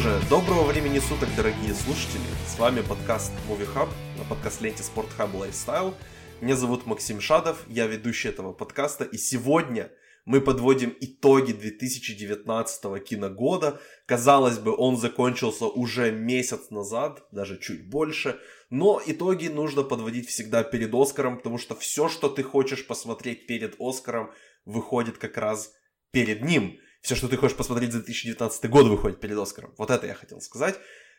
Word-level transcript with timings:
же, 0.00 0.20
доброго 0.30 0.64
времени 0.64 1.00
суток, 1.00 1.28
дорогие 1.36 1.74
слушатели. 1.74 2.22
С 2.46 2.56
вами 2.56 2.82
подкаст 2.82 3.32
Movie 3.48 3.66
Hub 3.74 3.88
на 4.16 4.24
подкаст-ленте 4.24 4.84
Sport 4.84 5.08
Hub 5.18 5.32
Lifestyle. 5.32 5.92
Меня 6.40 6.54
зовут 6.54 6.86
Максим 6.86 7.20
Шадов, 7.20 7.64
я 7.68 7.86
ведущий 7.86 8.28
этого 8.28 8.52
подкаста, 8.52 9.02
и 9.02 9.16
сегодня 9.16 9.90
мы 10.24 10.40
подводим 10.40 10.96
итоги 11.00 11.50
2019 11.50 13.02
киногода. 13.02 13.80
Казалось 14.06 14.58
бы, 14.58 14.76
он 14.76 14.96
закончился 14.96 15.66
уже 15.66 16.12
месяц 16.12 16.70
назад, 16.70 17.26
даже 17.32 17.58
чуть 17.58 17.88
больше, 17.90 18.38
но 18.70 19.02
итоги 19.04 19.48
нужно 19.48 19.82
подводить 19.82 20.28
всегда 20.28 20.62
перед 20.62 20.94
Оскаром, 20.94 21.38
потому 21.38 21.58
что 21.58 21.74
все, 21.74 22.08
что 22.08 22.28
ты 22.28 22.44
хочешь 22.44 22.86
посмотреть 22.86 23.48
перед 23.48 23.74
Оскаром, 23.80 24.30
выходит 24.64 25.18
как 25.18 25.36
раз 25.38 25.72
перед 26.12 26.42
ним 26.42 26.78
все, 27.00 27.14
что 27.14 27.28
ты 27.28 27.36
хочешь 27.36 27.56
посмотреть 27.56 27.92
за 27.92 27.98
2019 27.98 28.70
год, 28.70 28.86
выходит 28.86 29.20
перед 29.20 29.38
Оскаром. 29.38 29.74
Вот 29.78 29.90
это 29.90 30.06
я 30.06 30.14
хотел 30.14 30.40
сказать. 30.40 30.78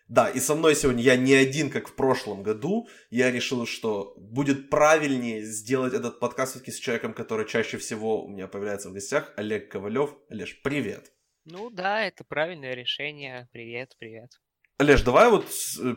Да, 0.10 0.28
и 0.28 0.40
со 0.40 0.56
мной 0.56 0.76
сегодня 0.76 1.04
я 1.04 1.16
не 1.16 1.36
один, 1.36 1.70
как 1.70 1.88
в 1.88 1.94
прошлом 1.94 2.42
году. 2.42 2.88
Я 3.12 3.32
решил, 3.32 3.68
что 3.68 4.16
будет 4.18 4.72
правильнее 4.72 5.44
сделать 5.44 5.94
этот 5.94 6.20
подкаст 6.20 6.54
все-таки 6.54 6.72
с 6.72 6.80
человеком, 6.80 7.14
который 7.14 7.48
чаще 7.48 7.78
всего 7.78 8.26
у 8.26 8.28
меня 8.28 8.48
появляется 8.48 8.90
в 8.90 8.94
гостях. 8.94 9.32
Олег 9.38 9.72
Ковалев. 9.72 10.16
Олеж, 10.30 10.62
привет. 10.64 11.12
Ну 11.46 11.70
да, 11.70 12.04
это 12.04 12.24
правильное 12.24 12.74
решение. 12.74 13.48
Привет, 13.52 13.96
привет. 14.00 14.32
Олеж, 14.80 15.02
давай 15.02 15.30
вот, 15.30 15.46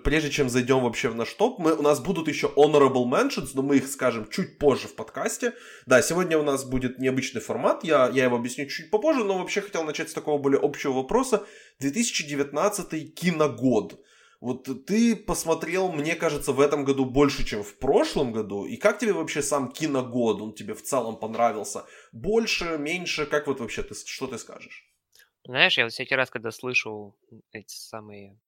прежде 0.03 0.29
чем 0.29 0.49
зайдем 0.49 0.81
вообще 0.81 1.09
в 1.09 1.15
наш 1.15 1.33
топ, 1.35 1.61
мы, 1.61 1.73
у 1.73 1.83
нас 1.83 2.01
будут 2.01 2.27
еще 2.27 2.49
honorable 2.57 3.05
mentions, 3.05 3.51
но 3.55 3.63
мы 3.63 3.77
их 3.77 3.87
скажем 3.87 4.29
чуть 4.29 4.59
позже 4.59 4.89
в 4.89 4.97
подкасте. 4.97 5.55
Да, 5.87 6.03
сегодня 6.03 6.37
у 6.37 6.43
нас 6.43 6.65
будет 6.65 6.99
необычный 6.99 7.41
формат, 7.41 7.85
я, 7.85 8.11
я 8.13 8.25
его 8.25 8.35
объясню 8.35 8.67
чуть 8.67 8.91
попозже, 8.91 9.23
но 9.23 9.39
вообще 9.39 9.61
хотел 9.61 9.85
начать 9.85 10.11
с 10.11 10.15
такого 10.15 10.39
более 10.39 10.61
общего 10.61 10.95
вопроса. 10.95 11.47
2019 11.79 13.15
киногод. 13.15 14.01
Вот 14.41 14.69
ты 14.85 15.15
посмотрел, 15.15 15.93
мне 15.93 16.17
кажется, 16.17 16.51
в 16.51 16.61
этом 16.61 16.85
году 16.85 17.05
больше, 17.05 17.45
чем 17.45 17.63
в 17.63 17.79
прошлом 17.79 18.33
году. 18.33 18.65
И 18.65 18.77
как 18.77 18.99
тебе 18.99 19.13
вообще 19.13 19.43
сам 19.43 19.71
киногод? 19.71 20.43
Он 20.43 20.55
тебе 20.55 20.75
в 20.75 20.83
целом 20.83 21.21
понравился? 21.21 21.85
Больше, 22.11 22.79
меньше? 22.79 23.27
Как 23.27 23.47
вот 23.47 23.61
вообще 23.61 23.85
ты, 23.85 23.95
что 23.95 24.27
ты 24.27 24.39
скажешь? 24.39 24.89
Знаешь, 25.45 25.79
я 25.79 25.85
вот 25.85 25.93
всякий 25.93 26.17
раз, 26.17 26.31
когда 26.31 26.51
слышу 26.51 27.17
эти 27.53 27.77
самые 27.77 28.41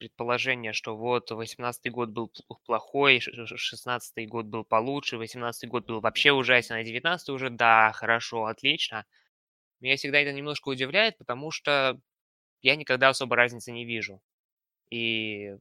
предположение, 0.00 0.72
что 0.72 0.96
вот 0.96 1.30
18 1.30 1.90
год 1.90 2.08
был 2.10 2.32
плохой, 2.66 3.20
16 3.20 4.26
год 4.26 4.46
был 4.46 4.64
получше, 4.64 5.18
18 5.18 5.68
год 5.68 5.86
был 5.86 6.00
вообще 6.00 6.32
ужасен, 6.32 6.74
а 6.76 6.82
19 6.82 7.28
уже, 7.28 7.50
да, 7.50 7.92
хорошо, 7.92 8.46
отлично. 8.46 9.06
Меня 9.80 9.96
всегда 9.96 10.20
это 10.20 10.32
немножко 10.32 10.70
удивляет, 10.70 11.18
потому 11.18 11.50
что 11.50 12.00
я 12.62 12.76
никогда 12.76 13.10
особо 13.10 13.36
разницы 13.36 13.72
не 13.72 13.84
вижу. 13.86 14.22
И, 14.90 15.56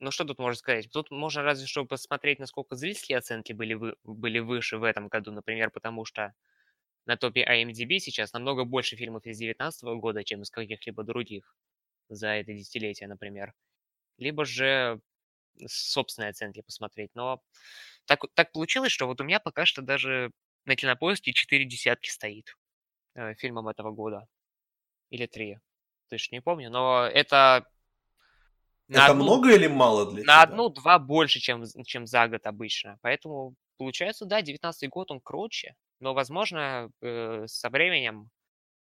ну 0.00 0.10
что 0.10 0.24
тут 0.24 0.38
можно 0.38 0.58
сказать? 0.58 0.90
Тут 0.92 1.10
можно 1.10 1.42
разве 1.42 1.66
что 1.66 1.84
посмотреть, 1.86 2.38
насколько 2.40 2.76
зрительские 2.76 3.18
оценки 3.18 3.52
были, 3.52 3.74
вы, 3.74 3.96
были 4.04 4.40
выше 4.40 4.78
в 4.78 4.84
этом 4.84 5.08
году, 5.08 5.32
например, 5.32 5.70
потому 5.70 6.04
что 6.04 6.34
на 7.06 7.16
топе 7.16 7.44
IMDb 7.44 7.98
сейчас 7.98 8.32
намного 8.32 8.64
больше 8.64 8.96
фильмов 8.96 9.26
из 9.26 9.38
2019 9.38 9.84
года, 10.00 10.24
чем 10.24 10.42
из 10.42 10.50
каких-либо 10.50 11.04
других 11.04 11.56
за 12.08 12.28
это 12.30 12.52
десятилетие, 12.54 13.08
например 13.08 13.54
либо 14.20 14.44
же 14.44 15.00
собственные 15.66 16.30
оценки 16.30 16.62
посмотреть. 16.62 17.10
Но 17.14 17.42
так, 18.06 18.20
так 18.34 18.52
получилось, 18.52 18.92
что 18.92 19.06
вот 19.06 19.20
у 19.20 19.24
меня 19.24 19.40
пока 19.40 19.66
что 19.66 19.82
даже 19.82 20.30
на 20.64 20.76
кинопоиске 20.76 21.32
4 21.32 21.64
десятки 21.64 22.08
стоит 22.08 22.56
э, 23.14 23.34
фильмом 23.34 23.68
этого 23.68 23.90
года. 23.90 24.26
Или 25.10 25.26
3. 25.26 25.58
Точно 26.08 26.36
не 26.36 26.40
помню. 26.40 26.70
Но 26.70 27.06
это... 27.06 27.66
Это 28.88 29.06
одну, 29.06 29.22
много 29.22 29.54
или 29.54 29.68
мало 29.68 30.10
для 30.10 30.24
на? 30.24 30.36
На 30.36 30.42
одну-два 30.42 30.98
больше, 30.98 31.38
чем, 31.38 31.64
чем 31.84 32.06
за 32.06 32.26
год 32.28 32.46
обычно. 32.46 32.98
Поэтому 33.02 33.54
получается, 33.78 34.24
да, 34.26 34.42
19 34.42 34.88
год 34.90 35.10
он 35.10 35.20
круче. 35.20 35.74
Но, 36.00 36.12
возможно, 36.14 36.90
э, 37.00 37.44
со 37.46 37.70
временем 37.70 38.30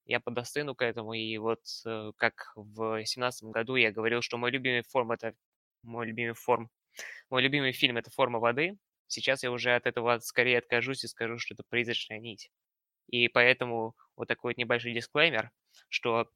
я 0.07 0.21
подостыну 0.21 0.75
к 0.75 0.83
этому. 0.85 1.13
И 1.15 1.37
вот 1.39 1.61
э, 1.87 2.13
как 2.17 2.53
в 2.57 2.95
2017 2.97 3.51
году 3.51 3.77
я 3.77 3.93
говорил, 3.93 4.23
что 4.23 4.39
мой 4.39 4.51
любимый 4.51 4.83
форм 4.83 5.13
это 5.13 5.35
мой 5.83 6.07
любимый 6.07 6.35
форм, 6.35 6.71
мой 7.31 7.43
любимый 7.43 7.73
фильм 7.73 7.97
это 7.99 8.11
форма 8.11 8.39
воды. 8.41 8.79
Сейчас 9.09 9.43
я 9.43 9.51
уже 9.53 9.75
от 9.77 9.87
этого 9.87 10.19
скорее 10.21 10.59
откажусь 10.59 11.05
и 11.05 11.09
скажу, 11.09 11.39
что 11.39 11.55
это 11.55 11.65
призрачная 11.69 12.19
нить. 12.19 12.51
И 13.09 13.29
поэтому 13.29 13.95
вот 14.17 14.29
такой 14.29 14.53
вот 14.53 14.59
небольшой 14.59 14.93
дисклеймер, 14.95 15.51
что 15.89 16.29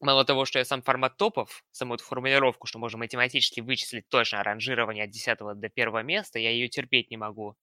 мало 0.00 0.24
того, 0.24 0.44
что 0.44 0.58
я 0.58 0.64
сам 0.64 0.82
формат 0.82 1.16
топов, 1.16 1.64
саму 1.72 1.94
эту 1.94 2.04
формулировку, 2.04 2.66
что 2.66 2.78
можно 2.78 2.98
математически 2.98 3.60
вычислить 3.60 4.08
точно 4.08 4.42
ранжирование 4.42 5.04
от 5.04 5.10
10 5.10 5.38
до 5.38 5.70
1 5.74 6.06
места, 6.06 6.38
я 6.38 6.50
ее 6.50 6.68
терпеть 6.68 7.10
не 7.10 7.16
могу. 7.16 7.56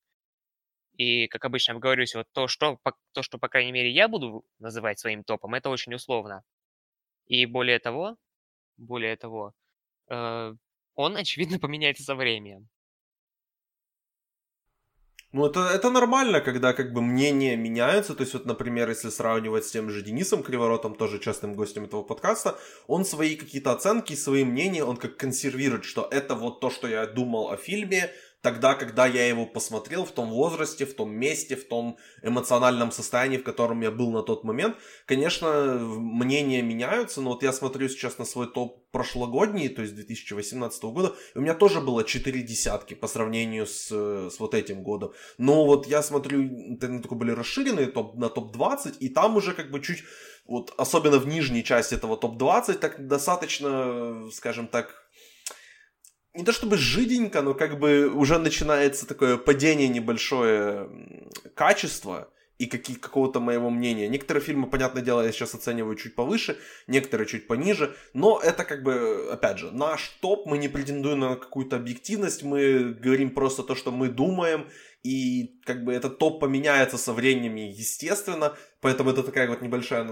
И, 0.98 1.28
как 1.28 1.46
обычно 1.46 1.74
я 1.74 1.80
говорю, 1.80 2.06
вот 2.16 2.28
то 2.32 2.48
что, 2.48 2.80
то, 3.14 3.22
что, 3.22 3.38
по 3.38 3.50
крайней 3.50 3.72
мере, 3.72 3.92
я 3.92 4.08
буду 4.08 4.46
называть 4.60 5.00
своим 5.00 5.24
топом, 5.24 5.54
это 5.54 5.70
очень 5.70 5.94
условно. 5.94 6.44
И 7.28 7.46
более 7.46 7.80
того, 7.80 8.18
более 8.78 9.16
того, 9.18 9.54
э, 10.10 10.54
он, 10.96 11.18
очевидно, 11.18 11.60
поменяется 11.60 12.04
со 12.04 12.16
временем. 12.16 12.70
Ну, 15.36 15.46
это, 15.46 15.60
это 15.60 15.90
нормально, 15.90 16.40
когда 16.40 16.72
как 16.72 16.94
бы 16.94 17.02
мнения 17.02 17.58
меняются. 17.58 18.16
То 18.16 18.24
есть, 18.24 18.34
вот, 18.34 18.46
например, 18.46 18.90
если 18.90 19.10
сравнивать 19.10 19.66
с 19.66 19.72
тем 19.72 19.90
же 19.90 20.02
Денисом 20.02 20.44
Криворотом, 20.44 20.96
тоже 20.96 21.20
частым 21.20 21.56
гостем 21.56 21.84
этого 21.84 22.04
подкаста, 22.04 22.58
он 22.88 23.04
свои 23.04 23.36
какие-то 23.36 23.74
оценки, 23.74 24.16
свои 24.16 24.46
мнения, 24.46 24.86
он 24.86 24.96
как 24.96 25.18
консервирует, 25.18 25.84
что 25.84 26.08
это 26.10 26.36
вот 26.36 26.62
то, 26.62 26.70
что 26.70 26.88
я 26.88 27.06
думал 27.06 27.50
о 27.50 27.58
фильме, 27.58 28.12
тогда, 28.46 28.76
когда 28.76 29.08
я 29.08 29.28
его 29.28 29.48
посмотрел 29.48 30.06
в 30.06 30.12
том 30.12 30.30
возрасте, 30.30 30.86
в 30.86 30.94
том 30.94 31.12
месте, 31.12 31.56
в 31.56 31.68
том 31.68 31.98
эмоциональном 32.22 32.92
состоянии, 32.92 33.38
в 33.38 33.44
котором 33.44 33.82
я 33.82 33.90
был 33.90 34.12
на 34.12 34.22
тот 34.22 34.44
момент. 34.44 34.78
Конечно, 35.08 35.80
мнения 35.80 36.62
меняются, 36.62 37.22
но 37.22 37.32
вот 37.32 37.42
я 37.42 37.52
смотрю 37.52 37.90
сейчас 37.90 38.20
на 38.20 38.26
свой 38.26 38.46
топ 38.46 38.92
прошлогодний, 38.92 39.68
то 39.68 39.82
есть 39.82 39.96
2018 39.96 40.84
года, 40.84 41.16
у 41.34 41.42
меня 41.42 41.56
тоже 41.56 41.82
было 41.82 42.04
4 42.04 42.42
десятки 42.44 42.94
по 42.94 43.08
сравнению 43.08 43.66
с, 43.66 43.90
с 44.30 44.40
вот 44.40 44.54
этим 44.54 44.84
годом. 44.84 45.12
Но 45.40 45.66
вот 45.66 45.88
я 45.88 46.04
смотрю, 46.04 46.76
это 46.76 47.00
такой 47.02 47.18
были 47.18 47.32
расширенные 47.32 47.88
топ, 47.88 48.16
на 48.16 48.30
топ-20, 48.30 48.98
и 49.00 49.10
там 49.10 49.38
уже 49.38 49.54
как 49.54 49.72
бы 49.72 49.82
чуть, 49.82 50.04
вот 50.46 50.72
особенно 50.78 51.18
в 51.18 51.28
нижней 51.28 51.64
части 51.64 51.96
этого 51.96 52.16
топ-20, 52.16 52.74
так 52.76 53.08
достаточно, 53.08 54.30
скажем 54.32 54.68
так, 54.68 55.05
не 56.36 56.44
то 56.44 56.52
чтобы 56.52 56.78
жиденько, 56.78 57.42
но 57.42 57.54
как 57.54 57.80
бы 57.80 58.10
уже 58.10 58.38
начинается 58.38 59.08
такое 59.08 59.38
падение 59.38 59.88
небольшое 59.88 60.90
качества 61.56 62.30
и 62.58 62.68
какие, 62.68 62.96
какого-то 62.96 63.40
моего 63.40 63.70
мнения. 63.70 64.08
Некоторые 64.08 64.44
фильмы, 64.44 64.68
понятное 64.68 65.02
дело, 65.02 65.22
я 65.22 65.32
сейчас 65.32 65.56
оцениваю 65.56 65.96
чуть 65.96 66.16
повыше, 66.16 66.58
некоторые 66.88 67.28
чуть 67.28 67.48
пониже, 67.48 67.96
но 68.14 68.40
это 68.42 68.64
как 68.64 68.84
бы, 68.84 69.30
опять 69.32 69.60
же, 69.60 69.72
наш 69.72 70.10
топ, 70.22 70.46
мы 70.46 70.58
не 70.58 70.70
претендуем 70.70 71.20
на 71.20 71.36
какую-то 71.36 71.76
объективность, 71.76 72.44
мы 72.44 72.94
говорим 72.94 73.32
просто 73.32 73.64
то, 73.64 73.76
что 73.76 73.92
мы 73.92 74.08
думаем, 74.08 74.68
и 75.06 75.62
как 75.66 75.84
бы 75.84 75.94
этот 75.94 76.18
топ 76.18 76.40
поменяется 76.40 76.98
со 76.98 77.14
временем, 77.14 77.56
естественно, 77.56 78.58
поэтому 78.82 79.12
это 79.12 79.22
такая 79.22 79.48
вот 79.48 79.62
небольшая 79.62 80.12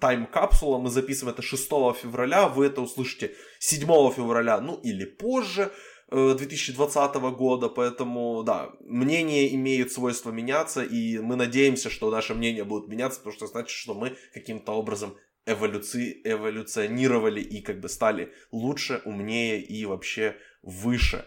тайм-капсула, 0.00 0.78
мы 0.78 0.88
записываем 0.90 1.34
это 1.34 1.42
6 1.42 1.68
февраля, 2.02 2.48
вы 2.48 2.66
это 2.66 2.80
услышите 2.80 3.34
7 3.58 3.80
февраля, 4.12 4.60
ну 4.60 4.80
или 4.82 5.04
позже, 5.04 5.70
2020 6.10 7.16
э, 7.16 7.30
года, 7.30 7.68
поэтому, 7.68 8.42
да, 8.42 8.70
мнения 8.80 9.54
имеют 9.54 9.92
свойство 9.92 10.30
меняться, 10.30 10.82
и 10.82 11.18
мы 11.18 11.36
надеемся, 11.36 11.90
что 11.90 12.10
наше 12.10 12.34
мнение 12.34 12.64
будет 12.64 12.88
меняться, 12.88 13.18
потому 13.20 13.34
что 13.34 13.46
значит, 13.46 13.76
что 13.76 13.94
мы 13.94 14.16
каким-то 14.32 14.72
образом 14.72 15.16
эволюци... 15.46 16.20
эволюционировали 16.24 17.40
и 17.40 17.62
как 17.62 17.80
бы 17.80 17.88
стали 17.88 18.32
лучше, 18.50 19.02
умнее 19.04 19.60
и 19.60 19.84
вообще 19.86 20.36
выше. 20.62 21.26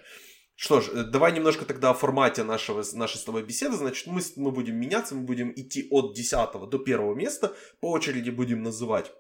Что 0.55 0.79
ж, 0.79 0.89
э, 0.93 1.03
давай 1.03 1.33
немножко 1.33 1.65
тогда 1.65 1.89
о 1.89 1.93
формате 1.93 2.43
нашего, 2.43 2.83
нашей 2.93 3.17
с 3.17 3.23
тобой 3.23 3.43
беседы. 3.43 3.75
Значит, 3.75 4.07
мы, 4.07 4.21
мы 4.37 4.51
будем 4.51 4.77
меняться, 4.77 5.15
мы 5.15 5.21
будем 5.21 5.51
идти 5.51 5.87
от 5.91 6.15
10 6.15 6.69
до 6.69 6.79
первого 6.79 7.13
места. 7.13 7.53
По 7.81 7.91
очереди 7.91 8.29
будем 8.29 8.63
называть 8.63 9.11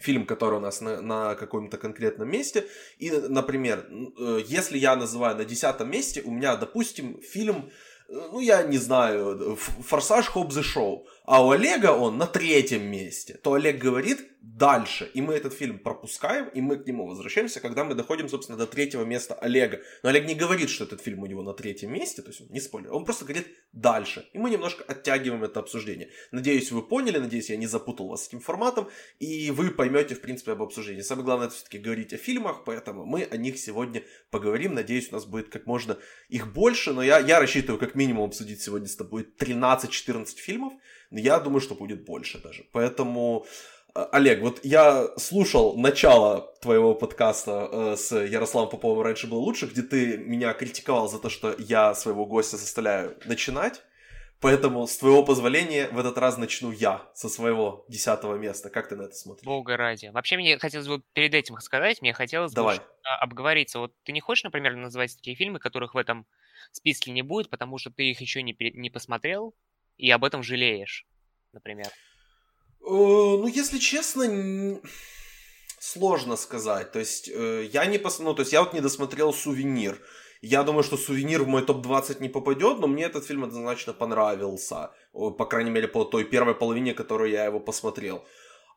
фильм, 0.00 0.26
который 0.26 0.58
у 0.58 0.60
нас 0.60 0.80
на, 0.80 1.00
на 1.00 1.34
каком-то 1.34 1.76
конкретном 1.76 2.30
месте. 2.30 2.66
И, 2.98 3.10
например, 3.10 3.86
э, 4.18 4.40
если 4.46 4.78
я 4.78 4.96
называю 4.96 5.36
на 5.36 5.44
десятом 5.44 5.90
месте, 5.90 6.22
у 6.22 6.30
меня, 6.30 6.56
допустим, 6.56 7.20
фильм, 7.20 7.70
э, 8.08 8.28
ну, 8.32 8.40
я 8.40 8.62
не 8.62 8.78
знаю, 8.78 9.56
«Форсаж 9.56 10.28
Хоббс 10.28 10.56
и 10.56 10.62
Шоу». 10.62 11.06
А 11.24 11.44
у 11.44 11.50
Олега 11.50 11.92
он 11.92 12.18
на 12.18 12.26
третьем 12.26 12.82
месте, 12.82 13.34
то 13.42 13.54
Олег 13.54 13.78
говорит 13.78 14.30
дальше, 14.42 15.10
и 15.14 15.22
мы 15.22 15.34
этот 15.34 15.54
фильм 15.54 15.78
пропускаем, 15.78 16.48
и 16.48 16.60
мы 16.60 16.76
к 16.76 16.86
нему 16.86 17.06
возвращаемся, 17.06 17.60
когда 17.60 17.82
мы 17.82 17.94
доходим, 17.94 18.28
собственно, 18.28 18.58
до 18.58 18.66
третьего 18.66 19.04
места 19.04 19.34
Олега. 19.34 19.80
Но 20.02 20.10
Олег 20.10 20.26
не 20.26 20.34
говорит, 20.34 20.68
что 20.68 20.84
этот 20.84 21.00
фильм 21.00 21.22
у 21.22 21.26
него 21.26 21.42
на 21.42 21.54
третьем 21.54 21.92
месте, 21.92 22.20
то 22.20 22.28
есть 22.28 22.42
он 22.42 22.48
не 22.50 22.60
спойлер, 22.60 22.92
он 22.92 23.06
просто 23.06 23.24
говорит 23.24 23.48
дальше, 23.72 24.28
и 24.34 24.38
мы 24.38 24.50
немножко 24.50 24.84
оттягиваем 24.84 25.42
это 25.44 25.60
обсуждение. 25.60 26.10
Надеюсь, 26.30 26.70
вы 26.70 26.82
поняли, 26.82 27.18
надеюсь, 27.18 27.48
я 27.48 27.56
не 27.56 27.66
запутал 27.66 28.08
вас 28.08 28.28
этим 28.28 28.40
форматом, 28.40 28.88
и 29.18 29.50
вы 29.50 29.70
поймете, 29.70 30.14
в 30.14 30.20
принципе, 30.20 30.52
об 30.52 30.62
обсуждении. 30.62 31.00
Самое 31.00 31.24
главное, 31.24 31.46
это 31.46 31.56
все-таки 31.56 31.78
говорить 31.78 32.12
о 32.12 32.18
фильмах, 32.18 32.64
поэтому 32.64 33.06
мы 33.06 33.22
о 33.22 33.36
них 33.38 33.58
сегодня 33.58 34.02
поговорим. 34.30 34.74
Надеюсь, 34.74 35.08
у 35.10 35.14
нас 35.14 35.24
будет 35.24 35.48
как 35.48 35.66
можно 35.66 35.96
их 36.28 36.52
больше, 36.52 36.92
но 36.92 37.02
я, 37.02 37.18
я 37.18 37.40
рассчитываю 37.40 37.80
как 37.80 37.94
минимум 37.94 38.26
обсудить 38.26 38.60
сегодня 38.60 38.88
с 38.88 38.96
тобой 38.96 39.26
13-14 39.38 40.36
фильмов, 40.36 40.74
я 41.10 41.40
думаю, 41.40 41.60
что 41.60 41.74
будет 41.74 42.04
больше 42.04 42.38
даже. 42.38 42.64
Поэтому, 42.72 43.46
э, 43.94 44.04
Олег, 44.12 44.40
вот 44.40 44.60
я 44.64 45.08
слушал 45.16 45.76
начало 45.76 46.52
твоего 46.60 46.94
подкаста 46.94 47.68
э, 47.70 47.96
с 47.96 48.14
Ярославом 48.14 48.70
Поповым 48.70 49.02
«Раньше 49.02 49.26
было 49.26 49.38
лучше», 49.38 49.66
где 49.66 49.82
ты 49.82 50.18
меня 50.18 50.52
критиковал 50.52 51.08
за 51.08 51.18
то, 51.18 51.28
что 51.28 51.54
я 51.58 51.94
своего 51.94 52.26
гостя 52.26 52.56
заставляю 52.56 53.16
начинать. 53.24 53.82
Поэтому, 54.44 54.86
с 54.86 54.98
твоего 54.98 55.24
позволения, 55.24 55.88
в 55.88 55.98
этот 55.98 56.18
раз 56.18 56.36
начну 56.36 56.70
я 56.70 57.08
со 57.14 57.30
своего 57.30 57.86
десятого 57.88 58.36
места. 58.36 58.68
Как 58.68 58.88
ты 58.88 58.96
на 58.96 59.04
это 59.04 59.14
смотришь? 59.14 59.46
Бога 59.46 59.78
ради. 59.78 60.08
Вообще, 60.08 60.36
мне 60.36 60.58
хотелось 60.58 60.86
бы 60.86 61.02
перед 61.14 61.32
этим 61.32 61.58
сказать, 61.60 62.02
мне 62.02 62.12
хотелось 62.12 62.52
Давай. 62.52 62.76
бы 62.76 62.84
обговориться. 63.20 63.78
Вот 63.78 63.94
ты 64.02 64.12
не 64.12 64.20
хочешь, 64.20 64.44
например, 64.44 64.76
называть 64.76 65.16
такие 65.16 65.34
фильмы, 65.34 65.60
которых 65.60 65.94
в 65.94 65.96
этом 65.96 66.26
списке 66.72 67.10
не 67.10 67.22
будет, 67.22 67.48
потому 67.48 67.78
что 67.78 67.90
ты 67.90 68.10
их 68.10 68.20
еще 68.20 68.42
не, 68.42 68.54
не 68.58 68.90
посмотрел, 68.90 69.54
и 69.96 70.10
об 70.10 70.24
этом 70.24 70.42
жалеешь, 70.42 71.06
например? 71.52 71.86
Э, 71.86 72.88
ну, 72.88 73.46
если 73.46 73.78
честно, 73.78 74.80
сложно 75.78 76.36
сказать. 76.36 76.92
То 76.92 76.98
есть, 76.98 77.28
э, 77.28 77.68
я 77.72 77.86
не 77.86 77.98
пос... 77.98 78.18
ну, 78.18 78.34
то 78.34 78.42
есть, 78.42 78.52
я 78.52 78.62
вот 78.62 78.74
не 78.74 78.80
досмотрел 78.80 79.32
«Сувенир». 79.32 80.00
Я 80.42 80.62
думаю, 80.62 80.82
что 80.82 80.96
«Сувенир» 80.96 81.42
в 81.42 81.48
мой 81.48 81.64
топ-20 81.64 82.20
не 82.20 82.28
попадет, 82.28 82.78
но 82.78 82.86
мне 82.86 83.04
этот 83.04 83.24
фильм 83.24 83.44
однозначно 83.44 83.94
понравился. 83.94 84.90
По 85.12 85.46
крайней 85.46 85.70
мере, 85.70 85.88
по 85.88 86.04
той 86.04 86.24
первой 86.24 86.54
половине, 86.54 86.92
которую 86.94 87.30
я 87.30 87.46
его 87.46 87.60
посмотрел. 87.60 88.24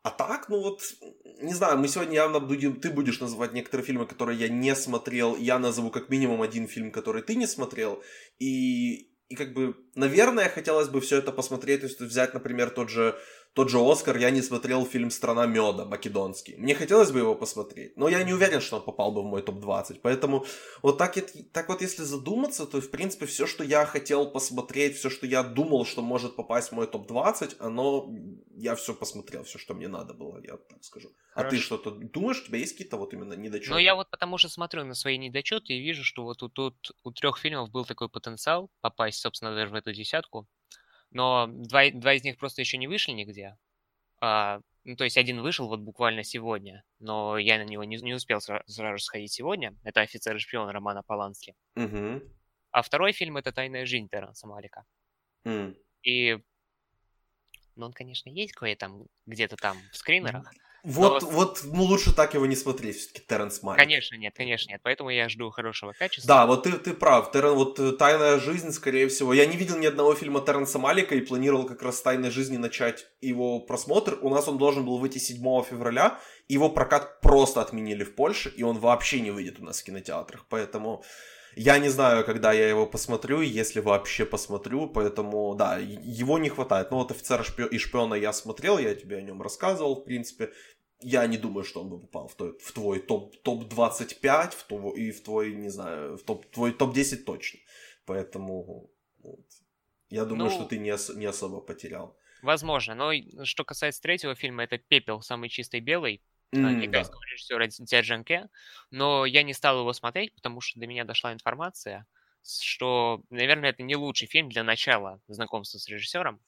А 0.04 0.10
так, 0.10 0.48
ну 0.48 0.62
вот, 0.62 0.82
не 1.42 1.54
знаю, 1.54 1.78
мы 1.78 1.90
сегодня 1.90 2.16
явно 2.16 2.40
будем, 2.40 2.80
ты 2.80 2.90
будешь 2.90 3.20
называть 3.20 3.54
некоторые 3.54 3.86
фильмы, 3.86 4.06
которые 4.06 4.40
я 4.40 4.48
не 4.48 4.74
смотрел, 4.76 5.36
я 5.36 5.60
назову 5.60 5.90
как 5.90 6.10
минимум 6.10 6.42
один 6.42 6.68
фильм, 6.68 6.92
который 6.92 7.22
ты 7.22 7.36
не 7.36 7.48
смотрел, 7.48 8.02
и 8.40 9.12
и 9.30 9.36
как 9.36 9.54
бы, 9.54 9.76
наверное, 9.96 10.50
хотелось 10.50 10.88
бы 10.88 11.02
все 11.02 11.18
это 11.18 11.32
посмотреть, 11.32 11.82
то 11.82 11.88
есть 11.88 12.00
взять, 12.00 12.34
например, 12.34 12.70
тот 12.70 12.90
же 12.90 13.18
тот 13.58 13.72
же 13.72 13.80
Оскар, 13.80 14.18
я 14.18 14.30
не 14.30 14.44
смотрел 14.44 14.86
фильм 14.86 15.10
«Страна 15.10 15.48
меда» 15.48 15.84
македонский. 15.84 16.56
Мне 16.58 16.76
хотелось 16.76 17.12
бы 17.12 17.18
его 17.18 17.34
посмотреть, 17.34 17.98
но 17.98 18.08
я 18.08 18.24
не 18.24 18.32
уверен, 18.32 18.62
что 18.62 18.76
он 18.76 18.84
попал 18.84 19.12
бы 19.12 19.24
в 19.24 19.26
мой 19.26 19.42
топ-20. 19.42 20.02
Поэтому 20.04 20.46
вот 20.84 21.00
так, 21.00 21.16
так 21.52 21.68
вот, 21.68 21.82
если 21.82 22.04
задуматься, 22.04 22.68
то, 22.68 22.80
в 22.80 22.92
принципе, 22.92 23.26
все, 23.26 23.48
что 23.48 23.64
я 23.64 23.84
хотел 23.88 24.30
посмотреть, 24.32 24.96
все, 24.98 25.10
что 25.10 25.26
я 25.26 25.42
думал, 25.42 25.86
что 25.86 26.04
может 26.04 26.36
попасть 26.36 26.70
в 26.70 26.74
мой 26.74 26.86
топ-20, 26.86 27.56
оно, 27.58 28.08
я 28.56 28.76
все 28.76 28.94
посмотрел, 28.94 29.44
все, 29.44 29.58
что 29.58 29.74
мне 29.74 29.88
надо 29.88 30.14
было, 30.14 30.40
я 30.44 30.58
так 30.58 30.84
скажу. 30.84 31.10
Хорошо. 31.32 31.48
А 31.48 31.50
ты 31.50 31.58
что-то 31.58 31.90
думаешь, 31.90 32.42
у 32.44 32.46
тебя 32.46 32.60
есть 32.60 32.74
какие-то 32.74 32.98
вот 32.98 33.14
именно 33.14 33.34
недочеты? 33.34 33.72
Ну, 33.72 33.80
я 33.80 33.96
вот 33.96 34.12
потому 34.12 34.38
что 34.38 34.50
смотрю 34.50 34.86
на 34.86 34.94
свои 34.94 35.18
недочеты 35.18 35.74
и 35.74 35.82
вижу, 35.82 36.04
что 36.04 36.24
вот 36.24 36.38
тут, 36.38 36.54
тут 36.54 36.92
у 37.04 37.12
трех 37.12 37.40
фильмов 37.40 37.72
был 37.72 37.86
такой 37.86 38.08
потенциал 38.08 38.70
попасть, 38.82 39.20
собственно, 39.20 39.56
даже 39.56 39.72
в 39.72 39.74
эту 39.74 39.94
десятку 39.94 40.48
но 41.12 41.48
два, 41.48 41.90
два 41.92 42.14
из 42.14 42.24
них 42.24 42.38
просто 42.38 42.62
еще 42.62 42.78
не 42.78 42.88
вышли 42.88 43.12
нигде. 43.12 43.58
А, 44.20 44.62
ну, 44.84 44.96
то 44.96 45.04
есть 45.04 45.18
один 45.18 45.42
вышел 45.42 45.68
вот 45.68 45.82
буквально 45.82 46.24
сегодня, 46.24 46.84
но 47.00 47.38
я 47.38 47.58
на 47.58 47.64
него 47.64 47.84
не, 47.84 47.98
не 47.98 48.14
успел 48.14 48.42
сразу, 48.42 48.64
сразу 48.68 49.04
сходить 49.04 49.32
сегодня. 49.32 49.76
Это 49.84 50.02
«Офицер 50.02 50.36
и 50.36 50.40
шпион» 50.40 50.70
Романа 50.70 51.04
Полански. 51.04 51.56
Угу. 51.76 52.22
А 52.72 52.82
второй 52.82 53.12
фильм— 53.12 53.38
это 53.38 53.52
«Тайная 53.52 53.86
жизнь» 53.86 54.08
Терренса 54.08 54.48
Малика. 54.48 54.86
Mm. 55.46 55.76
И, 56.04 56.38
ну, 57.76 57.88
он, 57.88 57.94
конечно, 57.94 58.30
есть 58.30 58.54
кое-там, 58.54 59.08
где-то 59.26 59.56
там 59.56 59.78
в 59.92 59.98
скринерах, 59.98 60.52
вот, 60.90 61.22
Но... 61.22 61.30
вот, 61.32 61.62
ну 61.66 61.84
лучше 61.84 62.16
так 62.16 62.34
его 62.34 62.46
не 62.46 62.56
смотреть, 62.56 62.96
все-таки 62.96 63.22
Терренс 63.28 63.62
Малик. 63.62 63.78
Конечно, 63.78 64.16
нет, 64.16 64.34
конечно, 64.34 64.70
нет. 64.72 64.80
Поэтому 64.82 65.10
я 65.10 65.28
жду 65.28 65.50
хорошего 65.50 65.92
качества. 65.92 66.26
Да, 66.26 66.46
вот 66.46 66.64
ты, 66.64 66.72
ты 66.72 66.94
прав. 66.94 67.30
Террен, 67.30 67.56
вот 67.56 67.78
э, 67.78 67.92
«Тайная 67.92 68.40
жизнь», 68.40 68.72
скорее 68.72 69.10
всего. 69.10 69.34
Я 69.34 69.46
не 69.48 69.58
видел 69.58 69.78
ни 69.78 69.86
одного 69.86 70.16
фильма 70.16 70.40
Терренса 70.40 70.80
Малика 70.80 71.14
и 71.14 71.20
планировал 71.20 71.66
как 71.66 71.82
раз 71.82 72.02
«Тайной 72.02 72.32
жизни» 72.32 72.56
начать 72.56 73.06
его 73.20 73.60
просмотр. 73.60 74.18
У 74.22 74.30
нас 74.30 74.48
он 74.48 74.58
должен 74.58 74.86
был 74.86 74.98
выйти 74.98 75.18
7 75.18 75.38
февраля. 75.64 76.22
Его 76.48 76.70
прокат 76.70 77.20
просто 77.20 77.60
отменили 77.60 78.06
в 78.06 78.16
Польше, 78.16 78.54
и 78.56 78.64
он 78.64 78.80
вообще 78.80 79.20
не 79.20 79.32
выйдет 79.32 79.60
у 79.60 79.66
нас 79.66 79.82
в 79.82 79.84
кинотеатрах. 79.84 80.46
Поэтому 80.48 81.04
я 81.58 81.80
не 81.80 81.90
знаю, 81.90 82.24
когда 82.24 82.54
я 82.54 82.70
его 82.70 82.86
посмотрю, 82.86 83.42
если 83.42 83.80
вообще 83.80 84.26
посмотрю, 84.26 84.88
поэтому, 84.88 85.56
да, 85.56 85.80
его 85.80 86.38
не 86.38 86.50
хватает. 86.50 86.92
Ну 86.92 86.98
вот 86.98 87.10
«Офицер 87.10 87.44
и 87.72 87.78
шпиона» 87.80 88.14
я 88.14 88.32
смотрел, 88.32 88.78
я 88.78 88.94
тебе 88.94 89.18
о 89.18 89.22
нем 89.22 89.42
рассказывал, 89.42 89.96
в 89.96 90.06
принципе 90.06 90.52
я 91.00 91.28
не 91.28 91.38
думаю, 91.38 91.64
что 91.64 91.82
он 91.82 91.90
бы 91.90 92.00
попал 92.00 92.28
в 92.28 92.36
твой, 92.36 92.58
в 92.60 92.72
твой 92.72 93.00
топ, 93.00 93.36
топ-25 93.44 94.52
в 94.52 94.64
твой, 94.64 95.00
и 95.00 95.12
в 95.12 95.22
твой, 95.22 95.54
не 95.54 95.70
знаю, 95.70 96.18
в 96.18 96.24
топ, 96.24 96.46
твой 96.48 96.74
топ-10 96.74 97.24
точно. 97.24 97.60
Поэтому 98.06 98.90
вот, 99.20 99.46
я 100.10 100.26
думаю, 100.26 100.50
ну, 100.50 100.56
что 100.56 100.66
ты 100.66 100.78
не, 100.78 100.92
ос- 100.92 101.16
не 101.16 101.26
особо 101.26 101.60
потерял. 101.62 102.18
Возможно, 102.42 102.96
но 102.96 103.46
что 103.46 103.66
касается 103.66 104.02
третьего 104.02 104.36
фильма, 104.36 104.64
это 104.64 104.78
«Пепел 104.78 105.22
самый 105.22 105.50
чистый 105.50 105.80
белый», 105.82 106.22
mm, 106.52 106.82
китайского 106.82 107.22
да. 107.22 107.32
режиссера 107.32 107.68
Дзя 107.68 108.50
но 108.92 109.26
я 109.26 109.44
не 109.44 109.54
стал 109.54 109.80
его 109.80 109.94
смотреть, 109.94 110.34
потому 110.34 110.62
что 110.62 110.80
до 110.80 110.88
меня 110.88 111.04
дошла 111.04 111.34
информация, 111.34 112.06
что, 112.44 113.22
наверное, 113.30 113.72
это 113.72 113.84
не 113.84 113.96
лучший 113.96 114.28
фильм 114.28 114.50
для 114.50 114.64
начала 114.64 115.20
знакомства 115.28 115.78
с 115.80 115.88
режиссером, 115.88 116.40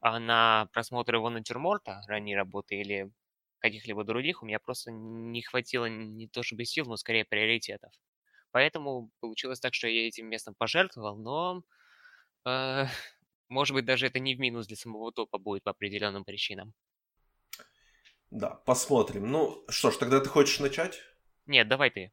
а 0.00 0.18
на 0.18 0.68
просмотр 0.72 1.16
его 1.16 1.30
натюрморта, 1.30 2.02
ранней 2.06 2.36
работы 2.36 2.76
или 2.76 3.10
каких-либо 3.58 4.04
других, 4.04 4.42
у 4.42 4.46
меня 4.46 4.58
просто 4.58 4.90
не 4.90 5.42
хватило 5.42 5.86
не 5.86 6.28
то 6.28 6.42
чтобы 6.42 6.64
сил, 6.64 6.86
но 6.86 6.96
скорее 6.96 7.24
приоритетов. 7.24 7.92
Поэтому 8.50 9.10
получилось 9.20 9.60
так, 9.60 9.74
что 9.74 9.88
я 9.88 10.08
этим 10.08 10.28
местом 10.28 10.54
пожертвовал, 10.54 11.16
но, 11.16 11.62
э, 12.46 12.86
может 13.48 13.74
быть, 13.74 13.84
даже 13.84 14.06
это 14.06 14.18
не 14.18 14.34
в 14.34 14.40
минус 14.40 14.66
для 14.66 14.76
самого 14.76 15.12
топа 15.12 15.38
будет 15.38 15.62
по 15.62 15.70
определенным 15.70 16.24
причинам. 16.24 16.72
Да, 18.30 18.50
посмотрим. 18.50 19.30
Ну, 19.30 19.64
что 19.68 19.90
ж, 19.90 19.96
тогда 19.96 20.20
ты 20.20 20.28
хочешь 20.28 20.60
начать? 20.60 21.00
Нет, 21.46 21.68
давай 21.68 21.90
ты. 21.90 22.12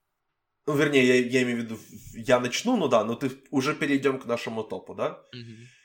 Ну, 0.66 0.76
вернее, 0.78 1.06
я, 1.06 1.16
я 1.16 1.44
имею 1.44 1.58
в 1.58 1.64
виду, 1.64 1.80
я 2.14 2.40
начну, 2.40 2.78
ну 2.78 2.88
да, 2.88 3.04
но 3.04 3.16
ты 3.16 3.32
уже 3.52 3.76
перейдем 3.76 4.20
к 4.20 4.26
нашему 4.26 4.64
топу, 4.64 4.96
да? 4.96 5.22
Угу. 5.34 5.83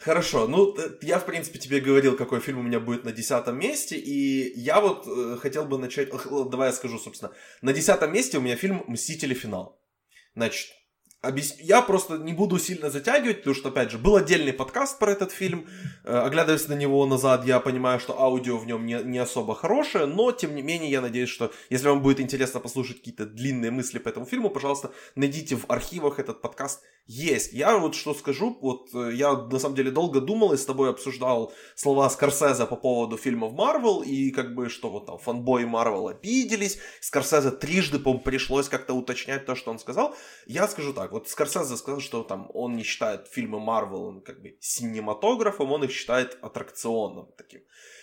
Хорошо, 0.00 0.46
ну 0.48 0.74
я 1.02 1.18
в 1.18 1.26
принципе 1.26 1.58
тебе 1.58 1.78
говорил, 1.78 2.16
какой 2.16 2.40
фильм 2.40 2.60
у 2.60 2.62
меня 2.62 2.80
будет 2.80 3.04
на 3.04 3.12
десятом 3.12 3.58
месте, 3.58 3.98
и 3.98 4.58
я 4.58 4.80
вот 4.80 5.06
э, 5.06 5.36
хотел 5.38 5.66
бы 5.66 5.76
начать, 5.76 6.08
давай 6.50 6.68
я 6.68 6.72
скажу, 6.72 6.98
собственно, 6.98 7.32
на 7.60 7.74
десятом 7.74 8.10
месте 8.10 8.38
у 8.38 8.40
меня 8.40 8.56
фильм 8.56 8.82
«Мстители. 8.86 9.34
Финал». 9.34 9.78
Значит, 10.34 10.70
Я 11.22 11.82
просто 11.82 12.16
не 12.16 12.32
буду 12.32 12.58
сильно 12.58 12.90
затягивать, 12.90 13.38
потому 13.38 13.54
что, 13.54 13.68
опять 13.68 13.90
же, 13.90 13.98
был 13.98 14.16
отдельный 14.16 14.54
подкаст 14.54 14.98
про 14.98 15.12
этот 15.12 15.32
фильм. 15.32 15.66
Э, 16.02 16.20
оглядываясь 16.20 16.66
на 16.66 16.72
него 16.72 17.04
назад, 17.04 17.44
я 17.44 17.60
понимаю, 17.60 18.00
что 18.00 18.18
аудио 18.18 18.56
в 18.56 18.66
нем 18.66 18.86
не, 18.86 19.02
не 19.04 19.18
особо 19.18 19.54
хорошее, 19.54 20.06
но, 20.06 20.32
тем 20.32 20.54
не 20.54 20.62
менее, 20.62 20.90
я 20.90 21.02
надеюсь, 21.02 21.28
что 21.28 21.52
если 21.68 21.88
вам 21.88 22.00
будет 22.00 22.20
интересно 22.20 22.58
послушать 22.58 22.98
какие-то 22.98 23.26
длинные 23.26 23.70
мысли 23.70 23.98
по 23.98 24.08
этому 24.08 24.24
фильму, 24.24 24.48
пожалуйста, 24.48 24.92
найдите 25.14 25.56
в 25.56 25.66
архивах 25.68 26.18
этот 26.18 26.40
подкаст. 26.40 26.80
Есть. 27.06 27.52
Я 27.52 27.76
вот 27.76 27.96
что 27.96 28.14
скажу, 28.14 28.56
вот 28.62 28.88
э, 28.94 29.12
я 29.14 29.34
на 29.34 29.58
самом 29.58 29.74
деле 29.74 29.90
долго 29.90 30.20
думал 30.20 30.52
и 30.52 30.56
с 30.56 30.64
тобой 30.64 30.88
обсуждал 30.88 31.52
слова 31.74 32.08
Скорсезе 32.08 32.64
по 32.66 32.76
поводу 32.76 33.18
фильмов 33.18 33.52
Марвел, 33.52 34.00
и 34.00 34.30
как 34.30 34.54
бы, 34.54 34.70
что 34.70 34.88
вот 34.88 35.06
там 35.06 35.18
фанбои 35.18 35.64
Марвел 35.64 36.08
обиделись, 36.08 36.78
Скорсезе 37.00 37.50
трижды, 37.50 37.98
по 37.98 38.14
пришлось 38.14 38.68
как-то 38.68 38.94
уточнять 38.94 39.44
то, 39.44 39.54
что 39.54 39.70
он 39.70 39.78
сказал. 39.78 40.14
Я 40.46 40.68
скажу 40.68 40.94
так, 40.94 41.09
вот 41.10 41.28
Скорсезе 41.28 41.76
сказал, 41.76 42.00
что 42.00 42.22
там 42.22 42.50
он 42.54 42.76
не 42.76 42.82
считает 42.82 43.28
фильмы 43.28 43.60
Марвел 43.60 44.20
как 44.20 44.40
бы 44.42 44.56
синематографом, 44.60 45.72
он 45.72 45.84
их 45.84 45.92
считает 45.92 46.38
аттракционным 46.42 47.28
таким. 47.36 47.60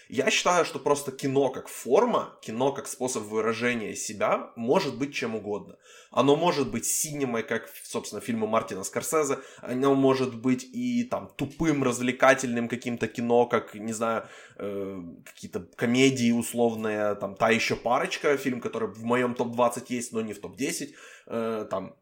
Я 0.10 0.32
считаю, 0.32 0.64
что 0.64 0.80
просто 0.80 1.12
кино 1.12 1.50
как 1.50 1.68
форма, 1.68 2.38
кино 2.42 2.72
как 2.72 2.88
способ 2.88 3.24
выражения 3.24 3.94
себя 3.94 4.52
может 4.56 4.98
быть 4.98 5.14
чем 5.14 5.36
угодно. 5.36 5.76
Оно 6.12 6.38
может 6.38 6.72
быть 6.72 6.86
синемой, 6.86 7.44
как, 7.44 7.70
собственно, 7.84 8.22
фильмы 8.22 8.48
Мартина 8.48 8.84
Скорсезе, 8.84 9.40
оно 9.62 9.96
может 9.96 10.34
быть 10.34 10.64
и 10.64 11.04
там 11.04 11.30
тупым, 11.36 11.84
развлекательным 11.84 12.70
каким-то 12.70 13.08
кино, 13.10 13.48
как, 13.48 13.76
не 13.76 13.92
знаю, 13.92 14.28
э, 14.56 15.02
какие-то 15.26 15.68
комедии 15.76 16.32
условные, 16.32 17.16
там, 17.16 17.36
та 17.36 17.50
еще 17.50 17.76
парочка, 17.76 18.38
фильм, 18.38 18.62
который 18.62 18.88
в 18.88 19.04
моем 19.04 19.36
топ-20 19.36 19.86
есть, 19.90 20.14
но 20.14 20.22
не 20.22 20.34
в 20.34 20.40
топ-10, 20.40 20.94
э, 21.28 21.68
там, 21.70 21.96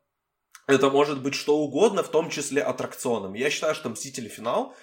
это 0.67 0.89
может 0.89 1.21
быть 1.21 1.35
что 1.35 1.57
угодно, 1.57 2.03
в 2.03 2.09
том 2.09 2.29
числе 2.29 2.61
аттракционом. 2.61 3.33
Я 3.33 3.49
считаю, 3.49 3.75
что 3.75 3.89
«Мстители. 3.89 4.27
Финал» 4.27 4.75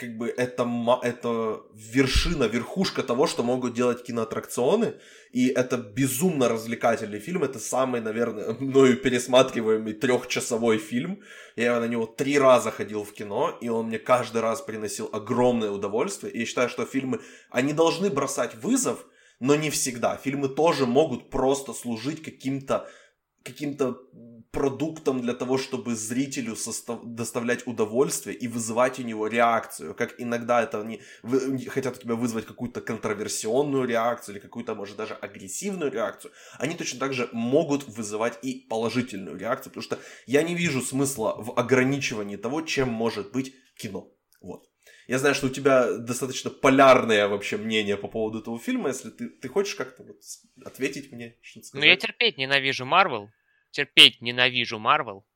как 0.00 0.16
бы 0.16 0.28
это, 0.28 0.66
это 1.02 1.60
вершина, 1.74 2.44
верхушка 2.44 3.02
того, 3.02 3.26
что 3.26 3.42
могут 3.42 3.74
делать 3.74 4.02
киноаттракционы, 4.02 4.94
и 5.30 5.48
это 5.48 5.76
безумно 5.76 6.48
развлекательный 6.48 7.20
фильм, 7.20 7.44
это 7.44 7.58
самый, 7.58 8.00
наверное, 8.00 8.54
мною 8.60 8.96
пересматриваемый 8.96 9.92
трехчасовой 9.92 10.78
фильм, 10.78 11.22
я 11.56 11.78
на 11.80 11.86
него 11.86 12.06
три 12.06 12.38
раза 12.38 12.70
ходил 12.70 13.04
в 13.04 13.12
кино, 13.12 13.58
и 13.60 13.68
он 13.68 13.88
мне 13.88 13.98
каждый 13.98 14.40
раз 14.40 14.62
приносил 14.62 15.10
огромное 15.12 15.70
удовольствие, 15.70 16.32
и 16.32 16.40
я 16.40 16.46
считаю, 16.46 16.70
что 16.70 16.86
фильмы, 16.86 17.20
они 17.50 17.74
должны 17.74 18.08
бросать 18.08 18.54
вызов, 18.54 19.04
но 19.38 19.54
не 19.54 19.68
всегда. 19.70 20.16
Фильмы 20.16 20.48
тоже 20.48 20.86
могут 20.86 21.30
просто 21.30 21.74
служить 21.74 22.22
каким-то 22.22 22.88
каким-то 23.42 23.96
продуктом 24.50 25.20
для 25.20 25.34
того, 25.34 25.58
чтобы 25.58 25.94
зрителю 25.94 26.56
состав... 26.56 27.00
доставлять 27.04 27.66
удовольствие 27.66 28.36
и 28.36 28.48
вызывать 28.48 28.98
у 28.98 29.02
него 29.02 29.28
реакцию. 29.28 29.94
Как 29.94 30.20
иногда 30.20 30.62
это 30.62 30.80
они 30.80 31.00
вы... 31.22 31.58
хотят 31.68 31.96
у 31.96 32.00
тебя 32.00 32.14
вызвать 32.14 32.46
какую-то 32.46 32.80
контроверсионную 32.80 33.86
реакцию 33.86 34.34
или 34.34 34.42
какую-то, 34.42 34.74
может, 34.74 34.96
даже 34.96 35.14
агрессивную 35.14 35.90
реакцию. 35.90 36.32
Они 36.58 36.74
точно 36.74 36.98
так 36.98 37.12
же 37.12 37.28
могут 37.32 37.86
вызывать 37.88 38.38
и 38.42 38.66
положительную 38.68 39.38
реакцию, 39.38 39.72
потому 39.72 39.82
что 39.82 39.98
я 40.26 40.42
не 40.42 40.54
вижу 40.54 40.80
смысла 40.80 41.34
в 41.38 41.58
ограничивании 41.58 42.36
того, 42.36 42.62
чем 42.62 42.88
может 42.88 43.32
быть 43.32 43.54
кино. 43.76 44.08
Вот. 44.40 44.66
Я 45.06 45.18
знаю, 45.18 45.34
что 45.34 45.46
у 45.46 45.50
тебя 45.50 45.96
достаточно 45.98 46.50
полярное 46.50 47.26
вообще 47.26 47.56
мнение 47.56 47.96
по 47.96 48.08
поводу 48.08 48.40
этого 48.40 48.58
фильма. 48.58 48.88
Если 48.88 49.10
ты, 49.10 49.28
ты 49.28 49.48
хочешь 49.48 49.74
как-то 49.74 50.04
вот 50.04 50.20
ответить 50.64 51.10
мне, 51.12 51.36
сказать? 51.42 51.74
Ну, 51.74 51.82
я 51.82 51.96
терпеть 51.96 52.38
ненавижу 52.38 52.84
Марвел. 52.84 53.28
Терпеть 53.70 54.20
ненавижу 54.20 54.78
Марвел. 54.78 55.26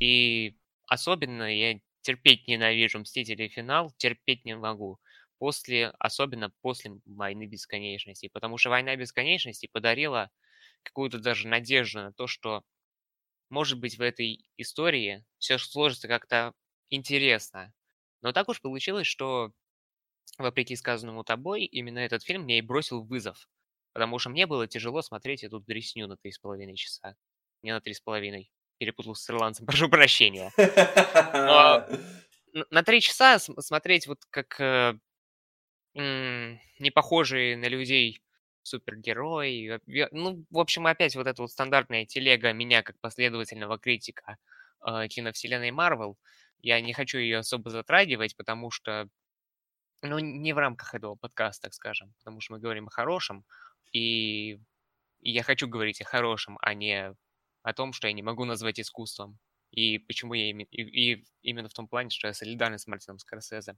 И 0.00 0.56
особенно 0.86 1.44
я 1.54 1.80
терпеть 2.02 2.46
ненавижу 2.48 3.00
Мстители 3.00 3.48
финал, 3.48 3.92
терпеть 3.98 4.44
не 4.44 4.56
могу. 4.56 4.98
После, 5.38 5.88
особенно 5.98 6.50
после 6.62 6.92
Войны 7.04 7.46
Бесконечности. 7.46 8.28
Потому 8.28 8.58
что 8.58 8.70
Война 8.70 8.96
Бесконечности 8.96 9.68
подарила 9.70 10.30
какую-то 10.82 11.18
даже 11.18 11.48
надежду 11.48 12.00
на 12.00 12.12
то, 12.12 12.26
что 12.26 12.64
может 13.50 13.78
быть 13.78 13.98
в 13.98 14.02
этой 14.02 14.44
истории 14.56 15.24
все 15.38 15.58
сложится 15.58 16.08
как-то 16.08 16.54
интересно. 16.90 17.72
Но 18.22 18.32
так 18.32 18.48
уж 18.48 18.60
получилось, 18.60 19.06
что, 19.06 19.52
вопреки 20.38 20.74
сказанному 20.76 21.24
тобой, 21.24 21.64
именно 21.64 21.98
этот 21.98 22.22
фильм 22.22 22.42
мне 22.42 22.58
и 22.58 22.62
бросил 22.62 23.02
вызов. 23.04 23.48
Потому 23.92 24.18
что 24.18 24.30
мне 24.30 24.46
было 24.46 24.66
тяжело 24.66 25.02
смотреть 25.02 25.44
эту 25.44 25.60
дресню 25.60 26.06
на 26.06 26.16
три 26.16 26.32
с 26.32 26.38
половиной 26.38 26.76
часа. 26.76 27.16
Не 27.66 27.72
на 27.72 27.80
три 27.80 27.92
с 27.92 28.00
половиной. 28.00 28.50
Перепутал 28.78 29.14
с 29.14 29.28
ирландцем, 29.28 29.66
прошу 29.66 29.88
прощения. 29.88 30.52
Но 30.56 31.86
на 32.70 32.82
три 32.82 33.00
часа 33.00 33.38
смотреть 33.38 34.06
вот 34.06 34.24
как 34.30 34.58
э, 34.60 34.94
не 35.94 36.90
похожие 36.90 37.56
на 37.56 37.66
людей 37.66 38.22
супергерой. 38.62 39.80
Ну, 40.12 40.44
в 40.50 40.58
общем, 40.58 40.86
опять 40.86 41.14
вот 41.16 41.26
эта 41.26 41.42
вот 41.42 41.50
стандартная 41.50 42.06
телега 42.06 42.52
меня 42.52 42.82
как 42.82 42.98
последовательного 43.00 43.78
критика 43.78 44.38
э, 44.86 45.08
киновселенной 45.08 45.72
Марвел– 45.72 46.16
я 46.60 46.80
не 46.80 46.92
хочу 46.92 47.18
ее 47.18 47.38
особо 47.38 47.70
затрагивать, 47.70 48.36
потому 48.36 48.70
что, 48.70 49.08
ну, 50.02 50.18
не 50.18 50.52
в 50.52 50.58
рамках 50.58 50.94
этого 50.94 51.14
подкаста, 51.14 51.62
так 51.64 51.74
скажем, 51.74 52.12
потому 52.18 52.40
что 52.40 52.54
мы 52.54 52.58
говорим 52.58 52.88
о 52.88 52.90
хорошем, 52.90 53.44
и, 53.92 54.54
и 55.20 55.30
я 55.30 55.42
хочу 55.42 55.68
говорить 55.68 56.00
о 56.00 56.04
хорошем, 56.04 56.58
а 56.60 56.74
не 56.74 57.14
о 57.66 57.72
том, 57.72 57.92
что 57.92 58.06
я 58.06 58.12
не 58.12 58.22
могу 58.22 58.44
назвать 58.44 58.78
искусством. 58.78 59.38
И 59.72 59.98
почему 59.98 60.34
я 60.34 60.50
именно, 60.50 60.68
и, 60.70 60.82
и 60.82 61.24
именно 61.42 61.68
в 61.68 61.72
том 61.74 61.88
плане, 61.88 62.10
что 62.10 62.28
я 62.28 62.32
солидарен 62.32 62.78
с 62.78 62.86
Мартином 62.86 63.18
Скорсезе. 63.18 63.76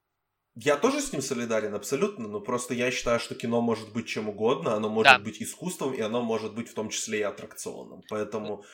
Я 0.54 0.76
тоже 0.76 1.00
с 1.00 1.12
ним 1.12 1.22
солидарен, 1.22 1.74
абсолютно, 1.74 2.28
но 2.28 2.40
просто 2.40 2.74
я 2.74 2.90
считаю, 2.90 3.18
что 3.18 3.34
кино 3.34 3.60
может 3.60 3.92
быть 3.92 4.06
чем 4.06 4.28
угодно, 4.28 4.74
оно 4.74 4.88
может 4.90 5.12
да. 5.12 5.18
быть 5.18 5.40
искусством, 5.40 5.94
и 5.94 6.00
оно 6.00 6.22
может 6.22 6.54
быть 6.54 6.68
в 6.68 6.74
том 6.74 6.90
числе 6.90 7.20
и 7.20 7.22
аттракционом. 7.22 8.02
Поэтому 8.10 8.64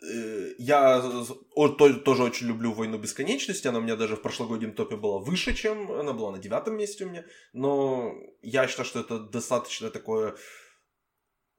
Э, 0.00 0.54
я 0.58 1.02
тоже 2.04 2.22
очень 2.22 2.46
люблю 2.46 2.72
«Войну 2.72 2.98
бесконечности», 2.98 3.66
она 3.66 3.78
у 3.78 3.82
меня 3.82 3.96
даже 3.96 4.16
в 4.16 4.22
прошлогоднем 4.22 4.72
топе 4.72 4.96
была 4.96 5.18
выше, 5.18 5.54
чем 5.54 5.90
она 5.90 6.12
была 6.12 6.30
на 6.30 6.38
девятом 6.38 6.76
месте 6.76 7.04
у 7.04 7.08
меня, 7.08 7.24
но 7.52 8.14
я 8.42 8.68
считаю, 8.68 8.86
что 8.86 9.00
это 9.00 9.18
достаточно 9.18 9.90
такое 9.90 10.36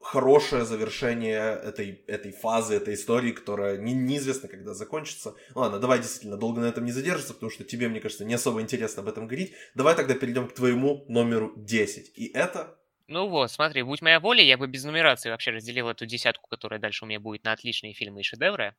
хорошее 0.02 0.66
завершение 0.66 1.40
этой, 1.40 2.04
этой 2.08 2.32
фазы, 2.32 2.76
этой 2.76 2.94
истории, 2.94 3.32
которая 3.32 3.78
не, 3.78 3.94
неизвестно, 3.94 4.48
когда 4.48 4.74
закончится. 4.74 5.36
Ладно, 5.56 5.80
давай 5.80 6.00
действительно 6.00 6.38
долго 6.38 6.62
на 6.62 6.66
этом 6.66 6.86
не 6.86 6.92
задержаться, 6.92 7.34
потому 7.34 7.52
что 7.52 7.64
тебе, 7.64 7.90
мне 7.90 8.00
кажется, 8.00 8.26
не 8.26 8.34
особо 8.34 8.62
интересно 8.62 9.02
об 9.02 9.10
этом 9.10 9.28
говорить. 9.28 9.54
Давай 9.76 9.96
тогда 9.96 10.16
перейдем 10.16 10.48
к 10.48 10.54
твоему 10.54 11.06
номеру 11.08 11.54
10. 11.56 12.18
И 12.18 12.28
это 12.28 12.80
ну 13.12 13.28
вот, 13.28 13.52
смотри, 13.52 13.82
будь 13.82 14.04
моя 14.04 14.20
воля, 14.20 14.44
я 14.44 14.56
бы 14.56 14.68
без 14.68 14.84
нумерации 14.84 15.32
вообще 15.32 15.50
разделил 15.50 15.90
эту 15.90 16.06
десятку, 16.06 16.48
которая 16.48 16.80
дальше 16.80 17.06
у 17.06 17.08
меня 17.08 17.20
будет 17.20 17.44
на 17.44 17.54
отличные 17.54 17.96
фильмы 17.96 18.20
и 18.20 18.24
шедевры. 18.24 18.76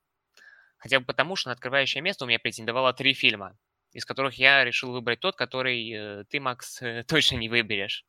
Хотя 0.78 1.00
бы 1.00 1.06
потому, 1.06 1.34
что 1.34 1.48
на 1.48 1.54
открывающее 1.54 2.00
место 2.00 2.24
у 2.24 2.28
меня 2.28 2.38
претендовало 2.38 2.92
три 2.92 3.12
фильма, 3.12 3.58
из 3.92 4.04
которых 4.04 4.34
я 4.34 4.64
решил 4.64 4.92
выбрать 4.92 5.18
тот, 5.18 5.34
который 5.34 5.90
э, 5.90 6.24
ты, 6.30 6.38
Макс, 6.38 6.80
точно 7.08 7.36
не 7.38 7.48
выберешь. 7.48 8.06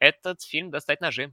Этот 0.00 0.42
фильм 0.42 0.72
«Достать 0.72 1.00
ножи». 1.00 1.32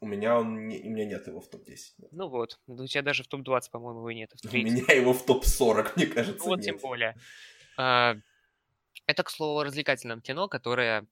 У 0.00 0.06
меня, 0.06 0.38
он 0.38 0.66
не, 0.66 0.80
у 0.80 0.90
меня 0.90 1.04
нет 1.04 1.26
его 1.26 1.40
в 1.40 1.48
топ-10. 1.48 2.08
Ну 2.10 2.28
вот, 2.28 2.58
у 2.66 2.86
тебя 2.86 3.02
даже 3.02 3.22
в 3.22 3.28
топ-20, 3.28 3.70
по-моему, 3.70 4.00
его 4.00 4.12
нет. 4.12 4.32
У 4.44 4.56
меня 4.56 4.94
его 4.94 5.12
в 5.12 5.24
топ-40, 5.26 5.92
мне 5.96 6.06
кажется, 6.06 6.46
Вот 6.46 6.56
нет. 6.56 6.64
тем 6.64 6.78
более. 6.78 7.16
А, 7.76 8.16
это, 9.06 9.22
к 9.22 9.30
слову, 9.30 9.62
развлекательном 9.62 10.22
кино, 10.22 10.48
которое 10.48 11.06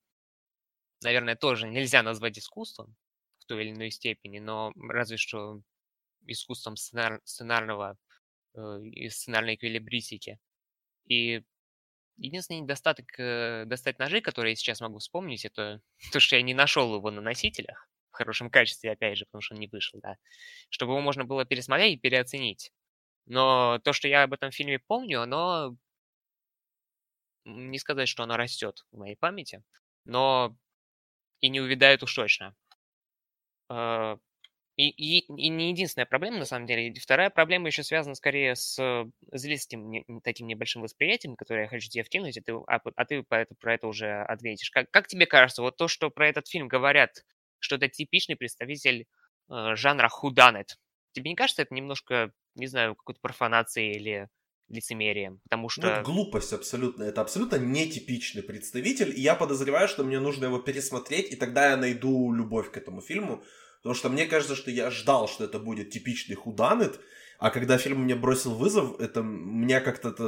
наверное, 1.02 1.36
тоже 1.36 1.68
нельзя 1.68 2.02
назвать 2.02 2.38
искусством 2.38 2.96
в 3.38 3.44
той 3.46 3.64
или 3.64 3.70
иной 3.70 3.90
степени, 3.90 4.38
но 4.38 4.72
разве 4.88 5.16
что 5.16 5.62
искусством 6.26 6.74
сценар- 6.74 7.20
сценарного 7.24 7.96
э, 8.54 8.80
и 8.82 9.08
сценарной 9.08 9.54
эквилибристики. 9.54 10.38
И 11.06 11.42
единственный 12.16 12.60
недостаток 12.60 13.06
э, 13.18 13.64
достать 13.66 13.98
ножи, 13.98 14.20
который 14.20 14.50
я 14.50 14.56
сейчас 14.56 14.80
могу 14.80 14.98
вспомнить, 14.98 15.44
это 15.44 15.80
то, 16.12 16.20
что 16.20 16.36
я 16.36 16.42
не 16.42 16.54
нашел 16.54 16.94
его 16.94 17.10
на 17.10 17.20
носителях 17.20 17.88
в 18.10 18.16
хорошем 18.16 18.50
качестве, 18.50 18.92
опять 18.92 19.18
же, 19.18 19.26
потому 19.26 19.42
что 19.42 19.54
он 19.54 19.60
не 19.60 19.68
вышел, 19.68 20.00
да, 20.00 20.16
чтобы 20.70 20.92
его 20.92 21.00
можно 21.00 21.24
было 21.24 21.44
пересмотреть 21.44 21.94
и 21.94 22.00
переоценить. 22.00 22.72
Но 23.26 23.78
то, 23.84 23.92
что 23.92 24.08
я 24.08 24.24
об 24.24 24.32
этом 24.32 24.50
фильме 24.50 24.78
помню, 24.78 25.22
оно 25.22 25.76
не 27.44 27.78
сказать, 27.78 28.08
что 28.08 28.22
оно 28.22 28.36
растет 28.36 28.84
в 28.92 28.98
моей 28.98 29.16
памяти, 29.16 29.62
но 30.04 30.56
и 31.40 31.48
не 31.48 31.60
увядает 31.60 32.02
уж 32.02 32.14
точно. 32.14 32.54
А, 33.68 34.16
и, 34.76 34.88
и, 34.90 35.18
и 35.26 35.48
не 35.48 35.70
единственная 35.70 36.06
проблема, 36.06 36.38
на 36.38 36.44
самом 36.44 36.66
деле. 36.66 36.94
Вторая 37.00 37.30
проблема 37.30 37.66
еще 37.68 37.82
связана 37.82 38.14
скорее 38.14 38.54
с 38.54 38.78
зрительским 39.32 40.20
таким 40.22 40.46
небольшим 40.46 40.82
восприятием, 40.82 41.36
которое 41.36 41.62
я 41.64 41.68
хочу 41.68 41.88
тебе 41.88 42.04
вкинуть, 42.04 42.38
а 42.38 42.42
ты, 42.42 42.52
а, 42.68 42.80
а 42.96 43.04
ты 43.04 43.22
про, 43.22 43.42
это, 43.42 43.54
про 43.56 43.74
это 43.74 43.88
уже 43.88 44.22
ответишь. 44.22 44.70
Как, 44.70 44.90
как 44.90 45.08
тебе 45.08 45.26
кажется, 45.26 45.62
вот 45.62 45.76
то, 45.76 45.88
что 45.88 46.10
про 46.10 46.28
этот 46.28 46.48
фильм 46.48 46.68
говорят, 46.68 47.24
что 47.58 47.76
это 47.76 47.88
типичный 47.88 48.36
представитель 48.36 49.06
э, 49.50 49.74
жанра 49.74 50.08
худанет, 50.08 50.76
тебе 51.12 51.30
не 51.30 51.36
кажется 51.36 51.62
это 51.62 51.74
немножко, 51.74 52.32
не 52.54 52.66
знаю, 52.66 52.94
какой-то 52.94 53.20
профанацией 53.20 53.96
или 53.96 54.28
лицемерием, 54.68 55.40
потому 55.44 55.64
ну, 55.64 55.68
что... 55.68 55.82
Ну, 55.82 55.88
это 55.88 56.02
глупость 56.02 56.52
абсолютно. 56.52 57.04
Это 57.04 57.20
абсолютно 57.20 57.56
нетипичный 57.56 58.42
представитель, 58.42 59.12
и 59.16 59.20
я 59.20 59.34
подозреваю, 59.34 59.88
что 59.88 60.04
мне 60.04 60.20
нужно 60.20 60.46
его 60.46 60.58
пересмотреть, 60.58 61.32
и 61.32 61.36
тогда 61.36 61.70
я 61.70 61.76
найду 61.76 62.32
любовь 62.32 62.70
к 62.70 62.76
этому 62.76 63.00
фильму, 63.00 63.42
потому 63.78 63.94
что 63.94 64.08
мне 64.10 64.26
кажется, 64.26 64.56
что 64.56 64.70
я 64.70 64.90
ждал, 64.90 65.28
что 65.28 65.44
это 65.44 65.58
будет 65.58 65.90
типичный 65.90 66.36
худанет, 66.36 67.00
а 67.38 67.50
когда 67.50 67.78
фильм 67.78 68.02
мне 68.02 68.16
бросил 68.16 68.54
вызов, 68.54 69.00
это 69.00 69.22
меня 69.22 69.80
как-то 69.80 70.08
это 70.08 70.24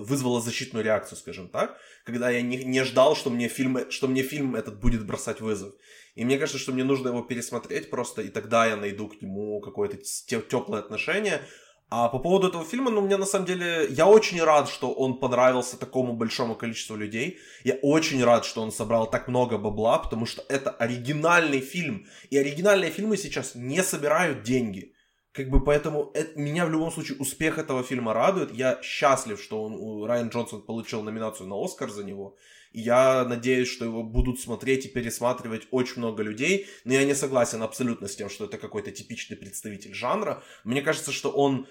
вызвало 0.00 0.40
защитную 0.40 0.82
реакцию, 0.82 1.18
скажем 1.18 1.48
так, 1.48 1.78
когда 2.04 2.30
я 2.30 2.40
не, 2.40 2.64
не 2.64 2.82
ждал, 2.84 3.14
что 3.14 3.28
мне, 3.28 3.48
фильм, 3.48 3.90
что 3.90 4.08
мне 4.08 4.22
фильм 4.22 4.56
этот 4.56 4.80
будет 4.80 5.06
бросать 5.06 5.42
вызов. 5.42 5.74
И 6.14 6.24
мне 6.24 6.38
кажется, 6.38 6.60
что 6.60 6.72
мне 6.72 6.84
нужно 6.84 7.08
его 7.08 7.22
пересмотреть 7.22 7.90
просто, 7.90 8.22
и 8.22 8.28
тогда 8.28 8.66
я 8.66 8.76
найду 8.76 9.08
к 9.08 9.20
нему 9.20 9.60
какое-то 9.60 9.96
теплое 9.96 10.80
отношение. 10.80 11.42
А 11.90 12.08
по 12.08 12.18
поводу 12.18 12.48
этого 12.48 12.64
фильма, 12.64 12.90
ну, 12.90 13.02
мне 13.02 13.16
на 13.16 13.26
самом 13.26 13.46
деле, 13.46 13.86
я 13.90 14.06
очень 14.06 14.42
рад, 14.42 14.68
что 14.68 14.92
он 14.92 15.18
понравился 15.18 15.76
такому 15.78 16.14
большому 16.14 16.54
количеству 16.54 16.96
людей. 16.96 17.38
Я 17.62 17.74
очень 17.82 18.24
рад, 18.24 18.44
что 18.44 18.62
он 18.62 18.72
собрал 18.72 19.08
так 19.08 19.28
много 19.28 19.58
бабла, 19.58 19.98
потому 19.98 20.26
что 20.26 20.44
это 20.48 20.70
оригинальный 20.70 21.60
фильм. 21.60 22.06
И 22.30 22.38
оригинальные 22.38 22.90
фильмы 22.90 23.16
сейчас 23.16 23.54
не 23.54 23.82
собирают 23.82 24.42
деньги. 24.42 24.93
Как 25.34 25.50
бы 25.50 25.64
поэтому 25.64 26.12
это, 26.14 26.38
меня 26.38 26.64
в 26.64 26.70
любом 26.70 26.92
случае 26.92 27.18
успех 27.18 27.58
этого 27.58 27.82
фильма 27.82 28.14
радует. 28.14 28.54
Я 28.54 28.80
счастлив, 28.82 29.42
что 29.42 29.64
он, 29.64 30.04
Райан 30.06 30.28
Джонсон 30.28 30.62
получил 30.62 31.02
номинацию 31.02 31.48
на 31.48 31.56
Оскар 31.56 31.90
за 31.90 32.04
него. 32.04 32.36
И 32.70 32.80
я 32.80 33.24
надеюсь, 33.24 33.66
что 33.68 33.84
его 33.84 34.04
будут 34.04 34.38
смотреть 34.38 34.86
и 34.86 34.88
пересматривать 34.88 35.66
очень 35.72 35.98
много 35.98 36.22
людей. 36.22 36.68
Но 36.84 36.92
я 36.92 37.04
не 37.04 37.16
согласен 37.16 37.62
абсолютно 37.64 38.06
с 38.06 38.14
тем, 38.14 38.30
что 38.30 38.44
это 38.44 38.58
какой-то 38.58 38.92
типичный 38.92 39.36
представитель 39.36 39.92
жанра. 39.92 40.44
Мне 40.62 40.82
кажется, 40.82 41.10
что 41.10 41.30
он 41.30 41.66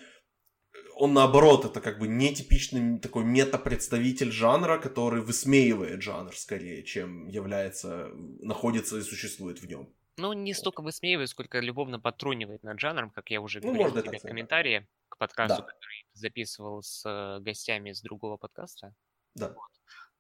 он 0.96 1.14
наоборот, 1.14 1.66
это 1.66 1.80
как 1.80 2.00
бы 2.00 2.08
нетипичный 2.08 3.00
такой 3.00 3.24
мета-представитель 3.24 4.32
жанра, 4.32 4.78
который 4.78 5.22
высмеивает 5.22 6.02
жанр 6.02 6.36
скорее, 6.36 6.84
чем 6.84 7.28
является, 7.28 8.10
находится 8.42 8.98
и 8.98 9.02
существует 9.02 9.62
в 9.62 9.68
нем. 9.68 9.90
Ну, 10.18 10.34
не 10.34 10.54
столько 10.54 10.82
высмеивает, 10.82 11.30
сколько 11.30 11.60
любовно 11.60 12.00
потрунивает 12.00 12.64
над 12.64 12.80
жанром, 12.80 13.10
как 13.10 13.32
я 13.32 13.42
уже 13.42 13.62
ну, 13.62 13.74
говорил 13.74 14.04
тебе 14.04 14.20
в 14.20 14.22
комментарии 14.22 14.88
к 15.10 15.18
подкасту, 15.18 15.62
да. 15.62 15.68
который 15.68 16.06
записывал 16.14 16.84
с 16.84 17.04
э, 17.06 17.40
гостями 17.42 17.92
с 17.92 18.02
другого 18.02 18.38
подкаста. 18.38 18.94
Да. 19.34 19.50
Вот. 19.50 19.70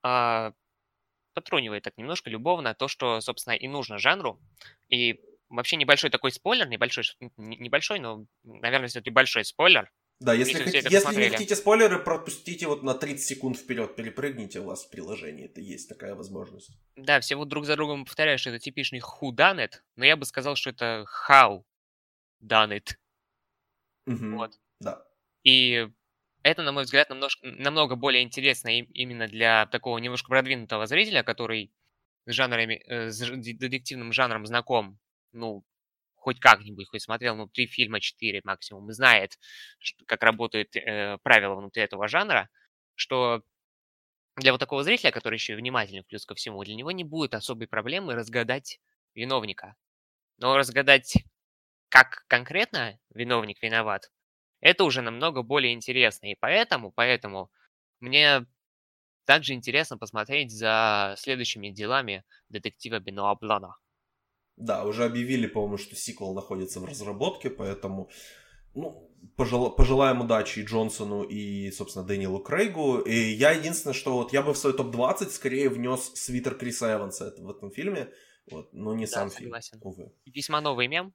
А, 0.01 0.53
потрунивает 1.33 1.83
так 1.83 1.97
немножко 1.97 2.29
любовно 2.29 2.73
то, 2.73 2.87
что, 2.87 3.21
собственно, 3.21 3.53
и 3.53 3.67
нужно 3.67 3.97
жанру. 3.99 4.39
И 4.89 5.19
вообще 5.49 5.75
небольшой 5.75 6.09
такой 6.09 6.31
спойлер, 6.31 6.67
небольшой, 6.67 7.05
небольшой, 7.37 7.99
но, 7.99 8.25
наверное, 8.43 8.87
все-таки 8.87 9.11
большой 9.11 9.45
спойлер. 9.45 9.91
Да, 10.23 10.33
если, 10.33 10.53
если, 10.53 10.63
хотите, 10.63 10.87
если 10.89 11.15
не 11.15 11.29
хотите 11.29 11.55
спойлеры, 11.55 11.99
пропустите 11.99 12.65
вот 12.67 12.81
на 12.81 12.93
30 12.93 13.25
секунд 13.25 13.57
вперед, 13.57 13.97
перепрыгните 13.97 14.61
у 14.61 14.63
вас 14.63 14.85
в 14.85 14.89
приложении, 14.89 15.45
это 15.45 15.59
есть 15.59 15.89
такая 15.89 16.15
возможность. 16.15 16.71
Да, 16.95 17.19
все 17.19 17.35
вот 17.35 17.49
друг 17.49 17.65
за 17.65 17.75
другом 17.75 18.05
повторяют, 18.05 18.39
что 18.39 18.49
это 18.51 18.59
типичный 18.59 19.01
it, 19.01 19.71
но 19.97 20.05
я 20.05 20.15
бы 20.15 20.25
сказал, 20.25 20.55
что 20.55 20.69
это 20.69 21.05
how 21.27 21.63
done 22.41 22.71
it. 22.71 22.95
Угу, 24.05 24.37
вот. 24.37 24.53
Да. 24.79 25.05
И 25.43 25.89
это, 26.41 26.63
на 26.63 26.71
мой 26.71 26.83
взгляд, 26.85 27.09
намного, 27.09 27.33
намного 27.41 27.95
более 27.97 28.23
интересно 28.23 28.69
именно 28.69 29.27
для 29.27 29.65
такого 29.65 29.97
немножко 29.97 30.29
продвинутого 30.29 30.85
зрителя, 30.87 31.23
который 31.23 31.73
с 32.25 32.31
жанрами, 32.31 32.81
э, 32.87 33.09
с 33.09 33.19
детективным 33.19 34.13
жанром 34.13 34.45
знаком, 34.45 34.99
ну, 35.33 35.65
хоть 36.23 36.39
как-нибудь, 36.39 36.87
хоть 36.87 37.01
смотрел, 37.01 37.35
ну, 37.35 37.47
три 37.47 37.67
фильма, 37.67 37.99
четыре 37.99 38.41
максимум, 38.45 38.91
знает, 38.93 39.37
как 40.07 40.23
работают 40.23 40.75
э, 40.75 41.17
правила 41.21 41.55
внутри 41.55 41.83
этого 41.83 42.07
жанра, 42.07 42.49
что 42.95 43.43
для 44.37 44.53
вот 44.53 44.59
такого 44.59 44.83
зрителя, 44.83 45.11
который 45.11 45.35
еще 45.35 45.53
и 45.53 45.55
внимательный 45.57 46.03
плюс 46.03 46.25
ко 46.25 46.33
всему, 46.35 46.63
для 46.63 46.75
него 46.75 46.91
не 46.91 47.03
будет 47.03 47.33
особой 47.33 47.67
проблемы 47.67 48.15
разгадать 48.15 48.79
виновника. 49.15 49.75
Но 50.37 50.57
разгадать, 50.57 51.15
как 51.89 52.25
конкретно 52.27 52.97
виновник 53.13 53.61
виноват, 53.61 54.11
это 54.61 54.85
уже 54.85 55.01
намного 55.01 55.43
более 55.43 55.73
интересно. 55.73 56.31
И 56.31 56.35
поэтому, 56.39 56.91
поэтому 56.91 57.51
мне 57.99 58.45
также 59.25 59.53
интересно 59.53 59.97
посмотреть 59.97 60.51
за 60.51 61.15
следующими 61.17 61.69
делами 61.69 62.23
детектива 62.49 62.99
Бенуа 62.99 63.35
Блана. 63.35 63.75
Да, 64.57 64.85
уже 64.85 65.05
объявили, 65.05 65.47
по-моему, 65.47 65.77
что 65.77 65.95
сиквел 65.95 66.33
находится 66.33 66.79
в 66.79 66.85
разработке, 66.85 67.49
поэтому 67.49 68.09
ну, 68.75 69.09
пожел... 69.35 69.71
пожелаем 69.71 70.21
удачи 70.21 70.59
и 70.59 70.63
Джонсону, 70.63 71.23
и, 71.23 71.71
собственно, 71.71 72.05
Дэниелу 72.05 72.39
Крейгу. 72.39 72.99
И 72.99 73.15
я 73.15 73.51
единственное, 73.51 73.93
что 73.93 74.13
вот 74.13 74.33
я 74.33 74.41
бы 74.41 74.53
в 74.53 74.57
свой 74.57 74.73
топ-20 74.73 75.29
скорее 75.29 75.69
внес 75.69 76.11
свитер 76.15 76.55
Криса 76.55 76.93
Эванса 76.93 77.33
в 77.37 77.49
этом 77.49 77.71
фильме, 77.71 78.09
вот, 78.49 78.73
но 78.73 78.93
не 78.93 79.05
да, 79.05 79.11
сам 79.11 79.29
согласен. 79.29 79.79
фильм, 79.79 79.87
увы. 79.87 80.11
Весьма 80.25 80.61
новый 80.61 80.87
мем 80.87 81.13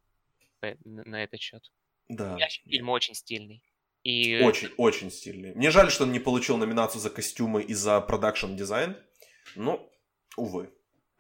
на 0.85 1.23
этот 1.23 1.40
счет. 1.40 1.62
Да. 2.09 2.38
Фильм 2.64 2.88
очень 2.88 3.14
стильный. 3.14 3.62
И... 4.02 4.40
Очень, 4.42 4.71
очень 4.76 5.11
стильный. 5.11 5.54
Мне 5.54 5.71
жаль, 5.71 5.90
что 5.90 6.04
он 6.04 6.12
не 6.12 6.21
получил 6.21 6.57
номинацию 6.57 7.00
за 7.00 7.11
костюмы 7.11 7.62
и 7.62 7.75
за 7.75 8.00
продакшн 8.00 8.54
дизайн. 8.54 8.97
Ну, 9.57 9.90
увы. 10.37 10.71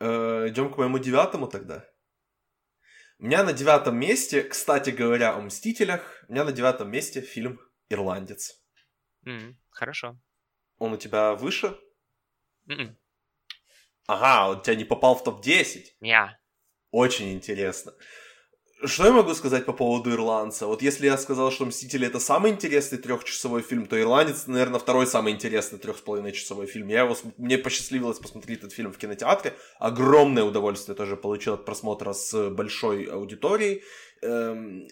Э, 0.00 0.46
идем 0.48 0.72
к 0.72 0.78
моему 0.78 0.98
девятому 0.98 1.48
тогда. 1.48 1.87
У 3.20 3.24
меня 3.24 3.42
на 3.42 3.52
девятом 3.52 3.98
месте, 3.98 4.44
кстати 4.44 4.90
говоря, 4.90 5.34
о 5.34 5.40
Мстителях, 5.40 6.24
у 6.28 6.32
меня 6.32 6.44
на 6.44 6.52
девятом 6.52 6.88
месте 6.88 7.20
фильм 7.20 7.60
«Ирландец». 7.88 8.62
Mm, 9.26 9.56
хорошо. 9.70 10.20
Он 10.78 10.92
у 10.92 10.96
тебя 10.96 11.34
выше? 11.34 11.76
Mm-mm. 12.68 12.94
Ага, 14.06 14.50
он 14.50 14.62
тебя 14.62 14.76
не 14.76 14.84
попал 14.84 15.16
в 15.16 15.24
топ-10? 15.24 15.86
Yeah. 16.00 16.28
Очень 16.92 17.32
интересно. 17.32 17.92
Что 18.84 19.06
я 19.06 19.12
могу 19.12 19.34
сказать 19.34 19.64
по 19.64 19.72
поводу 19.72 20.12
«Ирландца»? 20.12 20.68
Вот 20.68 20.82
если 20.82 21.06
я 21.06 21.18
сказал, 21.18 21.50
что 21.50 21.64
«Мстители»— 21.64 22.06
это 22.08 22.20
самый 22.20 22.52
интересный 22.52 22.98
трехчасовой 22.98 23.60
фильм, 23.60 23.86
то 23.86 24.00
«Ирландец», 24.00 24.46
наверное, 24.46 24.78
второй 24.78 25.08
самый 25.08 25.32
интересный 25.32 25.80
трех 25.80 25.98
с 25.98 26.00
половиной 26.00 26.30
часовой 26.30 26.66
фильм. 26.66 26.86
Я 26.86 27.00
его, 27.00 27.16
мне 27.38 27.58
посчастливилось 27.58 28.20
посмотреть 28.20 28.60
этот 28.60 28.72
фильм 28.72 28.92
в 28.92 28.98
кинотеатре. 28.98 29.54
Огромное 29.80 30.44
удовольствие 30.44 30.94
тоже 30.94 31.16
получил 31.16 31.54
от 31.54 31.64
просмотра 31.64 32.12
с 32.12 32.50
большой 32.50 33.06
аудиторией. 33.06 33.82
Эм, 34.22 34.86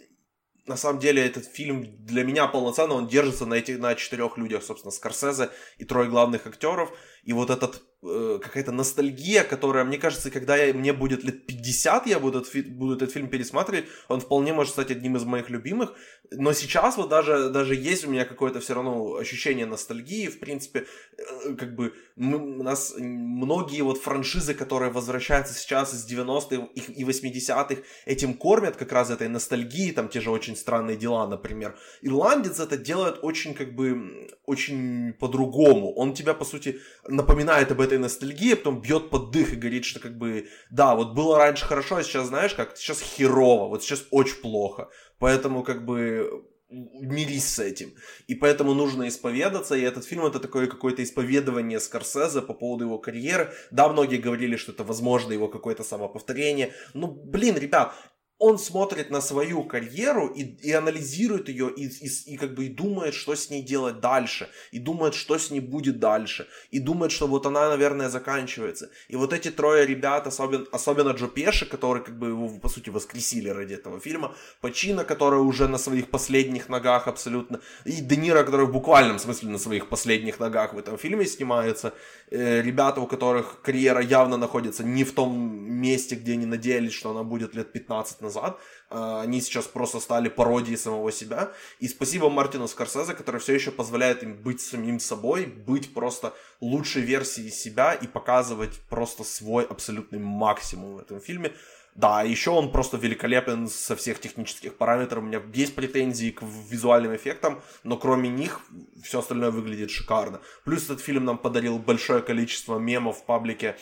на 0.66 0.76
самом 0.76 0.98
деле 0.98 1.24
этот 1.24 1.44
фильм 1.44 2.04
для 2.04 2.24
меня 2.24 2.48
полноценно, 2.48 2.94
он 2.94 3.06
держится 3.06 3.46
на 3.46 3.54
этих, 3.54 3.78
на 3.78 3.94
четырех 3.94 4.36
людях, 4.36 4.64
собственно, 4.64 4.90
Скорсезе 4.90 5.50
и 5.78 5.84
трое 5.84 6.10
главных 6.10 6.46
актеров. 6.48 6.90
И 7.26 7.32
вот 7.32 7.50
этот 7.50 7.82
Э, 8.08 8.38
какая-то 8.42 8.72
ностальгия, 8.72 9.42
которая, 9.42 9.84
мне 9.84 9.98
кажется, 9.98 10.30
когда 10.30 10.56
я, 10.56 10.72
мне 10.74 10.92
будет 10.92 11.24
лет 11.24 11.46
50, 11.46 12.06
я 12.06 12.20
буду 12.20 12.40
этот, 12.40 12.66
буду 12.68 12.94
этот 12.94 13.10
фильм 13.10 13.28
пересматривать, 13.28 13.86
он 14.08 14.20
вполне 14.20 14.52
может 14.52 14.72
стать 14.72 14.90
одним 14.90 15.16
из 15.16 15.24
моих 15.24 15.50
любимых. 15.50 15.94
Но 16.30 16.52
сейчас 16.52 16.96
вот 16.96 17.08
даже, 17.08 17.48
даже 17.50 17.74
есть 17.74 18.06
у 18.06 18.10
меня 18.10 18.24
какое-то 18.24 18.60
все 18.60 18.74
равно 18.74 19.16
ощущение 19.16 19.66
ностальгии. 19.66 20.28
В 20.28 20.38
принципе, 20.38 20.86
э, 21.16 21.54
как 21.54 21.74
бы 21.74 21.94
мы, 22.16 22.36
у 22.36 22.62
нас 22.62 22.94
многие 22.96 23.82
вот 23.82 23.98
франшизы, 23.98 24.54
которые 24.54 24.92
возвращаются 24.92 25.54
сейчас 25.54 25.94
из 25.94 26.06
90-х 26.08 26.68
и 26.74 27.02
80-х, 27.02 27.82
этим 28.04 28.34
кормят 28.34 28.76
как 28.76 28.92
раз 28.92 29.10
этой 29.10 29.28
ностальгии, 29.28 29.90
там 29.90 30.08
те 30.08 30.20
же 30.20 30.30
очень 30.30 30.54
странные 30.54 30.96
дела, 30.96 31.26
например. 31.26 31.76
Ирландец 32.02 32.60
это 32.60 32.76
делает 32.76 33.18
очень 33.22 33.54
как 33.54 33.74
бы, 33.74 34.28
очень 34.44 35.14
по-другому. 35.14 35.92
Он 35.94 36.14
тебя, 36.14 36.34
по 36.34 36.44
сути, 36.44 36.80
напоминает 37.16 37.72
об 37.72 37.80
этой 37.80 37.98
ностальгии, 37.98 38.52
а 38.52 38.56
потом 38.56 38.80
бьет 38.80 39.10
под 39.10 39.30
дых 39.30 39.52
и 39.52 39.56
говорит, 39.56 39.84
что 39.84 40.00
как 40.00 40.16
бы, 40.16 40.48
да, 40.70 40.94
вот 40.94 41.14
было 41.14 41.38
раньше 41.38 41.64
хорошо, 41.64 41.96
а 41.96 42.02
сейчас, 42.02 42.28
знаешь, 42.28 42.54
как, 42.54 42.76
сейчас 42.76 43.00
херово, 43.00 43.68
вот 43.68 43.82
сейчас 43.82 44.04
очень 44.10 44.36
плохо. 44.36 44.88
Поэтому, 45.18 45.62
как 45.62 45.84
бы, 45.84 46.44
мирись 46.70 47.54
с 47.54 47.58
этим. 47.58 47.94
И 48.26 48.34
поэтому 48.34 48.74
нужно 48.74 49.08
исповедаться, 49.08 49.76
и 49.76 49.82
этот 49.82 50.04
фильм 50.04 50.26
это 50.26 50.40
такое 50.40 50.66
какое-то 50.66 51.02
исповедование 51.02 51.80
Скорсезе 51.80 52.42
по 52.42 52.54
поводу 52.54 52.84
его 52.84 52.98
карьеры. 52.98 53.52
Да, 53.70 53.88
многие 53.88 54.18
говорили, 54.18 54.56
что 54.56 54.72
это 54.72 54.84
возможно 54.84 55.32
его 55.32 55.48
какое-то 55.48 55.84
самоповторение. 55.84 56.72
Ну, 56.94 57.06
блин, 57.06 57.56
ребят, 57.56 57.94
он 58.38 58.58
смотрит 58.58 59.10
на 59.10 59.20
свою 59.20 59.64
карьеру 59.64 60.26
и, 60.28 60.42
и 60.42 60.72
анализирует 60.72 61.48
ее, 61.48 61.70
и, 61.74 61.86
и, 61.86 62.10
и 62.26 62.36
как 62.36 62.54
бы 62.54 62.66
и 62.66 62.68
думает, 62.68 63.14
что 63.14 63.34
с 63.34 63.48
ней 63.48 63.62
делать 63.62 64.00
дальше, 64.00 64.48
и 64.72 64.78
думает, 64.78 65.14
что 65.14 65.38
с 65.38 65.50
ней 65.50 65.60
будет 65.60 65.98
дальше, 66.00 66.46
и 66.70 66.78
думает, 66.78 67.12
что 67.12 67.26
вот 67.26 67.46
она, 67.46 67.68
наверное, 67.70 68.10
заканчивается. 68.10 68.90
И 69.08 69.16
вот 69.16 69.32
эти 69.32 69.50
трое 69.50 69.86
ребят, 69.86 70.26
особенно, 70.26 70.66
особенно 70.70 71.10
Джо 71.10 71.28
Пеши, 71.28 71.64
который 71.64 72.02
как 72.02 72.18
бы 72.18 72.28
его, 72.28 72.48
по 72.58 72.68
сути, 72.68 72.90
воскресили 72.90 73.48
ради 73.48 73.74
этого 73.74 74.00
фильма, 74.00 74.34
Пачина, 74.60 75.04
который 75.04 75.40
уже 75.40 75.66
на 75.66 75.78
своих 75.78 76.10
последних 76.10 76.68
ногах 76.68 77.08
абсолютно, 77.08 77.60
и 77.86 77.92
Де 78.02 78.16
Ниро, 78.16 78.44
который 78.44 78.66
в 78.66 78.72
буквальном 78.72 79.18
смысле 79.18 79.48
на 79.48 79.58
своих 79.58 79.88
последних 79.88 80.38
ногах 80.40 80.74
в 80.74 80.78
этом 80.78 80.98
фильме 80.98 81.24
снимается, 81.24 81.94
э, 82.30 82.60
ребята, 82.60 83.00
у 83.00 83.06
которых 83.06 83.62
карьера 83.62 84.02
явно 84.02 84.36
находится 84.36 84.84
не 84.84 85.04
в 85.04 85.12
том 85.12 85.56
месте, 85.66 86.16
где 86.16 86.32
они 86.32 86.44
надеялись, 86.44 86.92
что 86.92 87.10
она 87.10 87.22
будет 87.22 87.54
лет 87.54 87.72
15 87.72 88.25
назад. 88.26 88.58
А, 88.90 89.22
они 89.22 89.40
сейчас 89.40 89.66
просто 89.66 90.00
стали 90.00 90.28
пародией 90.28 90.76
самого 90.76 91.10
себя. 91.12 91.52
И 91.80 91.88
спасибо 91.88 92.28
Мартину 92.28 92.68
Скорсезе, 92.68 93.14
который 93.14 93.40
все 93.40 93.54
еще 93.54 93.70
позволяет 93.70 94.22
им 94.22 94.34
быть 94.34 94.60
самим 94.60 95.00
собой, 95.00 95.46
быть 95.46 95.94
просто 95.94 96.34
лучшей 96.60 97.02
версией 97.02 97.50
себя 97.50 97.94
и 97.94 98.06
показывать 98.06 98.80
просто 98.90 99.24
свой 99.24 99.64
абсолютный 99.64 100.18
максимум 100.18 100.96
в 100.96 100.98
этом 100.98 101.20
фильме. 101.20 101.52
Да, 101.96 102.22
еще 102.22 102.50
он 102.50 102.72
просто 102.72 102.98
великолепен 102.98 103.68
со 103.68 103.96
всех 103.96 104.20
технических 104.20 104.76
параметров. 104.76 105.22
У 105.22 105.26
меня 105.26 105.40
есть 105.54 105.74
претензии 105.74 106.30
к 106.30 106.42
визуальным 106.42 107.16
эффектам, 107.16 107.62
но 107.84 107.96
кроме 107.96 108.28
них 108.28 108.60
все 109.02 109.20
остальное 109.20 109.50
выглядит 109.50 109.90
шикарно. 109.90 110.40
Плюс 110.64 110.84
этот 110.84 111.00
фильм 111.00 111.24
нам 111.24 111.38
подарил 111.38 111.78
большое 111.78 112.20
количество 112.20 112.78
мемов 112.78 113.20
в 113.20 113.24
паблике 113.24 113.76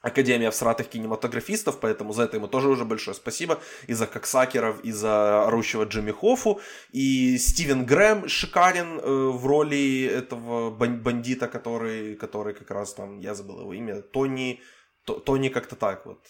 Академия 0.00 0.50
всратых 0.50 0.88
кинематографистов, 0.88 1.80
поэтому 1.80 2.12
за 2.12 2.22
это 2.22 2.36
ему 2.36 2.46
тоже 2.46 2.68
уже 2.68 2.84
большое 2.84 3.14
спасибо. 3.14 3.60
И 3.88 3.94
за 3.94 4.06
Коксакеров, 4.06 4.80
и 4.84 4.92
за 4.92 5.46
орущего 5.46 5.84
Джимми 5.84 6.12
Хоффу. 6.12 6.60
И 6.92 7.36
Стивен 7.38 7.84
Грэм 7.84 8.28
шикарен 8.28 9.00
э, 9.00 9.02
в 9.02 9.44
роли 9.46 10.04
этого 10.04 10.70
бандита, 10.70 11.48
который, 11.48 12.14
который 12.14 12.54
как 12.54 12.70
раз 12.70 12.94
там, 12.94 13.18
я 13.18 13.34
забыл 13.34 13.60
его 13.60 13.74
имя, 13.74 14.02
Тони, 14.02 14.60
Тони 15.04 15.48
как-то 15.48 15.74
так 15.74 16.06
вот, 16.06 16.20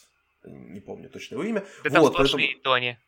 не 0.44 0.81
помню 0.81 1.11
точно 1.11 1.35
его 1.35 1.44
имя. 1.44 1.64
Да 1.85 2.00
вот, 2.00 2.14
поэтому... 2.16 2.42
Тони. 2.62 2.98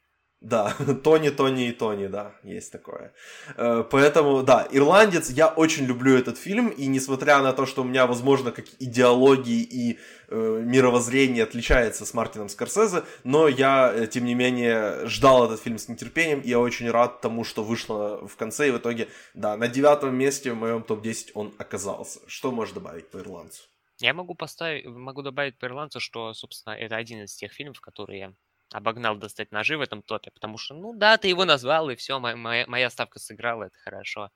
Да, 0.40 0.74
Тони, 1.04 1.28
Тони 1.28 1.68
и 1.68 1.72
Тони, 1.72 2.06
да, 2.06 2.34
есть 2.42 2.72
такое. 2.72 3.12
Э, 3.56 3.84
поэтому, 3.90 4.42
да, 4.42 4.66
«Ирландец», 4.70 5.28
я 5.28 5.48
очень 5.48 5.84
люблю 5.84 6.16
этот 6.16 6.38
фильм, 6.38 6.68
и 6.68 6.86
несмотря 6.86 7.42
на 7.42 7.52
то, 7.52 7.66
что 7.66 7.82
у 7.82 7.84
меня, 7.84 8.06
возможно, 8.06 8.50
как 8.50 8.64
идеологии 8.78 9.62
и 9.62 9.98
э, 10.28 10.62
мировоззрение 10.64 11.42
отличается 11.42 12.06
с 12.06 12.14
Мартином 12.14 12.48
Скорсезе, 12.48 13.04
но 13.22 13.48
я, 13.48 13.92
э, 13.94 14.06
тем 14.06 14.24
не 14.24 14.34
менее, 14.34 15.06
ждал 15.06 15.44
этот 15.44 15.60
фильм 15.60 15.76
с 15.76 15.88
нетерпением, 15.88 16.40
и 16.40 16.48
я 16.48 16.58
очень 16.58 16.90
рад 16.90 17.20
тому, 17.20 17.44
что 17.44 17.62
вышло 17.62 18.26
в 18.26 18.36
конце, 18.36 18.68
и 18.68 18.70
в 18.70 18.78
итоге, 18.78 19.08
да, 19.34 19.58
на 19.58 19.68
девятом 19.68 20.14
месте 20.14 20.52
в 20.52 20.56
моем 20.56 20.82
топ-10 20.82 21.32
он 21.34 21.52
оказался. 21.58 22.20
Что 22.26 22.50
можешь 22.50 22.72
добавить 22.72 23.10
по 23.10 23.18
«Ирландцу»? 23.18 23.64
Я 23.98 24.14
могу 24.14 24.34
поставить, 24.34 24.86
могу 24.86 25.20
добавить 25.20 25.58
по 25.58 25.66
«Ирландцу», 25.66 26.00
что, 26.00 26.32
собственно, 26.32 26.72
это 26.72 26.96
один 26.96 27.24
из 27.24 27.34
тех 27.34 27.52
фильмов, 27.52 27.82
которые 27.82 28.34
обогнал 28.72 29.16
достать 29.16 29.52
ножи 29.52 29.76
в 29.76 29.80
этом 29.80 30.02
топе, 30.02 30.30
потому 30.30 30.58
что, 30.58 30.74
ну 30.74 30.94
да, 30.94 31.16
ты 31.16 31.28
его 31.28 31.44
назвал, 31.44 31.90
и 31.90 31.96
все, 31.96 32.18
моя, 32.18 32.66
моя 32.66 32.90
ставка 32.90 33.18
сыграла, 33.18 33.64
это 33.64 33.78
хорошо. 33.78 34.30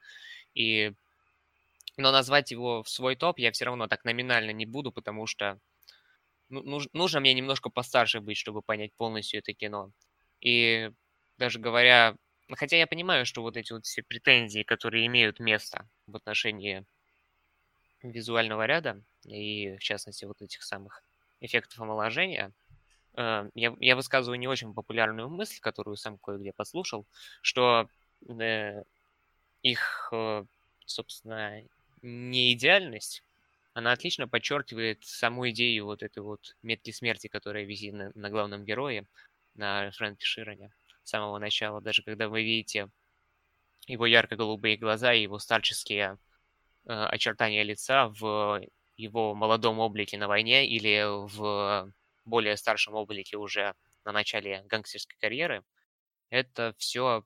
И... 0.54 0.92
Но 1.96 2.10
назвать 2.10 2.50
его 2.50 2.82
в 2.82 2.88
свой 2.88 3.14
топ 3.14 3.38
я 3.38 3.52
все 3.52 3.66
равно 3.66 3.86
так 3.86 4.04
номинально 4.04 4.50
не 4.50 4.66
буду, 4.66 4.90
потому 4.90 5.26
что 5.26 5.60
ну, 6.48 6.62
нуж, 6.62 6.88
нужно 6.92 7.20
мне 7.20 7.32
немножко 7.34 7.70
постарше 7.70 8.20
быть, 8.20 8.36
чтобы 8.36 8.62
понять 8.62 8.92
полностью 8.94 9.38
это 9.38 9.52
кино. 9.52 9.92
И 10.40 10.90
даже 11.38 11.60
говоря, 11.60 12.16
ну, 12.48 12.56
хотя 12.56 12.76
я 12.76 12.88
понимаю, 12.88 13.26
что 13.26 13.42
вот 13.42 13.56
эти 13.56 13.72
вот 13.72 13.84
все 13.86 14.02
претензии, 14.02 14.64
которые 14.64 15.06
имеют 15.06 15.38
место 15.38 15.88
в 16.06 16.16
отношении 16.16 16.84
визуального 18.02 18.66
ряда, 18.66 19.00
и 19.24 19.76
в 19.76 19.80
частности 19.80 20.24
вот 20.24 20.42
этих 20.42 20.64
самых 20.64 21.04
эффектов 21.40 21.80
омоложения– 21.80 22.52
я, 23.16 23.76
я 23.78 23.96
высказываю 23.96 24.38
не 24.38 24.48
очень 24.48 24.74
популярную 24.74 25.28
мысль, 25.28 25.60
которую 25.60 25.96
сам 25.96 26.18
кое-где 26.18 26.52
послушал, 26.52 27.06
что 27.42 27.88
э, 28.28 28.82
их, 29.62 30.08
э, 30.12 30.44
собственно, 30.84 31.62
неидеальность, 32.02 33.22
она 33.72 33.92
отлично 33.92 34.28
подчеркивает 34.28 35.04
саму 35.04 35.48
идею 35.50 35.86
вот 35.86 36.02
этой 36.02 36.20
вот 36.20 36.56
метки 36.62 36.90
смерти, 36.90 37.28
которая 37.28 37.64
висит 37.64 37.94
на, 37.94 38.12
на 38.14 38.30
главном 38.30 38.64
герое, 38.64 39.06
на 39.54 39.90
Фрэнке 39.92 40.24
Широне 40.24 40.72
с 41.02 41.10
самого 41.10 41.38
начала. 41.38 41.80
Даже 41.80 42.02
когда 42.02 42.28
вы 42.28 42.42
видите 42.42 42.88
его 43.86 44.06
ярко-голубые 44.06 44.76
глаза 44.76 45.12
и 45.12 45.22
его 45.22 45.38
старческие 45.38 46.18
э, 46.86 46.92
очертания 46.92 47.62
лица 47.62 48.08
в 48.08 48.62
его 48.96 49.34
молодом 49.34 49.78
облике 49.80 50.18
на 50.18 50.28
войне 50.28 50.66
или 50.66 51.04
в 51.04 51.92
более 52.24 52.56
старшем 52.56 52.94
облике 52.94 53.36
уже 53.36 53.74
на 54.04 54.12
начале 54.12 54.62
гангстерской 54.64 55.16
карьеры, 55.18 55.64
это 56.30 56.74
все, 56.78 57.24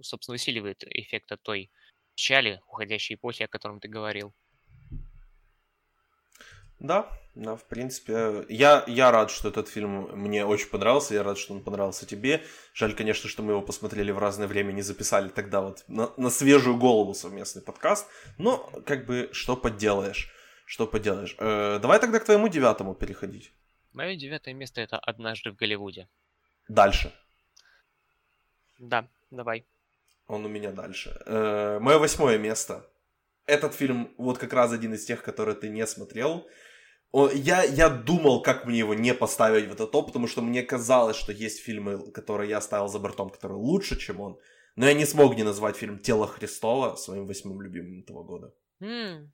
собственно, 0.00 0.34
усиливает 0.34 0.84
эффект 0.84 1.32
от 1.32 1.42
той 1.42 1.70
печали 2.14 2.60
уходящей 2.68 3.14
эпохи, 3.14 3.44
о 3.44 3.48
котором 3.48 3.80
ты 3.80 3.88
говорил. 3.88 4.34
Да, 6.78 7.10
да, 7.34 7.56
в 7.56 7.64
принципе. 7.64 8.44
Я, 8.48 8.84
я 8.86 9.10
рад, 9.10 9.30
что 9.30 9.48
этот 9.48 9.68
фильм 9.68 10.10
мне 10.12 10.44
очень 10.44 10.68
понравился. 10.68 11.14
Я 11.14 11.22
рад, 11.22 11.38
что 11.38 11.54
он 11.54 11.62
понравился 11.62 12.06
тебе. 12.06 12.42
Жаль, 12.74 12.94
конечно, 12.94 13.28
что 13.28 13.42
мы 13.42 13.52
его 13.52 13.62
посмотрели 13.62 14.10
в 14.10 14.18
разное 14.18 14.46
время, 14.46 14.72
не 14.72 14.82
записали 14.82 15.28
тогда 15.28 15.62
вот 15.62 15.84
на, 15.88 16.12
на 16.16 16.30
свежую 16.30 16.76
голову 16.76 17.14
совместный 17.14 17.62
подкаст. 17.62 18.06
Но, 18.36 18.58
как 18.84 19.06
бы, 19.06 19.30
что 19.32 19.56
поделаешь. 19.56 20.30
Что 20.66 20.86
поделаешь. 20.86 21.36
Э, 21.38 21.78
давай 21.80 22.00
тогда 22.00 22.18
к 22.18 22.24
твоему 22.24 22.48
девятому 22.48 22.94
переходить. 22.94 23.52
Мое 23.92 24.16
девятое 24.16 24.52
место 24.52 24.80
это 24.80 24.98
«Однажды 24.98 25.50
в 25.52 25.56
Голливуде». 25.56 26.08
Дальше. 26.68 27.12
Да, 28.78 29.08
давай. 29.30 29.64
Он 30.26 30.44
у 30.44 30.48
меня 30.48 30.72
дальше. 30.72 31.16
Э, 31.24 31.78
мое 31.80 31.98
восьмое 31.98 32.36
место. 32.36 32.84
Этот 33.46 33.74
фильм 33.74 34.12
вот 34.18 34.38
как 34.38 34.52
раз 34.52 34.72
один 34.72 34.92
из 34.92 35.04
тех, 35.04 35.22
которые 35.22 35.54
ты 35.54 35.68
не 35.68 35.86
смотрел. 35.86 36.46
Я, 37.12 37.62
я 37.62 37.88
думал, 37.88 38.42
как 38.42 38.66
мне 38.66 38.78
его 38.80 38.94
не 38.94 39.14
поставить 39.14 39.68
в 39.68 39.72
этот 39.72 39.92
топ, 39.92 40.06
потому 40.06 40.26
что 40.26 40.42
мне 40.42 40.62
казалось, 40.64 41.16
что 41.16 41.32
есть 41.32 41.62
фильмы, 41.62 42.10
которые 42.10 42.50
я 42.50 42.60
ставил 42.60 42.88
за 42.88 42.98
бортом, 42.98 43.30
которые 43.30 43.58
лучше, 43.58 43.96
чем 43.96 44.20
он. 44.20 44.38
Но 44.74 44.86
я 44.86 44.94
не 44.94 45.06
смог 45.06 45.36
не 45.36 45.44
назвать 45.44 45.76
фильм 45.76 46.00
«Тело 46.00 46.26
Христова» 46.26 46.96
своим 46.96 47.26
восьмым 47.26 47.62
любимым 47.62 48.00
этого 48.00 48.24
года. 48.24 48.52
Mm, 48.80 49.28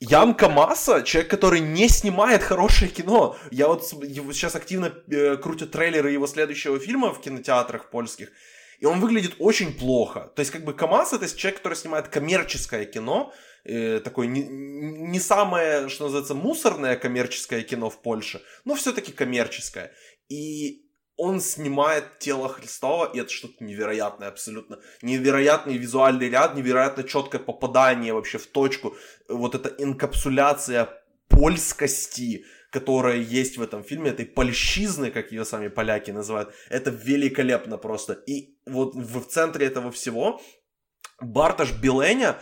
Ян 0.00 0.34
Камаса, 0.34 1.02
человек, 1.02 1.30
который 1.30 1.60
не 1.60 1.88
снимает 1.88 2.42
хорошее 2.42 2.90
кино. 2.90 3.36
Я 3.50 3.66
вот 3.68 3.84
сейчас 3.84 4.54
активно 4.54 4.94
э, 5.10 5.36
крутят 5.36 5.72
трейлеры 5.72 6.12
его 6.12 6.26
следующего 6.28 6.78
фильма 6.78 7.12
в 7.12 7.20
кинотеатрах 7.20 7.90
польских, 7.90 8.30
и 8.78 8.86
он 8.86 9.00
выглядит 9.00 9.34
очень 9.40 9.72
плохо. 9.72 10.30
То 10.36 10.40
есть, 10.40 10.52
как 10.52 10.64
бы 10.64 10.72
Камас 10.72 11.12
это 11.12 11.26
человек, 11.36 11.58
который 11.58 11.74
снимает 11.74 12.08
коммерческое 12.08 12.84
кино, 12.84 13.32
э, 13.64 13.98
такое 13.98 14.28
не, 14.28 14.42
не 14.42 15.18
самое, 15.18 15.88
что 15.88 16.04
называется, 16.04 16.34
мусорное 16.34 16.96
коммерческое 16.96 17.62
кино 17.62 17.90
в 17.90 18.00
Польше, 18.00 18.40
но 18.64 18.76
все-таки 18.76 19.10
коммерческое. 19.10 19.92
И 20.28 20.87
он 21.18 21.40
снимает 21.40 22.20
тело 22.20 22.48
Христова, 22.48 23.10
и 23.12 23.18
это 23.18 23.28
что-то 23.28 23.62
невероятное 23.62 24.28
абсолютно. 24.28 24.78
Невероятный 25.02 25.76
визуальный 25.76 26.30
ряд, 26.30 26.54
невероятно 26.54 27.02
четкое 27.02 27.40
попадание 27.40 28.14
вообще 28.14 28.38
в 28.38 28.46
точку. 28.46 28.96
Вот 29.28 29.56
эта 29.56 29.68
инкапсуляция 29.82 30.88
польскости, 31.28 32.44
которая 32.70 33.16
есть 33.16 33.58
в 33.58 33.62
этом 33.62 33.82
фильме, 33.82 34.10
этой 34.10 34.26
польщизны, 34.26 35.10
как 35.10 35.32
ее 35.32 35.44
сами 35.44 35.68
поляки 35.68 36.12
называют, 36.12 36.54
это 36.70 36.90
великолепно 36.90 37.78
просто. 37.78 38.12
И 38.12 38.56
вот 38.64 38.94
в 38.94 39.24
центре 39.26 39.66
этого 39.66 39.90
всего 39.90 40.40
Барташ 41.20 41.72
Биленя 41.72 42.38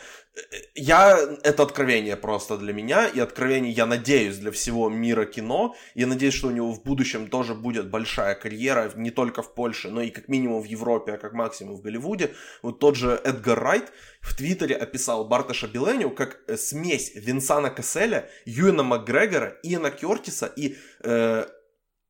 я, 0.74 1.18
это 1.42 1.62
откровение 1.62 2.16
просто 2.16 2.58
для 2.58 2.72
меня, 2.72 3.08
и 3.08 3.20
откровение, 3.20 3.72
я 3.72 3.86
надеюсь, 3.86 4.36
для 4.36 4.50
всего 4.50 4.90
мира 4.90 5.24
кино. 5.24 5.74
Я 5.94 6.06
надеюсь, 6.06 6.34
что 6.34 6.48
у 6.48 6.50
него 6.50 6.72
в 6.72 6.82
будущем 6.82 7.28
тоже 7.28 7.54
будет 7.54 7.88
большая 7.88 8.34
карьера, 8.34 8.90
не 8.94 9.10
только 9.10 9.42
в 9.42 9.54
Польше, 9.54 9.88
но 9.90 10.02
и 10.02 10.10
как 10.10 10.28
минимум 10.28 10.62
в 10.62 10.66
Европе, 10.66 11.12
а 11.12 11.18
как 11.18 11.32
максимум 11.32 11.76
в 11.76 11.82
Голливуде. 11.82 12.34
Вот 12.62 12.78
тот 12.78 12.96
же 12.96 13.20
Эдгар 13.24 13.58
Райт 13.58 13.92
в 14.20 14.34
Твиттере 14.36 14.76
описал 14.76 15.24
Барташа 15.24 15.68
Биленю 15.68 16.10
как 16.10 16.40
э, 16.46 16.56
смесь 16.56 17.12
Винсана 17.14 17.70
Касселя, 17.70 18.28
Юэна 18.44 18.82
Макгрегора, 18.82 19.56
Иэна 19.62 19.90
Кертиса 19.90 20.46
и 20.46 20.76
э, 21.02 21.46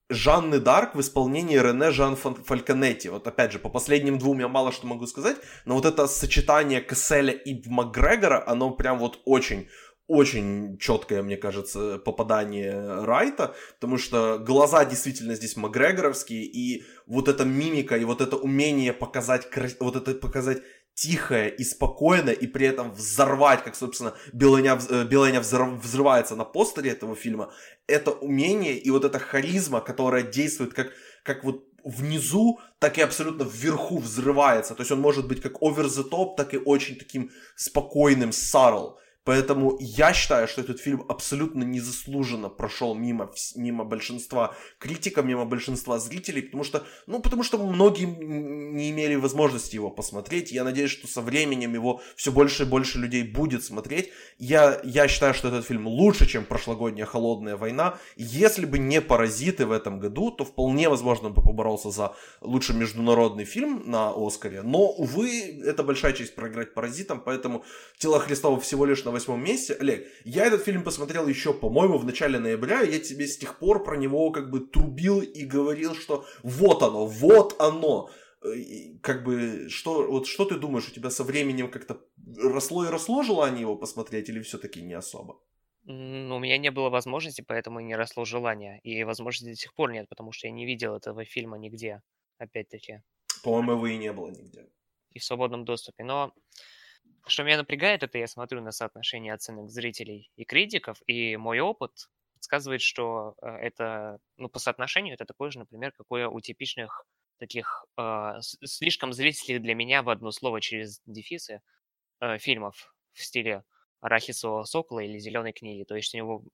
Жанны 0.09 0.61
Дарк 0.61 0.95
в 0.95 1.01
исполнении 1.01 1.57
Рене 1.57 1.91
Жан 1.91 2.17
Фальконетти. 2.17 3.09
Вот 3.09 3.27
опять 3.27 3.53
же, 3.53 3.59
по 3.59 3.69
последним 3.69 4.19
двум 4.19 4.39
я 4.39 4.49
мало 4.49 4.71
что 4.71 4.87
могу 4.87 5.07
сказать, 5.07 5.37
но 5.65 5.75
вот 5.75 5.85
это 5.85 6.07
сочетание 6.07 6.81
Касселя 6.81 7.33
и 7.33 7.69
Макгрегора, 7.69 8.45
оно 8.47 8.71
прям 8.71 8.99
вот 8.99 9.21
очень 9.25 9.69
очень 10.09 10.79
четкое, 10.79 11.23
мне 11.23 11.37
кажется, 11.37 11.99
попадание 11.99 13.05
Райта, 13.05 13.57
потому 13.75 13.99
что 13.99 14.39
глаза 14.39 14.85
действительно 14.85 15.35
здесь 15.35 15.57
Макгрегоровские, 15.57 16.45
и 16.45 16.85
вот 17.07 17.27
эта 17.29 17.45
мимика, 17.45 17.97
и 17.97 18.05
вот 18.05 18.21
это 18.21 18.37
умение 18.37 18.93
показать, 18.93 19.49
вот 19.81 19.97
это 19.97 20.15
показать 20.15 20.63
тихое 20.97 21.55
и 21.55 21.63
спокойно, 21.63 22.31
и 22.31 22.47
при 22.47 22.67
этом 22.67 22.91
взорвать, 22.93 23.63
как, 23.63 23.77
собственно, 23.77 24.15
Беленя, 24.33 24.79
э, 24.89 25.05
Беленя 25.05 25.41
взрывается 25.41 26.37
на 26.37 26.45
постере 26.45 26.91
этого 26.91 27.15
фильма, 27.15 27.53
это 27.87 28.11
умение 28.11 28.79
и 28.79 28.91
вот 28.91 29.05
эта 29.05 29.19
харизма, 29.19 29.81
которая 29.81 30.23
действует 30.23 30.73
как, 30.73 30.93
как 31.23 31.45
вот 31.45 31.65
внизу, 31.85 32.61
так 32.79 32.99
и 32.99 33.03
абсолютно 33.03 33.45
вверху 33.45 33.99
взрывается. 33.99 34.75
То 34.75 34.81
есть 34.81 34.91
он 34.91 35.01
может 35.01 35.29
быть 35.29 35.43
как 35.43 35.63
over 35.63 35.85
the 35.85 36.09
top, 36.11 36.35
так 36.37 36.55
и 36.55 36.59
очень 36.59 36.97
таким 36.97 37.31
спокойным, 37.57 38.31
subtle. 38.31 38.95
Поэтому 39.27 39.77
я 39.81 40.13
считаю, 40.13 40.47
что 40.47 40.61
этот 40.61 40.81
фильм 40.81 41.05
абсолютно 41.09 41.65
незаслуженно 41.65 42.49
прошел 42.49 42.95
мимо, 42.95 43.33
мимо 43.57 43.85
большинства 43.85 44.55
критиков, 44.79 45.25
мимо 45.25 45.45
большинства 45.45 45.99
зрителей, 45.99 46.43
потому 46.43 46.63
что, 46.63 46.87
ну, 47.09 47.19
потому 47.19 47.43
что 47.43 47.59
многие 47.59 48.05
не 48.05 48.91
имели 48.91 49.17
возможности 49.17 49.75
его 49.75 49.91
посмотреть. 49.91 50.53
Я 50.53 50.63
надеюсь, 50.63 50.93
что 50.93 51.09
со 51.09 51.23
временем 51.23 51.75
его 51.75 52.01
все 52.15 52.31
больше 52.31 52.63
и 52.63 52.67
больше 52.67 52.99
людей 52.99 53.25
будет 53.25 53.65
смотреть. 53.65 54.11
Я, 54.39 54.81
я 54.85 55.09
считаю, 55.09 55.35
что 55.35 55.49
этот 55.49 55.67
фильм 55.67 55.89
лучше, 55.89 56.27
чем 56.27 56.45
прошлогодняя 56.45 57.05
«Холодная 57.05 57.57
война». 57.57 57.99
Если 58.15 58.65
бы 58.65 58.79
не 58.79 59.01
«Паразиты» 59.01 59.67
в 59.67 59.73
этом 59.73 59.99
году, 59.99 60.31
то 60.31 60.45
вполне 60.45 60.89
возможно 60.89 61.27
он 61.27 61.35
бы 61.35 61.43
поборолся 61.43 61.91
за 61.91 62.15
лучший 62.41 62.77
международный 62.77 63.45
фильм 63.45 63.83
на 63.87 64.13
Оскаре. 64.15 64.63
Но, 64.63 64.87
увы, 64.87 65.63
это 65.65 65.83
большая 65.83 66.13
честь 66.13 66.37
проиграть 66.37 66.75
«Паразитам», 66.75 67.21
поэтому 67.21 67.65
«Тело 67.99 68.21
Христова» 68.21 68.61
всего 68.61 68.85
лишь 68.85 69.05
на 69.05 69.16
восьмом 69.17 69.43
месте. 69.43 69.75
Олег, 69.81 70.07
я 70.25 70.45
этот 70.47 70.63
фильм 70.63 70.85
посмотрел 70.85 71.27
еще, 71.27 71.53
по-моему, 71.53 71.99
в 71.99 72.05
начале 72.05 72.39
ноября. 72.39 72.83
Я 72.83 72.99
тебе 73.01 73.27
с 73.27 73.39
тех 73.39 73.59
пор 73.59 73.83
про 73.83 73.97
него 73.97 74.31
как 74.31 74.51
бы 74.51 74.61
трубил 74.61 75.21
и 75.21 75.45
говорил, 75.45 75.95
что 75.95 76.27
вот 76.43 76.83
оно, 76.83 77.07
вот 77.07 77.57
оно. 77.59 78.11
Э, 78.43 78.49
как 79.03 79.25
бы, 79.25 79.69
что, 79.69 80.07
вот 80.11 80.27
что 80.27 80.45
ты 80.45 80.57
думаешь, 80.57 80.89
у 80.89 80.95
тебя 80.95 81.11
со 81.11 81.25
временем 81.25 81.71
как-то 81.71 82.01
росло 82.37 82.85
и 82.85 82.91
росло 82.91 83.23
желание 83.23 83.63
его 83.63 83.77
посмотреть 83.77 84.29
или 84.29 84.41
все-таки 84.43 84.83
не 84.83 84.95
особо? 84.95 85.41
Ну, 85.85 86.37
у 86.37 86.39
меня 86.41 86.59
не 86.59 86.71
было 86.71 86.91
возможности, 86.91 87.45
поэтому 87.47 87.81
и 87.81 87.85
не 87.85 87.97
росло 87.97 88.25
желание. 88.25 88.81
И 88.83 89.05
возможности 89.05 89.51
до 89.51 89.57
сих 89.57 89.75
пор 89.75 89.93
нет, 89.93 90.09
потому 90.09 90.33
что 90.33 90.49
я 90.49 90.53
не 90.53 90.67
видел 90.67 90.97
этого 90.97 91.25
фильма 91.25 91.59
нигде, 91.59 92.03
опять-таки. 92.39 93.03
По-моему, 93.45 93.73
его 93.73 93.87
и 93.87 93.97
не 93.97 94.13
было 94.13 94.29
нигде. 94.31 94.67
И 95.13 95.19
в 95.19 95.25
свободном 95.25 95.65
доступе. 95.65 96.03
Но 96.05 96.33
что 97.27 97.43
меня 97.43 97.57
напрягает, 97.57 98.03
это 98.03 98.19
я 98.19 98.27
смотрю 98.27 98.61
на 98.63 98.73
соотношение 98.73 99.35
оценок 99.35 99.71
зрителей 99.71 100.31
и 100.37 100.45
критиков, 100.45 101.01
и 101.07 101.37
мой 101.37 101.61
опыт 101.61 102.09
подсказывает, 102.35 102.83
что 102.83 103.35
э, 103.43 103.47
это, 103.49 104.19
ну, 104.37 104.49
по 104.49 104.59
соотношению 104.59 105.15
это 105.15 105.25
такое 105.25 105.51
же, 105.51 105.59
например, 105.59 105.93
какое 105.93 106.29
у 106.29 106.41
типичных 106.41 107.05
таких 107.39 107.85
э, 107.99 108.35
слишком 108.65 109.13
зрителей 109.13 109.59
для 109.59 109.75
меня 109.75 110.03
в 110.03 110.09
одно 110.09 110.31
слово 110.31 110.61
через 110.61 111.01
дефисы 111.07 111.61
э, 112.21 112.39
фильмов 112.39 112.95
в 113.13 113.23
стиле 113.23 113.65
Арахисового 114.01 114.65
сокола 114.65 115.01
или 115.01 115.19
Зеленой 115.19 115.53
книги. 115.53 115.85
То 115.85 115.97
есть 115.97 116.15
у 116.15 116.19
него 116.19 116.45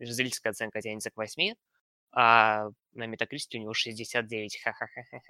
зрительская 0.00 0.50
оценка 0.50 0.80
тянется 0.80 1.10
к 1.10 1.16
8, 1.16 1.54
а 2.12 2.68
на 2.92 3.06
метакритике 3.06 3.58
у 3.58 3.62
него 3.62 3.74
69. 3.74 4.60
Ха-ха-ха-ха. 4.62 5.20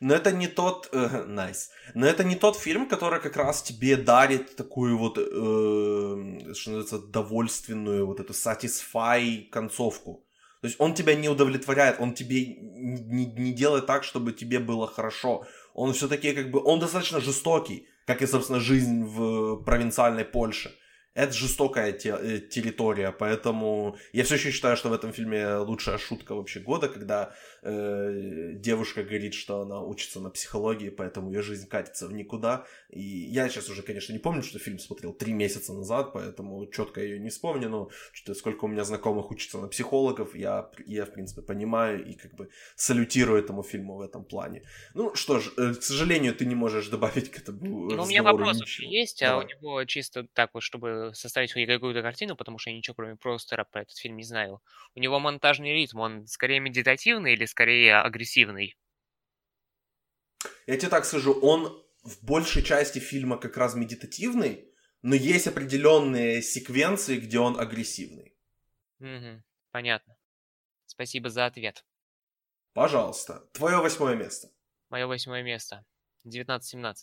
Но 0.00 0.14
это 0.14 0.32
не 0.32 0.48
тот... 0.48 0.88
Э, 0.92 1.24
nice. 1.28 1.68
Но 1.94 2.06
это 2.06 2.24
не 2.24 2.36
тот 2.36 2.56
фильм, 2.56 2.88
который 2.88 3.20
как 3.20 3.36
раз 3.36 3.62
тебе 3.62 3.96
дарит 3.96 4.56
такую 4.56 4.98
вот, 4.98 5.18
э, 5.18 6.54
что 6.54 6.70
называется, 6.70 6.98
довольственную, 6.98 8.06
вот 8.06 8.20
эту 8.20 8.32
satisfy 8.32 9.48
концовку. 9.50 10.24
То 10.60 10.68
есть 10.68 10.80
он 10.80 10.94
тебя 10.94 11.14
не 11.14 11.28
удовлетворяет, 11.28 12.00
он 12.00 12.14
тебе 12.14 12.46
не, 12.46 13.26
не 13.26 13.52
делает 13.52 13.86
так, 13.86 14.04
чтобы 14.04 14.32
тебе 14.32 14.60
было 14.60 14.86
хорошо. 14.86 15.44
Он 15.74 15.92
все-таки 15.92 16.32
как 16.32 16.50
бы, 16.50 16.62
он 16.64 16.78
достаточно 16.78 17.20
жестокий, 17.20 17.88
как 18.06 18.22
и, 18.22 18.26
собственно, 18.26 18.60
жизнь 18.60 19.04
в 19.04 19.56
провинциальной 19.64 20.24
Польше 20.24 20.70
это 21.14 21.32
жестокая 21.32 21.92
те, 21.92 22.10
э, 22.10 22.38
территория, 22.38 23.12
поэтому 23.12 23.96
я 24.12 24.24
все 24.24 24.36
еще 24.36 24.50
считаю, 24.50 24.76
что 24.76 24.88
в 24.88 24.92
этом 24.92 25.12
фильме 25.12 25.56
лучшая 25.56 25.98
шутка 25.98 26.34
вообще 26.34 26.60
года, 26.60 26.88
когда 26.88 27.34
э, 27.62 28.52
девушка 28.54 29.02
говорит, 29.02 29.34
что 29.34 29.60
она 29.60 29.82
учится 29.82 30.20
на 30.20 30.30
психологии, 30.30 30.88
поэтому 30.88 31.30
ее 31.30 31.42
жизнь 31.42 31.68
катится 31.68 32.06
в 32.06 32.12
никуда. 32.12 32.64
И 32.88 33.02
я 33.02 33.48
сейчас 33.48 33.68
уже, 33.68 33.82
конечно, 33.82 34.12
не 34.12 34.18
помню, 34.18 34.42
что 34.42 34.58
фильм 34.58 34.78
смотрел 34.78 35.12
три 35.12 35.32
месяца 35.32 35.74
назад, 35.74 36.12
поэтому 36.14 36.66
четко 36.66 37.02
ее 37.02 37.18
не 37.18 37.28
вспомню, 37.28 37.68
но 37.68 37.90
что 38.12 38.34
сколько 38.34 38.64
у 38.64 38.68
меня 38.68 38.84
знакомых 38.84 39.30
учатся 39.30 39.58
на 39.58 39.68
психологов, 39.68 40.34
я, 40.34 40.70
я 40.86 41.04
в 41.04 41.12
принципе, 41.12 41.42
понимаю 41.42 42.04
и 42.04 42.14
как 42.14 42.34
бы 42.34 42.48
салютирую 42.76 43.38
этому 43.38 43.62
фильму 43.62 43.96
в 43.96 44.00
этом 44.00 44.24
плане. 44.24 44.62
Ну 44.94 45.14
что 45.14 45.40
ж, 45.40 45.52
э, 45.58 45.74
к 45.74 45.82
сожалению, 45.82 46.34
ты 46.34 46.46
не 46.46 46.54
можешь 46.54 46.88
добавить 46.88 47.30
к 47.30 47.38
этому 47.38 47.90
Ну, 47.90 48.02
у 48.02 48.06
меня 48.06 48.22
вопрос 48.22 48.62
есть, 48.78 49.20
Давай. 49.20 49.44
а 49.44 49.44
у 49.44 49.48
него 49.48 49.84
чисто 49.84 50.26
так 50.32 50.50
вот, 50.54 50.62
чтобы 50.62 51.01
составить 51.12 51.52
какую-то 51.52 52.02
картину, 52.02 52.36
потому 52.36 52.58
что 52.58 52.70
я 52.70 52.76
ничего 52.76 52.94
кроме 52.94 53.16
постера 53.16 53.64
про 53.64 53.82
этот 53.82 53.96
фильм 53.96 54.16
не 54.16 54.24
знаю. 54.24 54.62
У 54.94 55.00
него 55.00 55.18
монтажный 55.18 55.72
ритм, 55.72 56.00
он 56.00 56.26
скорее 56.26 56.60
медитативный 56.60 57.32
или 57.32 57.44
скорее 57.46 57.96
агрессивный? 57.96 58.76
Я 60.66 60.76
тебе 60.76 60.88
так 60.88 61.04
скажу, 61.04 61.32
он 61.32 61.84
в 62.02 62.24
большей 62.24 62.62
части 62.62 62.98
фильма 62.98 63.36
как 63.36 63.56
раз 63.56 63.74
медитативный, 63.74 64.68
но 65.02 65.14
есть 65.14 65.46
определенные 65.46 66.42
секвенции, 66.42 67.18
где 67.18 67.38
он 67.38 67.58
агрессивный. 67.58 68.36
Угу, 69.00 69.42
понятно. 69.70 70.16
Спасибо 70.86 71.30
за 71.30 71.46
ответ. 71.46 71.84
Пожалуйста. 72.72 73.48
Твое 73.52 73.78
восьмое 73.78 74.14
место. 74.14 74.50
Мое 74.88 75.06
восьмое 75.06 75.42
место. 75.42 75.84
19-17. 76.26 76.94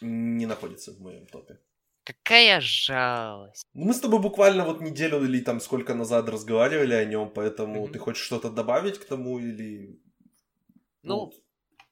Не 0.00 0.46
находится 0.46 0.92
в 0.92 1.00
моем 1.00 1.26
топе. 1.26 1.58
Какая 2.04 2.60
жалость. 2.60 3.66
Ну, 3.72 3.86
мы 3.86 3.94
с 3.94 4.00
тобой 4.00 4.20
буквально 4.20 4.64
вот 4.66 4.82
неделю 4.82 5.24
или 5.24 5.40
там 5.40 5.58
сколько 5.58 5.94
назад 5.94 6.28
разговаривали 6.28 6.92
о 6.92 7.04
нем, 7.06 7.30
поэтому 7.30 7.86
mm-hmm. 7.86 7.92
ты 7.92 7.98
хочешь 7.98 8.24
что-то 8.24 8.50
добавить 8.50 8.98
к 8.98 9.06
тому 9.06 9.38
или... 9.38 9.98
Ну, 11.02 11.32
ну, 11.32 11.32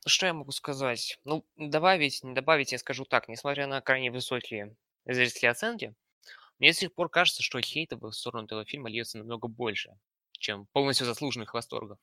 что 0.05 0.27
я 0.27 0.35
могу 0.35 0.53
сказать? 0.53 1.19
Ну, 1.25 1.47
добавить, 1.57 2.23
не 2.23 2.35
добавить, 2.35 2.73
я 2.73 2.79
скажу 2.79 3.07
так. 3.07 3.29
Несмотря 3.29 3.67
на 3.67 3.81
крайне 3.81 4.11
высокие 4.11 4.77
зрительские 5.07 5.51
оценки, 5.51 5.95
мне 6.59 6.73
до 6.73 6.77
сих 6.77 6.95
пор 6.95 7.09
кажется, 7.09 7.43
что 7.43 7.61
хейта 7.61 7.97
в 7.97 8.13
сторону 8.13 8.45
этого 8.45 8.67
фильма 8.67 8.91
льется 8.91 9.19
намного 9.19 9.49
больше, 9.49 9.99
чем 10.33 10.67
полностью 10.67 11.07
заслуженных 11.07 11.55
восторгов. 11.55 11.99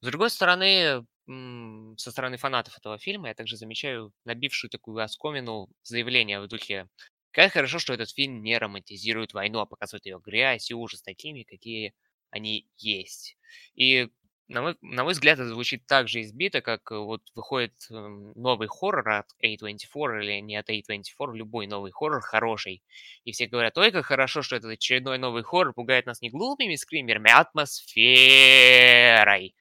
С 0.00 0.06
другой 0.06 0.30
стороны, 0.30 1.06
со 1.26 2.10
стороны 2.10 2.36
фанатов 2.36 2.76
этого 2.78 2.98
фильма 2.98 3.28
я 3.28 3.34
также 3.34 3.56
замечаю 3.56 4.12
набившую 4.24 4.70
такую 4.70 5.02
оскомину 5.02 5.68
заявление 5.82 6.40
в 6.40 6.48
духе 6.48 6.88
«Как 7.30 7.52
хорошо, 7.52 7.78
что 7.78 7.94
этот 7.94 8.10
фильм 8.10 8.42
не 8.42 8.56
романтизирует 8.58 9.32
войну, 9.34 9.60
а 9.60 9.66
показывает 9.66 10.06
ее 10.06 10.20
грязь 10.24 10.70
и 10.70 10.74
ужас 10.74 11.02
такими, 11.02 11.42
какие 11.42 11.94
они 12.30 12.68
есть». 12.76 13.36
И 13.74 14.08
на 14.48 14.60
мой, 14.62 14.76
на 14.82 15.04
мой 15.04 15.14
взгляд, 15.14 15.38
это 15.38 15.48
звучит 15.48 15.86
так 15.86 16.06
же 16.08 16.20
избито, 16.20 16.60
как 16.60 16.90
вот 16.90 17.22
выходит 17.34 17.72
эм, 17.90 18.32
новый 18.34 18.68
хоррор 18.68 19.08
от 19.08 19.26
A24 19.42 20.22
или 20.22 20.40
не 20.40 20.56
от 20.56 20.68
A24, 20.68 21.34
любой 21.34 21.66
новый 21.66 21.92
хоррор 21.92 22.20
хороший. 22.20 22.82
И 23.24 23.32
все 23.32 23.46
говорят, 23.46 23.76
ой, 23.78 23.90
как 23.90 24.04
хорошо, 24.04 24.42
что 24.42 24.56
этот 24.56 24.70
очередной 24.72 25.16
новый 25.18 25.42
хоррор 25.42 25.72
пугает 25.72 26.04
нас 26.06 26.20
не 26.20 26.28
глупыми 26.30 26.74
скримерами, 26.76 27.30
а 27.30 27.40
атмосферой. 27.40 29.54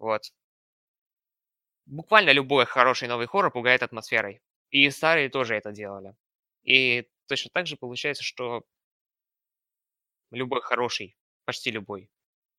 Вот. 0.00 0.32
Буквально 1.86 2.30
любой 2.32 2.64
хороший 2.64 3.06
новый 3.08 3.26
хоррор 3.26 3.52
пугает 3.52 3.82
атмосферой. 3.82 4.40
И 4.70 4.88
старые 4.90 5.28
тоже 5.28 5.56
это 5.56 5.72
делали. 5.72 6.14
И 6.62 7.08
точно 7.26 7.50
так 7.52 7.66
же 7.66 7.76
получается, 7.76 8.22
что 8.22 8.64
любой 10.30 10.60
хороший, 10.62 11.16
почти 11.44 11.70
любой, 11.70 12.10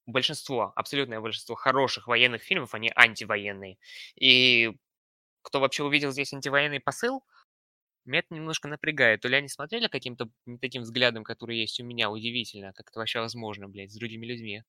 большинство, 0.06 0.73
абсолютное 0.75 1.21
большинство 1.21 1.56
хороших 1.56 2.08
военных 2.08 2.43
фильмов, 2.43 2.73
они 2.75 2.91
антивоенные. 2.95 3.77
И 4.15 4.71
кто 5.43 5.60
вообще 5.60 5.84
увидел 5.84 6.12
здесь 6.12 6.34
антивоенный 6.34 6.80
посыл, 6.80 7.23
меня 8.06 8.19
это 8.19 8.34
немножко 8.36 8.67
напрягает. 8.67 9.21
То 9.21 9.30
ли 9.30 9.38
они 9.38 9.49
смотрели 9.49 9.88
каким-то 9.88 10.30
не 10.45 10.58
таким 10.60 10.84
взглядом, 10.84 11.23
который 11.23 11.60
есть 11.60 11.80
у 11.80 11.86
меня, 11.86 12.10
удивительно, 12.12 12.73
как 12.73 12.89
это 12.89 12.99
вообще 12.99 13.19
возможно, 13.19 13.69
блядь, 13.69 13.91
с 13.91 13.97
другими 13.97 14.25
людьми. 14.25 14.63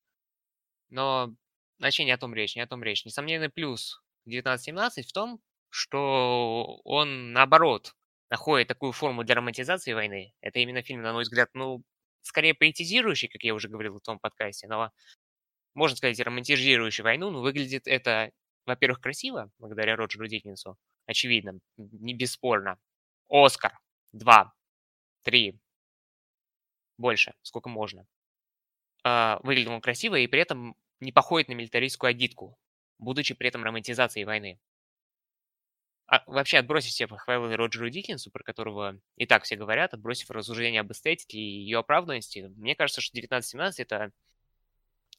Но 0.91 1.35
Вообще 1.83 2.05
не 2.05 2.13
о 2.13 2.17
том 2.19 2.33
речь, 2.33 2.55
не 2.55 2.63
о 2.63 2.67
том 2.69 2.83
речь. 2.85 3.05
Несомненный 3.05 3.51
плюс 3.51 4.01
1917 4.27 5.09
в 5.09 5.13
том, 5.13 5.41
что 5.69 6.81
он, 6.85 7.33
наоборот, 7.33 7.97
находит 8.31 8.69
такую 8.69 8.93
форму 8.93 9.25
для 9.25 9.35
романтизации 9.35 9.93
войны. 9.93 10.33
Это 10.41 10.61
именно 10.61 10.83
фильм, 10.83 11.03
на 11.03 11.13
мой 11.13 11.25
взгляд, 11.25 11.51
ну, 11.55 11.83
скорее 12.21 12.55
поэтизирующий, 12.55 13.29
как 13.29 13.43
я 13.43 13.53
уже 13.53 13.69
говорил 13.69 13.99
в 13.99 14.01
том 14.01 14.21
подкасте, 14.21 14.69
но, 14.69 14.93
можно 15.75 15.97
сказать, 15.97 16.21
романтизирующий 16.21 17.03
войну, 17.03 17.31
но 17.31 17.41
выглядит 17.41 17.89
это, 17.89 18.31
во-первых, 18.65 19.01
красиво, 19.01 19.51
благодаря 19.59 19.97
Роджеру 19.97 20.29
Диккенсу, 20.29 20.77
очевидно, 21.07 21.59
не 21.77 22.15
бесспорно. 22.15 22.79
Оскар. 23.29 23.77
Два. 24.13 24.53
Три. 25.25 25.59
Больше. 26.97 27.35
Сколько 27.43 27.69
можно. 27.69 28.07
Uh, 29.05 29.41
выглядит 29.43 29.69
он 29.69 29.81
красиво, 29.81 30.15
и 30.15 30.29
при 30.29 30.43
этом 30.43 30.77
не 31.03 31.13
походит 31.13 31.49
на 31.49 31.55
милитаристскую 31.55 32.11
агитку, 32.11 32.57
будучи 32.99 33.35
при 33.35 33.49
этом 33.49 33.65
романтизацией 33.65 34.25
войны. 34.25 34.61
А 36.07 36.23
вообще, 36.27 36.59
отбросив 36.59 36.91
все 36.91 37.09
похвалы 37.09 37.57
Роджеру 37.57 37.91
Диккенсу, 37.91 38.31
про 38.31 38.45
которого 38.45 39.01
и 39.17 39.27
так 39.27 39.45
все 39.45 39.57
говорят, 39.57 39.95
отбросив 39.95 40.31
рассуждение 40.31 40.81
об 40.81 40.93
эстетике 40.93 41.39
и 41.39 41.63
ее 41.65 41.79
оправданности, 41.79 42.53
мне 42.57 42.77
кажется, 42.77 43.01
что 43.01 43.13
1917 43.13 43.81
это 43.81 44.13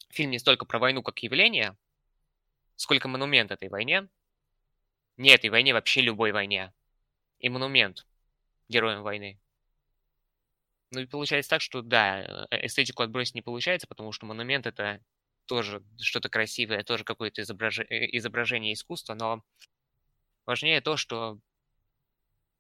фильм 0.10 0.32
не 0.32 0.40
столько 0.40 0.66
про 0.66 0.80
войну 0.80 1.04
как 1.04 1.20
явление, 1.20 1.76
сколько 2.76 3.08
монумент 3.08 3.52
этой 3.52 3.70
войне. 3.70 4.08
Не 5.18 5.32
этой 5.32 5.50
войне, 5.50 5.74
вообще 5.74 6.02
любой 6.02 6.32
войне. 6.32 6.74
И 7.40 7.50
монумент 7.50 8.08
героям 8.70 9.04
войны. 9.04 9.40
Ну 10.92 11.02
и 11.02 11.06
получается 11.08 11.50
так, 11.50 11.62
что 11.62 11.82
да, 11.82 12.48
э, 12.52 12.66
эстетику 12.68 13.04
отбросить 13.04 13.36
не 13.36 13.42
получается, 13.42 13.88
потому 13.88 14.12
что 14.12 14.26
монумент 14.26 14.66
это 14.66 15.02
тоже 15.46 15.84
что-то 16.00 16.30
красивое, 16.30 16.84
тоже 16.84 17.04
какое-то 17.04 17.42
изображ... 17.42 17.80
Э, 17.80 17.86
изображение 18.18 18.74
искусства, 18.74 19.14
но 19.14 19.44
важнее 20.46 20.82
то, 20.82 20.98
что 20.98 21.40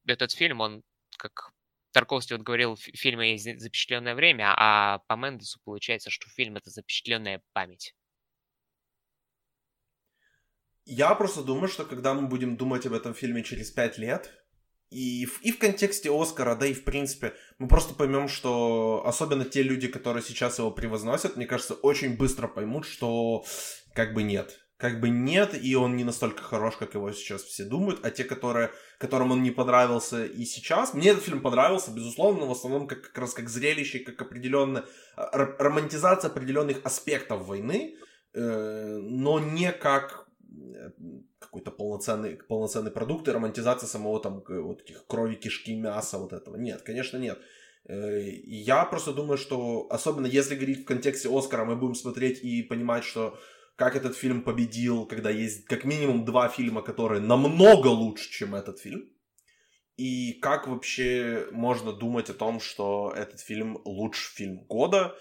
этот 0.06 0.32
фильм, 0.32 0.62
он, 0.62 0.84
как 1.17 1.52
Тарковский 1.91 2.36
вот 2.36 2.46
говорил, 2.46 2.76
в 2.76 2.80
фильме 2.80 3.34
есть 3.34 3.60
запечатленное 3.60 4.15
время, 4.15 4.54
а 4.58 5.00
по 5.08 5.15
Мендесу 5.15 5.60
получается, 5.63 6.10
что 6.10 6.30
фильм— 6.30 6.56
это 6.58 6.69
запечатленная 6.69 7.41
память. 7.54 7.96
Я 10.86 11.15
просто 11.15 11.43
думаю, 11.43 11.69
что 11.69 11.86
когда 11.86 12.13
мы 12.13 12.28
будем 12.28 12.58
думать 12.58 12.86
об 12.86 12.93
этом 12.93 13.13
фильме 13.13 13.43
через 13.43 13.72
пять 13.72 13.98
лет, 13.98 14.42
и 14.93 15.25
в, 15.25 15.41
и 15.41 15.51
в 15.51 15.58
контексте 15.58 16.10
Оскара, 16.12 16.56
да 16.56 16.67
и 16.67 16.73
в 16.73 16.84
принципе, 16.84 17.34
мы 17.60 17.67
просто 17.67 17.93
поймем, 17.93 18.27
что 18.27 19.03
особенно 19.06 19.45
те 19.45 19.63
люди, 19.63 19.88
которые 19.88 20.23
сейчас 20.23 20.60
его 20.60 20.71
превозносят, 20.71 21.36
мне 21.38 21.45
кажется, 21.47 21.73
очень 21.73 22.15
быстро 22.17 22.47
поймут, 22.47 22.86
что 22.86 23.43
как 23.93 24.13
бы 24.13 24.23
нет. 24.23 24.60
как 24.77 24.99
бы 24.99 25.10
нет, 25.10 25.56
и 25.65 25.75
он 25.75 25.95
не 25.95 26.03
настолько 26.03 26.43
хорош, 26.43 26.75
как 26.75 26.93
его 26.93 27.12
сейчас 27.13 27.43
все 27.43 27.63
думают, 27.63 28.06
а 28.06 28.10
те, 28.10 28.23
которые, 28.25 28.69
которым 28.97 29.32
он 29.32 29.41
не 29.41 29.51
понравился 29.51 30.25
и 30.25 30.43
сейчас, 30.45 30.93
мне 30.93 31.12
этот 31.12 31.23
фильм 31.23 31.41
понравился, 31.41 31.91
безусловно, 31.91 32.41
но 32.41 32.47
в 32.47 32.51
основном 32.51 32.88
как, 32.88 33.01
как 33.01 33.17
раз 33.17 33.34
как 33.34 33.49
зрелище, 33.49 33.99
как 33.99 34.21
определенная 34.21 34.84
романтизация 35.15 36.29
определенных 36.29 36.82
аспектов 36.84 37.45
войны, 37.47 37.95
э, 38.34 38.99
но 39.01 39.39
не 39.39 39.71
как 39.71 40.27
э, 40.41 40.89
какой-то 41.53 41.69
полноценный, 41.69 42.35
полноценный 42.35 42.89
продукт 42.89 43.27
и 43.27 43.31
романтизация 43.31 43.87
самого 43.87 44.19
там 44.19 44.43
вот 44.47 44.81
этих 44.81 45.05
крови, 45.05 45.35
кишки, 45.35 45.75
мяса, 45.75 46.17
вот 46.17 46.33
этого. 46.33 46.57
Нет, 46.57 46.81
конечно, 46.81 47.17
нет. 47.17 47.37
Э, 47.85 48.21
я 48.23 48.85
просто 48.85 49.13
думаю, 49.13 49.37
что 49.37 49.85
особенно 49.91 50.25
если 50.25 50.55
говорить 50.55 50.81
в 50.81 50.85
контексте 50.85 51.29
Оскара, 51.29 51.63
мы 51.63 51.75
будем 51.75 51.93
смотреть 51.93 52.43
и 52.43 52.63
понимать, 52.63 53.03
что 53.03 53.37
как 53.75 53.95
этот 53.95 54.17
фильм 54.17 54.41
победил, 54.41 55.05
когда 55.05 55.29
есть 55.29 55.65
как 55.65 55.83
минимум 55.83 56.25
два 56.25 56.49
фильма, 56.49 56.81
которые 56.81 57.21
намного 57.21 57.87
лучше, 57.87 58.31
чем 58.31 58.55
этот 58.55 58.79
фильм. 58.79 59.09
И 59.95 60.33
как 60.41 60.67
вообще 60.67 61.47
можно 61.51 61.93
думать 61.93 62.31
о 62.31 62.33
том, 62.33 62.59
что 62.59 63.13
этот 63.15 63.41
фильм 63.41 63.79
лучший 63.85 64.33
фильм 64.35 64.65
года? 64.65 65.15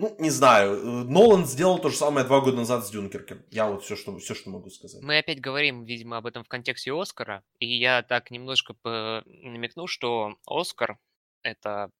Ну, 0.00 0.16
не 0.18 0.30
знаю. 0.30 1.04
Нолан 1.04 1.44
сделал 1.44 1.78
то 1.78 1.90
же 1.90 1.96
самое 1.96 2.26
два 2.26 2.40
года 2.40 2.56
назад 2.56 2.86
с 2.86 2.90
Дюнкерком. 2.90 3.44
Я 3.50 3.66
вот 3.66 3.84
все, 3.84 3.96
что, 3.96 4.16
все, 4.18 4.34
что 4.34 4.48
могу 4.48 4.70
сказать. 4.70 5.02
Мы 5.02 5.18
опять 5.18 5.42
говорим, 5.42 5.84
видимо, 5.84 6.16
об 6.16 6.24
этом 6.24 6.42
в 6.42 6.48
контексте 6.48 6.90
Оскара. 6.98 7.44
И 7.58 7.66
я 7.66 8.02
так 8.02 8.30
немножко 8.30 8.74
намекну, 8.84 9.86
что 9.86 10.36
Оскар— 10.46 10.98
это 11.42 11.90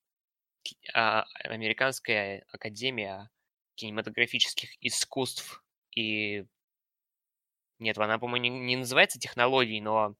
а, 0.94 1.26
Американская 1.44 2.46
академия 2.50 3.28
кинематографических 3.74 4.70
искусств 4.80 5.62
и 5.94 6.46
нет, 7.78 7.98
она, 7.98 8.18
по-моему, 8.18 8.46
не 8.46 8.76
называется 8.76 9.18
технологией, 9.18 9.80
но 9.80 10.14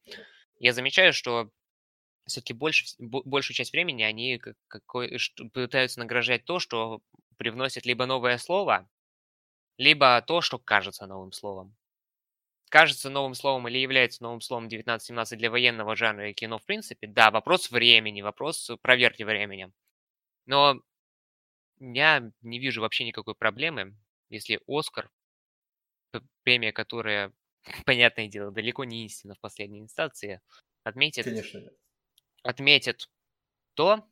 я 0.58 0.72
замечаю, 0.72 1.12
что 1.12 1.50
все-таки 2.26 2.54
больше, 2.54 2.84
большую 2.98 3.54
часть 3.54 3.72
времени 3.72 4.02
они 4.02 4.40
какой, 4.68 5.18
пытаются 5.52 5.98
награждать 5.98 6.44
то, 6.44 6.58
что 6.58 7.00
привносит 7.40 7.86
либо 7.86 8.04
новое 8.04 8.36
слово, 8.36 8.86
либо 9.78 10.20
то, 10.20 10.42
что 10.42 10.58
кажется 10.58 11.06
новым 11.06 11.32
словом. 11.32 11.74
Кажется 12.68 13.08
новым 13.08 13.32
словом 13.32 13.66
или 13.66 13.78
является 13.78 14.22
новым 14.22 14.42
словом 14.42 14.68
19-17 14.68 15.38
для 15.38 15.50
военного 15.50 15.96
жанра 15.96 16.30
и 16.30 16.34
кино 16.34 16.58
в 16.58 16.66
принципе, 16.66 17.06
да, 17.06 17.30
вопрос 17.30 17.70
времени, 17.70 18.20
вопрос 18.20 18.70
проверки 18.82 19.22
времени. 19.22 19.72
Но 20.44 20.82
я 21.80 22.30
не 22.42 22.58
вижу 22.58 22.82
вообще 22.82 23.04
никакой 23.04 23.34
проблемы, 23.34 23.96
если 24.28 24.60
Оскар 24.68 25.10
премия, 26.42 26.72
которая, 26.72 27.32
понятное 27.86 28.28
дело, 28.28 28.50
далеко 28.50 28.84
не 28.84 29.06
истина 29.06 29.34
в 29.34 29.40
последней 29.40 29.80
инстанции, 29.80 30.42
отметит, 30.84 31.24
Конечно, 31.24 31.60
отметит 32.42 33.08
то 33.74 34.06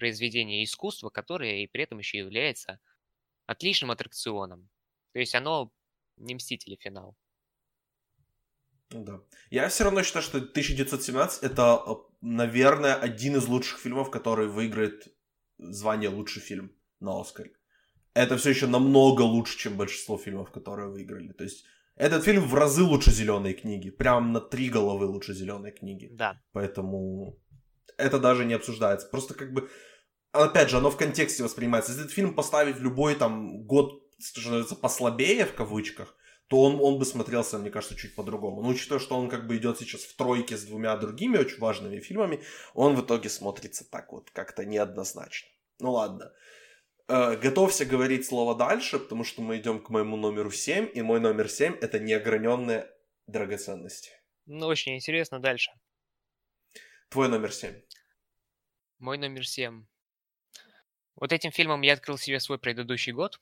произведение 0.00 0.64
искусства, 0.64 1.10
которое 1.10 1.62
и 1.62 1.66
при 1.66 1.84
этом 1.84 1.98
еще 1.98 2.18
является 2.18 2.80
отличным 3.46 3.90
аттракционом. 3.90 4.68
То 5.12 5.20
есть 5.20 5.34
оно 5.34 5.72
не 6.16 6.34
Мстители 6.34 6.76
финал. 6.76 7.16
Да. 8.90 9.20
Я 9.50 9.68
все 9.68 9.84
равно 9.84 10.02
считаю, 10.02 10.22
что 10.24 10.38
1917 10.38 11.44
это, 11.44 11.82
э, 11.86 11.94
наверное, 12.22 12.94
один 12.94 13.36
из 13.36 13.46
лучших 13.46 13.78
фильмов, 13.78 14.10
который 14.10 14.48
выиграет 14.48 15.06
звание 15.58 16.10
лучший 16.10 16.42
фильм 16.42 16.72
на 16.98 17.20
Оскаре 17.20 17.54
это 18.14 18.36
все 18.36 18.50
еще 18.50 18.66
намного 18.66 19.22
лучше, 19.22 19.58
чем 19.58 19.76
большинство 19.76 20.18
фильмов, 20.18 20.50
которые 20.50 20.88
выиграли. 20.88 21.32
То 21.32 21.44
есть 21.44 21.64
этот 21.96 22.24
фильм 22.24 22.44
в 22.44 22.54
разы 22.54 22.82
лучше 22.82 23.10
зеленой 23.10 23.54
книги. 23.54 23.90
Прям 23.90 24.32
на 24.32 24.40
три 24.40 24.68
головы 24.68 25.06
лучше 25.06 25.34
зеленой 25.34 25.70
книги. 25.70 26.08
Да. 26.12 26.40
Поэтому 26.52 27.38
это 27.98 28.18
даже 28.18 28.44
не 28.44 28.54
обсуждается. 28.54 29.08
Просто 29.08 29.34
как 29.34 29.52
бы, 29.52 29.68
опять 30.32 30.70
же, 30.70 30.78
оно 30.78 30.90
в 30.90 30.96
контексте 30.96 31.42
воспринимается. 31.42 31.92
Если 31.92 32.04
этот 32.04 32.14
фильм 32.14 32.34
поставить 32.34 32.76
в 32.76 32.82
любой 32.82 33.14
там 33.14 33.64
год, 33.64 34.02
что 34.18 34.40
называется, 34.40 34.76
послабее 34.76 35.46
в 35.46 35.54
кавычках, 35.54 36.14
то 36.48 36.62
он, 36.62 36.80
он 36.80 36.98
бы 36.98 37.04
смотрелся, 37.04 37.58
мне 37.58 37.70
кажется, 37.70 37.96
чуть 37.96 38.16
по-другому. 38.16 38.60
Но 38.60 38.68
учитывая, 38.68 39.00
что 39.00 39.16
он 39.16 39.28
как 39.28 39.46
бы 39.46 39.56
идет 39.56 39.78
сейчас 39.78 40.00
в 40.00 40.16
тройке 40.16 40.56
с 40.56 40.64
двумя 40.64 40.96
другими 40.96 41.38
очень 41.38 41.58
важными 41.58 42.00
фильмами, 42.00 42.42
он 42.74 42.96
в 42.96 43.04
итоге 43.04 43.28
смотрится 43.28 43.88
так 43.88 44.12
вот 44.12 44.30
как-то 44.30 44.64
неоднозначно. 44.64 45.48
Ну 45.78 45.92
ладно. 45.92 46.32
Э, 47.06 47.36
готовься 47.36 47.84
говорить 47.84 48.26
слово 48.26 48.56
дальше, 48.56 48.98
потому 48.98 49.22
что 49.22 49.42
мы 49.42 49.58
идем 49.58 49.80
к 49.80 49.90
моему 49.90 50.16
номеру 50.16 50.50
7, 50.50 50.90
и 50.92 51.02
мой 51.02 51.20
номер 51.20 51.48
7 51.48 51.76
это 51.80 52.00
неограненные 52.00 52.88
драгоценности. 53.28 54.10
Ну, 54.46 54.66
очень 54.66 54.96
интересно 54.96 55.38
дальше. 55.38 55.70
Твой 57.10 57.28
номер 57.28 57.52
7. 57.52 57.82
Мой 59.00 59.18
номер 59.18 59.44
7. 59.44 59.84
Вот 61.16 61.32
этим 61.32 61.50
фильмом 61.50 61.82
я 61.82 61.94
открыл 61.94 62.16
себе 62.16 62.38
свой 62.38 62.56
предыдущий 62.56 63.10
год, 63.10 63.40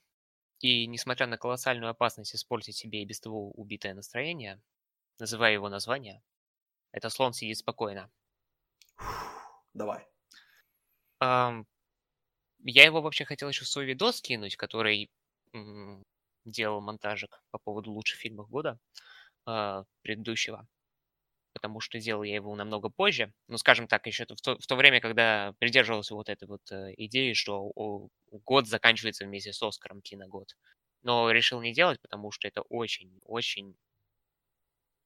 и 0.59 0.87
несмотря 0.87 1.27
на 1.27 1.37
колоссальную 1.37 1.91
опасность 1.91 2.33
использовать 2.33 2.75
себе 2.75 3.03
и 3.03 3.05
без 3.05 3.19
того 3.19 3.51
убитое 3.51 3.93
настроение, 3.93 4.59
называя 5.19 5.53
его 5.53 5.69
название, 5.69 6.23
это 6.91 7.11
«Слон 7.11 7.33
сидит 7.33 7.59
спокойно». 7.59 8.11
Давай. 9.75 10.07
Um, 11.21 11.67
я 12.63 12.85
его 12.85 13.03
вообще 13.03 13.23
хотел 13.23 13.49
еще 13.49 13.65
в 13.65 13.69
свой 13.69 13.85
видос 13.85 14.17
скинуть, 14.17 14.55
который 14.55 15.11
м- 15.53 16.03
делал 16.43 16.81
монтажик 16.81 17.43
по 17.51 17.59
поводу 17.59 17.91
лучших 17.91 18.19
фильмов 18.19 18.49
года 18.49 18.79
э, 19.45 19.83
предыдущего. 20.01 20.67
Потому 21.53 21.79
что 21.79 21.99
делал 21.99 22.23
я 22.23 22.35
его 22.35 22.55
намного 22.55 22.89
позже. 22.89 23.33
Ну, 23.47 23.57
скажем 23.57 23.87
так, 23.87 24.05
еще 24.07 24.25
в 24.25 24.41
то, 24.41 24.57
в 24.57 24.67
то 24.67 24.75
время, 24.75 25.01
когда 25.01 25.53
придерживался 25.59 26.13
вот 26.15 26.29
этой 26.29 26.47
вот 26.47 26.61
э, 26.71 26.93
идеи, 26.97 27.33
что 27.33 27.71
год 28.31 28.67
заканчивается 28.67 29.25
вместе 29.25 29.51
с 29.51 29.61
Оскаром 29.61 30.01
киногод. 30.01 30.55
Но 31.01 31.31
решил 31.31 31.61
не 31.61 31.73
делать, 31.73 31.99
потому 32.01 32.31
что 32.31 32.47
это 32.47 32.61
очень-очень 32.61 33.75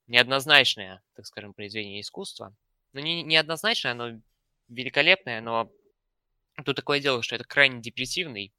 неоднозначное, 0.08 1.02
так 1.16 1.26
скажем, 1.26 1.54
произведение 1.54 2.02
искусства. 2.02 2.54
Ну, 2.92 3.00
не 3.00 3.24
неоднозначное, 3.24 3.94
оно 3.94 4.22
великолепное, 4.68 5.40
но 5.40 5.72
Тут 6.66 6.76
такое 6.76 7.00
дело, 7.00 7.24
что 7.24 7.36
это 7.36 7.44
крайне 7.46 7.82
депрессивный 7.82 8.54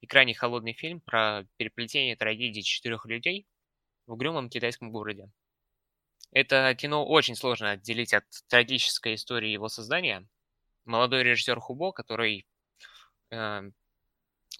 и 0.00 0.06
крайне 0.06 0.34
холодный 0.34 0.72
фильм 0.72 1.00
про 1.00 1.44
переплетение 1.56 2.16
трагедий 2.16 2.62
четырех 2.62 3.06
людей 3.06 3.46
в 4.06 4.12
угрюмом 4.12 4.48
китайском 4.48 4.92
городе. 4.92 5.30
Это 6.32 6.74
кино 6.76 7.04
очень 7.04 7.34
сложно 7.34 7.72
отделить 7.72 8.14
от 8.14 8.24
трагической 8.48 9.14
истории 9.14 9.50
его 9.50 9.68
создания. 9.68 10.26
Молодой 10.84 11.24
режиссер 11.24 11.58
Хубо, 11.58 11.92
который 11.92 12.46
э, 13.30 13.62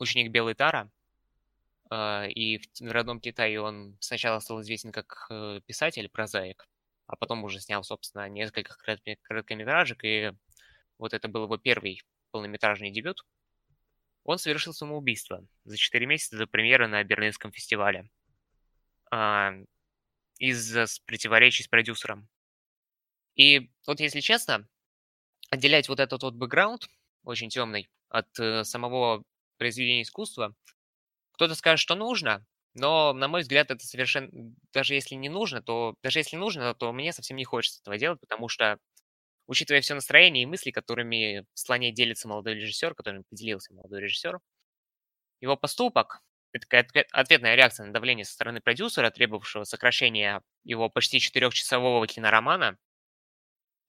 ученик 0.01 0.33
Белой 0.33 0.55
Тара, 0.55 0.91
э, 1.91 2.29
и 2.31 2.59
в, 2.59 2.81
в 2.81 2.91
родном 2.91 3.21
Китае 3.21 3.61
он 3.61 3.97
сначала 4.01 4.41
стал 4.41 4.61
известен 4.63 4.91
как 4.91 5.27
э, 5.31 5.61
писатель, 5.65 6.09
прозаик, 6.09 6.69
а 7.07 7.17
потом 7.17 7.45
уже 7.45 7.61
снял, 7.61 7.85
собственно, 7.85 8.29
несколько 8.29 8.77
короткометражек, 9.23 10.05
и 10.05 10.33
вот 10.99 11.15
это 11.15 11.29
был 11.29 11.45
его 11.45 11.57
первый 11.57 12.03
полнометражный 12.33 12.91
дебют, 12.91 13.25
он 14.25 14.39
совершил 14.39 14.73
самоубийство 14.73 15.47
за 15.65 15.77
4 15.77 16.07
месяца 16.07 16.37
до 16.37 16.47
премьеры 16.47 16.89
на 16.89 17.03
Берлинском 17.05 17.53
фестивале 17.53 18.11
а, 19.11 19.55
из-за 20.41 20.87
противоречий 21.07 21.63
с 21.63 21.69
продюсером. 21.69 22.29
И 23.37 23.71
вот 23.87 24.01
если 24.01 24.21
честно, 24.21 24.67
отделять 25.51 25.89
вот 25.89 26.01
этот 26.01 26.23
вот 26.23 26.35
бэкграунд, 26.35 26.89
очень 27.25 27.51
темный, 27.51 27.89
от 28.09 28.27
э, 28.41 28.65
самого 28.65 29.23
произведения 29.59 30.03
искусства, 30.03 30.55
кто-то 31.33 31.55
скажет, 31.55 31.81
что 31.81 31.95
нужно, 31.95 32.45
но, 32.75 33.13
на 33.13 33.29
мой 33.29 33.43
взгляд, 33.43 33.71
это 33.71 33.87
совершенно... 33.87 34.31
Даже 34.73 34.95
если 34.95 35.15
не 35.15 35.29
нужно, 35.29 35.63
то... 35.63 35.95
Даже 36.03 36.21
если 36.21 36.37
нужно, 36.37 36.75
то 36.75 36.93
мне 36.93 37.13
совсем 37.13 37.37
не 37.37 37.45
хочется 37.45 37.81
этого 37.81 37.99
делать, 37.99 38.21
потому 38.21 38.49
что 38.49 38.79
учитывая 39.47 39.81
все 39.83 39.95
настроение 39.95 40.45
и 40.45 40.47
мысли, 40.47 40.71
которыми 40.71 41.47
в 41.55 41.59
слоне 41.59 41.93
делится 41.93 42.29
молодой 42.29 42.55
режиссер, 42.55 42.95
которым 42.95 43.25
поделился 43.25 43.75
молодой 43.75 44.03
режиссер, 44.03 44.41
его 45.41 45.57
поступок— 45.57 46.23
это 46.53 46.67
такая 46.67 47.07
ответная 47.13 47.55
реакция 47.55 47.87
на 47.87 47.93
давление 47.93 48.25
со 48.25 48.33
стороны 48.33 48.61
продюсера, 48.61 49.11
требовавшего 49.11 49.65
сокращения 49.65 50.43
его 50.65 50.89
почти 50.89 51.21
четырехчасового 51.21 52.07
киноромана. 52.07 52.77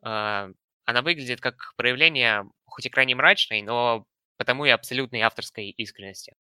А, 0.04 0.50
она 0.86 1.02
выглядит 1.02 1.42
как 1.42 1.74
проявление, 1.76 2.44
хоть 2.66 2.86
и 2.86 2.90
крайне 2.90 3.16
мрачной, 3.16 3.62
но 3.62 4.06
потому 4.38 4.66
и 4.66 4.70
абсолютной 4.70 5.22
авторской 5.22 5.70
искренности. 5.70 6.36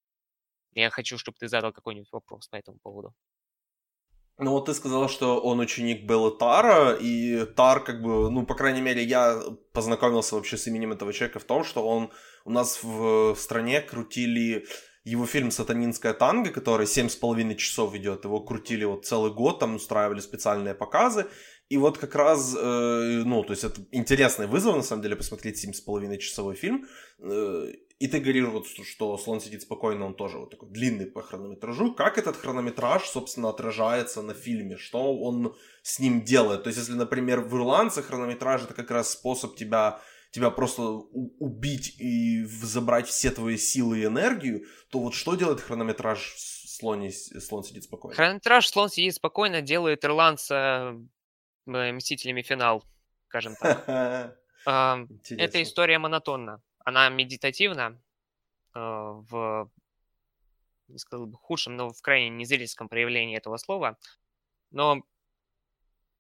Я 0.74 0.90
хочу, 0.90 1.18
чтобы 1.18 1.38
ты 1.40 1.48
задал 1.48 1.74
какой-нибудь 1.74 2.12
вопрос 2.12 2.48
по 2.48 2.56
этому 2.56 2.80
поводу. 2.80 3.14
Ну 4.38 4.52
вот 4.52 4.66
ты 4.66 4.74
сказал, 4.74 5.08
что 5.08 5.40
он 5.40 5.60
ученик 5.60 6.08
Беллы 6.08 6.32
Тара, 6.32 6.94
и 6.94 7.46
Тар, 7.46 7.84
как 7.84 8.02
бы, 8.02 8.32
ну, 8.32 8.46
по 8.46 8.56
крайней 8.56 8.82
мере, 8.82 9.04
я 9.04 9.40
познакомился 9.72 10.36
вообще 10.36 10.58
с 10.58 10.66
именем 10.66 10.94
этого 10.94 11.14
человека 11.14 11.38
в 11.38 11.44
том, 11.44 11.64
что 11.64 11.88
он 11.88 12.12
у 12.46 12.50
нас 12.50 12.82
в, 12.82 13.36
в 13.36 13.40
стране 13.40 13.82
крутили 13.82 14.65
его 15.04 15.25
фильм 15.25 15.52
«Сатанинская 15.52 16.13
танго», 16.13 16.52
который 16.52 16.85
семь 16.85 17.10
с 17.10 17.15
половиной 17.15 17.56
часов 17.56 17.95
идет, 17.95 18.23
его 18.25 18.39
крутили 18.39 18.85
вот 18.85 19.06
целый 19.06 19.33
год, 19.33 19.60
там 19.60 19.75
устраивали 19.75 20.19
специальные 20.19 20.75
показы, 20.75 21.27
и 21.69 21.77
вот 21.77 21.97
как 21.97 22.15
раз, 22.15 22.56
э, 22.56 23.23
ну, 23.25 23.43
то 23.43 23.52
есть 23.54 23.63
это 23.63 23.81
интересный 23.91 24.45
вызов, 24.45 24.75
на 24.75 24.83
самом 24.83 25.02
деле, 25.02 25.15
посмотреть 25.15 25.58
семь 25.58 25.73
с 25.73 25.81
половиной 25.81 26.17
часовой 26.17 26.56
фильм, 26.56 26.85
э, 27.19 27.71
и 27.97 28.08
ты 28.08 28.19
говоришь, 28.19 28.47
вот, 28.47 28.65
что 28.67 29.17
«Слон 29.17 29.41
сидит 29.41 29.62
спокойно», 29.62 30.06
он 30.06 30.15
тоже 30.15 30.39
вот 30.39 30.49
такой 30.49 30.69
длинный 30.69 31.06
по 31.06 31.21
хронометражу. 31.21 31.93
Как 31.93 32.17
этот 32.17 32.35
хронометраж, 32.35 33.04
собственно, 33.08 33.49
отражается 33.49 34.23
на 34.23 34.33
фильме? 34.33 34.77
Что 34.77 35.15
он 35.15 35.56
с 35.83 35.99
ним 35.99 36.23
делает? 36.23 36.63
То 36.63 36.69
есть, 36.69 36.79
если, 36.79 36.93
например, 36.93 37.41
в 37.41 37.56
«Ирландце» 37.56 38.02
хронометраж— 38.02 38.63
это 38.63 38.73
как 38.73 38.89
раз 38.89 39.12
способ 39.12 39.56
тебя 39.56 40.02
тебя 40.32 40.50
просто 40.50 40.82
убить 40.82 41.96
и 42.00 42.44
забрать 42.46 43.08
все 43.08 43.32
твои 43.32 43.58
силы 43.58 44.00
и 44.00 44.06
энергию, 44.06 44.65
то 44.90 45.00
вот 45.00 45.13
что 45.13 45.36
делает 45.36 45.62
хронометраж 45.62 46.36
слон, 46.38 47.10
слон 47.12 47.63
сидит 47.63 47.84
спокойно? 47.84 48.15
Хронометраж 48.15 48.67
слон 48.67 48.90
сидит 48.90 49.15
спокойно 49.15 49.62
делает 49.62 50.04
ирландца 50.06 50.96
э, 51.67 51.92
мстителями 51.92 52.42
финал, 52.42 52.84
скажем 53.27 53.56
так. 53.60 54.38
Эта 54.65 55.63
история 55.63 56.00
монотонна. 56.00 56.62
Она 56.86 57.10
медитативна 57.10 58.02
э, 58.73 58.79
в 58.79 59.69
не 60.92 61.00
сказал 61.00 61.25
бы 61.25 61.38
худшем, 61.38 61.75
но 61.75 61.90
в 61.94 62.02
крайне 62.02 62.29
незрительском 62.29 62.90
проявлении 62.90 63.38
этого 63.38 63.58
слова. 63.58 63.98
Но 64.71 65.02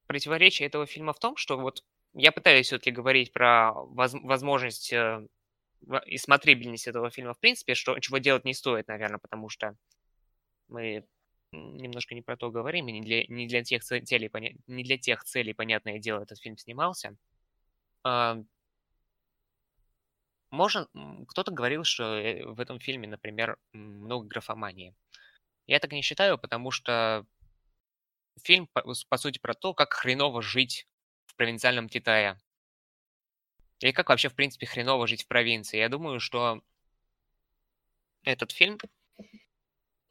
противоречие 0.07 0.67
этого 0.67 0.85
фильма 0.85 1.13
в 1.13 1.19
том, 1.19 1.35
что 1.35 1.57
вот 1.57 1.83
я 2.13 2.31
пытаюсь 2.31 2.67
все-таки 2.67 2.91
говорить 2.91 3.31
про 3.31 3.73
воз, 3.73 4.13
возможность 4.13 4.91
э, 4.93 5.27
и 6.05 6.17
смотрибельность 6.17 6.87
этого 6.87 7.09
фильма 7.09 7.33
в 7.33 7.39
принципе, 7.39 7.73
что, 7.73 7.97
чего 7.99 8.17
делать 8.17 8.45
не 8.45 8.53
стоит, 8.53 8.87
наверное, 8.87 9.19
потому 9.19 9.49
что 9.49 9.75
мы 10.67 11.05
немножко 11.51 12.15
не 12.15 12.21
про 12.21 12.37
то 12.37 12.49
говорим, 12.49 12.87
и 12.87 12.91
не 12.93 13.01
для, 13.01 13.25
не 13.27 13.47
для, 13.47 13.63
тех, 13.63 13.83
целей, 13.83 14.29
поня... 14.29 14.51
не 14.67 14.83
для 14.83 14.97
тех 14.97 15.23
целей, 15.23 15.53
понятное 15.53 15.99
дело, 15.99 16.21
этот 16.21 16.39
фильм 16.39 16.57
снимался. 16.57 17.15
А, 18.03 18.41
можно, 20.49 20.87
кто-то 21.27 21.51
говорил, 21.51 21.83
что 21.83 22.15
э, 22.15 22.45
в 22.45 22.59
этом 22.59 22.79
фильме, 22.79 23.07
например, 23.07 23.57
много 23.73 24.27
графомании. 24.27 24.95
Я 25.67 25.79
так 25.79 25.91
не 25.91 26.01
считаю, 26.01 26.37
потому 26.37 26.71
что 26.71 27.25
фильм, 28.41 28.67
по, 28.67 28.83
по 29.09 29.17
сути, 29.17 29.39
про 29.39 29.53
то, 29.53 29.73
как 29.73 29.93
хреново 29.93 30.41
жить 30.41 30.87
провинциальном 31.41 31.89
Китае. 31.89 32.37
Или 33.79 33.91
как 33.93 34.09
вообще, 34.09 34.29
в 34.29 34.35
принципе, 34.35 34.67
хреново 34.67 35.07
жить 35.07 35.23
в 35.23 35.27
провинции. 35.27 35.79
Я 35.79 35.89
думаю, 35.89 36.19
что 36.19 36.61
этот 38.21 38.51
фильм... 38.51 38.77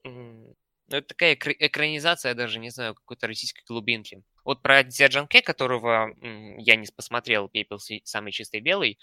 Ну, 0.02 0.56
это 0.88 1.06
такая 1.06 1.34
экранизация 1.34 2.34
даже, 2.34 2.58
не 2.58 2.70
знаю, 2.70 2.96
какой-то 2.96 3.28
российской 3.28 3.62
глубинки. 3.64 4.24
Вот 4.44 4.60
про 4.60 4.82
Дзяджанке, 4.82 5.40
которого 5.40 6.12
я 6.58 6.74
не 6.74 6.88
посмотрел, 6.96 7.48
«Пепел 7.48 7.78
самый 8.02 8.32
чистый 8.32 8.60
белый», 8.60 8.98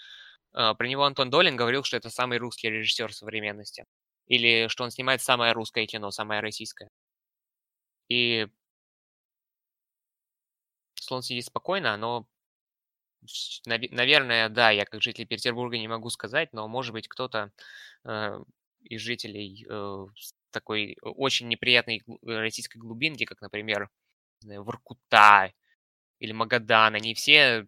а, 0.52 0.74
про 0.74 0.86
него 0.86 1.04
Антон 1.04 1.30
Долин 1.30 1.56
говорил, 1.56 1.82
что 1.82 1.96
это 1.96 2.10
самый 2.10 2.36
русский 2.36 2.68
режиссер 2.68 3.14
современности. 3.14 3.86
Или 4.26 4.68
что 4.68 4.84
он 4.84 4.90
снимает 4.90 5.22
самое 5.22 5.52
русское 5.52 5.86
кино, 5.86 6.10
самое 6.10 6.42
российское. 6.42 6.90
И 8.10 8.48
«Слон 11.00 11.22
сидит 11.22 11.46
спокойно», 11.46 11.94
оно, 11.94 12.26
наверное, 13.66 14.48
да, 14.48 14.70
я 14.70 14.84
как 14.84 15.02
житель 15.02 15.26
Петербурга 15.26 15.78
не 15.78 15.88
могу 15.88 16.10
сказать, 16.10 16.52
но, 16.52 16.68
может 16.68 16.92
быть, 16.92 17.08
кто-то 17.08 17.52
э, 18.04 18.38
из 18.82 19.00
жителей 19.00 19.66
э, 19.68 20.06
такой 20.50 20.96
очень 21.02 21.48
неприятной 21.48 22.02
российской 22.22 22.78
глубинки, 22.78 23.24
как, 23.24 23.40
например, 23.40 23.90
Воркута 24.42 25.52
или 26.20 26.32
Магадан, 26.32 26.94
они 26.94 27.14
все 27.14 27.66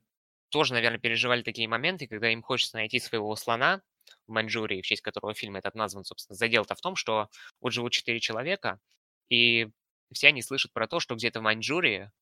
тоже, 0.51 0.75
наверное, 0.75 0.99
переживали 0.99 1.43
такие 1.43 1.69
моменты, 1.69 2.07
когда 2.07 2.31
им 2.31 2.43
хочется 2.43 2.77
найти 2.77 2.99
своего 2.99 3.35
слона 3.37 3.83
в 4.27 4.33
Маньчжурии, 4.33 4.83
в 4.83 4.87
честь 4.87 5.03
которого 5.03 5.35
фильм 5.35 5.57
этот 5.57 5.75
назван, 5.75 6.05
собственно. 6.05 6.37
Задел-то 6.37 6.75
в 6.75 6.81
том, 6.81 6.97
что 6.97 7.29
вот 7.61 7.73
живут 7.73 7.93
четыре 7.93 8.21
человека, 8.21 8.81
и 9.29 9.69
все 10.13 10.29
они 10.29 10.43
слышат 10.43 10.73
про 10.73 10.89
то, 10.89 10.99
что 10.99 11.15
где-то 11.15 11.41
в 11.41 11.45
Маньчжурии 11.45 12.11
Э, 12.11 12.20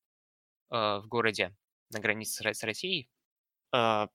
в 0.69 1.05
городе 1.07 1.55
на 1.91 1.99
границе 1.99 2.43
с 2.53 2.63
Россией, 2.63 3.09
э, 3.75 4.07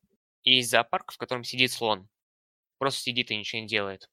есть 0.45 0.71
зоопарк, 0.71 1.13
в 1.13 1.19
котором 1.19 1.45
сидит 1.45 1.73
слон. 1.73 2.09
Просто 2.79 3.01
сидит 3.03 3.31
и 3.31 3.37
ничего 3.37 3.63
не 3.63 3.69
делает. 3.69 4.11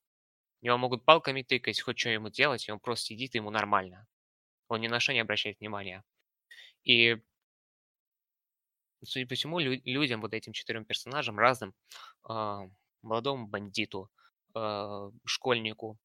Его 0.61 0.77
могут 0.77 1.05
палками 1.05 1.43
тыкать, 1.43 1.81
хоть 1.81 1.99
что 1.99 2.09
ему 2.09 2.29
делать, 2.29 2.67
и 2.67 2.71
он 2.71 2.79
просто 2.79 3.07
сидит, 3.07 3.35
и 3.35 3.39
ему 3.39 3.51
нормально. 3.51 4.07
Он 4.69 4.81
ни 4.81 4.87
на 4.87 4.99
что 4.99 5.13
не 5.13 5.19
обращает 5.21 5.59
внимания. 5.59 6.03
И, 6.83 7.17
судя 9.03 9.27
по 9.27 9.35
всему, 9.35 9.59
лю- 9.59 9.81
людям, 9.85 10.21
вот 10.21 10.33
этим 10.33 10.53
четырем 10.53 10.85
персонажам, 10.85 11.37
разным, 11.39 11.73
э, 12.29 12.59
молодому 13.01 13.47
бандиту, 13.47 14.09
э, 14.55 15.11
школьнику, 15.25 15.97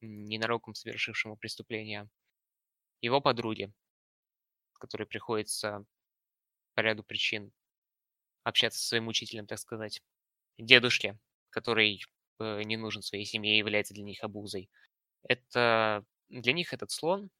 ненароком 0.00 0.74
совершившему 0.74 1.36
преступление, 1.36 2.08
его 3.00 3.20
подруге, 3.20 3.72
которой 4.78 5.04
приходится 5.06 5.84
по 6.74 6.80
ряду 6.80 7.02
причин 7.02 7.52
общаться 8.44 8.78
со 8.78 8.88
своим 8.88 9.08
учителем, 9.08 9.46
так 9.46 9.58
сказать, 9.58 10.02
дедушке, 10.58 11.18
который 11.50 12.02
э, 12.38 12.62
не 12.62 12.76
нужен 12.76 13.02
своей 13.02 13.24
семье 13.24 13.54
и 13.54 13.58
является 13.58 13.94
для 13.94 14.04
них 14.04 14.22
обузой. 14.22 14.70
Это 15.22 16.04
для 16.28 16.52
них 16.52 16.72
этот 16.72 16.90
слон 16.90 17.30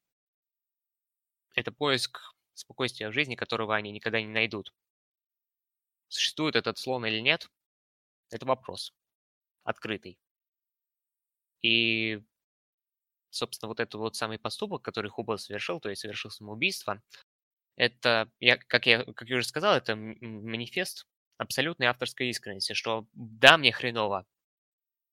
–это 1.55 1.73
поиск 1.73 2.21
спокойствия 2.55 3.09
в 3.09 3.13
жизни, 3.13 3.35
которого 3.35 3.75
они 3.75 3.91
никогда 3.93 4.21
не 4.21 4.29
найдут. 4.29 4.75
Существует 6.09 6.57
этот 6.57 6.79
слон 6.79 7.07
или 7.07 7.21
нет– 7.21 7.51
это 8.31 8.47
вопрос 8.47 8.93
открытый. 9.65 10.19
И, 11.63 12.23
собственно, 13.37 13.69
вот 13.69 13.81
этот 13.81 13.95
вот 13.95 14.17
самый 14.17 14.39
поступок, 14.39 14.83
который 14.83 15.11
Хуба 15.11 15.37
совершил, 15.37 15.81
то 15.81 15.89
есть 15.89 16.03
совершил 16.03 16.31
самоубийство, 16.31 17.03
это, 17.77 18.31
я, 18.41 18.57
как, 18.57 18.87
я, 18.87 19.05
как 19.05 19.29
я 19.29 19.37
уже 19.37 19.47
сказал, 19.47 19.77
это 19.77 19.97
манифест 19.97 21.07
абсолютной 21.39 21.87
авторской 21.87 22.29
искренности, 22.29 22.73
что 22.73 23.07
да, 23.13 23.59
мне 23.59 23.73
хреново. 23.73 24.27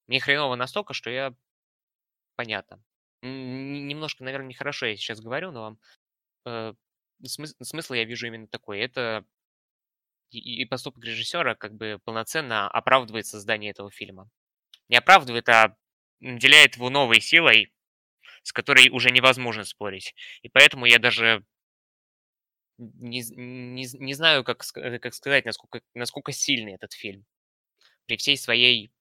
Мне 0.08 0.20
хреново 0.20 0.56
настолько, 0.56 0.94
что 0.94 1.10
я... 1.10 1.36
Понятно. 2.36 2.82
Немножко, 3.22 4.24
наверное, 4.24 4.48
нехорошо 4.48 4.86
я 4.88 4.96
сейчас 4.96 5.22
говорю, 5.22 5.52
но 5.52 5.78
э, 6.46 6.74
смысл, 7.24 7.56
смысл 7.62 7.94
я 7.94 8.06
вижу 8.06 8.28
именно 8.28 8.48
такой. 8.48 8.80
Это 8.80 9.26
и, 10.30 10.62
и 10.62 10.66
поступок 10.66 11.04
режиссера 11.04 11.56
как 11.56 11.74
бы 11.74 12.00
полноценно 12.04 12.70
оправдывает 12.70 13.26
создание 13.26 13.72
этого 13.72 13.92
фильма. 13.92 14.30
Не 14.90 14.98
оправдывает, 14.98 15.48
а 15.50 15.78
наделяет 16.20 16.76
его 16.76 16.90
новой 16.90 17.22
силой, 17.22 17.74
с 18.44 18.52
которой 18.54 18.90
уже 18.90 19.10
невозможно 19.10 19.64
спорить. 19.64 20.14
И 20.42 20.50
поэтому 20.50 20.86
я 20.86 21.00
даже 21.00 21.44
не, 22.78 23.24
не, 23.36 23.88
не 23.94 24.14
знаю, 24.14 24.44
как, 24.44 24.64
э, 24.76 25.00
как 25.00 25.14
сказать, 25.14 25.46
насколько, 25.46 25.82
насколько 25.94 26.32
сильный 26.32 26.74
этот 26.74 26.94
фильм. 26.94 27.26
При 28.06 28.18
всей 28.18 28.38
своей 28.38 28.92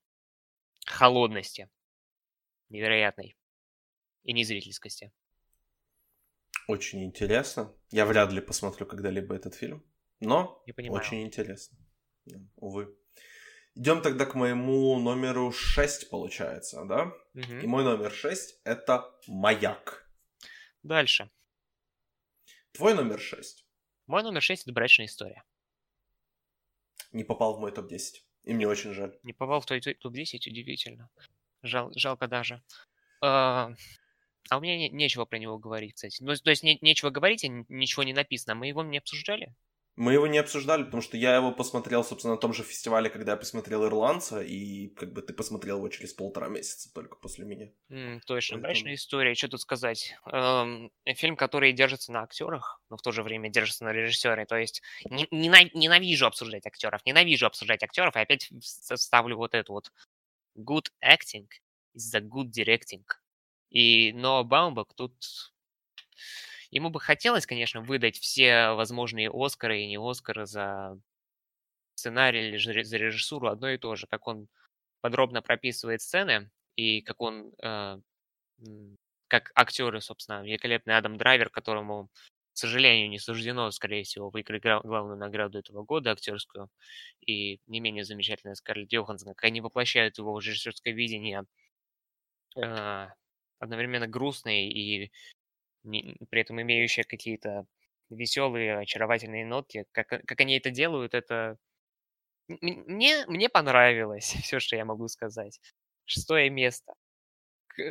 холодности 0.87 1.69
невероятной 2.69 3.37
и 4.25 4.33
незрительскости. 4.33 5.13
Очень 6.69 7.05
интересно. 7.05 7.75
Я 7.91 8.07
вряд 8.07 8.33
ли 8.33 8.41
посмотрю 8.41 8.87
когда-либо 8.87 9.35
этот 9.35 9.55
фильм, 9.55 9.85
но 10.21 10.63
очень 10.89 11.23
интересно. 11.25 11.77
Увы. 12.57 12.97
Идем 13.75 14.03
тогда 14.03 14.27
к 14.27 14.35
моему 14.35 14.99
номеру 14.99 15.51
6, 15.51 16.11
получается, 16.11 16.85
да? 16.85 17.05
Угу. 17.35 17.61
И 17.63 17.67
мой 17.67 17.85
номер 17.85 18.13
6 18.13 18.61
это 18.65 19.11
«Маяк». 19.27 20.07
Дальше. 20.83 21.31
Твой 22.73 22.95
номер 22.95 23.19
6. 23.19 23.65
Мой 24.07 24.23
номер 24.23 24.43
6 24.43 24.63
это 24.63 24.73
брачная 24.73 25.07
история. 25.07 25.43
Не 27.13 27.25
попал 27.25 27.57
в 27.57 27.61
мой 27.61 27.73
топ-10. 27.73 28.23
И 28.45 28.53
мне 28.53 28.67
очень 28.67 28.93
жаль. 28.93 29.19
Не 29.23 29.33
попал 29.33 29.61
в 29.61 29.67
твой 29.67 29.81
топ-10, 29.81 30.49
удивительно. 30.49 31.09
Жал, 31.63 31.93
жалко 31.95 32.27
даже. 32.27 32.63
А, 33.21 33.73
а 34.51 34.59
у 34.59 34.61
меня 34.61 34.77
не, 34.77 34.91
нечего 34.91 35.25
про 35.25 35.39
него 35.39 35.59
говорить, 35.59 35.95
кстати. 35.95 36.23
Ну, 36.23 36.35
то 36.35 36.51
есть 36.51 36.63
не, 36.63 36.79
нечего 36.81 37.11
говорить, 37.11 37.45
ничего 37.45 38.03
не 38.03 38.13
написано. 38.13 38.55
Мы 38.55 38.67
его 38.67 38.83
не 38.83 38.99
обсуждали? 38.99 39.55
Мы 39.95 40.15
его 40.15 40.27
не 40.27 40.39
обсуждали, 40.39 40.85
потому 40.85 41.03
что 41.03 41.19
я 41.19 41.37
его 41.37 41.53
посмотрел, 41.53 42.03
собственно, 42.03 42.35
на 42.35 42.41
том 42.41 42.55
же 42.55 42.63
фестивале, 42.63 43.11
когда 43.11 43.33
я 43.33 43.37
посмотрел 43.37 43.85
«Ирландца», 43.85 44.41
и 44.43 44.89
как 44.89 45.13
бы 45.13 45.21
ты 45.21 45.35
посмотрел 45.35 45.77
его 45.77 45.89
через 45.89 46.15
полтора 46.15 46.49
месяца 46.49 46.93
только 46.95 47.17
после 47.17 47.45
меня. 47.45 47.71
Mm, 47.91 48.21
точно, 48.27 48.55
Поэтому... 48.55 48.63
брачная 48.63 48.95
история, 48.95 49.35
что 49.35 49.49
тут 49.49 49.61
сказать. 49.61 50.15
Эм, 50.33 50.91
фильм, 51.15 51.37
который 51.37 51.73
держится 51.75 52.11
на 52.11 52.23
актерах, 52.23 52.81
но 52.89 52.97
в 52.97 53.03
то 53.03 53.13
же 53.13 53.23
время 53.23 53.51
держится 53.51 53.85
на 53.85 53.93
режиссере, 53.93 54.47
то 54.47 54.57
есть 54.57 54.83
не, 55.11 55.29
ненавижу 55.31 56.27
обсуждать 56.27 56.67
актеров, 56.67 57.05
ненавижу 57.05 57.47
обсуждать 57.47 57.83
актеров, 57.83 58.17
и 58.17 58.21
опять 58.21 58.51
ставлю 58.61 59.37
вот 59.37 59.55
эту 59.55 59.75
вот 59.75 59.93
good 60.57 60.87
acting, 61.05 61.49
из-за 61.93 62.21
good 62.21 62.51
directing. 62.51 63.05
И, 63.69 64.13
но 64.15 64.43
Баумбак 64.45 64.95
тут... 64.95 65.13
Ему 66.73 66.91
бы 66.91 67.01
хотелось, 67.01 67.47
конечно, 67.47 67.83
выдать 67.83 68.19
все 68.19 68.71
возможные 68.73 69.31
Оскары 69.33 69.83
и 69.83 69.87
не 69.87 69.99
Оскары 69.99 70.47
за 70.47 70.99
сценарий 71.95 72.49
или 72.49 72.59
за 72.83 72.97
режиссуру 72.99 73.49
одно 73.49 73.71
и 73.71 73.79
то 73.79 73.95
же, 73.97 74.07
как 74.07 74.27
он 74.29 74.49
подробно 75.03 75.43
прописывает 75.43 76.03
сцены 76.03 76.51
и 76.77 77.03
как 77.03 77.21
он, 77.23 77.53
э, 77.63 77.99
как 79.29 79.51
актеры, 79.55 80.01
собственно, 80.01 80.43
великолепный 80.43 80.97
Адам 80.97 81.17
Драйвер, 81.17 81.49
которому, 81.51 82.09
к 82.53 82.59
сожалению, 82.59 83.09
не 83.09 83.19
суждено, 83.19 83.71
скорее 83.71 84.05
всего, 84.05 84.31
выиграть 84.31 84.63
главную 84.63 85.17
награду 85.19 85.59
этого 85.59 85.85
года 85.85 86.13
актерскую, 86.13 86.69
и 87.27 87.61
не 87.67 87.81
менее 87.81 88.05
замечательная 88.05 88.55
Скарлетт 88.55 88.93
Йоханссон, 88.93 89.35
как 89.35 89.45
они 89.45 89.61
воплощают 89.61 90.19
его 90.19 90.39
режиссерское 90.39 90.93
видение 90.95 91.45
э, 92.57 93.09
одновременно 93.59 94.07
грустные 94.09 94.71
и 94.71 95.13
не, 95.85 96.17
при 96.31 96.43
этом 96.43 96.61
имеющие 96.63 97.05
какие-то 97.05 97.67
веселые, 98.11 98.79
очаровательные 98.79 99.47
нотки. 99.47 99.87
Как, 99.93 100.09
как 100.09 100.41
они 100.41 100.57
это 100.57 100.71
делают, 100.71 101.15
это 101.15 101.59
мне, 102.49 103.25
мне 103.27 103.49
понравилось 103.49 104.25
все, 104.43 104.61
что 104.61 104.77
я 104.77 104.85
могу 104.85 105.09
сказать. 105.09 105.61
Шестое 106.05 106.51
место. 106.51 106.93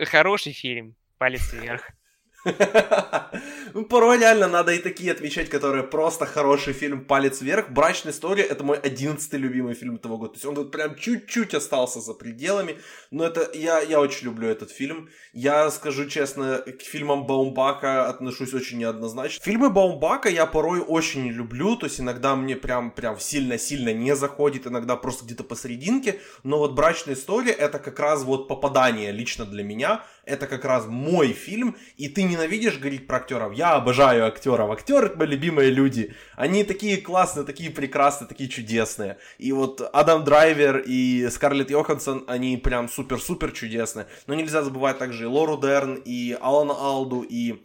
Хороший 0.05 0.53
фильм. 0.53 0.95
Палец 1.17 1.53
вверх. 1.53 1.87
Ну, 3.73 3.85
порой 3.85 4.17
реально 4.19 4.47
надо 4.47 4.73
и 4.73 4.79
такие 4.79 5.11
отмечать, 5.11 5.49
которые 5.49 5.83
просто 5.83 6.25
хороший 6.25 6.73
фильм 6.73 7.05
«Палец 7.05 7.41
вверх». 7.41 7.69
«Брачная 7.69 8.11
история»— 8.13 8.43
это 8.49 8.63
мой 8.63 8.77
одиннадцатый 8.77 9.39
любимый 9.39 9.73
фильм 9.73 9.95
этого 9.95 10.17
года. 10.17 10.33
То 10.33 10.37
есть 10.37 10.45
он 10.45 10.55
тут 10.55 10.71
прям 10.71 10.95
чуть-чуть 10.95 11.53
остался 11.53 12.01
за 12.01 12.13
пределами, 12.13 12.77
но 13.11 13.25
это 13.25 13.49
я, 13.53 13.79
я 13.79 13.99
очень 13.99 14.25
люблю 14.25 14.47
этот 14.47 14.71
фильм. 14.71 15.09
Я 15.33 15.69
скажу 15.71 16.07
честно, 16.07 16.57
к 16.59 16.81
фильмам 16.81 17.25
Баумбака 17.25 18.07
отношусь 18.09 18.53
очень 18.53 18.79
неоднозначно. 18.79 19.43
Фильмы 19.43 19.69
Баумбака 19.69 20.29
я 20.29 20.45
порой 20.45 20.79
очень 20.79 21.27
люблю, 21.29 21.75
то 21.75 21.85
есть 21.85 21.99
иногда 21.99 22.35
мне 22.35 22.55
прям, 22.55 22.91
прям 22.91 23.19
сильно-сильно 23.19 23.93
не 23.93 24.15
заходит, 24.15 24.67
иногда 24.67 24.95
просто 24.95 25.25
где-то 25.25 25.43
посерединке, 25.43 26.19
но 26.43 26.57
вот 26.57 26.73
«Брачная 26.73 27.15
история»— 27.15 27.51
это 27.61 27.79
как 27.79 27.99
раз 27.99 28.23
вот 28.23 28.47
попадание 28.47 29.11
лично 29.11 29.45
для 29.45 29.63
меня, 29.63 30.03
это 30.25 30.47
как 30.47 30.65
раз 30.65 30.85
мой 30.87 31.33
фильм, 31.33 31.75
и 31.97 32.07
ты 32.07 32.23
ненавидишь 32.23 32.77
говорить 32.77 33.07
про 33.07 33.17
актеров. 33.17 33.53
Я 33.61 33.75
обожаю 33.75 34.25
актеров. 34.25 34.71
Актеры 34.71 35.13
мои 35.15 35.27
любимые 35.27 35.69
люди. 35.69 36.15
Они 36.35 36.63
такие 36.63 36.97
классные, 36.97 37.45
такие 37.45 37.69
прекрасные, 37.69 38.27
такие 38.27 38.49
чудесные. 38.49 39.19
И 39.37 39.51
вот 39.51 39.87
Адам 39.93 40.23
Драйвер 40.23 40.79
и 40.79 41.29
Скарлетт 41.29 41.69
Йоханссон, 41.69 42.23
они 42.25 42.57
прям 42.57 42.89
супер-супер 42.89 43.51
чудесные. 43.51 44.07
Но 44.25 44.33
нельзя 44.33 44.63
забывать 44.63 44.97
также 44.97 45.25
и 45.25 45.27
Лору 45.27 45.57
Дерн, 45.57 45.93
и 45.93 46.35
Алана 46.41 46.73
Алду, 46.73 47.21
и 47.21 47.61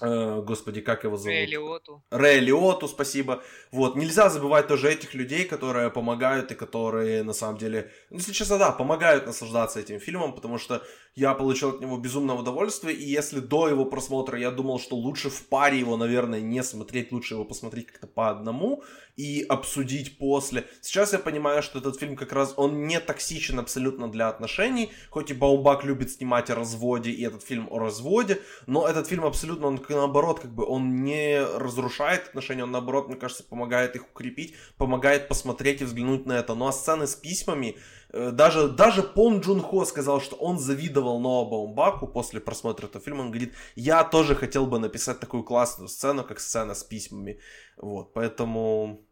господи, 0.00 0.80
как 0.80 1.04
его 1.04 1.16
зовут? 1.16 1.36
Рэй 1.36 1.46
Лиоту. 1.46 2.04
Рэй 2.10 2.40
Лиоту, 2.40 2.88
спасибо. 2.88 3.42
Вот, 3.72 3.96
нельзя 3.96 4.28
забывать 4.30 4.68
тоже 4.68 4.90
этих 4.90 5.14
людей, 5.14 5.44
которые 5.44 5.90
помогают 5.90 6.52
и 6.52 6.54
которые, 6.54 7.22
на 7.22 7.32
самом 7.32 7.58
деле, 7.58 7.90
ну, 8.10 8.18
если 8.18 8.32
честно, 8.32 8.58
да, 8.58 8.72
помогают 8.72 9.26
наслаждаться 9.26 9.80
этим 9.80 10.00
фильмом, 10.00 10.34
потому 10.34 10.58
что 10.58 10.82
я 11.14 11.34
получил 11.34 11.70
от 11.70 11.80
него 11.80 11.98
безумное 11.98 12.36
удовольствие, 12.36 12.94
и 12.94 13.04
если 13.04 13.40
до 13.40 13.68
его 13.68 13.84
просмотра 13.84 14.38
я 14.38 14.50
думал, 14.50 14.78
что 14.78 14.96
лучше 14.96 15.28
в 15.28 15.48
паре 15.48 15.78
его, 15.78 15.96
наверное, 15.96 16.40
не 16.40 16.62
смотреть, 16.62 17.12
лучше 17.12 17.34
его 17.34 17.44
посмотреть 17.44 17.86
как-то 17.86 18.06
по 18.06 18.30
одному 18.30 18.82
и 19.16 19.44
обсудить 19.48 20.18
после. 20.18 20.66
Сейчас 20.80 21.12
я 21.12 21.18
понимаю, 21.18 21.62
что 21.62 21.78
этот 21.78 21.98
фильм 21.98 22.16
как 22.16 22.32
раз, 22.32 22.54
он 22.56 22.86
не 22.86 23.00
токсичен 23.00 23.58
абсолютно 23.58 24.10
для 24.10 24.28
отношений, 24.28 24.92
хоть 25.10 25.30
и 25.30 25.34
Баумбак 25.34 25.84
любит 25.84 26.10
снимать 26.10 26.48
о 26.48 26.54
разводе, 26.54 27.10
и 27.10 27.22
этот 27.24 27.42
фильм 27.42 27.68
о 27.70 27.78
разводе, 27.78 28.40
но 28.66 28.86
этот 28.86 29.08
фильм 29.08 29.24
абсолютно, 29.24 29.66
он 29.66 29.78
наоборот, 29.94 30.40
как 30.40 30.52
бы, 30.52 30.64
он 30.64 31.04
не 31.04 31.42
разрушает 31.42 32.28
отношения, 32.28 32.64
он 32.64 32.70
наоборот, 32.70 33.08
мне 33.08 33.16
кажется, 33.16 33.44
помогает 33.44 33.96
их 33.96 34.04
укрепить, 34.08 34.54
помогает 34.76 35.28
посмотреть 35.28 35.80
и 35.80 35.84
взглянуть 35.84 36.26
на 36.26 36.34
это. 36.34 36.54
Ну 36.54 36.66
а 36.66 36.72
сцены 36.72 37.06
с 37.06 37.14
письмами, 37.14 37.76
Э, 38.12 38.30
даже, 38.32 38.68
даже 38.68 39.02
Пон 39.02 39.40
Джун 39.40 39.60
Хо 39.60 39.84
сказал, 39.84 40.20
что 40.20 40.36
он 40.36 40.58
завидовал 40.58 41.20
Ноа 41.20 41.44
Баумбаку 41.44 42.06
после 42.06 42.40
просмотра 42.40 42.86
этого 42.86 43.04
фильма. 43.04 43.20
Он 43.22 43.30
говорит, 43.30 43.54
я 43.76 44.04
тоже 44.04 44.34
хотел 44.34 44.66
бы 44.66 44.78
написать 44.78 45.20
такую 45.20 45.44
классную 45.44 45.88
сцену, 45.88 46.24
как 46.24 46.40
сцена 46.40 46.74
с 46.74 46.82
письмами. 46.82 47.40
Вот, 47.76 48.12
поэтому... 48.12 49.06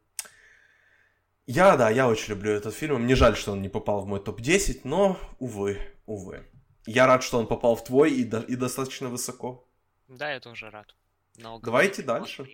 Я, 1.46 1.76
да, 1.76 1.90
я 1.90 2.08
очень 2.08 2.34
люблю 2.34 2.52
этот 2.52 2.74
фильм. 2.74 3.02
Мне 3.02 3.14
жаль, 3.14 3.34
что 3.34 3.52
он 3.52 3.62
не 3.62 3.70
попал 3.70 4.02
в 4.02 4.06
мой 4.06 4.20
топ-10, 4.20 4.80
но, 4.84 5.16
увы, 5.38 5.78
увы. 6.04 6.46
Я 6.86 7.06
рад, 7.06 7.22
что 7.22 7.38
он 7.38 7.46
попал 7.46 7.74
в 7.74 7.84
твой 7.84 8.12
и, 8.12 8.24
до, 8.24 8.40
и 8.40 8.56
достаточно 8.56 9.08
высоко. 9.08 9.67
Да, 10.08 10.32
я 10.32 10.40
тоже 10.40 10.70
рад. 10.70 10.94
Но 11.36 11.58
Давайте 11.60 12.02
дальше. 12.02 12.46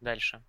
Дальше. 0.00 0.42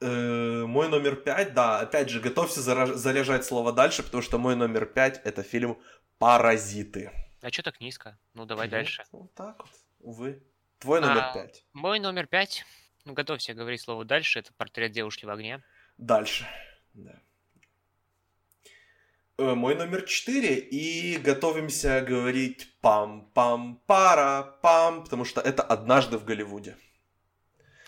Э, 0.00 0.64
мой 0.66 0.88
номер 0.88 1.16
пять, 1.16 1.54
да, 1.54 1.78
опять 1.78 2.08
же, 2.08 2.20
готовься 2.20 2.60
заряжать 2.60 3.44
слово 3.44 3.72
дальше, 3.72 4.02
потому 4.02 4.22
что 4.22 4.38
мой 4.38 4.56
номер 4.56 4.84
пять 4.84 5.20
это 5.24 5.44
фильм 5.44 5.80
«Паразиты». 6.18 7.12
А 7.40 7.50
что 7.50 7.62
так 7.62 7.80
низко? 7.80 8.18
Ну, 8.34 8.44
давай 8.44 8.66
ну, 8.66 8.72
дальше. 8.72 9.04
Вот 9.12 9.32
так 9.34 9.58
вот, 9.60 9.70
увы. 10.00 10.42
Твой 10.80 11.00
номер 11.00 11.22
а, 11.22 11.34
пять. 11.34 11.64
Мой 11.72 12.00
номер 12.00 12.26
пять, 12.26 12.64
ну, 13.04 13.12
готовься 13.12 13.54
говорить 13.54 13.80
слово 13.80 14.04
дальше, 14.04 14.40
это 14.40 14.52
«Портрет 14.54 14.90
девушки 14.90 15.24
в 15.24 15.30
огне». 15.30 15.62
Дальше, 15.98 16.46
да. 16.94 17.20
Э, 19.38 19.54
мой 19.54 19.74
номер 19.74 20.02
четыре, 20.02 20.56
и 20.56 21.16
готовимся 21.16 22.02
говорить 22.02 22.68
пам-пам-пара-пам, 22.82 25.04
потому 25.04 25.24
что 25.24 25.40
это 25.40 25.62
«Однажды 25.62 26.18
в 26.18 26.24
Голливуде». 26.24 26.76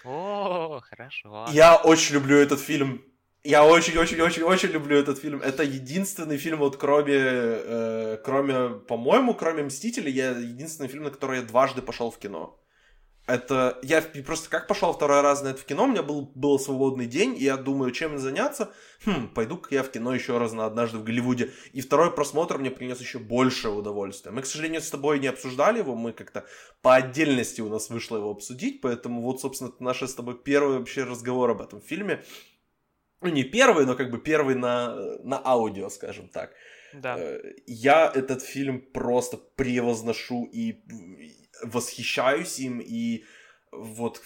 О, 0.05 0.81
хорошо. 0.81 1.47
Я 1.53 1.77
очень 1.77 2.15
люблю 2.15 2.39
этот 2.39 2.61
фильм. 2.61 3.05
Я 3.43 3.67
очень-очень-очень-очень 3.67 4.71
люблю 4.71 4.97
этот 4.97 5.19
фильм. 5.19 5.43
Это 5.43 5.63
единственный 5.63 6.39
фильм, 6.39 6.57
вот 6.59 6.79
кроме, 6.79 7.19
э, 7.19 8.17
кроме, 8.25 8.71
по-моему, 8.71 9.35
кроме 9.35 9.65
Мстителей, 9.65 10.13
я 10.13 10.31
единственный 10.31 10.89
фильм, 10.89 11.05
на 11.05 11.11
который 11.11 11.41
я 11.41 11.45
дважды 11.45 11.83
пошел 11.83 12.11
в 12.11 12.19
кино. 12.19 12.59
Это 13.27 13.79
я 13.83 14.03
просто 14.03 14.51
как 14.51 14.67
пошел 14.67 14.93
второй 14.93 15.23
раз 15.23 15.43
на 15.43 15.49
это 15.49 15.59
в 15.59 15.65
кино, 15.65 15.85
у 15.85 15.87
меня 15.87 16.03
был, 16.03 16.31
был 16.35 16.59
свободный 16.59 17.07
день, 17.07 17.35
и 17.39 17.45
я 17.45 17.57
думаю, 17.57 17.91
чем 17.91 18.19
заняться. 18.19 18.71
Хм, 19.07 19.29
пойду-ка 19.29 19.75
я 19.75 19.83
в 19.83 19.91
кино 19.91 20.15
еще 20.15 20.37
раз 20.37 20.53
на 20.53 20.67
однажды 20.67 20.99
в 20.99 21.05
Голливуде. 21.05 21.51
И 21.73 21.81
второй 21.81 22.15
просмотр 22.15 22.59
мне 22.59 22.71
принес 22.71 23.01
еще 23.01 23.19
больше 23.19 23.71
удовольствия. 23.71 24.31
Мы, 24.31 24.43
к 24.43 24.47
сожалению, 24.47 24.83
с 24.83 24.91
тобой 24.91 25.21
не 25.21 25.29
обсуждали 25.29 25.79
его, 25.79 25.95
мы 25.95 26.13
как-то 26.13 26.45
по 26.83 26.97
отдельности 26.97 27.63
у 27.63 27.71
нас 27.71 27.89
вышло 27.89 28.19
его 28.19 28.31
обсудить, 28.31 28.83
поэтому 28.83 29.23
вот, 29.23 29.41
собственно, 29.41 29.69
это 29.69 29.83
наш 29.83 30.03
с 30.03 30.15
тобой 30.15 30.37
первый 30.43 30.79
вообще 30.79 31.05
разговор 31.05 31.51
об 31.51 31.63
этом 31.63 31.81
фильме. 31.81 32.23
Ну, 33.23 33.31
не 33.31 33.43
первый, 33.43 33.87
но 33.87 33.95
как 33.95 34.11
бы 34.11 34.19
первый 34.19 34.55
на, 34.55 34.95
на 35.23 35.41
аудио, 35.43 35.89
скажем 35.89 36.29
так. 36.29 36.53
Да. 36.93 37.17
Э, 37.19 37.41
я 37.67 38.13
этот 38.15 38.43
фильм 38.43 38.83
просто 38.83 39.39
превозношу 39.39 40.45
и 40.45 40.73
восхищаюсь 41.65 42.59
им, 42.59 42.81
и 42.81 43.25
вот 43.73 44.23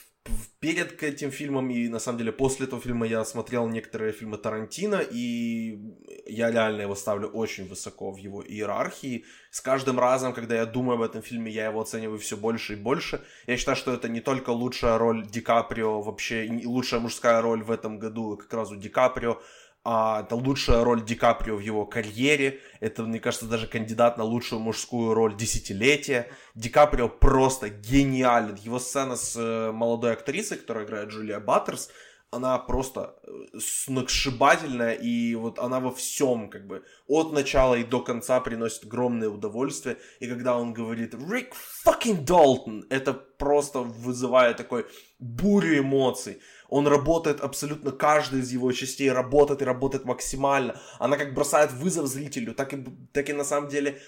перед 0.61 1.03
этим 1.03 1.31
фильмом 1.31 1.71
и 1.71 1.89
на 1.89 1.99
самом 1.99 2.19
деле 2.19 2.33
после 2.33 2.67
этого 2.67 2.83
фильма 2.83 3.07
я 3.07 3.25
смотрел 3.25 3.69
некоторые 3.69 4.13
фильмы 4.13 4.37
Тарантино 4.37 5.01
и 5.11 5.79
я 6.27 6.51
реально 6.51 6.83
его 6.83 6.95
ставлю 6.95 7.29
очень 7.29 7.67
высоко 7.69 8.11
в 8.11 8.17
его 8.17 8.43
иерархии. 8.43 9.25
С 9.51 9.61
каждым 9.61 9.99
разом, 9.99 10.35
когда 10.35 10.57
я 10.57 10.67
думаю 10.67 10.97
об 10.97 11.03
этом 11.03 11.23
фильме, 11.23 11.51
я 11.51 11.67
его 11.67 11.81
оцениваю 11.81 12.19
все 12.19 12.37
больше 12.37 12.75
и 12.75 12.77
больше. 12.77 13.23
Я 13.47 13.57
считаю, 13.57 13.77
что 13.77 13.95
это 13.95 14.09
не 14.09 14.21
только 14.21 14.51
лучшая 14.51 14.99
роль 14.99 15.27
Ди 15.27 15.41
Каприо, 15.41 16.03
вообще 16.03 16.61
лучшая 16.65 17.01
мужская 17.01 17.41
роль 17.41 17.63
в 17.63 17.71
этом 17.71 17.99
году 17.99 18.37
как 18.37 18.53
раз 18.53 18.71
у 18.71 18.77
Ди 18.77 18.89
Каприо, 18.89 19.41
а, 19.91 20.21
это 20.21 20.35
лучшая 20.35 20.85
роль 20.85 21.03
Ди 21.03 21.15
Каприо 21.15 21.57
в 21.57 21.61
его 21.61 21.87
карьере. 21.87 22.61
Это, 22.81 23.05
мне 23.05 23.21
кажется, 23.21 23.47
даже 23.47 23.67
кандидат 23.67 24.19
на 24.19 24.25
лучшую 24.25 24.61
мужскую 24.61 25.15
роль 25.15 25.35
десятилетия. 25.35 26.29
Ди 26.55 26.69
Каприо 26.69 27.09
просто 27.09 27.71
гениален. 27.71 28.57
Его 28.57 28.81
сцена 28.81 29.17
с 29.17 29.35
э, 29.35 29.73
молодой 29.73 30.13
актрисой, 30.13 30.59
которая 30.59 30.85
играет 30.85 31.09
Джулия 31.09 31.41
Баттерс, 31.41 31.89
она 32.31 32.59
просто 32.59 33.15
э, 33.23 33.59
сногсшибательная, 33.59 34.93
и 34.93 35.35
вот 35.35 35.59
она 35.59 35.81
во 35.81 35.91
всем, 35.91 36.51
как 36.51 36.67
бы, 36.67 36.83
от 37.07 37.33
начала 37.33 37.75
и 37.75 37.85
до 37.85 38.01
конца 38.01 38.41
приносит 38.41 38.85
огромное 38.85 39.29
удовольствие, 39.29 39.97
и 40.21 40.27
когда 40.27 40.57
он 40.57 40.75
говорит 40.75 41.15
«Рик 41.15 41.55
fucking 41.87 42.25
Далтон», 42.25 42.85
это 42.91 43.15
просто 43.15 43.81
вызывает 43.81 44.57
такой 44.57 44.87
бурю 45.19 45.79
эмоций. 45.79 46.39
Он 46.69 46.87
работает 46.87 47.41
абсолютно 47.41 47.93
каждый 47.93 48.41
из 48.41 48.53
его 48.53 48.73
частей, 48.73 49.11
работает 49.11 49.63
и 49.63 49.65
работает 49.65 50.05
максимально. 50.05 50.79
Она 50.99 51.17
как 51.17 51.33
бросает 51.33 51.73
вызов 51.73 52.07
зрителю, 52.07 52.55
так 52.55 52.75
и, 52.75 52.85
так 53.13 53.31
и 53.31 53.33
на 53.33 53.45
самом 53.45 53.71
деле 53.71 53.99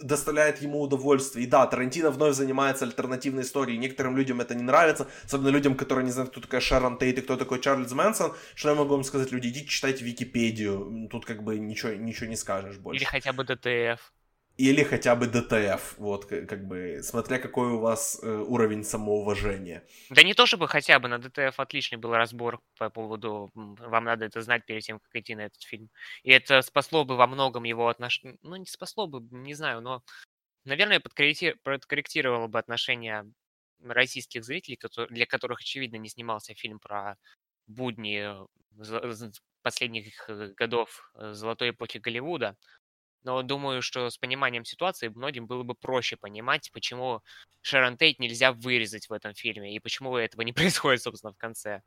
доставляет 0.00 0.62
ему 0.62 0.80
удовольствие. 0.80 1.46
И 1.46 1.48
да, 1.48 1.66
Тарантино 1.66 2.10
вновь 2.10 2.34
занимается 2.34 2.84
альтернативной 2.84 3.42
историей. 3.42 3.78
Некоторым 3.78 4.16
людям 4.16 4.40
это 4.40 4.54
не 4.54 4.62
нравится, 4.62 5.06
особенно 5.24 5.48
людям, 5.48 5.74
которые 5.74 6.04
не 6.04 6.12
знают, 6.12 6.30
кто 6.30 6.40
такая 6.40 6.60
Шерон 6.60 6.98
Тейт 6.98 7.18
и 7.18 7.22
кто 7.22 7.36
такой 7.36 7.60
Чарльз 7.60 7.92
Мэнсон. 7.92 8.34
Что 8.54 8.70
я 8.70 8.74
могу 8.74 8.94
вам 8.94 9.04
сказать? 9.04 9.32
Люди, 9.32 9.48
идите 9.48 9.66
читайте 9.66 10.04
Википедию. 10.04 11.08
Тут 11.10 11.24
как 11.24 11.42
бы 11.42 11.58
ничего, 11.58 11.92
ничего 11.92 12.28
не 12.28 12.36
скажешь 12.36 12.78
больше. 12.78 13.02
Или 13.02 13.04
хотя 13.04 13.32
бы 13.32 13.44
DTF. 13.44 14.12
Или 14.60 14.82
хотя 14.82 15.16
бы 15.16 15.26
DTF, 15.26 15.98
вот, 15.98 16.26
как 16.26 16.66
бы, 16.66 17.00
смотря 17.02 17.38
какой 17.38 17.72
у 17.72 17.78
вас 17.78 18.20
э, 18.22 18.28
уровень 18.28 18.84
самоуважения. 18.84 19.82
Да 20.10 20.22
не 20.22 20.34
то 20.34 20.44
чтобы 20.44 20.68
хотя 20.68 20.98
бы, 20.98 21.08
на 21.08 21.18
DTF 21.18 21.58
отличный 21.58 21.96
был 21.96 22.12
разбор 22.12 22.60
по 22.78 22.90
поводу, 22.90 23.50
вам 23.54 24.04
надо 24.04 24.26
это 24.26 24.42
знать 24.42 24.66
перед 24.66 24.82
тем, 24.82 25.00
как 25.00 25.16
идти 25.16 25.34
на 25.34 25.46
этот 25.46 25.62
фильм. 25.62 25.88
И 26.24 26.30
это 26.30 26.60
спасло 26.60 27.06
бы 27.06 27.16
во 27.16 27.26
многом 27.26 27.64
его 27.64 27.88
отношения, 27.88 28.36
ну, 28.42 28.56
не 28.56 28.66
спасло 28.66 29.06
бы, 29.06 29.26
не 29.34 29.54
знаю, 29.54 29.80
но, 29.80 30.02
наверное, 30.64 31.00
подкорректировало 31.00 32.46
бы 32.46 32.58
отношения 32.58 33.24
российских 33.82 34.44
зрителей, 34.44 34.78
для 35.08 35.24
которых, 35.24 35.60
очевидно, 35.60 35.96
не 35.96 36.10
снимался 36.10 36.54
фильм 36.54 36.80
про 36.80 37.16
будни 37.66 38.46
э, 38.78 39.30
последних 39.62 40.28
э, 40.28 40.52
годов 40.54 41.10
золотой 41.14 41.70
эпохи 41.70 41.96
Голливуда, 41.98 42.56
но 43.24 43.42
думаю, 43.42 43.82
что 43.82 44.10
с 44.10 44.18
пониманием 44.18 44.64
ситуации 44.64 45.08
многим 45.08 45.46
было 45.46 45.62
бы 45.62 45.74
проще 45.74 46.16
понимать, 46.16 46.70
почему 46.72 47.22
Шерон 47.62 47.96
Тейт 47.96 48.18
нельзя 48.18 48.52
вырезать 48.52 49.08
в 49.08 49.12
этом 49.12 49.34
фильме, 49.34 49.74
и 49.74 49.80
почему 49.80 50.16
этого 50.16 50.42
не 50.42 50.52
происходит, 50.52 51.02
собственно, 51.02 51.32
в 51.32 51.38
конце. 51.38 51.82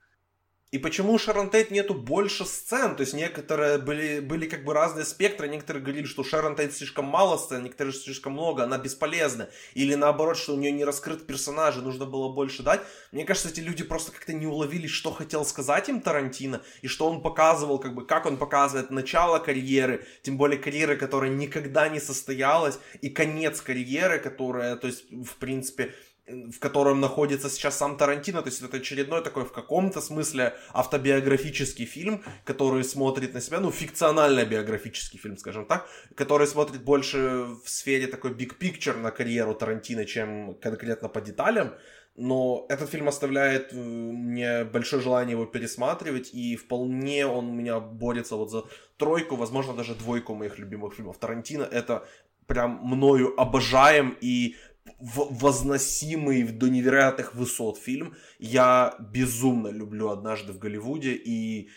И 0.73 0.79
почему 0.79 1.13
у 1.13 1.19
Шерон 1.19 1.51
Тейт 1.51 1.69
нету 1.69 1.93
больше 1.93 2.45
сцен? 2.45 2.95
То 2.95 3.01
есть 3.01 3.13
некоторые 3.13 3.77
были, 3.77 4.19
были 4.21 4.47
как 4.47 4.65
бы 4.65 4.73
разные 4.73 5.05
спектры. 5.05 5.47
Некоторые 5.47 5.83
говорили, 5.83 6.05
что 6.07 6.23
у 6.23 6.25
Шерон 6.25 6.55
Тейт 6.55 6.73
слишком 6.73 7.05
мало 7.05 7.37
сцен, 7.37 7.63
некоторые 7.63 7.93
слишком 7.93 8.33
много, 8.33 8.63
она 8.63 8.79
бесполезна. 8.79 9.49
Или 9.75 9.93
наоборот, 9.93 10.35
что 10.35 10.55
у 10.55 10.57
нее 10.57 10.71
не 10.71 10.83
раскрыт 10.83 11.27
персонажи, 11.27 11.83
нужно 11.83 12.07
было 12.07 12.33
больше 12.33 12.63
дать. 12.63 12.81
Мне 13.11 13.23
кажется, 13.23 13.49
эти 13.49 13.59
люди 13.59 13.83
просто 13.83 14.11
как-то 14.11 14.33
не 14.33 14.47
уловили, 14.47 14.87
что 14.87 15.11
хотел 15.11 15.45
сказать 15.45 15.89
им 15.89 16.01
Тарантино, 16.01 16.63
и 16.81 16.87
что 16.87 17.07
он 17.07 17.21
показывал, 17.21 17.77
как 17.77 17.93
бы, 17.93 18.07
как 18.07 18.25
он 18.25 18.37
показывает 18.37 18.89
начало 18.89 19.37
карьеры, 19.37 20.07
тем 20.23 20.37
более 20.37 20.57
карьеры, 20.57 20.97
которая 20.97 21.29
никогда 21.29 21.87
не 21.87 21.99
состоялась, 21.99 22.79
и 22.99 23.11
конец 23.11 23.61
карьеры, 23.61 24.17
которая, 24.17 24.75
то 24.77 24.87
есть, 24.87 25.03
в 25.11 25.35
принципе, 25.35 25.93
в 26.27 26.59
котором 26.59 27.01
находится 27.01 27.49
сейчас 27.49 27.77
сам 27.77 27.97
Тарантино, 27.97 28.41
то 28.41 28.49
есть 28.49 28.61
это 28.61 28.77
очередной 28.77 29.21
такой 29.21 29.43
в 29.43 29.51
каком-то 29.51 30.01
смысле 30.01 30.55
автобиографический 30.73 31.85
фильм, 31.85 32.23
который 32.45 32.83
смотрит 32.83 33.33
на 33.33 33.41
себя, 33.41 33.59
ну, 33.59 33.71
фикционально 33.71 34.45
биографический 34.45 35.19
фильм, 35.19 35.37
скажем 35.37 35.65
так, 35.65 35.85
который 36.15 36.47
смотрит 36.47 36.83
больше 36.83 37.45
в 37.63 37.69
сфере 37.69 38.07
такой 38.07 38.31
big 38.31 38.57
picture 38.57 38.97
на 38.97 39.11
карьеру 39.11 39.53
Тарантино, 39.53 40.05
чем 40.05 40.55
конкретно 40.61 41.09
по 41.09 41.19
деталям, 41.19 41.73
но 42.15 42.65
этот 42.69 42.89
фильм 42.89 43.07
оставляет 43.07 43.73
э, 43.73 43.75
мне 43.75 44.63
большое 44.63 45.01
желание 45.01 45.31
его 45.31 45.45
пересматривать, 45.45 46.29
и 46.33 46.55
вполне 46.55 47.25
он 47.25 47.49
у 47.49 47.53
меня 47.53 47.79
борется 47.79 48.35
вот 48.35 48.49
за 48.51 48.63
тройку, 48.97 49.35
возможно, 49.35 49.73
даже 49.73 49.95
двойку 49.95 50.35
моих 50.35 50.59
любимых 50.59 50.93
фильмов. 50.93 51.17
Тарантино 51.17 51.63
это 51.63 52.07
прям 52.45 52.79
мною 52.83 53.39
обожаем 53.39 54.17
и 54.21 54.55
возносимый 54.99 56.43
до 56.43 56.69
невероятных 56.69 57.35
высот 57.35 57.77
фильм. 57.77 58.15
Я 58.39 58.95
безумно 58.99 59.69
люблю 59.69 60.09
«Однажды 60.09 60.53
в 60.53 60.59
Голливуде», 60.59 61.13
и, 61.13 61.69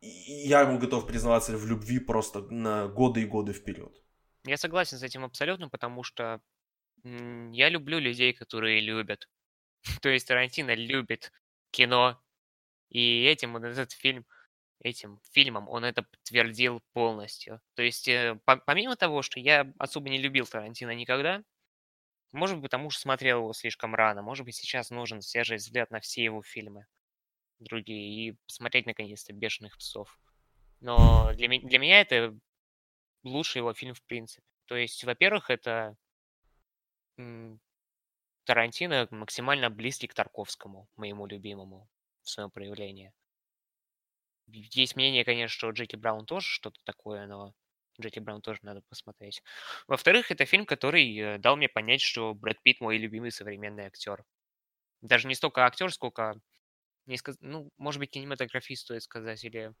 я 0.00 0.60
ему 0.60 0.78
готов 0.78 1.06
признаваться 1.06 1.56
в 1.56 1.66
любви 1.66 1.98
просто 1.98 2.40
на 2.50 2.88
годы 2.88 3.22
и 3.22 3.26
годы 3.26 3.52
вперед. 3.52 3.92
Я 4.44 4.56
согласен 4.56 4.98
с 4.98 5.02
этим 5.02 5.24
абсолютно, 5.24 5.68
потому 5.68 6.02
что 6.02 6.40
я 7.04 7.68
люблю 7.68 7.98
людей, 7.98 8.32
которые 8.32 8.80
любят. 8.80 9.28
То 10.02 10.08
есть 10.08 10.26
Тарантино 10.26 10.74
любит 10.74 11.32
кино, 11.70 12.20
и 12.88 13.24
этим 13.24 13.54
он 13.54 13.64
этот 13.64 13.92
фильм, 13.92 14.24
этим 14.80 15.20
фильмом 15.32 15.68
он 15.68 15.84
это 15.84 16.02
подтвердил 16.02 16.82
полностью. 16.92 17.60
То 17.74 17.82
есть 17.82 18.08
э, 18.08 18.38
помимо 18.44 18.96
того, 18.96 19.22
что 19.22 19.40
я 19.40 19.72
особо 19.78 20.08
не 20.08 20.18
любил 20.18 20.46
Тарантино 20.46 20.94
никогда, 20.94 21.42
может 22.32 22.56
быть, 22.56 22.64
потому 22.64 22.90
что 22.90 23.00
смотрел 23.00 23.38
его 23.38 23.52
слишком 23.52 23.94
рано. 23.94 24.22
Может 24.22 24.44
быть, 24.44 24.56
сейчас 24.56 24.90
нужен 24.90 25.22
свежий 25.22 25.56
взгляд 25.56 25.90
на 25.90 26.00
все 26.00 26.24
его 26.24 26.42
фильмы 26.42 26.86
другие 27.58 28.28
и 28.28 28.36
посмотреть 28.46 28.86
наконец-то 28.86 29.32
«Бешеных 29.32 29.76
псов». 29.78 30.18
Но 30.80 31.32
для, 31.34 31.48
для 31.48 31.78
меня 31.78 32.00
это 32.00 32.36
лучший 33.24 33.58
его 33.58 33.74
фильм 33.74 33.94
в 33.94 34.02
принципе. 34.02 34.46
То 34.66 34.76
есть, 34.76 35.02
во-первых, 35.04 35.50
это 35.50 35.96
Тарантино 38.44 39.08
максимально 39.10 39.70
близкий 39.70 40.06
к 40.06 40.14
Тарковскому, 40.14 40.88
моему 40.96 41.26
любимому 41.26 41.88
в 42.22 42.30
своем 42.30 42.50
проявлении. 42.50 43.12
Есть 44.46 44.96
мнение, 44.96 45.24
конечно, 45.24 45.54
что 45.54 45.70
Джеки 45.70 45.96
Браун 45.96 46.24
тоже 46.24 46.46
что-то 46.46 46.80
такое, 46.84 47.26
но 47.26 47.54
Джеки 48.00 48.20
Браун 48.20 48.40
тоже 48.40 48.60
надо 48.62 48.82
посмотреть. 48.88 49.42
Во-вторых, 49.86 50.30
это 50.30 50.44
фильм, 50.44 50.66
который 50.66 51.16
э, 51.16 51.38
дал 51.38 51.56
мне 51.56 51.68
понять, 51.68 52.00
что 52.00 52.34
Брэд 52.34 52.62
Питт 52.62 52.80
мой 52.80 52.98
любимый 52.98 53.30
современный 53.30 53.86
актер. 53.86 54.24
Даже 55.00 55.28
не 55.28 55.34
столько 55.34 55.64
актер, 55.64 55.92
сколько, 55.92 56.40
не 57.06 57.16
сказ... 57.16 57.36
ну, 57.40 57.70
может 57.76 57.98
быть, 57.98 58.10
кинематографист, 58.10 58.84
стоит 58.84 59.02
сказать, 59.02 59.42
или... 59.44 59.72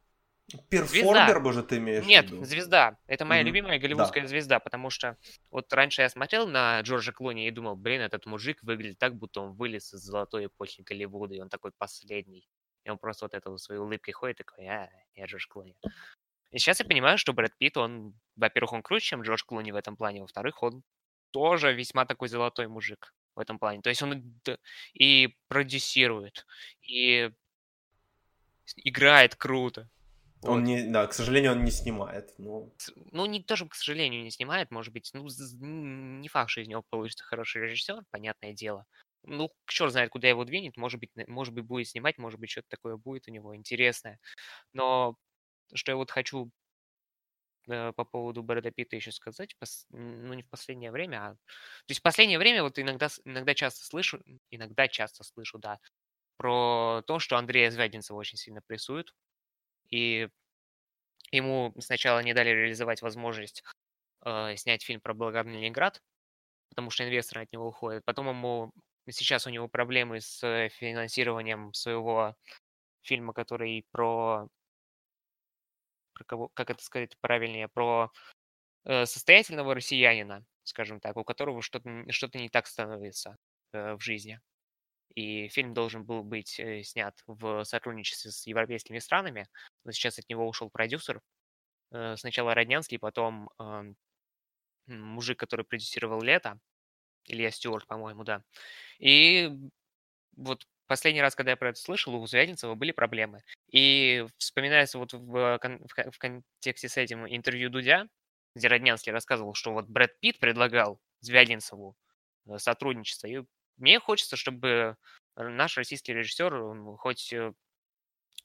Перформер, 0.70 1.40
может, 1.40 1.68
ты 1.68 1.76
имеешь 1.76 2.06
Нет, 2.06 2.30
в 2.30 2.32
виду? 2.32 2.44
звезда. 2.44 2.96
Это 3.06 3.26
моя 3.26 3.42
mm-hmm. 3.42 3.44
любимая 3.44 3.78
голливудская 3.78 4.22
да. 4.22 4.28
звезда, 4.28 4.60
потому 4.60 4.88
что 4.88 5.18
вот 5.50 5.70
раньше 5.74 6.00
я 6.00 6.08
смотрел 6.08 6.48
на 6.48 6.80
Джорджа 6.80 7.12
Клуни 7.12 7.46
и 7.46 7.50
думал, 7.50 7.76
блин, 7.76 8.00
этот 8.00 8.24
мужик 8.24 8.62
выглядит 8.62 8.98
так, 8.98 9.14
будто 9.14 9.42
он 9.42 9.52
вылез 9.52 9.92
из 9.92 10.00
золотой 10.00 10.46
эпохи 10.46 10.80
Голливуда, 10.80 11.34
и 11.34 11.40
он 11.40 11.50
такой 11.50 11.72
последний. 11.76 12.48
И 12.84 12.90
он 12.90 12.96
просто 12.96 13.26
вот 13.26 13.34
это 13.34 13.54
своей 13.58 13.80
улыбкой 13.80 14.12
ходит, 14.12 14.38
такой, 14.38 14.66
а, 14.66 14.88
я 15.14 15.26
Джордж 15.26 15.46
Клуни. 15.48 15.76
И 16.50 16.58
сейчас 16.58 16.80
я 16.80 16.86
понимаю, 16.86 17.18
что 17.18 17.32
Брэд 17.32 17.56
Питт, 17.58 17.76
он, 17.76 18.14
во-первых, 18.36 18.72
он 18.72 18.82
круче, 18.82 19.06
чем 19.06 19.22
Джордж 19.22 19.42
Клуни 19.44 19.72
в 19.72 19.76
этом 19.76 19.96
плане, 19.96 20.22
во-вторых, 20.22 20.62
он 20.62 20.82
тоже 21.30 21.74
весьма 21.74 22.06
такой 22.06 22.28
золотой 22.28 22.68
мужик 22.68 23.14
в 23.34 23.40
этом 23.40 23.58
плане. 23.58 23.82
То 23.82 23.90
есть 23.90 24.02
он 24.02 24.40
и 24.94 25.36
продюсирует, 25.48 26.46
и 26.82 27.30
играет 28.76 29.36
круто. 29.36 29.88
Он 30.42 30.60
вот. 30.60 30.66
не, 30.66 30.82
да, 30.84 31.06
к 31.06 31.12
сожалению, 31.12 31.52
он 31.52 31.64
не 31.64 31.70
снимает. 31.70 32.32
Но... 32.38 32.70
Ну, 33.10 33.26
не 33.26 33.42
тоже, 33.42 33.66
к 33.66 33.74
сожалению, 33.74 34.22
не 34.22 34.30
снимает, 34.30 34.70
может 34.70 34.92
быть, 34.92 35.10
ну, 35.12 35.26
не 35.60 36.28
факт, 36.28 36.50
что 36.50 36.60
из 36.60 36.68
него 36.68 36.84
получится 36.88 37.24
хороший 37.24 37.62
режиссер, 37.62 38.04
понятное 38.10 38.52
дело. 38.52 38.86
Ну, 39.24 39.50
черт 39.66 39.92
знает, 39.92 40.10
куда 40.10 40.28
его 40.28 40.44
двинет, 40.44 40.76
может 40.76 41.00
быть, 41.00 41.10
может 41.26 41.52
быть, 41.52 41.64
будет 41.64 41.88
снимать, 41.88 42.18
может 42.18 42.38
быть, 42.38 42.50
что-то 42.50 42.68
такое 42.68 42.96
будет 42.96 43.26
у 43.26 43.32
него 43.32 43.56
интересное. 43.56 44.20
Но 44.72 45.16
что 45.74 45.92
я 45.92 45.96
вот 45.96 46.10
хочу 46.10 46.50
э, 47.68 47.92
по 47.92 48.04
поводу 48.04 48.42
Брэда 48.42 48.70
Питта 48.70 48.96
еще 48.96 49.12
сказать, 49.12 49.56
ну 49.90 50.34
не 50.34 50.42
в 50.42 50.48
последнее 50.48 50.90
время, 50.90 51.16
а... 51.18 51.34
То 51.34 51.90
есть 51.90 52.00
в 52.00 52.02
последнее 52.02 52.38
время 52.38 52.62
вот 52.62 52.78
иногда, 52.78 53.08
иногда 53.24 53.54
часто 53.54 53.84
слышу, 53.84 54.22
иногда 54.50 54.88
часто 54.88 55.24
слышу, 55.24 55.58
да, 55.58 55.78
про 56.36 57.02
то, 57.06 57.18
что 57.18 57.36
Андрея 57.36 57.70
Звягинцева 57.70 58.16
очень 58.16 58.38
сильно 58.38 58.62
прессуют, 58.66 59.14
и 59.90 60.28
ему 61.32 61.74
сначала 61.80 62.20
не 62.20 62.34
дали 62.34 62.50
реализовать 62.50 63.02
возможность 63.02 63.62
э, 64.24 64.56
снять 64.56 64.82
фильм 64.82 65.00
про 65.00 65.14
Благородный 65.14 65.60
Ленинград, 65.60 66.02
потому 66.70 66.90
что 66.90 67.04
инвесторы 67.04 67.42
от 67.42 67.52
него 67.52 67.68
уходят. 67.68 68.04
Потом 68.04 68.28
ему 68.28 68.72
сейчас 69.10 69.46
у 69.46 69.50
него 69.50 69.68
проблемы 69.68 70.20
с 70.20 70.40
финансированием 70.70 71.72
своего 71.74 72.36
фильма, 73.02 73.32
который 73.32 73.86
про 73.90 74.48
про 76.18 76.24
кого, 76.24 76.48
как 76.54 76.70
это 76.70 76.82
сказать 76.82 77.16
правильнее, 77.20 77.68
про 77.68 78.10
э, 78.84 79.06
состоятельного 79.06 79.74
россиянина, 79.74 80.44
скажем 80.64 81.00
так, 81.00 81.16
у 81.16 81.24
которого 81.24 81.62
что-то 81.62 82.04
что 82.10 82.28
не 82.34 82.48
так 82.48 82.66
становится 82.66 83.36
э, 83.72 83.94
в 83.94 84.00
жизни. 84.00 84.40
И 85.14 85.48
фильм 85.48 85.74
должен 85.74 86.04
был 86.04 86.22
быть 86.24 86.58
э, 86.58 86.82
снят 86.82 87.14
в 87.26 87.64
сотрудничестве 87.64 88.30
с 88.32 88.46
европейскими 88.46 88.98
странами, 88.98 89.46
но 89.84 89.92
сейчас 89.92 90.18
от 90.18 90.28
него 90.28 90.46
ушел 90.46 90.70
продюсер. 90.70 91.20
Сначала 92.16 92.54
Роднянский, 92.54 92.98
потом 92.98 93.48
э, 93.58 93.94
мужик, 94.88 95.38
который 95.38 95.64
продюсировал 95.64 96.20
«Лето», 96.20 96.58
Илья 97.24 97.50
Стюарт, 97.50 97.86
по-моему, 97.86 98.24
да. 98.24 98.42
И 98.98 99.50
вот 100.36 100.66
последний 100.88 101.20
раз, 101.22 101.36
когда 101.36 101.52
я 101.52 101.56
про 101.56 101.70
это 101.70 101.78
слышал, 101.78 102.14
у 102.14 102.26
Звягинцева 102.26 102.74
были 102.74 102.90
проблемы. 102.90 103.42
И 103.70 104.26
вспоминается 104.38 104.98
вот 104.98 105.12
в, 105.12 105.58
кон- 105.58 105.86
в 105.86 106.18
контексте 106.18 106.88
с 106.88 106.96
этим 106.96 107.26
интервью 107.28 107.70
Дудя, 107.70 108.08
где 108.54 108.68
Роднянский 108.68 109.12
рассказывал, 109.12 109.54
что 109.54 109.72
вот 109.72 109.86
Брэд 109.86 110.18
Питт 110.18 110.38
предлагал 110.40 111.00
Звягинцеву 111.20 111.96
э, 112.46 112.58
сотрудничество. 112.58 113.28
И 113.28 113.42
мне 113.76 114.00
хочется, 114.00 114.36
чтобы 114.36 114.96
наш 115.36 115.76
российский 115.76 116.12
режиссер 116.12 116.96
хоть 116.96 117.32
э, 117.32 117.52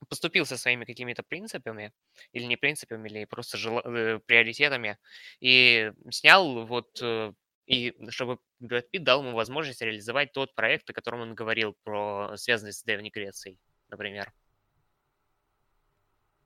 поступил 0.07 0.45
со 0.45 0.57
своими 0.57 0.85
какими-то 0.85 1.23
принципами, 1.23 1.93
или 2.33 2.43
не 2.43 2.57
принципами, 2.57 3.09
или 3.09 3.25
просто 3.25 3.57
жел... 3.57 3.79
Э, 3.79 4.19
приоритетами, 4.25 4.97
и 5.39 5.91
снял 6.11 6.65
вот 6.65 7.01
и 7.65 7.93
чтобы 8.09 8.39
Брэд 8.59 8.91
Питт 8.91 9.03
дал 9.03 9.23
ему 9.23 9.35
возможность 9.35 9.81
реализовать 9.81 10.33
тот 10.33 10.55
проект, 10.55 10.89
о 10.89 10.93
котором 10.93 11.21
он 11.21 11.35
говорил, 11.35 11.75
про 11.83 12.35
связанный 12.35 12.73
с 12.73 12.83
Древней 12.83 13.09
Грецией, 13.09 13.59
например. 13.89 14.33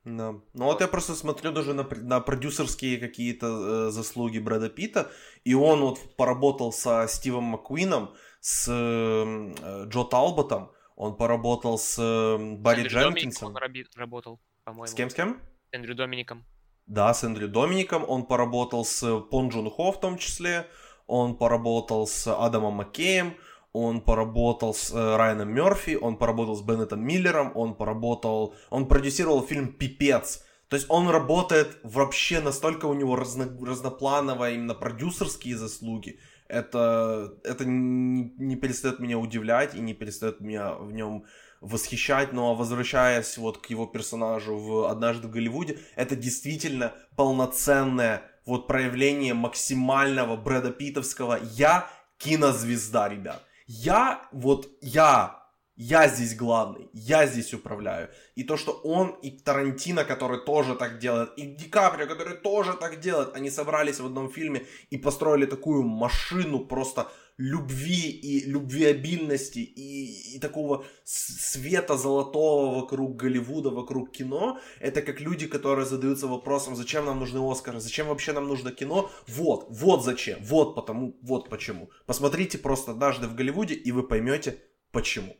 Да. 0.04 0.32
Ну 0.54 0.64
вот 0.64 0.80
я 0.80 0.88
просто 0.88 1.14
смотрю 1.14 1.52
даже 1.52 1.74
на, 1.74 1.82
на 1.82 2.20
продюсерские 2.20 2.98
какие-то 2.98 3.46
э, 3.46 3.90
заслуги 3.90 4.38
Брэда 4.38 4.70
Питта, 4.70 5.10
и 5.44 5.54
он 5.54 5.80
вот 5.80 6.16
поработал 6.16 6.72
со 6.72 7.06
Стивом 7.08 7.44
Маккуином, 7.44 8.14
с 8.40 8.68
э, 8.70 9.86
Джо 9.88 10.04
Талботом, 10.04 10.72
он 10.98 11.16
поработал 11.16 11.78
с 11.78 11.96
э, 11.96 12.56
Барри 12.56 12.88
Дженкинсом. 12.88 13.54
Он 13.54 13.56
работал, 13.94 14.40
по-моему. 14.64 14.86
С 14.86 14.94
кем, 14.94 15.10
с 15.10 15.14
кем? 15.14 15.40
С 15.70 15.74
Эндрю 15.76 15.94
Домиником. 15.94 16.44
Да, 16.86 17.14
с 17.14 17.22
Эндрю 17.22 17.48
Домиником. 17.48 18.04
Он 18.08 18.26
поработал 18.26 18.84
с 18.84 19.20
Пон 19.30 19.50
Джун 19.50 19.70
Хо 19.70 19.92
в 19.92 20.00
том 20.00 20.18
числе. 20.18 20.66
Он 21.08 21.34
поработал 21.34 22.06
с 22.06 22.32
Адамом 22.32 22.74
Маккеем. 22.74 23.34
Он 23.72 24.00
поработал 24.00 24.74
с 24.74 24.92
э, 24.92 25.16
Райаном 25.16 25.52
Мерфи. 25.52 25.98
Он 26.00 26.16
поработал 26.16 26.54
с 26.54 26.62
Беннетом 26.62 27.00
Миллером. 27.00 27.50
Он 27.54 27.74
поработал... 27.74 28.54
Он 28.70 28.86
продюсировал 28.86 29.42
фильм 29.42 29.72
«Пипец». 29.72 30.44
То 30.68 30.76
есть 30.76 30.86
он 30.90 31.08
работает 31.08 31.78
вообще 31.82 32.40
настолько 32.40 32.86
у 32.86 32.94
него 32.94 33.16
разно, 33.16 33.48
разнопланово 33.60 34.50
именно 34.50 34.74
продюсерские 34.74 35.56
заслуги. 35.56 36.20
Это, 36.46 37.32
это 37.42 37.64
не, 37.64 38.34
не 38.36 38.56
перестает 38.56 39.00
меня 39.00 39.18
удивлять 39.18 39.74
и 39.74 39.80
не 39.80 39.94
перестает 39.94 40.40
меня 40.40 40.74
в 40.74 40.92
нем 40.92 41.24
восхищать, 41.60 42.32
но 42.32 42.54
возвращаясь 42.54 43.38
вот 43.38 43.58
к 43.58 43.66
его 43.66 43.86
персонажу 43.86 44.56
в 44.56 44.90
«Однажды 44.90 45.28
в 45.28 45.30
Голливуде», 45.30 45.78
это 45.96 46.16
действительно 46.16 46.92
полноценное 47.16 48.22
вот 48.48 48.66
проявление 48.66 49.34
максимального 49.34 50.36
Брэда 50.36 50.70
Питовского 50.70 51.38
«Я 51.52 51.86
кинозвезда, 52.16 53.08
ребят». 53.08 53.44
Я, 53.66 54.22
вот 54.32 54.68
я 54.80 55.47
я 55.80 56.08
здесь 56.08 56.34
главный, 56.34 56.90
я 56.92 57.26
здесь 57.28 57.54
управляю. 57.54 58.10
И 58.34 58.42
то, 58.42 58.56
что 58.56 58.72
он 58.72 59.10
и 59.22 59.30
Тарантино, 59.30 60.04
который 60.04 60.44
тоже 60.44 60.74
так 60.74 60.98
делает, 60.98 61.30
и 61.36 61.46
Ди 61.46 61.68
Каприо, 61.68 62.08
который 62.08 62.36
тоже 62.36 62.72
так 62.72 62.98
делает, 62.98 63.36
они 63.36 63.48
собрались 63.48 64.00
в 64.00 64.06
одном 64.06 64.28
фильме 64.28 64.66
и 64.90 64.98
построили 64.98 65.46
такую 65.46 65.84
машину 65.84 66.66
просто 66.66 67.12
любви 67.36 68.10
и 68.10 68.44
любвеобильности 68.50 69.60
и, 69.60 70.34
и 70.34 70.40
такого 70.40 70.84
света 71.04 71.96
золотого 71.96 72.80
вокруг 72.80 73.14
Голливуда, 73.14 73.70
вокруг 73.70 74.10
кино. 74.10 74.58
Это 74.80 75.00
как 75.00 75.20
люди, 75.20 75.46
которые 75.46 75.86
задаются 75.86 76.26
вопросом, 76.26 76.74
зачем 76.74 77.06
нам 77.06 77.20
нужны 77.20 77.38
Оскары, 77.38 77.78
зачем 77.78 78.08
вообще 78.08 78.32
нам 78.32 78.48
нужно 78.48 78.72
кино. 78.72 79.12
Вот, 79.28 79.68
вот 79.70 80.04
зачем, 80.04 80.40
вот 80.42 80.74
потому, 80.74 81.16
вот 81.22 81.48
почему. 81.48 81.88
Посмотрите 82.04 82.58
просто 82.58 82.90
однажды 82.90 83.28
в 83.28 83.36
Голливуде, 83.36 83.74
и 83.74 83.92
вы 83.92 84.02
поймете, 84.02 84.60
почему. 84.90 85.36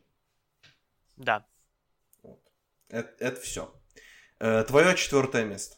Да. 1.18 1.44
Вот. 2.22 2.40
Это, 2.88 3.14
это 3.18 3.40
все. 3.40 3.74
Э, 4.38 4.64
твое 4.64 4.96
четвертое 4.96 5.44
место. 5.44 5.76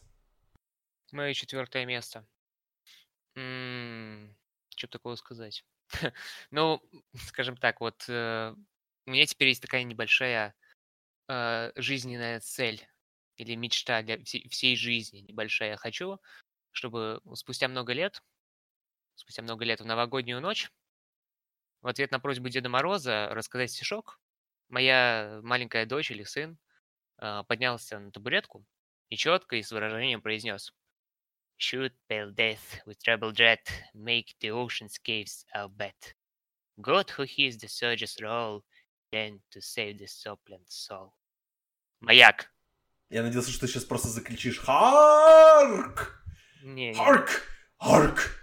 Мое 1.11 1.33
четвертое 1.33 1.85
место. 1.85 2.25
М-м, 3.35 4.35
что 4.69 4.87
такого 4.87 5.15
сказать? 5.15 5.65
ну, 6.51 6.81
скажем 7.27 7.57
так, 7.57 7.81
вот 7.81 8.05
э, 8.07 8.55
у 9.07 9.11
меня 9.11 9.25
теперь 9.25 9.49
есть 9.49 9.61
такая 9.61 9.83
небольшая 9.83 10.53
э, 11.27 11.71
жизненная 11.75 12.39
цель 12.39 12.87
или 13.37 13.55
мечта 13.55 14.03
для 14.03 14.23
всей, 14.23 14.47
всей 14.47 14.75
жизни 14.75 15.19
небольшая. 15.19 15.71
Я 15.71 15.77
хочу, 15.77 16.19
чтобы 16.71 17.19
спустя 17.33 17.67
много 17.67 17.93
лет, 17.93 18.21
спустя 19.15 19.41
много 19.41 19.65
лет 19.65 19.81
в 19.81 19.85
новогоднюю 19.85 20.39
ночь, 20.39 20.71
в 21.81 21.87
ответ 21.87 22.11
на 22.11 22.19
просьбу 22.19 22.47
Деда 22.49 22.69
Мороза 22.69 23.29
рассказать 23.31 23.71
стишок, 23.71 24.19
моя 24.71 25.39
маленькая 25.43 25.85
дочь 25.85 26.11
или 26.11 26.23
сын 26.23 26.57
э, 27.19 27.43
поднялся 27.47 27.99
на 27.99 28.11
табуретку 28.11 28.65
и 29.09 29.17
четко 29.17 29.57
и 29.57 29.63
с 29.63 29.71
выражением 29.71 30.21
произнес 30.21 30.73
Shoot 31.59 31.93
pale 32.09 32.33
death 32.33 32.81
with 32.87 32.97
treble 33.05 33.31
jet, 33.31 33.69
make 33.93 34.35
the 34.39 34.49
ocean's 34.49 34.97
caves 34.97 35.45
our 35.53 35.69
bet. 35.69 36.15
God 36.81 37.11
who 37.11 37.23
hears 37.23 37.57
the 37.57 37.67
surges 37.67 38.17
roll, 38.19 38.63
then 39.11 39.41
to 39.51 39.61
save 39.61 39.99
the 39.99 40.07
soplant 40.07 40.67
soul. 40.67 41.13
Маяк. 41.99 42.51
Я 43.09 43.21
надеялся, 43.21 43.51
что 43.51 43.61
ты 43.61 43.67
сейчас 43.67 43.83
просто 43.83 44.07
закричишь 44.07 44.57
«Харк!» 44.57 46.23
Не, 46.63 46.93
«Харк! 46.93 47.43
Харк!» 47.77 48.41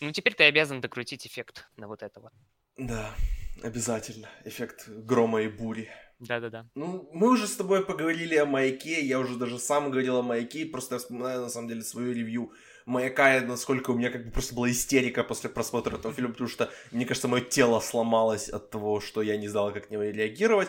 Ну, 0.00 0.10
теперь 0.10 0.34
ты 0.34 0.44
обязан 0.44 0.80
докрутить 0.80 1.26
эффект 1.26 1.68
на 1.76 1.86
вот 1.86 2.02
этого. 2.02 2.32
Да. 2.76 3.14
Обязательно. 3.62 4.28
Эффект 4.44 4.88
грома 4.88 5.42
и 5.42 5.48
бури. 5.48 5.88
Да-да-да. 6.20 6.66
Ну, 6.74 7.08
мы 7.12 7.30
уже 7.30 7.46
с 7.46 7.56
тобой 7.56 7.84
поговорили 7.84 8.36
о 8.36 8.44
маяке, 8.44 9.00
я 9.00 9.18
уже 9.18 9.36
даже 9.36 9.58
сам 9.58 9.90
говорил 9.90 10.18
о 10.18 10.22
маяке, 10.22 10.66
просто 10.66 10.96
я 10.96 10.98
вспоминаю, 10.98 11.40
на 11.40 11.48
самом 11.48 11.68
деле, 11.68 11.82
свою 11.82 12.12
ревью 12.12 12.52
маяка, 12.84 13.40
насколько 13.40 13.90
у 13.90 13.96
меня 13.96 14.10
как 14.10 14.26
бы 14.26 14.30
просто 14.30 14.54
была 14.54 14.70
истерика 14.70 15.24
после 15.24 15.48
просмотра 15.48 15.96
этого 15.96 16.12
фильма, 16.16 16.32
потому 16.32 16.48
что, 16.48 16.70
мне 16.90 17.06
кажется, 17.06 17.28
мое 17.28 17.40
тело 17.40 17.80
сломалось 17.80 18.50
от 18.50 18.70
того, 18.70 19.00
что 19.00 19.22
я 19.22 19.38
не 19.38 19.48
знал, 19.48 19.72
как 19.72 19.88
на 19.88 19.94
него 19.94 20.02
реагировать. 20.04 20.68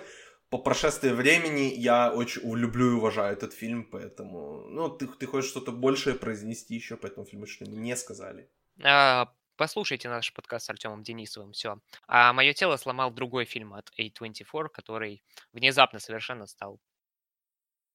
По 0.49 0.57
прошествии 0.57 1.09
времени 1.09 1.73
я 1.75 2.11
очень 2.11 2.41
люблю 2.57 2.91
и 2.91 2.95
уважаю 2.95 3.33
этот 3.33 3.53
фильм, 3.53 3.85
поэтому, 3.89 4.65
ну, 4.69 4.89
ты, 4.89 5.07
ты 5.07 5.25
хочешь 5.25 5.49
что-то 5.49 5.71
большее 5.71 6.15
произнести 6.15 6.75
еще 6.75 6.95
по 6.95 7.07
этому 7.07 7.25
фильму, 7.25 7.45
что 7.45 7.65
не 7.65 7.95
сказали. 7.95 8.49
А, 8.83 9.33
Послушайте 9.61 10.09
наш 10.09 10.33
подкаст 10.33 10.65
с 10.65 10.69
Артемом 10.71 11.03
Денисовым, 11.03 11.51
все. 11.51 11.77
А 12.07 12.33
мое 12.33 12.51
тело 12.51 12.77
сломал 12.77 13.11
другой 13.11 13.45
фильм 13.45 13.75
от 13.75 13.91
A24, 13.95 14.69
который 14.69 15.21
внезапно 15.53 15.99
совершенно 15.99 16.47
стал 16.47 16.79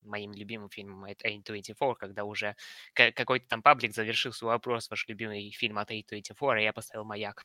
моим 0.00 0.32
любимым 0.32 0.70
фильмом 0.70 1.02
от 1.02 1.24
A24, 1.24 1.96
когда 1.96 2.22
уже 2.22 2.54
какой-то 2.94 3.48
там 3.48 3.62
паблик 3.62 3.96
завершил 3.96 4.32
свой 4.32 4.52
вопрос, 4.52 4.88
ваш 4.88 5.08
любимый 5.08 5.50
фильм 5.50 5.78
от 5.78 5.90
A24, 5.90 6.60
и 6.60 6.62
я 6.62 6.72
поставил 6.72 7.04
«Маяк». 7.04 7.44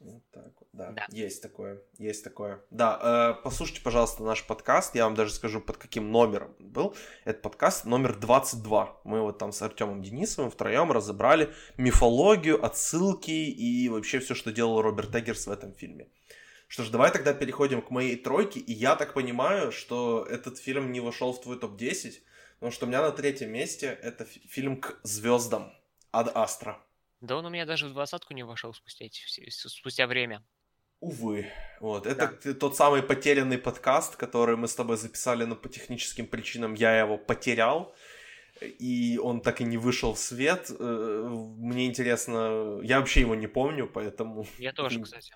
Вот 0.00 0.22
так 0.30 0.52
вот, 0.60 0.68
да. 0.72 0.90
да. 0.90 1.06
Есть 1.10 1.42
такое, 1.42 1.82
есть 1.98 2.22
такое. 2.22 2.62
Да, 2.70 3.34
э, 3.38 3.42
послушайте, 3.42 3.80
пожалуйста, 3.80 4.22
наш 4.24 4.44
подкаст. 4.46 4.94
Я 4.94 5.04
вам 5.04 5.14
даже 5.14 5.32
скажу, 5.32 5.60
под 5.60 5.78
каким 5.78 6.12
номером 6.12 6.54
был. 6.58 6.94
Это 7.24 7.40
подкаст 7.40 7.86
номер 7.86 8.14
22. 8.14 9.00
Мы 9.04 9.22
вот 9.22 9.38
там 9.38 9.52
с 9.52 9.62
Артемом 9.62 10.02
Денисовым 10.02 10.50
втроем 10.50 10.92
разобрали 10.92 11.50
мифологию, 11.78 12.62
отсылки 12.62 13.30
и 13.30 13.88
вообще 13.88 14.18
все, 14.18 14.34
что 14.34 14.52
делал 14.52 14.82
Роберт 14.82 15.14
Эггерс 15.14 15.46
в 15.46 15.50
этом 15.50 15.72
фильме. 15.72 16.08
Что 16.68 16.82
ж, 16.82 16.90
давай 16.90 17.10
тогда 17.10 17.32
переходим 17.32 17.80
к 17.80 17.90
моей 17.90 18.16
тройке. 18.16 18.60
И 18.60 18.72
я 18.72 18.96
так 18.96 19.14
понимаю, 19.14 19.72
что 19.72 20.26
этот 20.28 20.58
фильм 20.58 20.92
не 20.92 21.00
вошел 21.00 21.32
в 21.32 21.40
твой 21.40 21.58
топ-10, 21.58 22.12
потому 22.56 22.72
что 22.72 22.86
у 22.86 22.88
меня 22.88 23.02
на 23.02 23.12
третьем 23.12 23.50
месте 23.50 23.98
это 24.02 24.24
фильм 24.24 24.80
«К 24.80 24.98
звездам» 25.04 25.72
Ад 26.12 26.30
Астра. 26.34 26.78
Да 27.20 27.36
он 27.36 27.46
у 27.46 27.50
меня 27.50 27.64
даже 27.64 27.86
в 27.86 27.92
двадцатку 27.92 28.34
не 28.34 28.44
вошел 28.44 28.74
спустя, 28.74 29.06
спустя 29.50 30.06
время. 30.06 30.44
Увы. 31.00 31.46
Вот. 31.80 32.06
Это 32.06 32.38
да. 32.44 32.54
тот 32.54 32.76
самый 32.76 33.02
потерянный 33.02 33.58
подкаст, 33.58 34.16
который 34.16 34.56
мы 34.56 34.66
с 34.66 34.74
тобой 34.74 34.96
записали, 34.96 35.44
но 35.44 35.54
по 35.54 35.68
техническим 35.68 36.26
причинам 36.26 36.74
я 36.74 36.98
его 36.98 37.18
потерял. 37.18 37.94
И 38.60 39.18
он 39.22 39.42
так 39.42 39.60
и 39.60 39.64
не 39.64 39.76
вышел 39.76 40.14
в 40.14 40.18
свет. 40.18 40.70
Э, 40.70 41.28
мне 41.58 41.86
интересно, 41.86 42.80
я 42.82 43.00
вообще 43.00 43.20
его 43.20 43.34
не 43.34 43.46
помню, 43.46 43.86
поэтому... 43.86 44.46
Я 44.58 44.72
тоже, 44.72 45.00
кстати. 45.02 45.34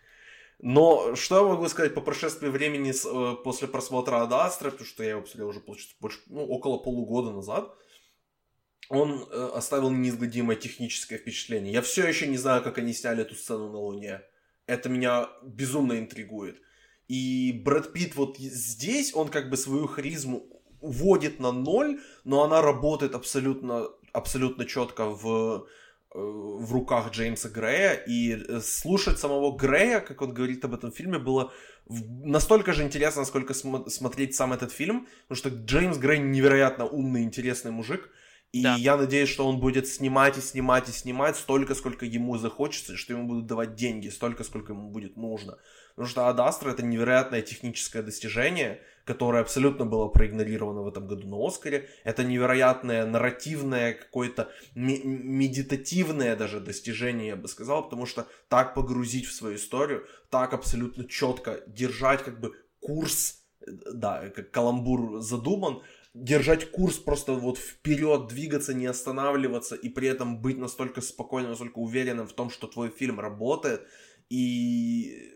Но 0.59 1.15
что 1.15 1.37
я 1.37 1.43
могу 1.43 1.69
сказать 1.69 1.95
по 1.95 2.01
прошествии 2.01 2.49
времени 2.49 2.93
с, 2.93 3.07
э, 3.07 3.37
после 3.45 3.69
просмотра 3.69 4.23
Адастра, 4.23 4.71
потому 4.71 4.87
что 4.87 5.03
я 5.03 5.11
его 5.11 5.23
посмотрел 5.23 5.49
уже 5.49 5.61
получается, 5.61 5.97
больше, 6.01 6.21
ну, 6.27 6.47
около 6.47 6.79
полугода 6.79 7.31
назад 7.31 7.75
он 8.89 9.29
э, 9.31 9.51
оставил 9.55 9.91
неизгладимое 9.91 10.57
техническое 10.57 11.19
впечатление. 11.19 11.73
Я 11.73 11.83
все 11.83 12.07
еще 12.07 12.27
не 12.27 12.37
знаю, 12.37 12.63
как 12.63 12.79
они 12.79 12.93
сняли 12.93 13.23
эту 13.23 13.35
сцену 13.35 13.71
на 13.71 13.79
Луне. 13.79 14.23
Это 14.67 14.89
меня 14.89 15.29
безумно 15.43 15.99
интригует. 15.99 16.61
И 17.09 17.61
Брэд 17.65 17.93
Питт 17.93 18.15
вот 18.17 18.39
здесь, 18.39 19.15
он 19.15 19.29
как 19.29 19.51
бы 19.51 19.57
свою 19.57 19.87
харизму 19.87 20.45
уводит 20.81 21.41
на 21.41 21.53
ноль, 21.53 22.01
но 22.25 22.43
она 22.43 22.63
работает 22.63 23.15
абсолютно, 23.15 23.89
абсолютно 24.13 24.65
четко 24.65 25.07
в, 25.07 25.67
э, 26.15 26.19
в 26.19 26.73
руках 26.73 27.11
Джеймса 27.11 27.49
Грея. 27.49 27.95
И 27.95 28.33
э, 28.33 28.61
слушать 28.61 29.19
самого 29.19 29.57
Грея, 29.57 30.01
как 30.01 30.23
он 30.23 30.33
говорит 30.33 30.65
об 30.65 30.75
этом 30.75 30.93
фильме, 30.93 31.19
было 31.19 31.53
настолько 31.89 32.73
же 32.73 32.83
интересно, 32.83 33.23
насколько 33.23 33.55
см- 33.55 33.91
смотреть 33.91 34.35
сам 34.35 34.53
этот 34.53 34.73
фильм, 34.73 35.09
потому 35.29 35.37
что 35.37 35.49
Джеймс 35.49 35.99
Грей 35.99 36.19
невероятно 36.19 36.87
умный, 36.87 37.23
интересный 37.23 37.73
мужик. 37.73 38.11
И 38.53 38.63
да. 38.63 38.75
я 38.77 38.97
надеюсь, 38.97 39.29
что 39.29 39.47
он 39.47 39.61
будет 39.61 39.87
снимать 39.87 40.37
и 40.37 40.41
снимать 40.41 40.89
и 40.89 40.93
снимать 40.93 41.37
столько, 41.37 41.75
сколько 41.75 42.05
ему 42.05 42.37
захочется, 42.37 42.97
что 42.97 43.13
ему 43.13 43.29
будут 43.29 43.47
давать 43.47 43.77
деньги, 43.77 44.09
столько, 44.09 44.43
сколько 44.43 44.73
ему 44.73 44.91
будет 44.91 45.17
нужно. 45.17 45.59
Потому 45.95 46.09
что 46.09 46.29
Адастра 46.29 46.71
это 46.71 46.83
невероятное 46.83 47.43
техническое 47.43 48.03
достижение, 48.03 48.81
которое 49.05 49.43
абсолютно 49.43 49.87
было 49.87 50.09
проигнорировано 50.09 50.83
в 50.83 50.89
этом 50.89 51.07
году 51.07 51.29
на 51.29 51.47
Оскаре. 51.47 51.89
Это 52.05 52.25
невероятное 52.25 53.07
нарративное, 53.07 53.95
какое-то 53.95 54.51
медитативное 54.75 56.35
даже 56.35 56.59
достижение, 56.59 57.29
я 57.29 57.37
бы 57.37 57.47
сказал, 57.47 57.85
потому 57.85 58.07
что 58.07 58.27
так 58.49 58.75
погрузить 58.75 59.27
в 59.27 59.33
свою 59.33 59.57
историю, 59.57 60.07
так 60.29 60.53
абсолютно 60.55 61.05
четко 61.05 61.63
держать 61.69 62.25
как 62.25 62.41
бы 62.41 62.53
курс, 62.81 63.45
э, 63.61 63.71
да, 63.93 64.29
как 64.31 64.51
каламбур 64.51 65.21
задуман, 65.21 65.83
держать 66.15 66.71
курс 66.71 66.99
просто 66.99 67.35
вот 67.35 67.59
вперед, 67.59 68.29
двигаться, 68.29 68.75
не 68.75 68.87
останавливаться 68.87 69.77
и 69.77 69.89
при 69.89 70.09
этом 70.09 70.41
быть 70.41 70.59
настолько 70.59 71.01
спокойным, 71.01 71.51
настолько 71.51 71.79
уверенным 71.79 72.27
в 72.27 72.33
том, 72.33 72.51
что 72.51 72.67
твой 72.67 72.91
фильм 72.91 73.21
работает. 73.21 73.87
И 74.29 75.35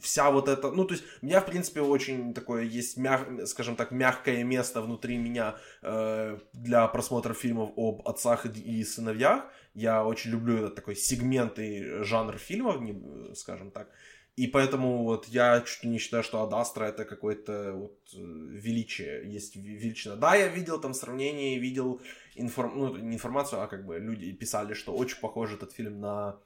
вся 0.00 0.30
вот 0.30 0.48
эта, 0.48 0.70
ну, 0.70 0.84
то 0.84 0.94
есть, 0.94 1.04
у 1.22 1.26
меня, 1.26 1.40
в 1.40 1.46
принципе, 1.46 1.80
очень 1.80 2.34
такое 2.34 2.64
есть, 2.64 2.96
мяг, 2.96 3.46
скажем 3.46 3.76
так, 3.76 3.90
мягкое 3.90 4.44
место 4.44 4.82
внутри 4.82 5.18
меня 5.18 5.56
э, 5.82 6.38
для 6.52 6.86
просмотра 6.88 7.34
фильмов 7.34 7.72
об 7.76 8.06
отцах 8.08 8.46
и 8.46 8.84
сыновьях. 8.84 9.44
Я 9.74 10.04
очень 10.04 10.30
люблю 10.30 10.56
этот 10.56 10.74
такой 10.74 10.96
сегмент 10.96 11.58
и 11.58 12.02
жанр 12.02 12.38
фильмов, 12.38 12.80
не, 12.80 13.34
скажем 13.34 13.70
так. 13.70 13.90
И 14.36 14.46
поэтому 14.46 15.04
вот 15.04 15.26
я 15.28 15.60
чуть 15.60 15.84
не 15.84 15.98
считаю, 15.98 16.22
что 16.22 16.42
Адастра 16.42 16.84
это 16.84 17.04
какое-то 17.04 17.72
вот 17.72 17.98
э, 18.14 18.18
величие, 18.18 19.30
есть 19.30 19.56
величина. 19.56 20.16
Да, 20.16 20.34
я 20.34 20.48
видел 20.48 20.80
там 20.80 20.94
сравнение, 20.94 21.58
видел 21.58 22.00
информ... 22.36 22.78
ну, 22.78 22.96
не 22.96 23.14
информацию, 23.14 23.60
а 23.60 23.66
как 23.66 23.84
бы 23.84 23.98
люди 23.98 24.32
писали, 24.32 24.74
что 24.74 24.94
очень 24.94 25.20
похож 25.20 25.52
этот 25.52 25.72
фильм 25.72 26.00
на 26.00 26.40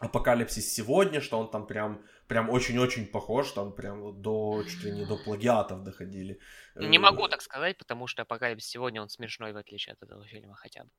Апокалипсис 0.00 0.72
сегодня, 0.72 1.20
что 1.20 1.38
он 1.38 1.50
там 1.50 1.66
прям, 1.66 2.02
прям 2.26 2.48
очень-очень 2.48 3.06
похож, 3.06 3.52
там 3.52 3.72
прям 3.72 4.00
вот 4.00 4.22
до, 4.22 4.64
чуть 4.64 4.84
ли 4.84 4.92
не 4.92 5.04
до 5.04 5.16
плагиатов 5.16 5.82
доходили. 5.82 6.38
Не 6.76 6.98
могу 6.98 7.28
так 7.28 7.42
сказать, 7.42 7.76
потому 7.76 8.06
что 8.06 8.22
Апокалипсис 8.22 8.70
сегодня, 8.70 9.02
он 9.02 9.08
смешной, 9.10 9.52
в 9.52 9.58
отличие 9.58 9.92
от 9.92 10.02
этого 10.02 10.26
фильма 10.26 10.54
хотя 10.54 10.84
бы. 10.84 10.90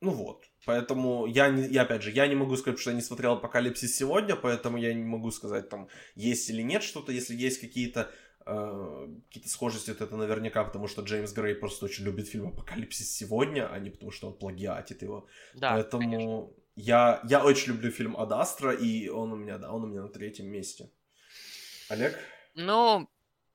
Ну 0.00 0.12
вот, 0.12 0.44
поэтому 0.64 1.26
я, 1.26 1.48
не, 1.48 1.66
я 1.66 1.82
опять 1.82 2.02
же, 2.02 2.12
я 2.12 2.28
не 2.28 2.36
могу 2.36 2.56
сказать, 2.56 2.78
что 2.78 2.90
я 2.90 2.96
не 2.96 3.02
смотрел 3.02 3.32
Апокалипсис 3.32 3.96
сегодня, 3.96 4.36
поэтому 4.36 4.78
я 4.78 4.94
не 4.94 5.02
могу 5.02 5.32
сказать, 5.32 5.68
там, 5.68 5.88
есть 6.14 6.48
или 6.50 6.62
нет 6.62 6.84
что-то, 6.84 7.10
если 7.10 7.34
есть 7.34 7.60
какие-то 7.60 8.08
э, 8.46 9.08
какие-то 9.26 9.48
схожести, 9.48 9.92
то 9.94 10.04
это 10.04 10.16
наверняка 10.16 10.62
потому, 10.62 10.86
что 10.86 11.02
Джеймс 11.02 11.32
Грей 11.32 11.56
просто 11.56 11.86
очень 11.86 12.04
любит 12.04 12.28
фильм 12.28 12.46
Апокалипсис 12.46 13.12
сегодня, 13.12 13.68
а 13.68 13.78
не 13.80 13.90
потому, 13.90 14.12
что 14.12 14.28
он 14.28 14.38
плагиатит 14.38 15.02
его. 15.02 15.26
Да, 15.54 15.72
Поэтому 15.72 16.54
я, 16.76 17.20
я 17.28 17.44
очень 17.44 17.72
люблю 17.72 17.90
фильм 17.90 18.16
Адастра, 18.16 18.72
и 18.72 19.08
он 19.08 19.32
у 19.32 19.36
меня, 19.36 19.58
да, 19.58 19.72
он 19.72 19.82
у 19.82 19.86
меня 19.88 20.02
на 20.02 20.08
третьем 20.08 20.46
месте. 20.46 20.92
Олег? 21.88 22.16
Ну, 22.54 23.08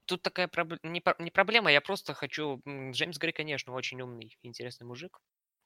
тут 0.05 0.21
такая 0.23 0.49
проб... 0.49 0.73
не, 0.83 1.01
не 1.19 1.31
проблема, 1.31 1.71
я 1.71 1.79
просто 1.79 2.13
хочу... 2.13 2.61
Джеймс 2.67 3.17
Грей, 3.17 3.31
конечно, 3.31 3.73
очень 3.73 4.01
умный, 4.01 4.37
интересный 4.41 4.85
мужик 4.85 5.21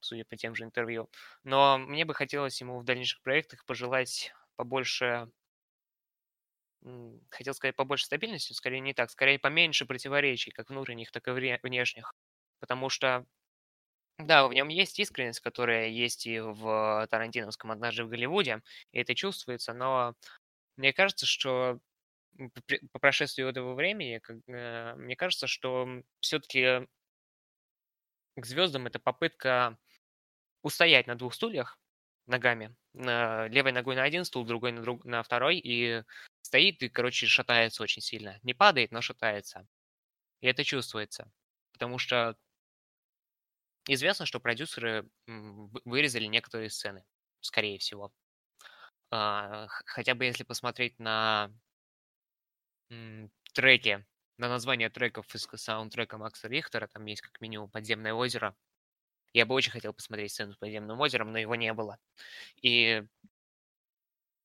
судя 0.08 0.26
по 0.26 0.36
тем 0.38 0.56
же 0.56 0.64
интервью. 0.66 1.10
Но 1.44 1.78
мне 1.78 2.06
бы 2.06 2.14
хотелось 2.16 2.62
ему 2.62 2.80
в 2.80 2.86
дальнейших 2.86 3.22
проектах 3.22 3.66
пожелать 3.66 4.34
побольше 4.56 5.30
хотел 7.30 7.54
сказать 7.54 7.76
побольше 7.76 8.06
стабильности, 8.06 8.54
скорее 8.54 8.80
не 8.80 8.94
так, 8.94 9.10
скорее 9.12 9.40
поменьше 9.40 9.86
противоречий, 9.86 10.52
как 10.52 10.70
внутренних, 10.70 11.12
так 11.12 11.28
и 11.28 11.32
внешних. 11.32 12.14
Потому 12.60 12.90
что, 12.90 13.26
да, 14.20 14.48
в 14.48 14.54
нем 14.54 14.70
есть 14.70 15.00
искренность, 15.00 15.42
которая 15.42 15.90
есть 15.90 16.28
и 16.28 16.40
в 16.42 17.08
Тарантиновском 17.12 17.72
«Однажды 17.72 18.06
в 18.06 18.10
Голливуде», 18.10 18.62
и 18.92 19.00
это 19.00 19.16
чувствуется, 19.16 19.74
но 19.74 20.16
мне 20.78 20.94
кажется, 20.94 21.26
что 21.26 21.80
по 22.92 23.00
прошествии 23.00 23.48
этого 23.48 23.74
времени, 23.74 24.22
э, 24.48 24.96
мне 24.96 25.16
кажется, 25.16 25.48
что 25.48 25.88
все-таки 26.20 26.88
к 28.36 28.46
звездам 28.46 28.88
это 28.88 29.00
попытка 29.00 29.78
устоять 30.62 31.08
на 31.08 31.16
двух 31.16 31.34
стульях 31.34 31.80
ногами, 32.26 32.76
левой 32.94 33.72
ногой 33.72 33.96
на 33.96 34.04
один 34.04 34.26
стул, 34.26 34.46
другой 34.46 34.72
на, 34.74 34.82
друг, 34.82 35.06
на 35.06 35.24
второй, 35.24 35.58
и 35.58 36.04
стоит 36.42 36.84
и, 36.84 36.90
короче, 36.90 37.26
шатается 37.28 37.84
очень 37.84 38.02
сильно. 38.02 38.40
Не 38.44 38.54
падает, 38.54 38.92
но 38.92 39.02
шатается. 39.02 39.68
И 40.42 40.48
это 40.48 40.64
чувствуется. 40.64 41.32
Потому 41.74 41.98
что 41.98 42.36
известно, 43.88 44.26
что 44.26 44.40
продюсеры 44.40 45.08
вырезали 45.86 46.26
некоторые 46.26 46.70
сцены, 46.70 47.06
скорее 47.42 47.80
всего. 47.80 48.12
А, 49.10 49.68
хотя 49.68 50.16
бы 50.16 50.26
если 50.26 50.44
посмотреть 50.44 51.00
на 51.00 51.52
треки, 53.54 54.06
на 54.38 54.50
название 54.50 54.90
треков 54.90 55.34
из 55.34 55.48
саундтрека 55.56 56.18
Макса 56.18 56.48
Рихтера, 56.48 56.88
там 56.88 57.06
есть 57.06 57.22
как 57.22 57.40
минимум 57.42 57.70
«Подземное 57.70 58.14
озеро», 58.14 58.56
я 59.34 59.46
бы 59.46 59.56
очень 59.56 59.72
хотел 59.72 59.94
посмотреть 59.94 60.32
сцену 60.32 60.54
с 60.54 60.58
подземным 60.58 61.00
озером, 61.00 61.32
но 61.32 61.38
его 61.40 61.56
не 61.56 61.74
было. 61.74 61.98
И 62.62 63.04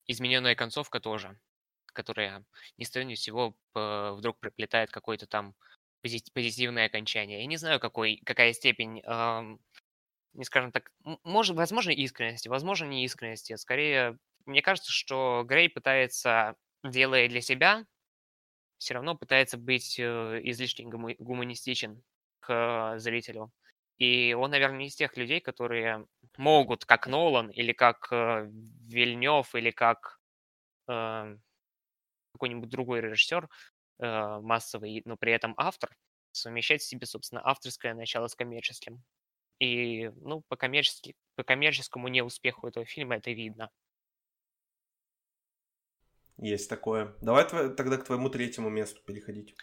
измененная 0.07 0.55
концовка 0.55 0.99
тоже, 0.99 1.39
которая 1.87 2.45
ни 2.77 2.83
с 2.83 2.91
того 2.91 3.05
ни 3.05 3.15
сего 3.15 3.55
вдруг 3.73 4.39
приплетает 4.39 4.91
какое-то 4.91 5.27
там 5.27 5.55
позитивное 6.01 6.87
окончание. 6.87 7.41
Я 7.41 7.45
не 7.47 7.57
знаю, 7.57 7.79
какой, 7.79 8.21
какая 8.25 8.51
степень, 8.53 9.01
эм, 9.05 9.59
не 10.33 10.45
скажем 10.45 10.71
так, 10.71 10.91
может, 11.23 11.55
возможно, 11.55 11.91
искренности, 11.91 12.49
возможно, 12.49 12.85
не 12.85 13.05
искренности. 13.05 13.55
Скорее, 13.55 14.17
мне 14.45 14.61
кажется, 14.61 14.91
что 14.91 15.43
Грей 15.47 15.69
пытается, 15.69 16.55
делая 16.83 17.29
для 17.29 17.41
себя, 17.41 17.85
все 18.77 18.95
равно 18.95 19.15
пытается 19.15 19.57
быть 19.57 19.97
э, 19.99 20.41
излишне 20.43 20.85
гуманистичен 20.85 22.03
к 22.41 22.95
зрителю. 22.97 23.51
И 23.97 24.33
он, 24.33 24.51
наверное, 24.51 24.79
не 24.79 24.87
из 24.87 24.95
тех 24.95 25.15
людей, 25.17 25.39
которые 25.39 26.07
могут, 26.37 26.85
как 26.85 27.07
Нолан, 27.07 27.49
или 27.49 27.73
как 27.73 28.07
э, 28.11 28.49
Вильнев, 28.87 29.53
или 29.55 29.71
как 29.71 30.19
э, 30.87 31.37
какой-нибудь 32.33 32.69
другой 32.69 33.01
режиссер 33.01 33.47
э, 33.99 34.39
массовый, 34.39 35.01
но 35.05 35.15
при 35.15 35.31
этом 35.31 35.53
автор, 35.57 35.95
совмещать 36.31 36.81
в 36.81 36.85
себе, 36.85 37.05
собственно, 37.05 37.41
авторское 37.45 37.93
начало 37.93 38.27
с 38.27 38.35
коммерческим. 38.35 39.03
И, 39.59 40.09
ну, 40.15 40.41
по, 40.47 40.55
коммерчески, 40.55 41.15
по 41.35 41.43
коммерческому 41.43 42.07
неуспеху 42.07 42.67
этого 42.67 42.85
фильма 42.85 43.17
это 43.17 43.31
видно. 43.31 43.69
Есть 46.37 46.69
такое. 46.69 47.15
Давай 47.21 47.47
тогда 47.47 47.97
к 47.97 48.05
твоему 48.05 48.29
третьему 48.29 48.69
месту 48.69 49.01
переходить. 49.03 49.55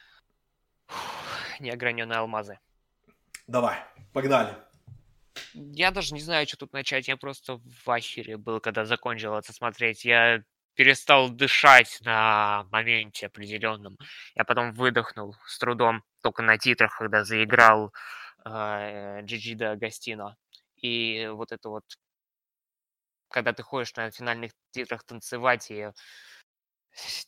Неограненные 1.59 2.19
алмазы. 2.19 2.59
Давай, 3.51 3.83
погнали. 4.13 4.57
Я 5.55 5.91
даже 5.91 6.15
не 6.15 6.21
знаю, 6.21 6.47
что 6.47 6.57
тут 6.57 6.73
начать. 6.73 7.09
Я 7.09 7.17
просто 7.17 7.57
в 7.57 7.91
ахере 7.91 8.37
был, 8.37 8.61
когда 8.61 8.85
закончил 8.85 9.35
это 9.35 9.53
смотреть. 9.53 10.05
Я 10.05 10.45
перестал 10.75 11.31
дышать 11.31 11.99
на 12.03 12.65
моменте 12.71 13.27
определенном. 13.27 13.99
Я 14.37 14.45
потом 14.45 14.73
выдохнул 14.73 15.35
с 15.49 15.59
трудом, 15.59 16.05
только 16.23 16.43
на 16.43 16.59
титрах, 16.59 16.97
когда 16.97 17.25
заиграл 17.25 17.93
э, 18.45 19.23
Джиджи 19.23 19.57
Гастино. 19.57 20.37
И 20.77 21.29
вот 21.33 21.51
это 21.51 21.71
вот, 21.71 21.85
когда 23.31 23.53
ты 23.53 23.65
ходишь 23.65 23.97
на 23.97 24.13
финальных 24.13 24.53
титрах 24.71 25.03
танцевать, 25.03 25.73
и 25.73 25.91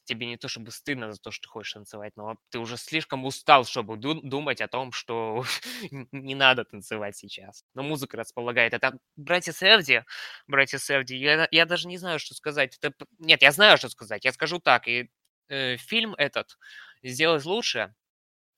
тебе 0.04 0.26
не 0.26 0.36
то 0.36 0.48
чтобы 0.48 0.70
стыдно 0.70 1.12
за 1.12 1.18
то, 1.18 1.30
что 1.30 1.42
ты 1.46 1.48
хочешь 1.48 1.72
танцевать, 1.72 2.12
но 2.16 2.36
ты 2.50 2.58
уже 2.58 2.76
слишком 2.76 3.24
устал, 3.24 3.64
чтобы 3.64 3.96
думать 3.96 4.60
о 4.60 4.68
том, 4.68 4.92
что 4.92 5.44
не 6.12 6.34
надо 6.34 6.64
танцевать 6.64 7.16
сейчас. 7.16 7.64
Но 7.74 7.82
музыка 7.82 8.16
располагает. 8.16 8.74
Это 8.74 8.98
братья 9.16 9.52
Севди, 9.52 10.04
братья 10.46 10.78
Севди, 10.78 11.16
я, 11.16 11.48
я 11.50 11.66
даже 11.66 11.88
не 11.88 11.98
знаю, 11.98 12.18
что 12.18 12.34
сказать. 12.34 12.78
Это... 12.80 12.94
Нет, 13.18 13.42
я 13.42 13.52
знаю, 13.52 13.78
что 13.78 13.88
сказать. 13.88 14.24
Я 14.24 14.32
скажу 14.32 14.58
так. 14.58 14.88
И 14.88 15.10
э, 15.48 15.76
фильм 15.76 16.14
этот 16.14 16.58
сделать 17.02 17.44
лучше 17.44 17.94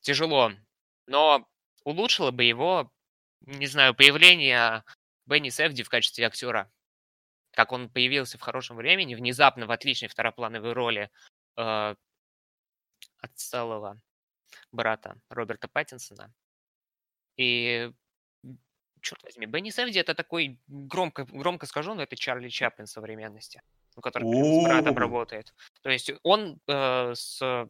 тяжело, 0.00 0.52
но 1.06 1.48
улучшило 1.84 2.30
бы 2.30 2.44
его, 2.44 2.92
не 3.40 3.66
знаю, 3.66 3.94
появление 3.94 4.84
Бенни 5.26 5.50
Севди 5.50 5.82
в 5.82 5.88
качестве 5.88 6.26
актера 6.26 6.70
как 7.54 7.72
он 7.72 7.88
появился 7.88 8.38
в 8.38 8.40
хорошем 8.40 8.76
времени, 8.76 9.14
внезапно 9.14 9.66
в 9.66 9.70
отличной 9.70 10.08
второплановой 10.08 10.72
роли 10.72 11.10
э, 11.56 11.94
отсталого 13.18 14.00
брата 14.72 15.16
Роберта 15.28 15.68
Паттинсона. 15.68 16.32
И, 17.36 17.90
черт 19.00 19.22
возьми, 19.22 19.46
Бенни 19.46 19.70
Сэвди 19.70 19.98
это 19.98 20.14
такой, 20.14 20.58
громко, 20.66 21.24
громко 21.24 21.66
скажу, 21.66 21.94
но 21.94 22.02
это 22.02 22.16
Чарли 22.16 22.48
Чаплин 22.48 22.86
современности, 22.86 23.62
у 23.96 24.00
которого 24.00 24.32
с 24.32 24.64
братом 24.64 24.96
работает. 24.96 25.54
То 25.82 25.90
есть 25.90 26.12
он 26.22 26.60
э, 26.66 27.14
с... 27.14 27.68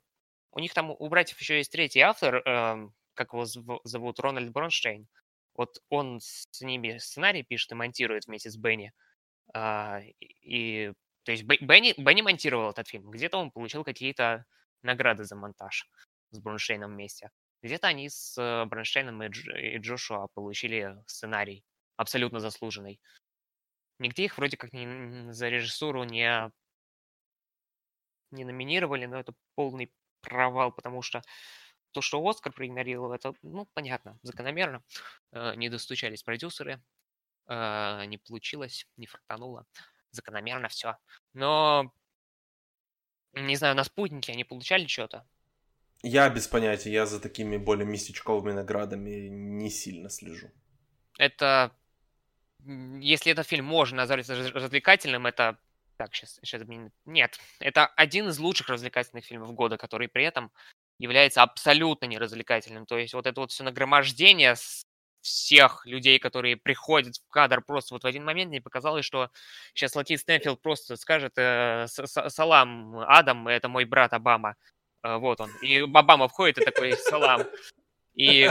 У 0.50 0.58
них 0.60 0.72
там, 0.72 0.90
у 0.90 1.08
братьев 1.08 1.40
еще 1.40 1.56
есть 1.56 1.72
третий 1.72 2.00
автор, 2.00 2.36
э, 2.36 2.88
как 3.14 3.32
его 3.32 3.44
зовут, 3.84 4.20
Рональд 4.20 4.50
Бронштейн. 4.50 5.08
Вот 5.54 5.78
он 5.88 6.20
с 6.20 6.60
ними 6.60 6.98
сценарий 6.98 7.42
пишет 7.42 7.72
и 7.72 7.74
монтирует 7.74 8.26
вместе 8.26 8.50
с 8.50 8.56
Бенни. 8.56 8.92
А, 9.54 10.00
и, 10.20 10.92
то 11.22 11.32
есть 11.32 11.44
Бенни, 11.44 11.94
Бенни 11.96 12.22
монтировал 12.22 12.70
этот 12.70 12.88
фильм. 12.88 13.10
Где-то 13.10 13.38
он 13.38 13.50
получил 13.50 13.84
какие-то 13.84 14.44
награды 14.82 15.24
за 15.24 15.36
монтаж 15.36 15.88
с 16.30 16.40
Бронштейном 16.40 16.92
вместе. 16.92 17.30
Где-то 17.62 17.86
они 17.86 18.10
с 18.10 18.36
э, 18.36 18.64
Бронштейном 18.66 19.22
и, 19.22 19.28
Дж, 19.28 19.48
и 19.56 19.78
Джошуа 19.78 20.26
получили 20.34 20.96
сценарий, 21.06 21.64
абсолютно 21.96 22.40
заслуженный. 22.40 23.00
Нигде 24.00 24.24
их 24.24 24.36
вроде 24.36 24.56
как 24.56 24.72
не, 24.72 25.32
за 25.32 25.48
режиссуру 25.48 26.02
не, 26.04 26.50
не 28.32 28.44
номинировали, 28.44 29.06
но 29.06 29.18
это 29.18 29.32
полный 29.54 29.92
провал, 30.20 30.72
потому 30.72 31.00
что 31.00 31.22
то, 31.92 32.02
что 32.02 32.26
Оскар 32.28 32.52
проигнорировал, 32.52 33.12
это, 33.12 33.34
ну, 33.42 33.68
понятно, 33.72 34.18
закономерно. 34.22 34.82
Э, 35.32 35.54
не 35.54 35.68
достучались 35.68 36.24
продюсеры, 36.24 36.82
э, 37.46 38.04
не 38.06 38.18
получилось, 38.18 38.86
не 38.96 39.06
фартануло. 39.06 39.66
Закономерно 40.10 40.68
все. 40.68 40.96
Но, 41.32 41.92
не 43.32 43.56
знаю, 43.56 43.74
на 43.74 43.84
спутнике 43.84 44.32
они 44.32 44.44
получали 44.44 44.86
что-то? 44.86 45.26
Я 46.02 46.28
без 46.28 46.46
понятия, 46.46 46.92
я 46.92 47.06
за 47.06 47.18
такими 47.18 47.56
более 47.56 47.86
местечковыми 47.86 48.52
наградами 48.52 49.28
не 49.28 49.70
сильно 49.70 50.10
слежу. 50.10 50.50
Это, 51.18 51.74
если 53.00 53.32
этот 53.32 53.46
фильм 53.46 53.64
можно 53.64 53.96
назвать 53.98 54.28
развлекательным, 54.28 55.26
это 55.26 55.58
так, 55.96 56.14
сейчас, 56.14 56.38
сейчас 56.42 56.62
Нет, 57.04 57.38
это 57.60 57.86
один 57.86 58.28
из 58.28 58.38
лучших 58.38 58.68
развлекательных 58.68 59.24
фильмов 59.24 59.54
года, 59.54 59.76
который 59.76 60.08
при 60.08 60.24
этом 60.24 60.52
является 60.98 61.42
абсолютно 61.42 62.06
неразвлекательным. 62.06 62.86
То 62.86 62.98
есть 62.98 63.14
вот 63.14 63.26
это 63.26 63.40
вот 63.40 63.52
все 63.52 63.64
нагромождение 63.64 64.56
всех 65.24 65.84
людей, 65.86 66.18
которые 66.18 66.56
приходят 66.56 67.16
в 67.16 67.30
кадр 67.30 67.62
просто 67.62 67.94
вот 67.94 68.04
в 68.04 68.06
один 68.06 68.24
момент, 68.24 68.50
мне 68.50 68.60
показалось, 68.60 69.04
что 69.04 69.30
сейчас 69.72 69.94
Латит 69.96 70.20
Стэнфилд 70.20 70.60
просто 70.60 70.96
скажет 70.96 71.32
э, 71.36 71.86
«Салам, 71.88 72.98
Адам, 73.08 73.48
это 73.48 73.68
мой 73.68 73.84
брат 73.86 74.12
Обама». 74.12 74.54
Э, 75.02 75.16
вот 75.16 75.40
он. 75.40 75.50
И 75.62 75.78
Обама 75.78 76.28
входит 76.28 76.58
и 76.58 76.64
такой 76.64 76.92
«Салам». 76.92 77.42
И, 78.14 78.48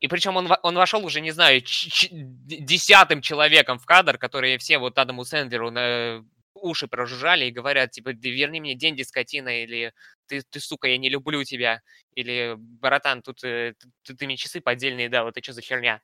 и 0.00 0.08
причем 0.08 0.36
он, 0.36 0.52
он 0.62 0.74
вошел 0.74 1.04
уже, 1.04 1.20
не 1.20 1.30
знаю, 1.30 1.62
десятым 1.62 3.22
человеком 3.22 3.78
в 3.78 3.86
кадр, 3.86 4.18
которые 4.18 4.58
все 4.58 4.78
вот 4.78 4.98
Адаму 4.98 5.24
Сэндлеру 5.24 5.70
на 5.70 6.24
уши 6.62 6.88
прожужжали 6.88 7.46
и 7.46 7.50
говорят, 7.50 7.92
типа, 7.92 8.10
верни 8.10 8.60
мне 8.60 8.74
деньги, 8.74 9.02
скотина, 9.02 9.62
или 9.62 9.92
ты, 10.26 10.42
ты, 10.42 10.60
сука, 10.60 10.88
я 10.88 10.98
не 10.98 11.08
люблю 11.08 11.44
тебя, 11.44 11.82
или, 12.14 12.54
братан, 12.56 13.22
тут 13.22 13.44
э, 13.44 13.74
ты, 14.02 14.14
ты 14.14 14.26
мне 14.26 14.36
часы 14.36 14.60
поддельные 14.60 15.08
дал, 15.08 15.28
это 15.28 15.42
что 15.42 15.52
за 15.52 15.62
херня? 15.62 16.00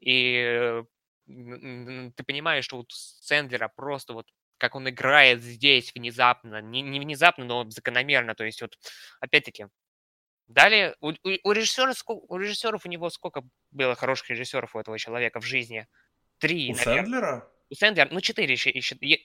И 0.00 0.82
ты 1.26 2.24
понимаешь, 2.24 2.64
что 2.64 2.78
вот 2.78 2.92
Сэндлера 2.92 3.68
просто 3.68 4.12
вот 4.12 4.26
как 4.58 4.74
он 4.74 4.88
играет 4.88 5.42
здесь 5.42 5.92
внезапно, 5.94 6.62
не, 6.62 6.80
не 6.80 6.98
внезапно, 6.98 7.44
но 7.44 7.68
закономерно, 7.68 8.34
то 8.34 8.44
есть 8.44 8.62
вот, 8.62 8.78
опять-таки, 9.20 9.66
Далее, 10.48 10.94
у, 11.00 11.10
у, 11.10 11.14
у, 11.42 11.52
режиссера, 11.52 11.92
у 12.06 12.36
режиссеров 12.36 12.86
у 12.86 12.88
него 12.88 13.10
сколько 13.10 13.42
было 13.72 13.96
хороших 13.96 14.30
режиссеров 14.30 14.76
у 14.76 14.78
этого 14.78 14.96
человека 14.98 15.40
в 15.40 15.44
жизни? 15.44 15.88
Три, 16.38 16.70
У 16.72 16.76
наверное. 16.76 17.02
Сэндлера? 17.02 17.52
У 17.70 17.74
Сэндлера, 17.74 18.08
ну, 18.10 18.20
четыре, 18.20 18.56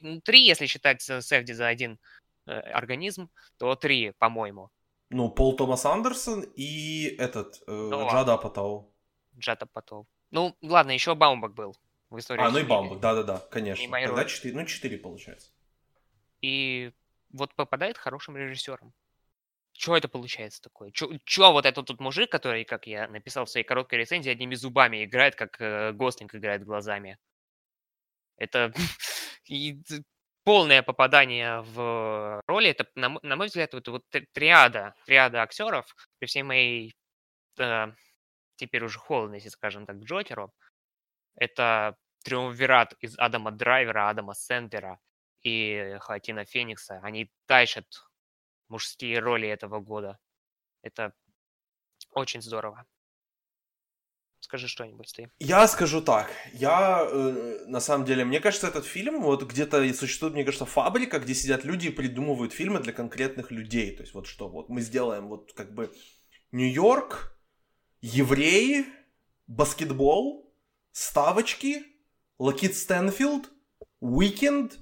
ну, 0.01 0.21
три, 0.21 0.45
если 0.45 0.65
считать 0.65 1.01
Сэвди 1.01 1.51
за 1.53 1.67
один 1.67 1.99
э, 2.47 2.51
организм, 2.51 3.29
то 3.57 3.75
три, 3.75 4.11
по-моему. 4.17 4.69
Ну, 5.09 5.29
Пол 5.29 5.55
Томас 5.55 5.85
Андерсон 5.85 6.45
и 6.55 7.15
этот, 7.19 7.61
э, 7.67 7.71
ну, 7.71 8.09
Джада 8.09 8.33
Апатоу. 8.33 8.93
Джада 9.37 9.65
Апатоу. 9.65 10.07
Ну, 10.31 10.55
ладно, 10.61 10.91
еще 10.91 11.13
Баумбак 11.15 11.53
был 11.53 11.75
в 12.09 12.17
истории. 12.17 12.41
А, 12.41 12.49
ну 12.49 12.59
и 12.59 12.63
Баумбак, 12.63 12.99
да-да-да, 12.99 13.39
конечно. 13.51 13.85
Тогда 13.91 14.25
четыре, 14.25 14.55
ну, 14.55 14.65
четыре 14.65 14.97
получается. 14.97 15.51
И 16.41 16.91
вот 17.31 17.53
попадает 17.55 17.97
хорошим 17.97 18.37
режиссером. 18.37 18.93
Что 19.73 19.95
это 19.95 20.07
получается 20.07 20.61
такое? 20.61 20.91
Чё, 20.91 21.51
вот 21.51 21.65
этот 21.65 21.87
тут 21.87 21.99
мужик, 21.99 22.31
который, 22.31 22.65
как 22.65 22.87
я 22.87 23.07
написал 23.07 23.45
в 23.45 23.49
своей 23.49 23.65
короткой 23.65 23.99
рецензии, 23.99 24.29
одними 24.29 24.55
зубами 24.55 25.05
играет, 25.05 25.35
как 25.35 25.59
э, 25.61 25.91
Гослинг 25.93 26.35
играет 26.35 26.63
глазами? 26.63 27.17
Это 28.41 28.73
полное 30.43 30.81
попадание 30.81 31.61
в 31.61 32.41
роли. 32.47 32.69
Это, 32.69 32.87
на, 32.95 33.35
мой 33.35 33.47
взгляд, 33.47 33.73
вот, 33.73 33.87
вот 33.87 34.03
триада, 34.33 34.95
триада 35.05 35.43
актеров, 35.43 35.95
при 36.19 36.25
всей 36.25 36.43
моей 36.43 36.95
э, 37.59 37.91
теперь 38.55 38.83
уже 38.83 38.97
холодности, 38.97 39.49
скажем 39.49 39.85
так, 39.85 39.97
Джокеру, 39.97 40.51
это 41.35 41.95
триумвират 42.23 42.93
из 42.99 43.17
Адама 43.19 43.51
Драйвера, 43.51 44.09
Адама 44.09 44.33
Сэндлера 44.33 44.99
и 45.43 45.97
Хатина 45.99 46.45
Феникса. 46.45 46.99
Они 47.03 47.31
тащат 47.45 47.85
мужские 48.69 49.19
роли 49.19 49.47
этого 49.47 49.79
года. 49.79 50.17
Это 50.81 51.13
очень 52.11 52.41
здорово. 52.41 52.85
Скажи 54.41 54.67
что-нибудь 54.67 55.13
ты. 55.15 55.31
Я 55.39 55.67
скажу 55.67 56.01
так. 56.01 56.31
Я, 56.51 57.07
э, 57.07 57.65
на 57.67 57.79
самом 57.79 58.05
деле, 58.05 58.25
мне 58.25 58.39
кажется, 58.39 58.67
этот 58.67 58.85
фильм, 58.85 59.21
вот 59.21 59.43
где-то 59.43 59.93
существует, 59.93 60.33
мне 60.33 60.43
кажется, 60.43 60.65
фабрика, 60.65 61.19
где 61.19 61.35
сидят 61.35 61.63
люди 61.63 61.87
и 61.87 61.91
придумывают 61.91 62.51
фильмы 62.51 62.79
для 62.79 62.91
конкретных 62.91 63.51
людей. 63.51 63.95
То 63.95 64.01
есть 64.01 64.15
вот 64.15 64.25
что, 64.25 64.49
вот 64.49 64.67
мы 64.67 64.81
сделаем 64.81 65.27
вот 65.27 65.53
как 65.53 65.73
бы 65.73 65.93
Нью-Йорк, 66.51 67.37
евреи, 68.01 68.85
баскетбол, 69.45 70.51
ставочки, 70.91 71.85
Лакит 72.39 72.75
Стэнфилд, 72.75 73.47
Уикенд, 73.99 74.79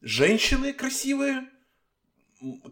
женщины 0.00 0.72
красивые, 0.72 1.48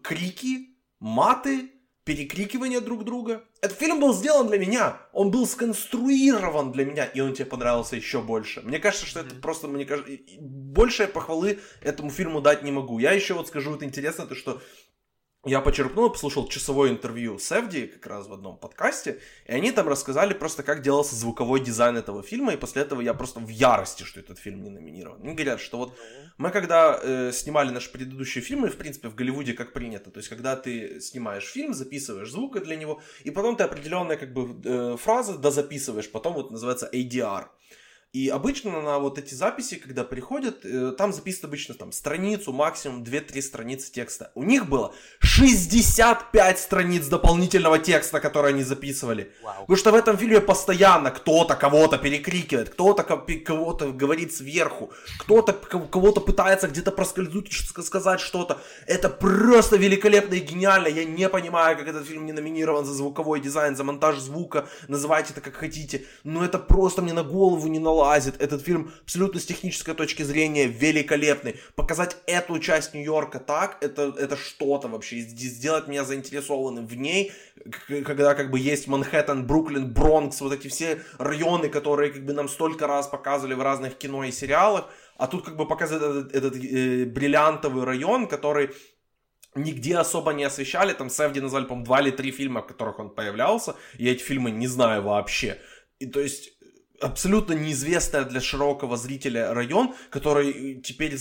крики, 0.02 0.76
маты, 0.98 1.70
перекрикивания 2.04 2.80
друг 2.80 3.04
друга. 3.04 3.44
Этот 3.60 3.78
фильм 3.78 3.98
был 3.98 4.12
сделан 4.12 4.48
для 4.48 4.58
меня, 4.58 5.00
он 5.12 5.30
был 5.30 5.46
сконструирован 5.46 6.70
для 6.70 6.84
меня, 6.84 7.04
и 7.06 7.20
он 7.20 7.32
тебе 7.32 7.46
понравился 7.46 7.96
еще 7.96 8.20
больше. 8.20 8.60
Мне 8.60 8.78
кажется, 8.78 9.06
что 9.06 9.20
это 9.20 9.34
просто, 9.34 9.68
мне 9.68 9.86
кажется, 9.86 10.12
больше 10.38 11.06
похвалы 11.06 11.60
этому 11.80 12.10
фильму 12.10 12.42
дать 12.42 12.62
не 12.62 12.72
могу. 12.72 12.98
Я 12.98 13.12
еще 13.12 13.34
вот 13.34 13.48
скажу, 13.48 13.70
вот 13.70 13.82
интересно, 13.82 14.26
то 14.26 14.34
что 14.34 14.60
я 15.44 15.60
почерпнул 15.60 16.06
и 16.06 16.10
послушал 16.10 16.48
часовое 16.48 16.90
интервью 16.90 17.38
с 17.38 17.52
Эвди 17.52 17.86
как 17.86 18.06
раз 18.06 18.26
в 18.26 18.32
одном 18.32 18.56
подкасте, 18.56 19.20
и 19.46 19.52
они 19.52 19.72
там 19.72 19.88
рассказали 19.88 20.34
просто, 20.34 20.62
как 20.62 20.82
делался 20.82 21.14
звуковой 21.14 21.60
дизайн 21.60 21.96
этого 21.96 22.22
фильма, 22.22 22.54
и 22.54 22.56
после 22.56 22.82
этого 22.82 23.00
я 23.00 23.14
просто 23.14 23.40
в 23.40 23.48
ярости, 23.48 24.02
что 24.02 24.20
этот 24.20 24.38
фильм 24.38 24.62
не 24.62 24.70
номинирован. 24.70 25.20
Они 25.22 25.34
говорят, 25.34 25.60
что 25.60 25.78
вот 25.78 25.98
мы 26.38 26.50
когда 26.50 26.98
э, 27.02 27.32
снимали 27.32 27.70
наши 27.70 27.90
предыдущие 27.92 28.42
фильмы, 28.42 28.68
в 28.68 28.76
принципе, 28.76 29.08
в 29.08 29.14
Голливуде 29.14 29.52
как 29.52 29.72
принято, 29.72 30.10
то 30.10 30.18
есть 30.18 30.28
когда 30.28 30.56
ты 30.56 31.00
снимаешь 31.00 31.44
фильм, 31.44 31.74
записываешь 31.74 32.30
звук 32.30 32.62
для 32.62 32.76
него, 32.76 33.02
и 33.24 33.30
потом 33.30 33.56
ты 33.56 33.64
определенные 33.64 34.16
как 34.16 34.32
бы 34.32 34.56
э, 34.64 34.96
фразы 34.96 35.38
дозаписываешь, 35.38 36.10
потом 36.10 36.34
вот 36.34 36.50
называется 36.50 36.88
ADR. 36.92 37.46
И 38.14 38.28
обычно 38.28 38.80
на 38.80 39.00
вот 39.00 39.18
эти 39.18 39.34
записи, 39.34 39.74
когда 39.74 40.04
приходят, 40.04 40.64
э, 40.64 40.92
там 40.96 41.12
записывают 41.12 41.46
обычно 41.46 41.74
там 41.74 41.90
страницу, 41.90 42.52
максимум 42.52 43.02
2-3 43.02 43.42
страницы 43.42 43.90
текста. 43.90 44.30
У 44.36 44.44
них 44.44 44.68
было 44.68 44.94
65 45.18 46.58
страниц 46.60 47.08
дополнительного 47.08 47.80
текста, 47.80 48.20
которые 48.20 48.54
они 48.54 48.62
записывали. 48.62 49.32
Wow. 49.42 49.60
Потому 49.62 49.76
что 49.76 49.90
в 49.90 49.94
этом 49.96 50.16
фильме 50.16 50.40
постоянно 50.40 51.10
кто-то 51.10 51.56
кого-то 51.56 51.98
перекрикивает, 51.98 52.68
кто-то 52.68 53.02
кого-то 53.02 53.90
говорит 53.90 54.32
сверху, 54.32 54.92
кто-то 55.18 55.52
кого-то 55.52 56.20
пытается 56.20 56.68
где-то 56.68 56.92
проскользнуть, 56.92 57.52
сказать 57.84 58.20
что-то. 58.20 58.58
Это 58.86 59.08
просто 59.08 59.76
великолепно 59.76 60.34
и 60.34 60.40
гениально. 60.40 60.86
Я 60.86 61.04
не 61.04 61.28
понимаю, 61.28 61.76
как 61.76 61.88
этот 61.88 62.06
фильм 62.06 62.26
не 62.26 62.32
номинирован 62.32 62.84
за 62.84 62.92
звуковой 62.92 63.40
дизайн, 63.40 63.74
за 63.74 63.82
монтаж 63.82 64.18
звука, 64.18 64.68
называйте 64.86 65.32
это 65.32 65.40
как 65.40 65.54
хотите. 65.56 66.04
Но 66.22 66.44
это 66.44 66.60
просто 66.60 67.02
мне 67.02 67.12
на 67.12 67.24
голову 67.24 67.66
не 67.66 67.80
наладило 67.80 68.03
вылазит. 68.04 68.40
Этот 68.40 68.62
фильм 68.62 68.92
абсолютно 69.02 69.40
с 69.40 69.46
технической 69.46 69.94
точки 69.94 70.22
зрения 70.22 70.66
великолепный. 70.66 71.56
Показать 71.74 72.16
эту 72.26 72.58
часть 72.58 72.94
Нью-Йорка 72.94 73.38
так, 73.38 73.78
это, 73.80 74.14
это 74.18 74.36
что-то 74.36 74.88
вообще. 74.88 75.20
Сделать 75.20 75.88
меня 75.88 76.04
заинтересованным 76.04 76.86
в 76.86 76.96
ней, 76.96 77.32
когда 77.88 78.34
как 78.34 78.50
бы 78.50 78.58
есть 78.58 78.88
Манхэттен, 78.88 79.46
Бруклин, 79.46 79.92
Бронкс, 79.92 80.40
вот 80.40 80.52
эти 80.52 80.68
все 80.68 80.98
районы, 81.18 81.68
которые 81.68 82.12
как 82.12 82.24
бы 82.24 82.32
нам 82.32 82.48
столько 82.48 82.86
раз 82.86 83.06
показывали 83.06 83.54
в 83.54 83.62
разных 83.62 83.96
кино 83.96 84.24
и 84.24 84.32
сериалах. 84.32 84.84
А 85.16 85.26
тут 85.26 85.44
как 85.44 85.56
бы 85.56 85.66
показывает 85.66 86.02
этот, 86.02 86.34
этот 86.34 86.56
э, 86.56 87.04
бриллиантовый 87.04 87.84
район, 87.84 88.26
который 88.26 88.70
нигде 89.54 89.96
особо 89.96 90.32
не 90.32 90.44
освещали. 90.44 90.92
Там 90.92 91.08
Севди 91.08 91.40
назвали, 91.40 91.64
по-моему, 91.64 91.84
два 91.84 92.00
или 92.00 92.10
три 92.10 92.32
фильма, 92.32 92.60
в 92.60 92.66
которых 92.66 92.98
он 92.98 93.10
появлялся. 93.10 93.76
Я 93.98 94.10
эти 94.10 94.22
фильмы 94.22 94.50
не 94.50 94.66
знаю 94.66 95.02
вообще. 95.02 95.58
И 96.00 96.06
то 96.06 96.20
есть 96.20 96.53
абсолютно 97.00 97.54
неизвестная 97.54 98.24
для 98.24 98.40
широкого 98.40 98.96
зрителя 98.96 99.52
район, 99.52 99.94
который 100.10 100.80
теперь 100.82 101.16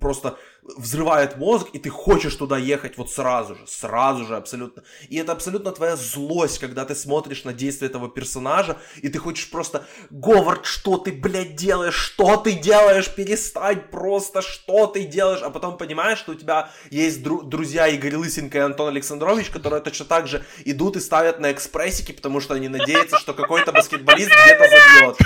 просто 0.00 0.38
взрывает 0.62 1.36
мозг, 1.36 1.68
и 1.72 1.78
ты 1.78 1.88
хочешь 1.90 2.34
туда 2.34 2.58
ехать 2.58 2.98
вот 2.98 3.10
сразу 3.10 3.54
же, 3.54 3.66
сразу 3.66 4.26
же 4.26 4.36
абсолютно. 4.36 4.82
И 5.08 5.16
это 5.16 5.32
абсолютно 5.32 5.72
твоя 5.72 5.96
злость, 5.96 6.58
когда 6.58 6.84
ты 6.84 6.94
смотришь 6.94 7.44
на 7.44 7.52
действия 7.52 7.88
этого 7.88 8.08
персонажа, 8.08 8.76
и 8.96 9.08
ты 9.08 9.18
хочешь 9.18 9.50
просто, 9.50 9.86
Говард, 10.10 10.66
что 10.66 10.98
ты, 10.98 11.12
блядь, 11.12 11.56
делаешь, 11.56 11.94
что 11.94 12.36
ты 12.36 12.52
делаешь, 12.52 13.12
перестань 13.14 13.80
просто, 13.80 14.42
что 14.42 14.86
ты 14.86 15.04
делаешь, 15.04 15.42
а 15.42 15.50
потом 15.50 15.76
понимаешь, 15.76 16.18
что 16.18 16.32
у 16.32 16.34
тебя 16.34 16.70
есть 16.90 17.20
дру- 17.20 17.44
друзья 17.44 17.88
Игорь 17.88 18.16
Лысенко 18.16 18.58
и 18.58 18.60
Антон 18.60 18.88
Александрович, 18.88 19.50
которые 19.50 19.80
точно 19.80 20.04
так 20.04 20.26
же 20.26 20.44
идут 20.64 20.96
и 20.96 21.00
ставят 21.00 21.40
на 21.40 21.52
экспрессики, 21.52 22.12
потому 22.12 22.40
что 22.40 22.54
они 22.54 22.68
надеются, 22.68 23.18
что 23.18 23.32
какой-то 23.32 23.72
баскетболист 23.72 24.30
где-то 24.30 24.68
забьет. 24.68 25.18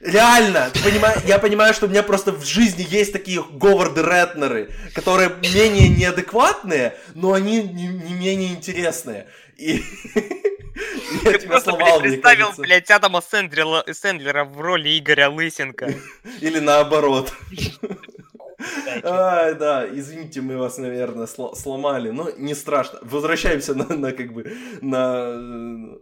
Реально, 0.00 0.70
ты 0.72 0.80
понимаешь, 0.82 1.22
я 1.24 1.38
понимаю, 1.40 1.74
что 1.74 1.86
у 1.86 1.88
меня 1.88 2.04
просто 2.04 2.30
в 2.30 2.44
жизни 2.44 2.86
есть 2.88 3.12
такие 3.12 3.42
Говарды 3.42 4.02
Ретнеры, 4.02 4.70
которые 4.94 5.30
менее 5.42 5.88
неадекватные, 5.88 6.96
но 7.14 7.32
они 7.32 7.62
не, 7.62 7.88
не 7.88 8.14
менее 8.14 8.50
интересные. 8.50 9.26
И 9.56 9.82
я 11.24 11.32
Ты 11.32 11.60
сломал, 11.60 12.00
представил, 12.00 12.52
блядь, 12.58 12.88
Адама 12.92 13.20
Сэндлера, 13.20 13.84
Сэндлера 13.92 14.44
в 14.44 14.60
роли 14.60 14.98
Игоря 14.98 15.30
Лысенко. 15.30 15.92
Или 16.40 16.60
наоборот. 16.60 17.32
Ай, 19.04 19.54
да, 19.54 19.88
извините, 19.88 20.40
мы 20.40 20.56
вас, 20.56 20.78
наверное, 20.78 21.26
сломали, 21.26 22.10
но 22.10 22.30
не 22.36 22.54
страшно. 22.54 22.98
Возвращаемся 23.02 23.74
на, 23.74 23.88
на 23.96 24.12
как 24.12 24.32
бы 24.32 24.52
на, 24.80 25.34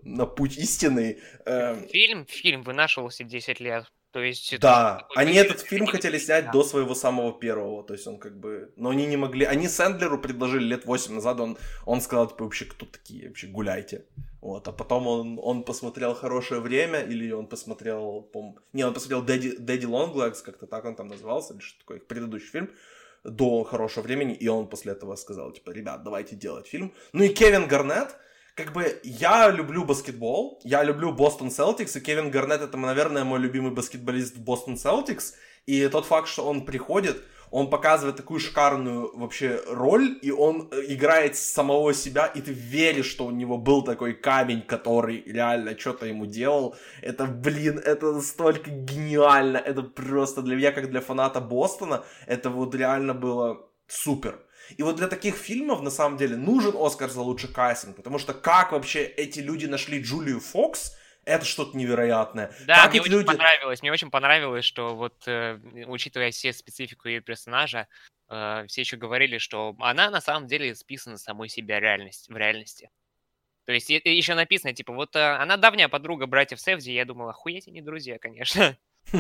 на 0.03 0.27
путь 0.27 0.57
истины. 0.57 1.19
Эм. 1.45 1.89
Фильм, 1.89 2.27
фильм 2.27 2.63
вынашивался 2.63 3.25
10 3.25 3.61
лет. 3.61 3.85
То 4.17 4.23
есть... 4.23 4.59
Да, 4.61 5.07
они 5.15 5.35
этот 5.35 5.61
фильм 5.61 5.87
хотели 5.87 6.17
снять 6.17 6.47
да. 6.47 6.53
до 6.53 6.65
своего 6.65 6.95
самого 6.95 7.39
первого, 7.39 7.85
то 7.85 7.93
есть 7.93 8.07
он 8.07 8.19
как 8.19 8.41
бы... 8.41 8.73
Но 8.75 8.89
они 8.89 9.05
не 9.05 9.19
могли... 9.19 9.45
Они 9.45 9.69
Сэндлеру 9.69 10.19
предложили 10.19 10.65
лет 10.65 10.87
8 10.87 11.15
назад, 11.15 11.39
он, 11.39 11.59
он 11.85 12.01
сказал, 12.01 12.27
типа, 12.29 12.45
вообще, 12.45 12.65
кто 12.65 12.87
такие, 12.87 13.29
вообще, 13.29 13.47
гуляйте. 13.47 14.07
Вот, 14.41 14.69
а 14.69 14.73
потом 14.73 15.07
он, 15.07 15.39
он 15.43 15.65
посмотрел 15.65 16.15
«Хорошее 16.15 16.63
время», 16.63 17.01
или 17.01 17.31
он 17.31 17.47
посмотрел, 17.47 18.23
пом... 18.23 18.59
не, 18.73 18.87
он 18.87 18.95
посмотрел 18.95 19.21
«Дэдди, 19.21 19.57
Дэдди 19.59 19.85
Лонглекс», 19.85 20.41
как-то 20.41 20.67
так 20.67 20.87
он 20.87 20.95
там 20.95 21.09
назывался, 21.09 21.53
или 21.53 21.61
что 21.61 21.79
такое, 21.81 21.99
их 21.99 22.07
предыдущий 22.07 22.49
фильм, 22.49 22.71
до 23.23 23.65
«Хорошего 23.65 24.05
времени», 24.05 24.33
и 24.33 24.49
он 24.49 24.67
после 24.71 24.93
этого 24.93 25.15
сказал, 25.17 25.53
типа, 25.53 25.73
ребят, 25.73 26.05
давайте 26.05 26.37
делать 26.37 26.67
фильм. 26.67 26.95
Ну 27.13 27.23
и 27.23 27.29
Кевин 27.29 27.69
Гарнетт, 27.69 28.17
как 28.57 28.73
бы 28.73 28.99
я 29.05 29.51
люблю 29.51 29.85
баскетбол, 29.85 30.61
я 30.65 30.83
люблю 30.83 31.13
Бостон 31.13 31.51
Селтикс, 31.51 31.95
и 31.97 32.01
Кевин 32.01 32.31
Гарнетт 32.31 32.63
это, 32.63 32.79
наверное, 32.79 33.23
мой 33.23 33.39
любимый 33.39 33.71
баскетболист 33.71 34.37
в 34.37 34.41
Бостон 34.43 34.79
Селтикс, 34.79 35.35
и 35.67 35.87
тот 35.89 36.07
факт, 36.07 36.27
что 36.27 36.47
он 36.49 36.65
приходит, 36.65 37.23
он 37.51 37.69
показывает 37.69 38.17
такую 38.17 38.41
шикарную 38.41 39.15
вообще 39.15 39.61
роль, 39.69 40.19
и 40.23 40.31
он 40.31 40.69
э, 40.73 40.81
играет 40.89 41.37
самого 41.37 41.93
себя, 41.93 42.27
и 42.27 42.41
ты 42.41 42.53
веришь, 42.53 43.11
что 43.11 43.27
у 43.27 43.31
него 43.31 43.59
был 43.59 43.83
такой 43.83 44.15
камень, 44.15 44.63
который 44.63 45.23
реально 45.27 45.79
что-то 45.79 46.07
ему 46.07 46.25
делал. 46.25 46.75
Это, 47.03 47.27
блин, 47.27 47.79
это 47.79 48.13
настолько 48.13 48.71
гениально, 48.71 49.59
это 49.59 49.83
просто 49.83 50.41
для 50.41 50.57
меня, 50.57 50.73
как 50.73 50.91
для 50.91 51.03
фаната 51.03 51.41
Бостона, 51.41 52.05
это 52.27 52.49
вот 52.49 52.75
реально 52.75 53.13
было 53.13 53.69
супер. 53.87 54.46
И 54.77 54.83
вот 54.83 54.97
для 54.97 55.09
таких 55.09 55.37
фильмов, 55.37 55.83
на 55.83 55.91
самом 55.91 56.17
деле, 56.17 56.37
нужен 56.37 56.75
Оскар 56.77 57.11
за 57.11 57.21
лучший 57.21 57.53
кастинг, 57.53 57.97
потому 57.97 58.19
что 58.19 58.35
как 58.35 58.73
вообще 58.73 59.05
эти 59.05 59.41
люди 59.41 59.67
нашли 59.67 60.03
Джулию 60.03 60.41
Фокс, 60.41 60.97
это 61.25 61.45
что-то 61.45 61.77
невероятное. 61.77 62.53
Да, 62.67 62.85
как 62.85 62.93
мне 62.93 63.01
очень 63.01 63.13
люди... 63.13 63.27
понравилось. 63.27 63.83
Мне 63.83 63.93
очень 63.93 64.11
понравилось, 64.11 64.65
что 64.65 64.95
вот, 64.95 65.27
э, 65.27 65.59
учитывая 65.87 66.31
все 66.31 66.53
специфику 66.53 67.09
ее 67.09 67.21
персонажа, 67.21 67.89
э, 68.29 68.65
все 68.69 68.83
еще 68.83 68.97
говорили, 68.97 69.39
что 69.39 69.75
она 69.81 70.09
на 70.11 70.21
самом 70.21 70.47
деле 70.47 70.75
списана 70.75 71.19
самой 71.19 71.49
себя 71.49 71.81
реальность, 71.81 72.29
в 72.29 72.37
реальности. 72.37 72.91
То 73.65 73.73
есть 73.73 73.91
еще 73.91 74.35
написано, 74.35 74.73
типа, 74.73 74.93
вот 74.93 75.17
э, 75.17 75.19
она 75.19 75.57
давняя 75.57 75.89
подруга 75.89 76.27
братьев 76.27 76.61
Севди, 76.61 76.93
я 76.93 77.05
думала, 77.05 77.31
охуеть 77.31 77.67
они 77.67 77.83
друзья, 77.83 78.19
конечно. 78.19 78.77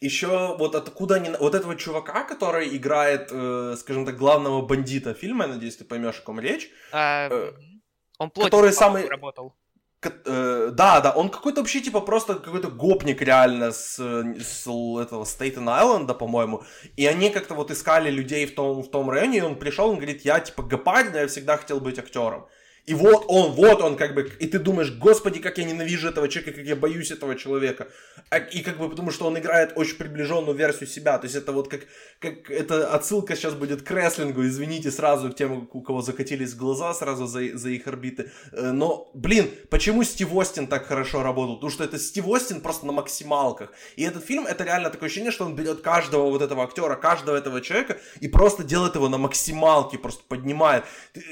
Еще 0.00 0.56
вот 0.58 0.74
откуда 0.74 1.16
они... 1.16 1.30
Вот 1.40 1.54
этого 1.54 1.74
чувака, 1.74 2.22
который 2.22 2.76
играет, 2.76 3.30
э, 3.32 3.74
скажем 3.78 4.06
так, 4.06 4.16
главного 4.16 4.62
бандита 4.62 5.12
фильма, 5.12 5.44
я 5.46 5.54
надеюсь, 5.54 5.76
ты 5.76 5.84
поймешь, 5.84 6.18
о 6.18 6.22
ком 6.22 6.38
речь. 6.38 6.70
А, 6.92 7.28
э, 7.28 7.52
он 8.18 8.30
плотно 8.30 8.50
который 8.50 8.72
самый... 8.72 9.08
работал. 9.08 9.54
Э, 10.00 10.70
да, 10.72 11.00
да, 11.00 11.10
он 11.10 11.28
какой-то 11.28 11.60
вообще, 11.60 11.80
типа, 11.80 12.00
просто 12.00 12.34
какой-то 12.34 12.68
гопник 12.68 13.20
реально 13.22 13.72
с, 13.72 13.98
с 13.98 14.66
этого 14.66 15.24
Стейтен 15.24 15.68
Айленда, 15.68 16.14
по-моему. 16.14 16.62
И 16.96 17.04
они 17.04 17.30
как-то 17.30 17.54
вот 17.54 17.72
искали 17.72 18.08
людей 18.08 18.46
в 18.46 18.54
том, 18.54 18.82
в 18.82 18.90
том 18.90 19.10
районе, 19.10 19.38
и 19.38 19.42
он 19.42 19.56
пришел, 19.56 19.88
он 19.88 19.96
говорит, 19.96 20.24
я, 20.24 20.38
типа, 20.38 20.62
гопарь, 20.62 21.10
но 21.10 21.18
я 21.18 21.26
всегда 21.26 21.56
хотел 21.56 21.80
быть 21.80 21.98
актером. 21.98 22.46
И 22.88 22.94
вот 22.94 23.26
он, 23.28 23.52
вот 23.52 23.82
он, 23.82 23.96
как 23.96 24.14
бы, 24.14 24.32
и 24.40 24.46
ты 24.46 24.58
думаешь, 24.58 24.90
господи, 24.90 25.40
как 25.40 25.58
я 25.58 25.64
ненавижу 25.64 26.08
этого 26.08 26.26
человека, 26.26 26.56
как 26.56 26.66
я 26.66 26.74
боюсь 26.74 27.10
этого 27.10 27.36
человека. 27.36 27.88
А, 28.30 28.38
и 28.38 28.62
как 28.62 28.78
бы, 28.78 28.88
потому 28.88 29.10
что 29.10 29.26
он 29.26 29.38
играет 29.38 29.72
очень 29.76 29.96
приближенную 29.96 30.56
версию 30.56 30.88
себя. 30.88 31.18
То 31.18 31.26
есть 31.26 31.36
это 31.36 31.52
вот 31.52 31.68
как, 31.68 31.82
как 32.18 32.50
это 32.50 32.88
отсылка 32.94 33.36
сейчас 33.36 33.52
будет 33.52 33.82
к 33.82 33.90
рестлингу, 33.90 34.42
извините, 34.46 34.90
сразу 34.90 35.30
к 35.30 35.36
тем, 35.36 35.68
у 35.70 35.82
кого 35.82 36.00
закатились 36.00 36.54
глаза 36.54 36.94
сразу 36.94 37.26
за, 37.26 37.58
за 37.58 37.68
их 37.68 37.86
орбиты. 37.86 38.30
Э, 38.52 38.72
но, 38.72 39.10
блин, 39.12 39.50
почему 39.68 40.02
Стив 40.02 40.32
Остин 40.32 40.66
так 40.66 40.86
хорошо 40.86 41.22
работал? 41.22 41.56
Потому 41.56 41.70
что 41.70 41.84
это 41.84 41.98
Стив 41.98 42.26
Остин 42.26 42.62
просто 42.62 42.86
на 42.86 42.92
максималках. 42.92 43.70
И 43.96 44.02
этот 44.02 44.24
фильм, 44.24 44.46
это 44.46 44.64
реально 44.64 44.88
такое 44.88 45.08
ощущение, 45.08 45.30
что 45.30 45.44
он 45.44 45.54
берет 45.54 45.82
каждого 45.82 46.30
вот 46.30 46.40
этого 46.40 46.64
актера, 46.64 46.94
каждого 46.94 47.36
этого 47.36 47.60
человека 47.60 47.98
и 48.20 48.28
просто 48.28 48.64
делает 48.64 48.94
его 48.94 49.10
на 49.10 49.18
максималке, 49.18 49.98
просто 49.98 50.22
поднимает. 50.26 50.84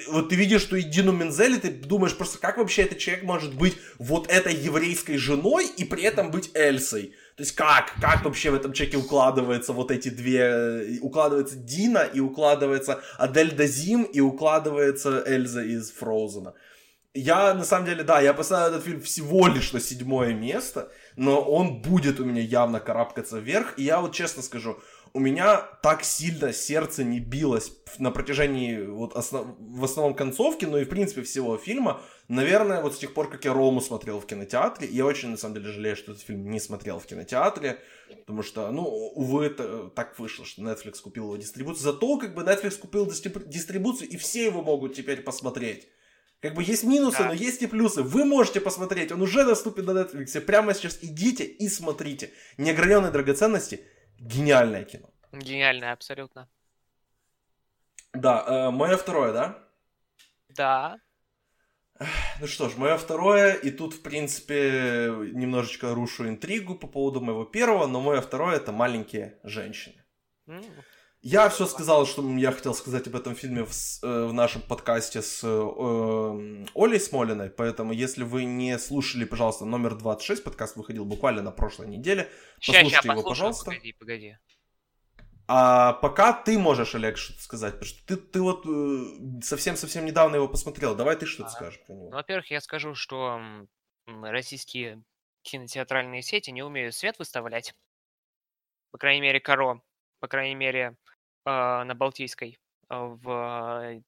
Вот 0.09 0.29
ты 0.29 0.35
видишь, 0.37 0.61
что 0.61 0.77
и 0.77 0.83
Дину 0.83 1.13
Мензе 1.13 1.46
цели, 1.47 1.59
ты 1.59 1.71
думаешь 1.71 2.17
просто, 2.17 2.39
как 2.39 2.59
вообще 2.59 2.83
этот 2.83 2.99
человек 2.99 3.25
может 3.25 3.55
быть 3.55 3.77
вот 3.99 4.29
этой 4.29 4.55
еврейской 4.55 5.17
женой 5.17 5.67
и 5.77 5.85
при 5.85 6.03
этом 6.03 6.31
быть 6.31 6.51
Эльсой? 6.55 7.15
То 7.37 7.43
есть 7.43 7.55
как, 7.55 7.93
как 8.01 8.25
вообще 8.25 8.51
в 8.51 8.55
этом 8.55 8.73
человеке 8.73 8.97
укладывается 8.97 9.73
вот 9.73 9.91
эти 9.91 10.09
две, 10.09 10.99
укладывается 11.01 11.57
Дина 11.57 11.99
и 11.99 12.21
укладывается 12.21 13.01
Адель 13.19 13.53
Дазим 13.53 14.05
и 14.05 14.21
укладывается 14.21 15.23
Эльза 15.27 15.63
из 15.63 15.91
Фроузена. 15.93 16.55
Я, 17.15 17.55
на 17.55 17.65
самом 17.65 17.87
деле, 17.87 18.03
да, 18.03 18.21
я 18.21 18.35
поставил 18.35 18.75
этот 18.75 18.85
фильм 18.85 19.01
всего 19.01 19.47
лишь 19.49 19.73
на 19.73 19.81
седьмое 19.81 20.35
место, 20.35 20.91
но 21.17 21.41
он 21.41 21.81
будет 21.81 22.21
у 22.21 22.25
меня 22.25 22.43
явно 22.43 22.79
карабкаться 22.79 23.39
вверх, 23.39 23.75
и 23.79 23.85
я 23.85 24.01
вот 24.01 24.13
честно 24.13 24.43
скажу, 24.43 24.79
у 25.13 25.21
меня 25.21 25.59
так 25.83 26.05
сильно 26.05 26.53
сердце 26.53 27.05
не 27.05 27.21
билось 27.21 27.73
на 27.99 28.11
протяжении 28.11 28.83
вот 28.85 29.15
основ... 29.17 29.57
в 29.59 29.85
основном 29.85 30.15
концовки, 30.15 30.65
но 30.65 30.79
и 30.79 30.85
в 30.85 30.89
принципе 30.89 31.23
всего 31.23 31.57
фильма. 31.57 32.03
Наверное, 32.29 32.83
вот 32.83 32.95
с 32.95 32.99
тех 32.99 33.15
пор, 33.15 33.31
как 33.31 33.45
я 33.45 33.53
Рому 33.53 33.81
смотрел 33.81 34.21
в 34.21 34.27
кинотеатре, 34.27 34.89
я 34.89 35.07
очень 35.07 35.31
на 35.31 35.37
самом 35.37 35.55
деле 35.55 35.73
жалею, 35.73 35.97
что 35.97 36.13
этот 36.13 36.25
фильм 36.25 36.51
не 36.51 36.61
смотрел 36.61 36.99
в 36.99 37.07
кинотеатре, 37.07 37.79
потому 38.21 38.43
что, 38.43 38.71
ну, 38.71 38.83
увы, 38.83 39.47
это 39.47 39.89
так 39.89 40.19
вышло, 40.19 40.45
что 40.45 40.63
Netflix 40.63 41.01
купил 41.01 41.25
его 41.25 41.37
дистрибуцию. 41.37 41.83
Зато 41.83 42.19
как 42.19 42.35
бы 42.35 42.43
Netflix 42.43 42.79
купил 42.79 43.07
дистрибуцию, 43.07 44.09
и 44.09 44.17
все 44.17 44.45
его 44.45 44.63
могут 44.63 44.95
теперь 44.95 45.23
посмотреть. 45.23 45.89
Как 46.41 46.55
бы 46.55 46.63
есть 46.63 46.85
минусы, 46.85 47.19
да. 47.19 47.29
но 47.29 47.33
есть 47.33 47.63
и 47.63 47.67
плюсы. 47.67 48.03
Вы 48.03 48.25
можете 48.25 48.61
посмотреть, 48.61 49.11
он 49.11 49.23
уже 49.23 49.45
доступен 49.45 49.87
на 49.87 50.03
Netflix. 50.03 50.39
Прямо 50.41 50.75
сейчас 50.75 50.99
идите 51.01 51.45
и 51.45 51.69
смотрите. 51.69 52.31
Неограненные 52.59 53.11
драгоценности– 53.11 53.81
Гениальное 54.19 54.85
кино. 54.85 55.11
Гениальное, 55.33 55.93
абсолютно. 55.93 56.49
Да, 58.13 58.45
э, 58.47 58.71
мое 58.71 58.97
второе, 58.97 59.33
да? 59.33 59.59
Да. 60.49 60.99
Ну 62.41 62.47
что 62.47 62.69
ж, 62.69 62.77
мое 62.77 62.97
второе, 62.97 63.55
и 63.55 63.71
тут, 63.71 63.95
в 63.95 64.03
принципе, 64.03 65.13
немножечко 65.33 65.95
рушу 65.95 66.29
интригу 66.29 66.75
по 66.75 66.87
поводу 66.87 67.21
моего 67.21 67.45
первого, 67.45 67.87
но 67.87 68.01
мое 68.01 68.21
второе 68.21 68.57
это 68.57 68.73
маленькие 68.73 69.39
женщины. 69.45 70.05
Mm. 70.47 70.65
Я 71.29 71.49
все 71.49 71.67
сказал, 71.67 72.07
что 72.07 72.23
я 72.37 72.53
хотел 72.53 72.73
сказать 72.73 73.09
об 73.09 73.17
этом 73.17 73.35
фильме 73.35 73.65
в, 73.65 73.73
э, 73.73 74.27
в 74.27 74.33
нашем 74.33 74.63
подкасте 74.63 75.23
с 75.23 75.43
э, 75.43 75.49
эм, 75.49 76.69
Олей 76.73 77.01
Смолиной, 77.01 77.51
поэтому 77.51 77.93
если 77.93 78.23
вы 78.23 78.45
не 78.45 78.79
слушали, 78.79 79.25
пожалуйста, 79.25 79.65
номер 79.65 79.97
26, 79.97 80.45
подкаст 80.45 80.77
выходил 80.77 81.05
буквально 81.05 81.43
на 81.43 81.51
прошлой 81.51 81.89
неделе, 81.89 82.31
послушайте 82.59 82.91
ща, 82.91 83.03
ща, 83.03 83.13
его, 83.13 83.29
пожалуйста. 83.29 83.65
Погоди, 83.65 83.93
погоди. 83.95 84.39
А 85.49 85.95
пока 85.95 86.33
ты 86.33 86.61
можешь, 86.61 86.95
Олег, 86.95 87.17
что-то 87.17 87.41
сказать, 87.41 87.73
потому 87.73 87.89
что 87.89 88.07
ты, 88.07 88.17
ты 88.19 88.41
вот 88.41 88.65
э, 88.65 89.43
совсем-совсем 89.43 90.07
недавно 90.07 90.37
его 90.37 90.47
посмотрел, 90.47 90.95
давай 90.95 91.17
ты 91.17 91.27
что-то 91.27 91.49
а, 91.49 91.53
скажешь 91.53 91.81
про 91.85 91.93
него. 91.93 92.11
Ну, 92.11 92.15
во-первых, 92.15 92.53
я 92.53 92.61
скажу, 92.61 92.95
что 92.95 93.41
российские 94.07 95.03
кинотеатральные 95.43 96.23
сети 96.23 96.53
не 96.53 96.63
умеют 96.63 96.95
свет 96.95 97.19
выставлять, 97.19 97.75
по 98.93 98.99
крайней 98.99 99.23
мере, 99.23 99.41
Каро, 99.41 99.83
по 100.21 100.29
крайней 100.29 100.55
мере, 100.55 100.97
на 101.47 101.95
Балтийской 101.95 102.59
а, 102.89 103.05
в 103.07 104.03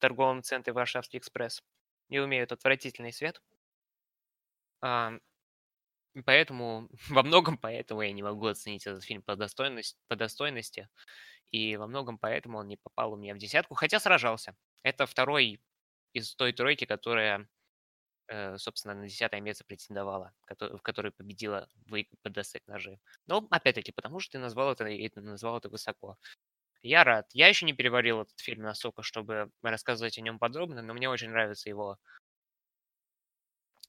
торговом 0.00 0.42
центре 0.42 0.72
Варшавский 0.72 1.18
экспресс. 1.18 1.62
Не 2.08 2.20
умеют 2.20 2.52
отвратительный 2.52 3.12
свет. 3.12 3.40
А, 4.82 5.12
поэтому, 6.24 6.88
во 7.10 7.22
многом 7.22 7.58
поэтому 7.58 8.02
я 8.02 8.12
не 8.12 8.22
могу 8.22 8.46
оценить 8.46 8.86
этот 8.86 9.04
фильм 9.04 9.22
по 9.22 9.36
достойности, 9.36 9.98
по 10.08 10.16
достойности. 10.16 10.88
И 11.52 11.76
во 11.76 11.86
многом 11.88 12.18
поэтому 12.18 12.58
он 12.58 12.68
не 12.68 12.76
попал 12.76 13.12
у 13.14 13.16
меня 13.16 13.34
в 13.34 13.38
десятку, 13.38 13.74
хотя 13.74 14.00
сражался. 14.00 14.56
Это 14.82 15.06
второй 15.06 15.60
из 16.14 16.34
той 16.36 16.52
тройки, 16.52 16.86
которая, 16.86 17.48
э, 18.28 18.58
собственно, 18.58 18.94
на 18.94 19.08
десятое 19.08 19.40
место 19.40 19.64
претендовала, 19.64 20.34
в 20.48 20.78
которой 20.82 21.12
победила 21.12 21.68
вы 21.86 22.08
подостать 22.22 22.66
ножи. 22.68 23.00
Но, 23.26 23.46
опять-таки, 23.50 23.92
потому 23.92 24.20
что 24.20 24.32
ты 24.32 24.38
назвал 24.40 24.72
это, 24.72 24.84
назвал 25.20 25.58
это 25.58 25.68
высоко. 25.70 26.18
Я 26.82 27.04
рад. 27.04 27.26
Я 27.32 27.48
еще 27.48 27.66
не 27.66 27.72
переварил 27.72 28.22
этот 28.22 28.38
фильм 28.40 28.62
настолько, 28.62 29.02
чтобы 29.02 29.50
рассказывать 29.62 30.16
о 30.18 30.22
нем 30.22 30.38
подробно, 30.38 30.82
но 30.82 30.94
мне 30.94 31.10
очень 31.10 31.28
нравится 31.28 31.68
его 31.68 31.98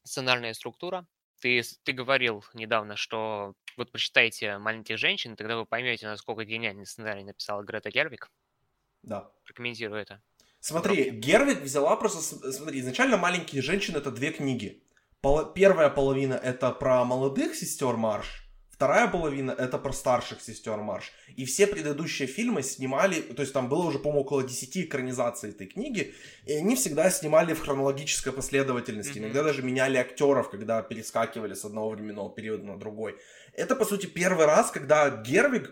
сценарная 0.04 0.54
структура. 0.54 1.08
ты, 1.42 1.62
ты 1.84 1.92
говорил 1.92 2.44
недавно, 2.54 2.96
что 2.96 3.54
вот 3.78 3.92
прочитайте 3.92 4.58
«Маленьких 4.58 4.98
женщин», 4.98 5.36
тогда 5.36 5.58
вы 5.58 5.66
поймете, 5.66 6.08
насколько 6.08 6.46
гениальный 6.46 6.86
сценарий 6.86 7.24
написала 7.24 7.64
Грета 7.64 7.90
Гервик. 7.90 8.30
Да. 9.04 9.32
Прокомментирую 9.46 10.02
это. 10.02 10.22
Смотри, 10.60 11.10
Гервик 11.10 11.62
взяла 11.62 11.96
просто... 11.96 12.20
Смотри, 12.52 12.80
изначально 12.82 13.18
«Маленькие 13.18 13.62
женщины»— 13.62 13.98
это 14.00 14.12
две 14.12 14.32
книги. 14.32 14.84
Пол... 15.22 15.46
Первая 15.54 15.90
половина— 15.90 16.34
это 16.44 16.72
про 16.72 17.04
молодых 17.06 17.56
сестер 17.56 17.96
Марш, 17.98 18.41
Вторая 18.82 19.08
половина 19.08 19.52
это 19.52 19.78
про 19.78 19.94
старших 19.94 20.42
сестер 20.42 20.78
Марш. 20.78 21.12
И 21.36 21.46
все 21.46 21.68
предыдущие 21.68 22.28
фильмы 22.28 22.64
снимали, 22.64 23.22
то 23.22 23.44
есть 23.44 23.54
там 23.54 23.70
было 23.70 23.84
уже, 23.84 24.00
по-моему, 24.00 24.22
около 24.22 24.44
10 24.44 24.78
экранизаций 24.78 25.52
этой 25.52 25.68
книги, 25.68 26.16
и 26.48 26.54
они 26.54 26.76
всегда 26.76 27.12
снимали 27.12 27.54
в 27.54 27.62
хронологической 27.62 28.34
последовательности. 28.34 29.20
Mm-hmm. 29.20 29.20
Иногда 29.20 29.44
даже 29.44 29.62
меняли 29.62 29.98
актеров, 29.98 30.50
когда 30.50 30.82
перескакивали 30.82 31.54
с 31.54 31.64
одного 31.64 31.92
временного 31.92 32.34
периода 32.34 32.64
на 32.64 32.80
другой. 32.80 33.18
Это, 33.54 33.76
по 33.76 33.86
сути, 33.86 34.08
первый 34.08 34.48
раз, 34.48 34.72
когда 34.72 35.12
Гервик 35.12 35.72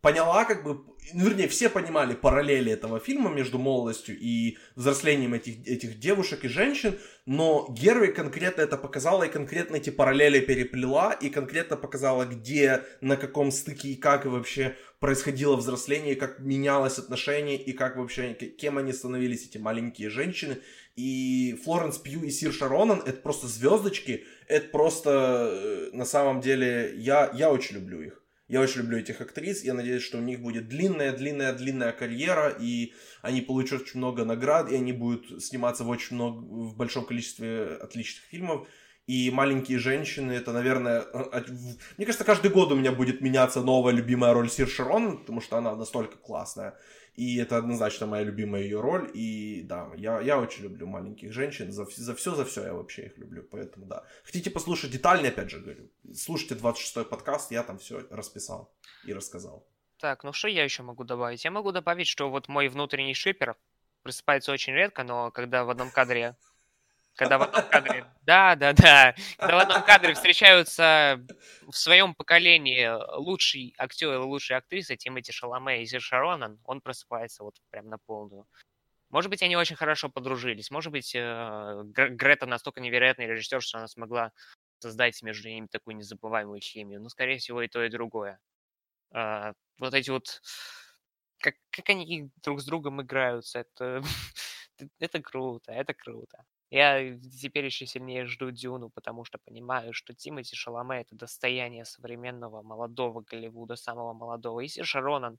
поняла, 0.00 0.44
как 0.44 0.64
бы, 0.64 0.80
ну, 1.12 1.24
вернее, 1.24 1.48
все 1.48 1.68
понимали 1.68 2.14
параллели 2.14 2.72
этого 2.72 3.00
фильма 3.00 3.30
между 3.30 3.58
молодостью 3.58 4.16
и 4.18 4.56
взрослением 4.74 5.34
этих, 5.34 5.66
этих 5.66 5.98
девушек 5.98 6.44
и 6.44 6.48
женщин, 6.48 6.98
но 7.26 7.66
Герви 7.70 8.12
конкретно 8.12 8.62
это 8.62 8.76
показала 8.76 9.24
и 9.24 9.30
конкретно 9.30 9.76
эти 9.76 9.90
параллели 9.90 10.40
переплела 10.40 11.12
и 11.12 11.28
конкретно 11.28 11.76
показала, 11.76 12.24
где, 12.24 12.84
на 13.00 13.16
каком 13.16 13.50
стыке 13.50 13.88
и 13.88 13.96
как 13.96 14.24
вообще 14.24 14.76
происходило 15.00 15.56
взросление, 15.56 16.16
как 16.16 16.38
менялось 16.40 16.98
отношение 16.98 17.56
и 17.56 17.72
как 17.72 17.96
вообще, 17.96 18.34
кем 18.34 18.78
они 18.78 18.92
становились, 18.92 19.46
эти 19.46 19.58
маленькие 19.58 20.10
женщины. 20.10 20.58
И 20.96 21.58
Флоренс 21.64 21.98
Пью 21.98 22.22
и 22.22 22.30
Сир 22.30 22.52
Шаронан 22.52 23.00
это 23.00 23.20
просто 23.20 23.46
звездочки, 23.46 24.24
это 24.48 24.68
просто 24.68 25.50
э, 25.52 25.90
на 25.92 26.04
самом 26.04 26.40
деле 26.40 26.94
я, 26.96 27.30
я 27.34 27.50
очень 27.50 27.76
люблю 27.76 28.02
их. 28.02 28.20
Я 28.50 28.60
очень 28.60 28.80
люблю 28.80 28.98
этих 28.98 29.20
актрис. 29.20 29.62
Я 29.62 29.74
надеюсь, 29.74 30.02
что 30.02 30.18
у 30.18 30.20
них 30.20 30.40
будет 30.40 30.68
длинная-длинная-длинная 30.68 31.92
карьера, 31.92 32.48
и 32.48 32.92
они 33.22 33.42
получат 33.42 33.82
очень 33.82 33.98
много 33.98 34.24
наград, 34.24 34.68
и 34.72 34.74
они 34.74 34.92
будут 34.92 35.40
сниматься 35.40 35.84
в 35.84 35.88
очень 35.88 36.16
много, 36.16 36.40
в 36.40 36.76
большом 36.76 37.06
количестве 37.06 37.78
отличных 37.80 38.24
фильмов. 38.24 38.66
И 39.06 39.30
«Маленькие 39.30 39.78
женщины»— 39.78 40.32
это, 40.40 40.52
наверное... 40.52 41.04
Мне 41.96 42.06
кажется, 42.06 42.24
каждый 42.24 42.50
год 42.50 42.72
у 42.72 42.74
меня 42.74 42.90
будет 42.90 43.20
меняться 43.20 43.60
новая 43.60 43.94
любимая 43.94 44.32
роль 44.32 44.50
Сир 44.50 44.66
Широн, 44.66 45.18
потому 45.18 45.40
что 45.40 45.56
она 45.56 45.76
настолько 45.76 46.16
классная. 46.16 46.76
И 47.14 47.36
это 47.36 47.56
однозначно 47.56 48.06
моя 48.06 48.24
любимая 48.24 48.62
ее 48.62 48.80
роль. 48.80 49.10
И 49.14 49.62
да, 49.62 49.90
я, 49.96 50.20
я 50.20 50.38
очень 50.38 50.64
люблю 50.64 50.86
маленьких 50.86 51.32
женщин. 51.32 51.72
За, 51.72 51.84
за 51.84 52.14
все, 52.14 52.34
за 52.34 52.44
все 52.44 52.64
я 52.64 52.74
вообще 52.74 53.06
их 53.06 53.18
люблю. 53.18 53.42
Поэтому 53.42 53.86
да. 53.86 54.04
Хотите 54.24 54.50
послушать 54.50 54.90
детально, 54.90 55.28
опять 55.28 55.50
же 55.50 55.60
говорю. 55.60 55.88
Слушайте 56.14 56.54
26-й 56.54 57.04
подкаст, 57.04 57.50
я 57.50 57.62
там 57.62 57.78
все 57.78 58.06
расписал 58.10 58.72
и 59.04 59.12
рассказал. 59.12 59.66
Так, 59.98 60.24
ну 60.24 60.32
что 60.32 60.48
я 60.48 60.64
еще 60.64 60.82
могу 60.82 61.04
добавить? 61.04 61.44
Я 61.44 61.50
могу 61.50 61.72
добавить, 61.72 62.06
что 62.06 62.30
вот 62.30 62.48
мой 62.48 62.68
внутренний 62.68 63.14
шипер 63.14 63.56
просыпается 64.02 64.52
очень 64.52 64.72
редко, 64.72 65.04
но 65.04 65.30
когда 65.30 65.64
в 65.64 65.70
одном 65.70 65.90
кадре 65.90 66.36
когда 67.20 67.36
в 67.36 67.42
одном 67.42 67.68
кадре, 67.68 68.06
да, 68.22 68.56
да, 68.56 68.72
да, 68.72 69.14
когда 69.36 69.56
в 69.56 69.58
одном 69.58 69.82
кадре 69.82 70.14
встречаются 70.14 71.20
в 71.68 71.76
своем 71.76 72.14
поколении 72.14 72.88
лучший 73.18 73.74
актер 73.76 74.14
и 74.14 74.16
лучшая 74.16 74.58
актриса 74.58 74.96
Тимоти 74.96 75.30
Шаломе 75.30 75.82
и 75.82 75.84
Зир 75.84 76.00
Шаронан, 76.00 76.58
он 76.64 76.80
просыпается 76.80 77.44
вот 77.44 77.56
прям 77.68 77.90
на 77.90 77.98
полную. 77.98 78.46
Может 79.10 79.28
быть, 79.28 79.42
они 79.42 79.54
очень 79.54 79.76
хорошо 79.76 80.08
подружились. 80.08 80.70
Может 80.70 80.92
быть, 80.92 81.14
э, 81.14 81.82
Грета 81.84 82.46
настолько 82.46 82.80
невероятный 82.80 83.26
режиссер, 83.26 83.60
что 83.60 83.76
она 83.76 83.86
смогла 83.86 84.32
создать 84.78 85.22
между 85.22 85.50
ними 85.50 85.66
такую 85.66 85.96
незабываемую 85.96 86.60
химию. 86.60 87.02
Ну, 87.02 87.10
скорее 87.10 87.36
всего, 87.36 87.60
и 87.60 87.68
то, 87.68 87.84
и 87.84 87.90
другое. 87.90 88.40
А, 89.12 89.52
вот 89.78 89.92
эти 89.92 90.08
вот... 90.08 90.40
Как, 91.38 91.56
как 91.70 91.90
они 91.90 92.30
друг 92.42 92.62
с 92.62 92.64
другом 92.64 93.02
играются, 93.02 93.58
это, 93.58 94.02
это 95.00 95.20
круто, 95.20 95.72
это 95.72 95.92
круто. 95.92 96.44
Я 96.70 97.18
теперь 97.18 97.64
еще 97.64 97.84
сильнее 97.84 98.26
жду 98.26 98.52
Дюну, 98.52 98.90
потому 98.90 99.24
что 99.24 99.38
понимаю, 99.38 99.92
что 99.92 100.14
Тимати 100.14 100.54
Шаломе— 100.54 101.00
это 101.02 101.16
достояние 101.16 101.84
современного 101.84 102.62
молодого 102.62 103.22
Голливуда, 103.22 103.74
самого 103.74 104.12
молодого. 104.12 104.60
И 104.60 104.68
Сиша 104.68 105.00
Ронан, 105.00 105.38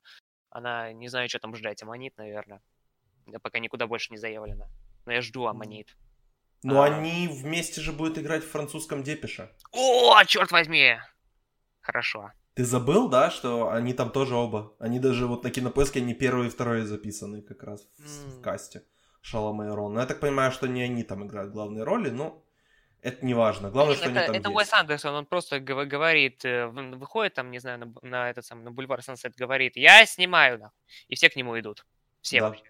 она, 0.50 0.92
не 0.92 1.08
знаю, 1.08 1.30
что 1.30 1.40
там 1.40 1.56
ждать, 1.56 1.82
Аманит, 1.84 2.18
наверное. 2.18 2.62
Да 3.28 3.40
пока 3.40 3.60
никуда 3.60 3.88
больше 3.88 4.12
не 4.12 4.18
заявлено. 4.18 4.68
Но 5.06 5.14
я 5.14 5.22
жду 5.22 5.46
Аманит. 5.46 5.96
Но 6.64 6.82
а... 6.82 6.86
они 6.86 7.30
вместе 7.30 7.80
же 7.80 7.94
будут 7.94 8.18
играть 8.18 8.44
в 8.44 8.50
французском 8.52 9.02
Депеше. 9.02 9.50
О, 9.72 10.22
черт 10.26 10.52
возьми! 10.52 10.98
Хорошо. 11.80 12.32
Ты 12.56 12.66
забыл, 12.66 13.08
да, 13.08 13.32
что 13.32 13.72
они 13.72 13.94
там 13.94 14.12
тоже 14.12 14.36
оба? 14.36 14.76
Они 14.80 15.00
даже 15.00 15.28
вот 15.28 15.46
на 15.46 15.50
кинопоиске 15.50 16.02
они 16.02 16.14
первый 16.14 16.48
и 16.48 16.50
второй 16.50 16.82
записаны 16.82 17.42
как 17.42 17.64
раз 17.64 17.88
в, 17.98 18.04
mm. 18.04 18.40
в 18.40 18.42
касте. 18.42 18.84
Шаломе 19.22 19.68
и 19.68 19.72
Рон. 19.72 19.94
Но 19.94 20.02
я 20.02 20.06
так 20.06 20.20
понимаю, 20.20 20.52
что 20.52 20.68
не 20.68 20.82
они 20.82 21.04
там 21.04 21.26
играют 21.26 21.52
главные 21.52 21.84
роли, 21.84 22.10
но 22.10 22.44
это 23.02 23.26
не 23.26 23.34
важно. 23.34 23.72
Главное, 23.72 23.96
что 23.96 24.10
это, 24.10 24.20
они 24.20 24.28
там 24.28 24.36
Это 24.36 24.50
есть. 24.50 24.58
Уэс 24.58 24.74
Андерсон, 24.74 25.16
он 25.16 25.26
просто 25.26 25.60
говорит, 25.60 26.46
э, 26.46 26.68
выходит 26.68 27.34
там, 27.34 27.52
не 27.52 27.60
знаю, 27.60 27.80
на, 27.80 27.94
на 28.02 28.30
этот 28.30 28.46
самый, 28.46 28.64
на 28.64 28.72
бульвар 28.72 29.02
Сансет, 29.02 29.36
говорит, 29.36 29.76
я 29.76 30.06
снимаю, 30.06 30.60
да. 30.60 30.72
И 31.08 31.16
все 31.16 31.30
к 31.30 31.36
нему 31.36 31.60
идут. 31.60 31.86
Все 32.22 32.40
да. 32.40 32.50
вообще. 32.50 32.66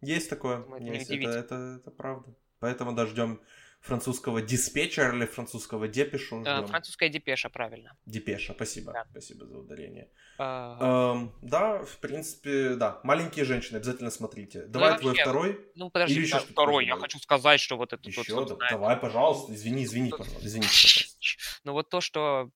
Есть 0.00 0.30
такое. 0.30 0.64
Есть. 0.80 1.10
Это, 1.10 1.28
это, 1.28 1.38
это, 1.38 1.54
это 1.80 1.90
правда. 1.90 2.34
Поэтому 2.60 2.92
дождем 2.92 3.40
французского 3.86 4.42
диспетчера 4.42 5.16
или 5.16 5.26
французского 5.26 5.88
депешу? 5.88 6.42
Э, 6.44 6.66
французская 6.66 7.08
депеша, 7.08 7.48
правильно. 7.48 7.96
Депеша, 8.04 8.52
спасибо. 8.52 8.92
Да. 8.92 9.06
Спасибо 9.10 9.46
за 9.46 9.58
ударение. 9.58 10.10
А... 10.38 11.14
Эм, 11.14 11.32
да, 11.42 11.84
в 11.84 11.98
принципе, 11.98 12.74
да. 12.74 13.00
Маленькие 13.04 13.44
женщины, 13.44 13.76
обязательно 13.76 14.10
смотрите. 14.10 14.64
Ну, 14.66 14.72
Давай 14.72 14.92
ну, 14.92 14.98
твой 14.98 15.14
второй. 15.14 15.70
Ну, 15.74 15.90
подожди, 15.90 16.20
Или 16.20 16.30
да, 16.30 16.40
второй. 16.40 16.86
Я 16.86 16.96
хочу 16.96 17.18
сказать, 17.18 17.60
что 17.60 17.76
вот 17.76 17.92
это... 17.92 18.08
Еще, 18.08 18.34
вот, 18.34 18.58
да, 18.58 18.68
давай, 18.70 18.96
пожалуйста. 18.96 19.54
Извини, 19.54 19.84
извини, 19.84 20.10
пожалуйста. 20.10 20.46
Извини, 20.46 20.66
пожалуйста. 20.66 21.16
Ну, 21.64 21.72
вот 21.72 21.88
то, 21.90 22.00
что, 22.00 22.50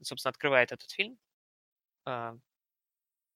собственно, 0.00 0.30
открывает 0.30 0.72
этот 0.72 0.90
фильм, 0.90 1.18
а, 2.04 2.36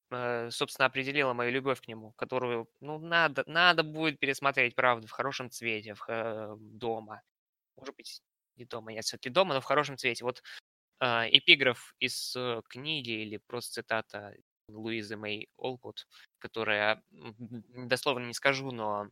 э, 0.09 0.49
собственно, 0.51 0.85
определила 0.85 1.33
мою 1.33 1.51
любовь 1.51 1.81
к 1.81 1.87
нему, 1.87 2.13
которую, 2.13 2.69
ну, 2.79 2.97
надо, 2.97 3.43
надо 3.47 3.83
будет 3.83 4.19
пересмотреть, 4.19 4.75
правда, 4.75 5.07
в 5.07 5.11
хорошем 5.11 5.49
цвете, 5.49 5.93
в, 5.93 6.03
э, 6.07 6.55
дома 6.59 7.21
может 7.81 7.95
быть, 7.95 8.21
не 8.55 8.65
дома, 8.65 8.93
я 8.93 9.01
все-таки 9.01 9.29
дома, 9.29 9.53
но 9.55 9.61
в 9.61 9.65
хорошем 9.65 9.97
цвете. 9.97 10.23
Вот 10.23 10.43
э, 11.01 11.05
эпиграф 11.31 11.95
из 11.99 12.35
э, 12.35 12.61
книги 12.69 13.11
или 13.11 13.37
просто 13.37 13.81
цитата 13.81 14.35
Луизы 14.69 15.17
Мэй 15.17 15.49
Олкут, 15.57 16.07
которая, 16.39 17.03
дословно 17.11 18.25
не 18.25 18.33
скажу, 18.33 18.71
но 18.71 19.09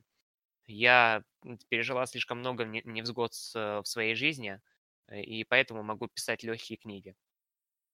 я 0.68 1.24
пережила 1.70 2.06
слишком 2.06 2.40
много 2.40 2.66
невзгод 2.66 3.34
в 3.34 3.84
своей 3.86 4.16
жизни, 4.16 4.62
э, 5.08 5.22
и 5.22 5.44
поэтому 5.44 5.84
могу 5.84 6.08
писать 6.08 6.44
легкие 6.44 6.78
книги. 6.78 7.16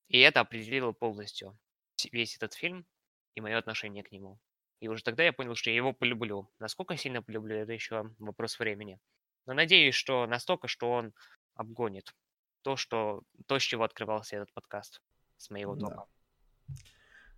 И 0.10 0.20
это 0.20 0.42
определило 0.42 0.92
полностью 0.92 1.58
весь 2.12 2.36
этот 2.36 2.54
фильм 2.54 2.86
и 3.36 3.42
мое 3.42 3.58
отношение 3.58 4.04
к 4.04 4.12
нему. 4.12 4.40
И 4.80 4.88
уже 4.88 5.04
тогда 5.04 5.24
я 5.24 5.34
понял, 5.34 5.56
что 5.56 5.70
я 5.70 5.76
его 5.76 5.94
полюблю. 5.94 6.50
Насколько 6.60 6.98
сильно 6.98 7.22
полюблю, 7.22 7.56
это 7.56 7.72
еще 7.74 8.14
вопрос 8.20 8.60
времени. 8.60 9.00
Но 9.46 9.54
надеюсь, 9.54 9.96
что 9.96 10.26
настолько, 10.28 10.68
что 10.68 10.92
он 10.92 11.14
обгонит 11.56 12.14
то, 12.62 12.76
что, 12.76 13.22
то, 13.46 13.60
с 13.60 13.62
чего 13.62 13.84
открывался 13.84 14.38
этот 14.38 14.52
подкаст 14.54 15.02
с 15.38 15.50
моего 15.52 15.76
дома. 15.76 16.08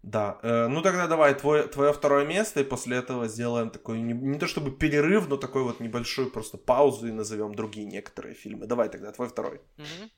Да. 0.02 0.40
да. 0.42 0.66
Э, 0.66 0.68
ну 0.68 0.82
тогда 0.82 1.08
давай 1.08 1.36
твой, 1.36 1.68
твое 1.68 1.92
второе 1.92 2.26
место, 2.26 2.62
и 2.62 2.64
после 2.64 2.98
этого 2.98 3.28
сделаем 3.28 3.70
такой, 3.70 4.00
не, 4.00 4.14
не 4.14 4.40
то 4.40 4.48
чтобы 4.48 4.72
перерыв, 4.72 5.28
но 5.28 5.38
такой 5.38 5.64
вот 5.64 5.82
небольшую 5.82 6.32
просто 6.32 6.58
паузу 6.58 7.08
и 7.08 7.12
назовем 7.12 7.56
другие 7.56 7.86
некоторые 7.86 8.36
фильмы. 8.36 8.68
Давай 8.68 8.90
тогда 8.90 9.12
твой 9.12 9.28
второй. 9.28 9.58
Угу. 9.78 10.10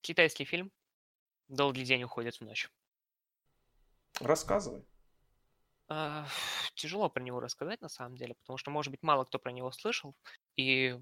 Китайский 0.00 0.44
фильм 0.44 0.72
«Долгий 1.48 1.84
день 1.84 2.02
уходит 2.02 2.34
в 2.34 2.40
ночь». 2.40 2.68
Рассказывай. 4.20 4.84
А, 5.94 6.26
тяжело 6.74 7.10
про 7.10 7.22
него 7.22 7.38
рассказать 7.38 7.82
на 7.82 7.88
самом 7.90 8.16
деле, 8.16 8.34
потому 8.40 8.56
что, 8.56 8.70
может 8.70 8.90
быть, 8.90 9.02
мало 9.02 9.24
кто 9.24 9.38
про 9.38 9.52
него 9.52 9.70
слышал. 9.72 10.14
И, 10.56 10.98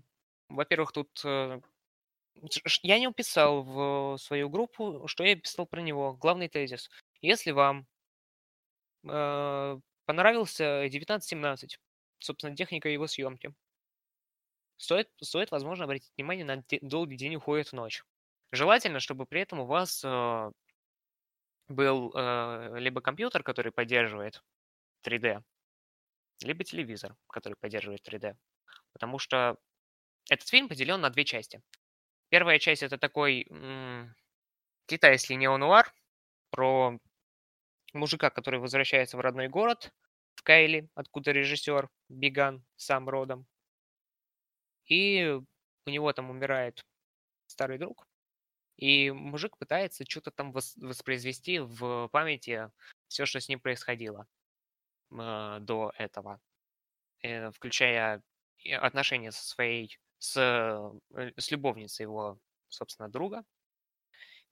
во-первых, 0.49 0.91
тут 0.91 1.09
э, 1.25 1.61
я 2.83 2.99
не 2.99 3.07
уписал 3.07 3.62
в 3.62 4.17
свою 4.19 4.49
группу, 4.49 5.07
что 5.07 5.23
я 5.23 5.37
писал 5.37 5.67
про 5.67 5.81
него. 5.81 6.15
Главный 6.15 6.49
тезис. 6.49 6.91
Если 7.23 7.53
вам 7.53 7.87
э, 9.05 9.79
понравился 10.07 10.79
1917, 10.79 11.79
собственно, 12.19 12.57
техника 12.57 12.89
его 12.89 13.07
съемки, 13.07 13.55
стоит, 14.77 15.09
стоит, 15.23 15.53
возможно, 15.53 15.85
обратить 15.85 16.11
внимание 16.17 16.45
на 16.45 16.65
долгий 16.83 17.17
день 17.17 17.37
уходит 17.37 17.69
в 17.69 17.75
ночь. 17.75 18.03
Желательно, 18.51 18.99
чтобы 18.99 19.25
при 19.27 19.43
этом 19.43 19.61
у 19.61 19.67
вас 19.67 20.03
э, 20.05 20.51
был 21.69 22.12
э, 22.12 22.79
либо 22.81 23.01
компьютер, 23.01 23.45
который 23.45 23.71
поддерживает 23.71 24.43
3D, 25.02 25.43
либо 26.43 26.64
телевизор, 26.64 27.16
который 27.28 27.55
поддерживает 27.60 28.02
3D. 28.02 28.36
Потому 28.93 29.18
что 29.18 29.56
этот 30.28 30.48
фильм 30.48 30.68
поделен 30.68 31.01
на 31.01 31.10
две 31.10 31.24
части. 31.24 31.62
Первая 32.28 32.59
часть 32.59 32.82
это 32.82 32.98
такой 32.98 33.47
м- 33.51 34.14
китайский 34.86 35.36
неонуар 35.36 35.93
про 36.51 36.98
мужика, 37.93 38.31
который 38.31 38.60
возвращается 38.60 39.16
в 39.16 39.20
родной 39.20 39.48
город, 39.48 39.93
в 40.35 40.43
Кайли, 40.43 40.89
откуда 40.94 41.32
режиссер 41.32 41.89
Биган 42.09 42.64
сам 42.77 43.09
родом. 43.09 43.47
И 44.86 45.39
у 45.86 45.90
него 45.90 46.12
там 46.12 46.31
умирает 46.31 46.85
старый 47.47 47.78
друг, 47.78 48.06
и 48.77 49.10
мужик 49.10 49.56
пытается 49.59 50.05
что-то 50.09 50.31
там 50.31 50.52
воспроизвести 50.52 51.59
в 51.59 52.09
памяти 52.09 52.70
все, 53.09 53.27
что 53.27 53.40
с 53.40 53.48
ним 53.48 53.60
происходило 53.60 54.27
до 55.11 55.93
этого, 55.97 56.41
э, 57.23 57.51
включая 57.51 58.23
отношения 58.78 59.32
со 59.32 59.45
своей, 59.45 59.99
с, 60.19 60.37
э, 60.37 61.31
с 61.37 61.51
любовницей 61.51 62.05
его, 62.05 62.39
собственно, 62.69 63.09
друга. 63.09 63.45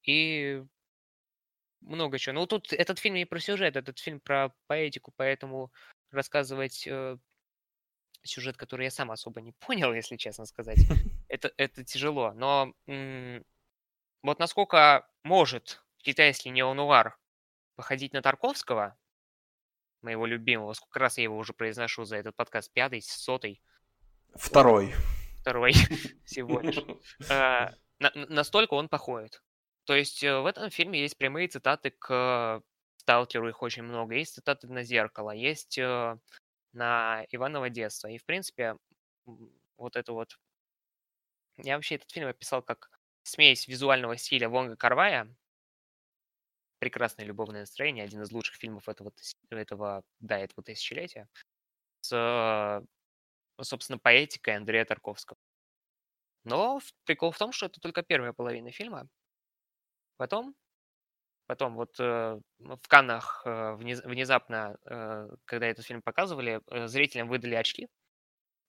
И 0.02 0.62
много 1.80 2.18
чего. 2.18 2.34
Ну, 2.34 2.46
тут 2.46 2.72
этот 2.72 2.98
фильм 2.98 3.14
не 3.16 3.24
про 3.24 3.40
сюжет, 3.40 3.76
этот 3.76 3.98
фильм 3.98 4.20
про 4.20 4.52
поэтику, 4.66 5.12
поэтому 5.16 5.72
рассказывать 6.10 6.86
э, 6.86 7.16
сюжет, 8.22 8.56
который 8.56 8.84
я 8.84 8.90
сам 8.90 9.10
особо 9.10 9.40
не 9.40 9.52
понял, 9.60 9.92
если 9.92 10.16
честно 10.16 10.44
сказать, 10.46 10.78
это, 11.28 11.52
это 11.56 11.84
тяжело. 11.84 12.32
Но 12.32 12.74
вот 14.22 14.38
насколько 14.38 15.08
может 15.22 15.82
китайский 15.98 16.50
неонуар 16.50 17.16
походить 17.76 18.12
на 18.12 18.22
Тарковского, 18.22 18.98
моего 20.02 20.26
любимого, 20.26 20.72
сколько 20.72 20.98
раз 20.98 21.18
я 21.18 21.24
его 21.24 21.36
уже 21.36 21.52
произношу 21.52 22.04
за 22.04 22.16
этот 22.16 22.36
подкаст, 22.36 22.72
пятый, 22.72 23.02
сотый. 23.02 23.60
Второй. 24.34 24.94
Второй 25.40 25.72
всего 26.24 26.60
лишь. 26.60 26.78
А, 27.30 27.72
настолько 27.98 28.74
он 28.74 28.88
походит. 28.88 29.42
То 29.84 29.94
есть 29.94 30.22
э, 30.22 30.38
в 30.40 30.46
этом 30.46 30.70
фильме 30.70 31.00
есть 31.00 31.16
прямые 31.16 31.48
цитаты 31.48 31.90
к 31.90 32.62
Сталкеру, 32.98 33.48
их 33.48 33.62
очень 33.62 33.82
много. 33.82 34.14
Есть 34.14 34.34
цитаты 34.34 34.68
на 34.68 34.82
зеркало, 34.82 35.30
есть 35.30 35.78
э, 35.78 36.18
на 36.72 37.24
Иваново 37.30 37.70
детство. 37.70 38.08
И, 38.08 38.18
в 38.18 38.24
принципе, 38.24 38.76
вот 39.78 39.96
это 39.96 40.12
вот... 40.12 40.38
Я 41.56 41.76
вообще 41.76 41.94
этот 41.94 42.10
фильм 42.10 42.28
описал 42.28 42.62
как 42.62 42.90
смесь 43.22 43.66
визуального 43.66 44.16
стиля 44.16 44.48
Вонга 44.48 44.76
Карвая, 44.76 45.34
прекрасное 46.78 47.24
любовное 47.24 47.60
настроение, 47.60 48.04
один 48.04 48.22
из 48.22 48.32
лучших 48.32 48.56
фильмов 48.56 48.88
этого, 48.88 49.12
этого, 49.50 50.02
да, 50.20 50.38
этого 50.38 50.62
тысячелетия, 50.62 51.28
с, 52.00 52.82
собственно, 53.60 53.98
поэтикой 53.98 54.56
Андрея 54.56 54.84
Тарковского. 54.84 55.38
Но 56.44 56.80
прикол 57.04 57.30
в 57.30 57.38
том, 57.38 57.52
что 57.52 57.66
это 57.66 57.80
только 57.80 58.02
первая 58.02 58.32
половина 58.32 58.70
фильма. 58.70 59.08
Потом, 60.16 60.54
потом 61.46 61.74
вот 61.76 61.98
э, 62.00 62.40
в 62.58 62.88
Каннах 62.88 63.42
э, 63.44 63.74
внезапно, 63.74 64.76
э, 64.84 65.28
когда 65.44 65.66
этот 65.66 65.84
фильм 65.84 66.02
показывали, 66.02 66.60
зрителям 66.86 67.28
выдали 67.28 67.54
очки 67.54 67.88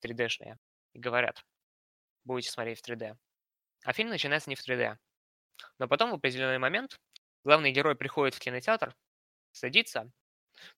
3D-шные 0.03 0.57
и 0.93 0.99
говорят, 0.99 1.43
будете 2.23 2.51
смотреть 2.51 2.81
в 2.81 2.87
3D. 2.87 3.15
А 3.85 3.93
фильм 3.93 4.09
начинается 4.09 4.49
не 4.49 4.55
в 4.55 4.67
3D. 4.67 4.97
Но 5.77 5.87
потом 5.87 6.11
в 6.11 6.15
определенный 6.15 6.59
момент 6.59 6.99
главный 7.43 7.71
герой 7.71 7.95
приходит 7.95 8.35
в 8.35 8.39
кинотеатр, 8.39 8.95
садится, 9.51 10.11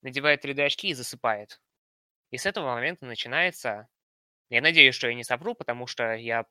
надевает 0.01 0.43
3D-очки 0.45 0.89
и 0.89 0.93
засыпает. 0.93 1.61
И 2.31 2.37
с 2.37 2.45
этого 2.45 2.73
момента 2.73 3.05
начинается... 3.05 3.87
Я 4.49 4.61
надеюсь, 4.61 4.95
что 4.95 5.07
я 5.07 5.13
не 5.13 5.23
совру, 5.23 5.55
потому 5.55 5.87
что 5.87 6.13
я 6.13 6.45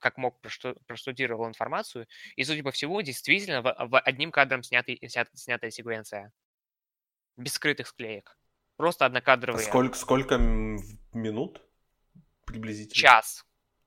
как 0.00 0.16
мог 0.16 0.40
проштудировал 0.86 1.46
информацию, 1.46 2.08
и, 2.36 2.44
судя 2.44 2.62
по 2.62 2.72
всему, 2.72 3.00
действительно 3.02 3.62
в, 3.62 4.00
одним 4.00 4.32
кадром 4.32 4.62
снятый, 4.62 4.98
снят, 5.08 5.28
снятая 5.34 5.70
секвенция. 5.70 6.32
Без 7.36 7.52
скрытых 7.52 7.86
склеек. 7.86 8.36
Просто 8.76 9.06
однокадровые. 9.06 9.64
Сколько, 9.64 9.96
сколько 9.96 10.38
минут 10.38 11.62
приблизительно? 12.44 12.94
Час. 12.94 13.44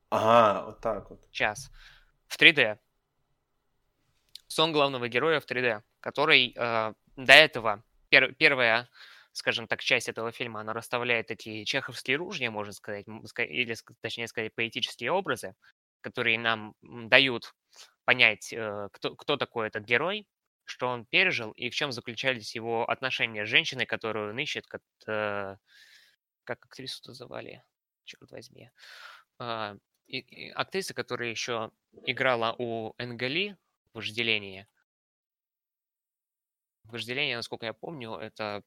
Ага, 0.09 0.65
вот 0.67 0.81
так 0.81 1.09
вот. 1.09 1.29
Час. 1.31 1.69
В 2.27 2.39
3D. 2.39 2.79
Сон 4.47 4.71
главного 4.71 5.07
героя 5.07 5.39
в 5.39 5.45
3D, 5.45 5.81
который 5.99 6.53
э, 6.55 6.93
до 7.15 7.33
этого, 7.33 7.83
пер, 8.09 8.33
первая 8.35 8.87
скажем 9.37 9.67
так, 9.67 9.81
часть 9.81 10.09
этого 10.09 10.31
фильма, 10.31 10.61
она 10.61 10.73
расставляет 10.73 11.29
эти 11.31 11.63
чеховские 11.63 12.17
ружья, 12.17 12.49
можно 12.49 12.73
сказать, 12.73 13.05
или, 13.37 13.75
точнее 14.01 14.27
сказать, 14.27 14.53
поэтические 14.55 15.11
образы, 15.11 15.55
которые 16.01 16.39
нам 16.39 16.73
дают 16.81 17.53
понять, 18.03 18.51
э, 18.51 18.89
кто, 18.91 19.15
кто 19.15 19.37
такой 19.37 19.67
этот 19.67 19.83
герой, 19.85 20.27
что 20.65 20.87
он 20.87 21.05
пережил 21.05 21.51
и 21.51 21.69
в 21.69 21.75
чем 21.75 21.91
заключались 21.91 22.55
его 22.55 22.89
отношения 22.89 23.45
с 23.45 23.49
женщиной, 23.49 23.85
которую 23.85 24.31
он 24.31 24.39
ищет, 24.39 24.65
как, 24.67 24.81
э, 25.07 25.55
как 26.43 26.65
актрису 26.65 27.01
называли, 27.07 27.63
черт 28.05 28.31
возьми. 28.31 28.71
А, 29.39 29.75
и, 30.07 30.19
и 30.19 30.49
актриса, 30.49 30.93
которая 30.93 31.29
еще 31.29 31.71
играла 32.05 32.55
у 32.57 32.93
Энгали 32.97 33.57
в 33.97 33.99
«Вожделении». 33.99 34.67
«Вожделение», 36.83 37.35
насколько 37.35 37.65
я 37.65 37.73
помню, 37.73 38.13
это 38.13 38.63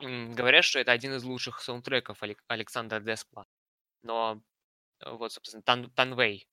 Говорят, 0.00 0.64
что 0.64 0.78
это 0.78 0.92
один 0.92 1.14
из 1.14 1.24
лучших 1.24 1.60
саундтреков 1.60 2.22
Александра 2.46 3.00
Деспла. 3.00 3.46
Но 4.02 4.40
э, 5.00 5.10
вот, 5.10 5.32
собственно, 5.32 5.62
Тан, 5.62 5.90
Танвей, 5.90 6.46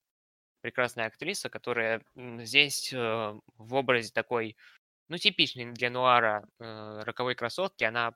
прекрасная 0.61 1.05
актриса, 1.05 1.49
которая 1.49 2.03
здесь 2.15 2.91
э, 2.91 2.97
в 2.97 3.73
образе 3.75 4.11
такой, 4.11 4.57
ну, 5.09 5.17
типичной 5.17 5.71
для 5.73 5.91
нуара 5.91 6.47
э, 6.59 7.01
роковой 7.03 7.35
красотки, 7.35 7.83
она 7.83 8.15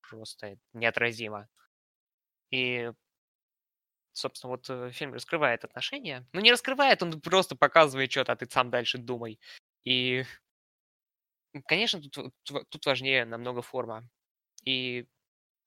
просто 0.00 0.56
неотразима. 0.72 1.48
И, 2.50 2.90
собственно, 4.12 4.52
вот 4.52 4.68
э, 4.70 4.90
фильм 4.92 5.14
раскрывает 5.14 5.64
отношения. 5.64 6.26
Ну, 6.32 6.40
не 6.40 6.52
раскрывает, 6.52 7.02
он 7.02 7.20
просто 7.20 7.56
показывает 7.56 8.10
что-то, 8.10 8.32
а 8.32 8.36
ты 8.36 8.46
сам 8.50 8.70
дальше 8.70 8.98
думай. 8.98 9.38
И, 9.84 10.24
конечно, 11.66 12.00
тут, 12.00 12.34
тут 12.44 12.86
важнее 12.86 13.24
намного 13.24 13.62
форма. 13.62 14.08
И 14.64 15.06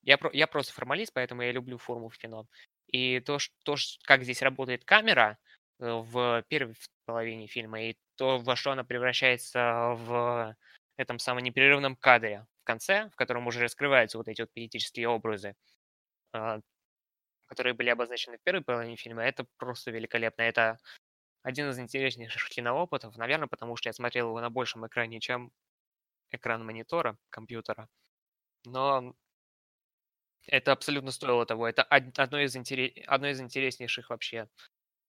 я, 0.03 0.19
я 0.34 0.47
просто 0.47 0.73
формалист, 0.73 1.13
поэтому 1.13 1.41
я 1.43 1.51
люблю 1.51 1.77
форму 1.77 2.09
в 2.09 2.17
кино. 2.17 2.47
И 2.88 3.19
то, 3.22 3.39
что, 3.39 3.76
как 4.03 4.23
здесь 4.23 4.41
работает 4.41 4.85
камера 4.85 5.38
э, 5.80 5.85
в 5.91 6.43
первой 6.49 6.76
половине 7.05 7.47
фильма, 7.47 7.81
и 7.84 7.97
то, 8.15 8.39
во 8.39 8.55
что 8.55 8.72
она 8.72 8.84
превращается 8.84 9.95
в 9.97 10.55
этом 10.97 11.19
самом 11.19 11.43
непрерывном 11.43 11.95
кадре 11.95 12.45
в 12.61 12.65
конце, 12.65 13.09
в 13.11 13.15
котором 13.15 13.47
уже 13.47 13.61
раскрываются 13.61 14.17
вот 14.17 14.27
эти 14.27 14.41
вот 14.41 14.51
поэтические 14.53 15.09
образы, 15.09 15.55
а, 16.34 16.59
которые 17.47 17.73
были 17.73 17.89
обозначены 17.89 18.38
в 18.38 18.41
первой 18.41 18.63
половине 18.63 18.95
фильма, 18.95 19.23
это 19.23 19.45
просто 19.57 19.91
великолепно. 19.91 20.43
Это 20.43 20.77
один 21.43 21.69
из 21.69 21.80
интереснейших 21.80 22.49
киноопытов, 22.49 23.15
наверное, 23.17 23.47
потому 23.47 23.76
что 23.76 23.89
я 23.89 23.93
смотрел 23.93 24.30
его 24.30 24.41
на 24.41 24.49
большем 24.49 24.85
экране, 24.88 25.19
чем 25.19 25.51
экран 26.31 26.65
монитора, 26.65 27.17
компьютера 27.30 27.88
но 28.65 29.15
это 30.47 30.72
абсолютно 30.72 31.11
стоило 31.11 31.45
того. 31.45 31.67
Это 31.67 31.84
одно 31.84 32.39
из, 32.39 32.55
интерес... 32.55 32.91
одно 33.07 33.27
из 33.27 33.39
интереснейших 33.39 34.09
вообще 34.09 34.49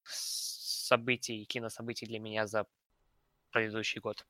событий, 0.05 1.45
кинособытий 1.45 2.07
для 2.07 2.21
меня 2.21 2.47
за 2.47 2.67
предыдущий 3.51 4.01
год. 4.01 4.27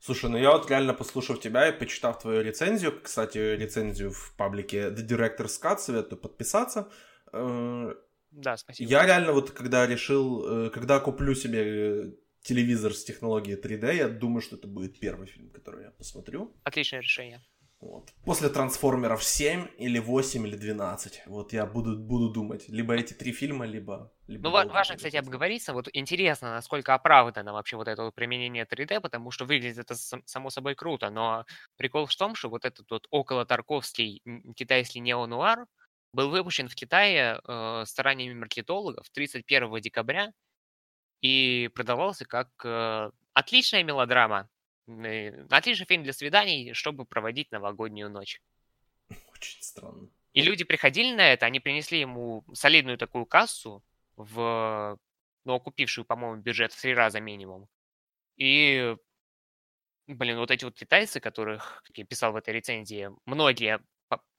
Слушай, 0.00 0.30
ну 0.30 0.38
я 0.38 0.52
вот 0.52 0.70
реально 0.70 0.94
послушав 0.94 1.40
тебя 1.40 1.68
и 1.68 1.78
почитав 1.78 2.18
твою 2.18 2.42
рецензию, 2.42 3.00
кстати, 3.02 3.38
рецензию 3.38 4.10
в 4.10 4.34
паблике 4.36 4.88
The 4.88 5.06
Director's 5.06 5.60
Cut, 5.62 5.78
советую 5.78 6.18
подписаться. 6.18 6.90
Э, 7.32 7.94
да, 8.30 8.56
спасибо. 8.56 8.90
Я 8.90 9.04
реально 9.04 9.32
вот 9.32 9.50
когда 9.50 9.86
решил, 9.86 10.66
э, 10.66 10.70
когда 10.70 11.00
куплю 11.00 11.34
себе 11.34 12.14
телевизор 12.42 12.94
с 12.94 13.04
технологией 13.04 13.60
3D, 13.60 13.94
я 13.94 14.08
думаю, 14.08 14.40
что 14.40 14.56
это 14.56 14.66
будет 14.66 14.98
первый 14.98 15.26
фильм, 15.26 15.50
который 15.50 15.84
я 15.84 15.90
посмотрю. 15.90 16.56
Отличное 16.64 17.00
решение. 17.00 17.42
Вот. 17.80 18.12
После 18.24 18.50
трансформеров 18.50 19.24
7 19.24 19.68
или 19.78 19.98
8 19.98 20.46
или 20.46 20.54
12. 20.54 21.22
Вот 21.26 21.54
я 21.54 21.64
буду, 21.64 21.96
буду 21.96 22.28
думать. 22.30 22.68
Либо 22.68 22.94
эти 22.94 23.14
три 23.14 23.32
фильма, 23.32 23.64
либо... 23.64 24.12
либо 24.26 24.50
ну, 24.50 24.70
важно, 24.70 24.96
кстати, 24.96 25.16
обговориться. 25.16 25.72
Вот 25.72 25.88
интересно, 25.94 26.50
насколько 26.50 26.92
оправдано 26.92 27.54
вообще 27.54 27.76
вот 27.76 27.88
это 27.88 28.04
вот 28.04 28.14
применение 28.14 28.66
3D, 28.66 29.00
потому 29.00 29.30
что 29.30 29.46
выглядит 29.46 29.78
это 29.78 29.94
само 29.94 30.50
собой 30.50 30.74
круто. 30.74 31.08
Но 31.08 31.46
прикол 31.76 32.04
в 32.04 32.14
том, 32.14 32.34
что 32.34 32.50
вот 32.50 32.66
этот 32.66 32.90
вот 32.90 33.06
около 33.10 33.46
Тарковский 33.46 34.22
китайский 34.56 35.00
неонуар 35.00 35.64
был 36.12 36.28
выпущен 36.28 36.68
в 36.68 36.74
Китае 36.74 37.40
э, 37.42 37.84
стараниями 37.86 38.34
маркетологов 38.34 39.08
31 39.10 39.80
декабря 39.80 40.32
и 41.22 41.70
продавался 41.74 42.26
как 42.26 42.48
э, 42.62 43.10
отличная 43.32 43.84
мелодрама 43.84 44.50
Отличный 45.50 45.86
фильм 45.86 46.02
для 46.02 46.12
свиданий, 46.12 46.72
чтобы 46.74 47.04
проводить 47.04 47.50
новогоднюю 47.52 48.10
ночь. 48.10 48.40
Очень 49.32 49.62
странно. 49.62 50.08
И 50.32 50.42
люди 50.42 50.64
приходили 50.64 51.14
на 51.14 51.32
это, 51.32 51.46
они 51.46 51.60
принесли 51.60 51.98
ему 51.98 52.44
солидную 52.52 52.98
такую 52.98 53.26
кассу 53.26 53.82
в 54.16 54.98
но 55.44 55.54
окупившую, 55.56 56.04
по-моему, 56.04 56.40
бюджет 56.40 56.72
в 56.72 56.80
три 56.80 56.94
раза 56.94 57.20
минимум. 57.20 57.68
И, 58.36 58.96
блин, 60.06 60.38
вот 60.38 60.50
эти 60.50 60.64
вот 60.64 60.74
китайцы, 60.74 61.20
которых, 61.20 61.82
как 61.86 61.98
я 61.98 62.04
писал 62.04 62.32
в 62.32 62.36
этой 62.36 62.54
рецензии, 62.54 63.10
многие, 63.26 63.80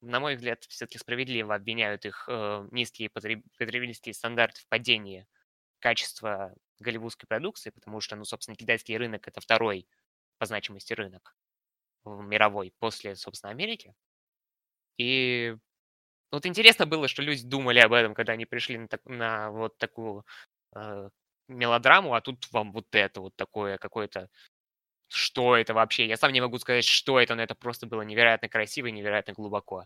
на 0.01 0.19
мой 0.19 0.35
взгляд, 0.35 0.63
все-таки 0.65 0.99
справедливо 0.99 1.55
обвиняют 1.55 2.05
их 2.05 2.25
э, 2.27 2.67
низкие 2.71 3.09
потребительские 3.09 4.13
стандарты 4.13 4.61
в 4.61 4.67
падении 4.67 5.27
качества 5.79 6.53
голливудской 6.79 7.27
продукции, 7.27 7.71
потому 7.71 8.01
что, 8.01 8.15
ну, 8.15 8.25
собственно, 8.25 8.55
китайский 8.55 8.97
рынок– 8.97 9.27
это 9.27 9.41
второй 9.41 9.87
по 10.41 10.47
значимости 10.47 10.93
рынок 10.93 11.35
мировой 12.03 12.73
после, 12.79 13.15
собственно, 13.15 13.51
Америки. 13.51 13.93
И 14.97 15.55
вот 16.31 16.47
интересно 16.47 16.87
было, 16.87 17.07
что 17.07 17.21
люди 17.21 17.45
думали 17.45 17.77
об 17.77 17.93
этом, 17.93 18.15
когда 18.15 18.33
они 18.33 18.47
пришли 18.47 18.79
на, 18.79 18.87
так, 18.87 19.05
на 19.05 19.51
вот 19.51 19.77
такую 19.77 20.25
э, 20.75 21.09
мелодраму, 21.47 22.15
а 22.15 22.21
тут 22.21 22.51
вам 22.51 22.71
вот 22.71 22.87
это 22.95 23.21
вот 23.21 23.35
такое 23.35 23.77
какое-то... 23.77 24.31
Что 25.09 25.55
это 25.55 25.75
вообще? 25.75 26.07
Я 26.07 26.17
сам 26.17 26.33
не 26.33 26.41
могу 26.41 26.57
сказать, 26.57 26.85
что 26.85 27.19
это, 27.19 27.35
но 27.35 27.43
это 27.43 27.53
просто 27.53 27.85
было 27.85 28.01
невероятно 28.01 28.49
красиво 28.49 28.87
и 28.87 28.91
невероятно 28.91 29.33
глубоко. 29.33 29.85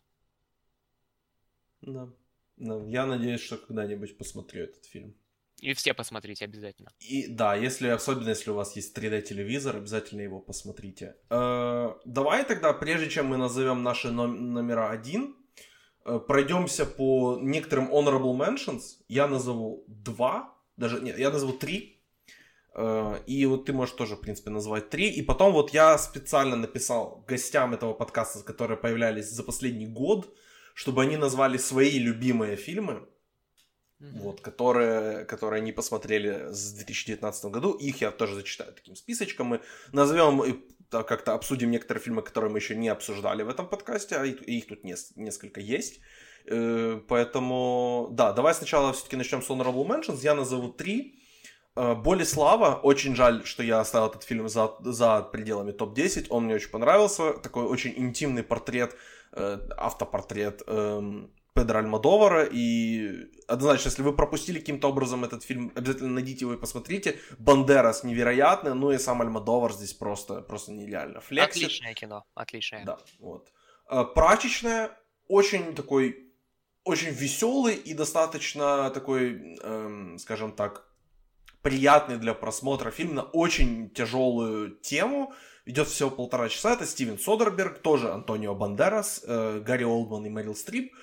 Да. 1.82 2.07
да. 2.56 2.82
Я 2.86 3.06
надеюсь, 3.06 3.41
что 3.41 3.57
когда-нибудь 3.57 4.18
посмотрю 4.18 4.64
этот 4.64 4.86
фильм. 4.86 5.18
И 5.61 5.73
все 5.73 5.94
посмотрите 5.94 6.45
обязательно. 6.45 6.91
И 6.99 7.27
да, 7.27 7.56
если 7.56 7.88
особенно 7.88 8.30
если 8.30 8.52
у 8.52 8.56
вас 8.56 8.76
есть 8.76 8.98
3D 8.98 9.22
телевизор, 9.22 9.77
обязательно 9.77 10.22
его 10.22 10.40
посмотрите. 10.40 11.15
Э, 11.30 11.94
давай 12.06 12.44
тогда, 12.44 12.73
прежде 12.73 13.10
чем 13.10 13.27
мы 13.27 13.38
назовем 13.38 13.84
наши 13.84 14.11
номера 14.11 14.90
один, 14.90 15.36
э, 16.06 16.19
пройдемся 16.19 16.86
по 16.86 17.40
некоторым 17.41 17.90
honorable 17.91 18.36
mentions. 18.38 18.82
Я 19.07 19.27
назову 19.27 19.86
два, 19.88 20.53
даже 20.77 20.99
нет, 21.02 21.18
я 21.18 21.32
назову 21.32 21.53
три. 21.53 22.03
Э, 22.76 23.22
и 23.26 23.45
вот 23.45 23.65
ты 23.65 23.73
можешь 23.73 23.95
тоже, 23.95 24.15
в 24.15 24.22
принципе, 24.22 24.49
назвать 24.49 24.90
три. 24.90 25.10
И 25.10 25.22
потом 25.22 25.53
вот 25.53 25.73
я 25.73 25.98
специально 25.98 26.57
написал 26.57 27.23
гостям 27.27 27.73
этого 27.73 27.94
подкаста, 27.94 28.44
которые 28.44 28.77
появлялись 28.77 29.32
за 29.32 29.44
последний 29.44 29.88
год, 29.88 30.36
чтобы 30.73 31.03
они 31.03 31.15
назвали 31.15 31.57
свои 31.57 31.98
любимые 31.98 32.57
фильмы 32.57 33.07
mm-hmm. 34.06 34.19
вот, 34.19 34.41
которые, 34.41 35.26
которые 35.26 35.61
они 35.61 35.72
посмотрели 35.72 36.52
с 36.52 36.73
2019 36.73 37.45
году. 37.45 37.73
Их 37.73 38.02
я 38.02 38.11
тоже 38.11 38.36
зачитаю 38.36 38.73
таким 38.73 38.95
списочком. 38.95 39.48
Мы 39.48 39.61
назовем 39.91 40.44
и 40.44 40.53
как-то 40.90 41.34
обсудим 41.34 41.72
некоторые 41.72 42.03
фильмы, 42.03 42.22
которые 42.22 42.52
мы 42.52 42.60
еще 42.60 42.76
не 42.76 42.90
обсуждали 42.90 43.44
в 43.44 43.49
этом 43.49 43.68
подкасте, 43.68 44.15
а 44.15 44.26
их 44.26 44.68
тут 44.68 44.84
несколько 44.84 45.60
есть. 45.60 45.99
Э, 46.48 46.99
поэтому, 47.07 48.10
да, 48.11 48.34
давай 48.34 48.53
сначала 48.53 48.94
все-таки 48.94 49.15
начнем 49.15 49.41
с 49.41 49.49
Honorable 49.49 49.86
Mentions. 49.86 50.19
Я 50.22 50.36
назову 50.36 50.69
три. 50.69 51.19
Э, 51.76 51.95
Боли 51.95 52.23
слава. 52.23 52.80
Очень 52.84 53.15
жаль, 53.15 53.45
что 53.45 53.64
я 53.64 53.80
оставил 53.80 54.07
этот 54.07 54.23
фильм 54.23 54.48
за, 54.48 54.72
за 54.80 55.22
пределами 55.22 55.72
топ-10. 55.72 56.27
Он 56.30 56.45
мне 56.45 56.56
очень 56.56 56.69
понравился. 56.69 57.34
Такой 57.34 57.65
очень 57.65 57.94
интимный 57.98 58.44
портрет, 58.44 58.95
э, 59.32 59.60
автопортрет 59.77 60.61
эм, 60.68 61.32
Педро 61.56 61.80
Альмадовара, 61.80 62.44
и 62.44 63.30
однозначно, 63.48 63.88
если 63.88 64.02
вы 64.02 64.14
пропустили 64.14 64.60
каким-то 64.60 64.90
образом 64.90 65.23
этот 65.23 65.44
фильм, 65.44 65.72
обязательно 65.73 66.10
найдите 66.10 66.41
его 66.41 66.53
и 66.53 66.57
посмотрите. 66.57 67.18
Бандерас 67.40 68.03
невероятный, 68.03 68.73
ну 68.73 68.91
и 68.91 68.98
сам 68.98 69.22
Альмадовар 69.22 69.72
здесь 69.72 69.94
просто, 69.94 70.41
просто 70.41 70.73
нереально 70.73 71.22
флексит. 71.22 71.64
Отличное 71.64 71.94
кино, 71.94 72.26
отличное. 72.36 72.84
Да, 72.84 72.98
вот. 73.19 73.53
Э, 73.90 74.03
прачечная, 74.03 74.91
очень 75.30 75.73
такой, 75.76 76.30
очень 76.84 77.11
веселый 77.11 77.76
и 77.76 77.94
достаточно 77.94 78.90
такой, 78.90 79.57
эм, 79.64 80.18
скажем 80.19 80.52
так, 80.52 80.86
приятный 81.61 82.18
для 82.18 82.34
просмотра 82.34 82.91
фильм 82.91 83.15
на 83.15 83.23
очень 83.23 83.90
тяжелую 83.91 84.76
тему. 84.82 85.34
Идет 85.65 85.88
всего 85.88 86.11
полтора 86.11 86.49
часа. 86.49 86.73
Это 86.73 86.86
Стивен 86.86 87.18
Содерберг, 87.18 87.80
тоже 87.80 88.11
Антонио 88.11 88.53
Бандерас, 88.53 89.23
э, 89.26 89.61
Гарри 89.65 89.84
Олдман 89.84 90.26
и 90.26 90.30
Мэрил 90.30 90.53
Стрип. 90.53 90.94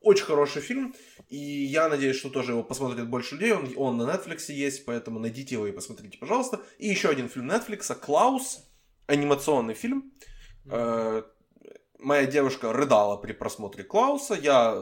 Очень 0.00 0.24
хороший 0.24 0.62
фильм, 0.62 0.94
и 1.28 1.36
я 1.36 1.88
надеюсь, 1.88 2.16
что 2.16 2.30
тоже 2.30 2.52
его 2.52 2.62
посмотрит 2.62 3.06
больше 3.08 3.34
людей. 3.34 3.52
Он, 3.52 3.70
он 3.76 3.96
на 3.98 4.10
Netflix 4.10 4.50
есть, 4.50 4.86
поэтому 4.86 5.18
найдите 5.18 5.56
его 5.56 5.66
и 5.66 5.72
посмотрите, 5.72 6.16
пожалуйста. 6.16 6.60
И 6.78 6.88
еще 6.88 7.10
один 7.10 7.28
фильм 7.28 7.50
Netflix, 7.50 7.94
Клаус, 7.94 8.66
анимационный 9.06 9.74
фильм. 9.74 10.12
Mm-hmm. 10.66 11.24
моя 11.98 12.26
девушка 12.26 12.72
рыдала 12.72 13.16
при 13.16 13.32
просмотре 13.32 13.84
Клауса. 13.84 14.34
Я 14.34 14.78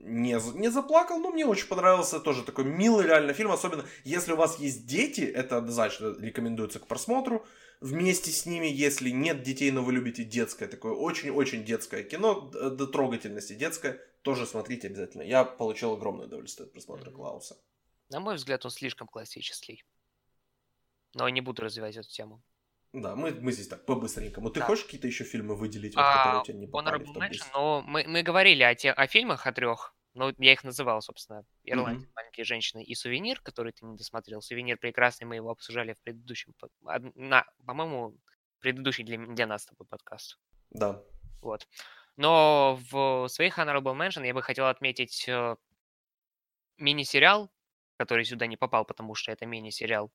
не, 0.00 0.38
не 0.58 0.70
заплакал, 0.70 1.18
но 1.18 1.30
мне 1.30 1.46
очень 1.46 1.68
понравился. 1.68 2.20
Тоже 2.20 2.42
такой 2.42 2.64
милый 2.64 3.06
реально 3.06 3.32
фильм. 3.32 3.52
Особенно 3.52 3.84
если 4.04 4.32
у 4.32 4.36
вас 4.36 4.58
есть 4.58 4.86
дети, 4.86 5.20
это 5.22 5.56
однозначно 5.56 6.14
рекомендуется 6.18 6.78
к 6.78 6.86
просмотру 6.86 7.46
вместе 7.82 8.30
с 8.30 8.46
ними, 8.46 8.66
если 8.66 9.10
нет 9.10 9.42
детей, 9.42 9.70
но 9.70 9.82
вы 9.82 9.92
любите 9.92 10.24
детское, 10.24 10.68
такое 10.68 10.92
очень-очень 10.92 11.64
детское 11.64 12.02
кино, 12.04 12.40
до 12.40 12.86
трогательности 12.86 13.54
детское, 13.54 14.00
тоже 14.22 14.46
смотрите 14.46 14.86
обязательно. 14.86 15.22
Я 15.22 15.44
получил 15.44 15.92
огромное 15.92 16.26
удовольствие 16.26 16.66
от 16.66 16.72
просмотра 16.72 17.10
mm-hmm. 17.10 17.14
Клауса. 17.14 17.56
На 18.08 18.20
мой 18.20 18.36
взгляд, 18.36 18.64
он 18.64 18.70
слишком 18.70 19.08
классический. 19.08 19.84
Но 21.14 21.26
я 21.26 21.32
не 21.32 21.40
буду 21.40 21.62
развивать 21.62 21.96
эту 21.96 22.08
тему. 22.08 22.42
Да, 22.92 23.16
мы, 23.16 23.32
мы 23.32 23.52
здесь 23.52 23.68
так 23.68 23.86
по-быстренькому. 23.86 24.50
Ты 24.50 24.60
да. 24.60 24.66
хочешь 24.66 24.84
какие-то 24.84 25.06
еще 25.06 25.24
фильмы 25.24 25.56
выделить, 25.56 25.94
вот, 25.96 26.02
а, 26.02 26.16
которые 26.16 26.40
у 26.40 26.44
тебя 26.44 26.58
не 26.58 26.66
попали 26.66 27.02
в 27.02 27.12
топ-10? 27.12 27.40
Но 27.54 27.82
мы, 27.82 28.04
мы 28.06 28.22
говорили 28.22 28.62
о, 28.62 28.74
те, 28.74 28.92
о 28.92 29.06
фильмах, 29.06 29.46
о 29.46 29.52
трех. 29.52 29.94
Ну, 30.14 30.32
я 30.38 30.52
их 30.52 30.62
называл, 30.62 31.00
собственно, 31.00 31.44
«Ирландия, 31.64 32.06
mm-hmm. 32.06 32.12
маленькие 32.14 32.44
женщины» 32.44 32.84
и 32.84 32.94
«Сувенир», 32.94 33.40
который 33.40 33.72
ты 33.72 33.86
не 33.86 33.96
досмотрел. 33.96 34.42
«Сувенир» 34.42 34.76
прекрасный, 34.76 35.24
мы 35.24 35.36
его 35.36 35.50
обсуждали 35.50 35.94
в 35.94 36.00
предыдущем, 36.00 36.54
на, 37.14 37.46
по-моему, 37.64 38.18
предыдущий 38.60 39.04
для, 39.04 39.18
для 39.18 39.46
нас 39.46 39.62
с 39.62 39.66
тобой 39.66 39.86
подкаст. 39.86 40.38
Да. 40.70 41.02
Вот. 41.40 41.66
Но 42.16 42.78
в 42.90 43.28
своих 43.28 43.58
Honorable 43.58 43.96
Mention 43.96 44.26
я 44.26 44.34
бы 44.34 44.42
хотел 44.42 44.66
отметить 44.66 45.26
э, 45.28 45.56
мини-сериал, 46.76 47.50
который 47.96 48.24
сюда 48.24 48.46
не 48.46 48.56
попал, 48.56 48.84
потому 48.84 49.14
что 49.14 49.32
это 49.32 49.46
мини-сериал. 49.46 50.12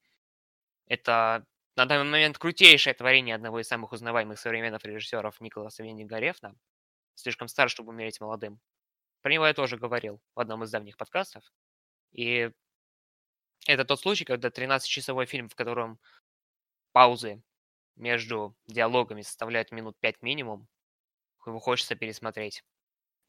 Это 0.86 1.46
на 1.76 1.86
данный 1.86 2.10
момент 2.10 2.38
крутейшее 2.38 2.94
творение 2.94 3.36
одного 3.36 3.60
из 3.60 3.68
самых 3.68 3.92
узнаваемых 3.92 4.40
современных 4.40 4.84
режиссеров 4.84 5.42
Николаса 5.42 5.84
Венни 5.84 6.04
Гарефна. 6.04 6.56
Слишком 7.16 7.48
стар, 7.48 7.70
чтобы 7.70 7.90
умереть 7.90 8.22
молодым. 8.22 8.60
Про 9.22 9.34
него 9.34 9.46
я 9.48 9.54
тоже 9.54 9.78
говорил 9.78 10.22
в 10.36 10.40
одном 10.40 10.64
из 10.64 10.72
давних 10.72 10.98
подкастов. 10.98 11.44
И 12.12 12.52
это 13.66 13.86
тот 13.86 14.00
случай, 14.00 14.26
когда 14.26 14.50
13-часовой 14.50 15.26
фильм, 15.26 15.50
в 15.50 15.56
котором 15.56 16.00
паузы 16.94 17.42
между 17.96 18.56
диалогами 18.68 19.22
составляют 19.22 19.72
минут 19.72 19.98
5 20.00 20.22
минимум, 20.22 20.68
его 21.46 21.60
хочется 21.60 21.96
пересмотреть. 21.96 22.64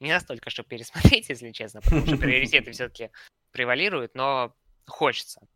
Не 0.01 0.12
настолько, 0.12 0.51
чтобы 0.51 0.69
пересмотреть, 0.69 1.28
если 1.28 1.52
честно, 1.52 1.81
потому 1.81 2.06
что 2.06 2.16
приоритеты 2.16 2.70
все-таки 2.73 3.10
превалируют, 3.51 4.15
но 4.15 4.55
хочется. 4.86 5.47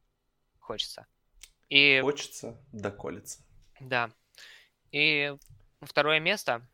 Хочется. 0.59 1.07
И... 1.69 2.01
Хочется, 2.03 2.61
доколется. 2.73 3.45
Да. 3.81 4.11
И 4.91 5.35
второе 5.81 6.21
место. 6.21 6.69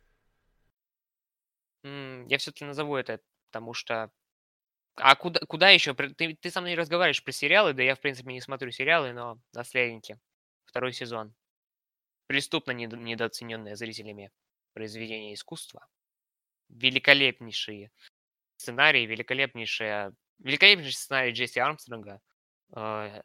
Я 1.83 2.39
все-таки 2.39 2.65
назову 2.65 2.97
это 2.97 3.21
потому 3.51 3.75
что... 3.75 4.11
А 4.97 5.15
куда, 5.15 5.41
куда 5.41 5.71
еще? 5.71 5.95
Ты, 5.95 6.35
ты 6.35 6.51
со 6.51 6.61
мной 6.61 6.75
разговариваешь 6.75 7.23
про 7.23 7.33
сериалы, 7.33 7.73
да 7.73 7.83
я, 7.83 7.95
в 7.95 8.01
принципе, 8.01 8.33
не 8.33 8.41
смотрю 8.41 8.71
сериалы, 8.71 9.13
но 9.13 9.39
«Наследники», 9.53 10.19
второй 10.65 10.93
сезон. 10.93 11.35
Преступно 12.27 12.73
недо, 12.73 12.97
недооцененное 12.97 13.77
зрителями 13.77 14.31
произведение 14.75 15.35
искусства. 15.35 15.87
Великолепнейшие 16.69 17.91
сценарии, 18.57 19.07
великолепнейшие, 19.07 20.13
великолепнейший 20.39 20.95
сценарий 20.95 21.33
Джесси 21.33 21.61
Армстронга, 21.61 22.21
э, 22.77 23.23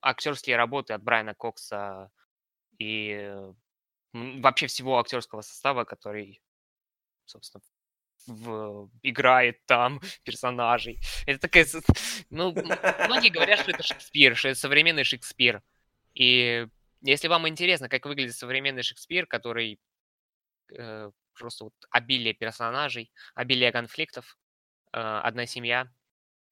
актерские 0.00 0.56
работы 0.56 0.94
от 0.94 1.02
Брайана 1.02 1.34
Кокса 1.34 2.10
и 2.78 3.10
э, 3.10 3.52
вообще 4.12 4.68
всего 4.68 4.98
актерского 4.98 5.42
состава, 5.42 5.84
который, 5.84 6.40
собственно, 7.26 7.62
в, 8.26 8.90
играет 9.02 9.64
там 9.66 10.00
персонажей. 10.24 11.00
Это 11.26 11.40
такая... 11.40 11.66
Ну, 12.30 12.52
многие 12.52 13.28
говорят, 13.28 13.60
что 13.60 13.70
это 13.70 13.82
Шекспир, 13.82 14.36
что 14.36 14.48
это 14.48 14.58
современный 14.58 15.04
Шекспир. 15.04 15.62
И 16.14 16.66
если 17.02 17.28
вам 17.28 17.46
интересно, 17.48 17.88
как 17.88 18.06
выглядит 18.06 18.34
современный 18.34 18.82
Шекспир, 18.82 19.26
который 19.26 19.78
э, 20.76 21.10
просто 21.34 21.64
вот 21.64 21.74
обилие 21.90 22.34
персонажей, 22.34 23.12
обилие 23.34 23.72
конфликтов, 23.72 24.38
э, 24.92 24.98
одна 24.98 25.46
семья. 25.46 25.90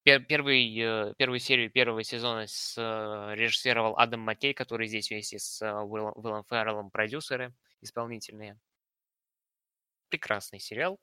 Пер, 0.04 0.20
первый, 0.24 0.76
э, 0.78 1.14
первую 1.16 1.38
серию 1.38 1.70
первого 1.70 2.02
сезона 2.02 2.46
с, 2.46 2.76
э, 2.76 3.34
режиссировал 3.34 3.96
Адам 3.96 4.20
Маккей, 4.20 4.52
который 4.52 4.88
здесь 4.88 5.10
вместе 5.10 5.38
с 5.38 5.62
э, 5.62 5.72
Уиллом, 5.72 6.12
Уиллом 6.16 6.44
Ферреллом 6.44 6.90
продюсеры 6.90 7.54
исполнительные. 7.80 8.58
Прекрасный 10.08 10.58
сериал. 10.60 10.98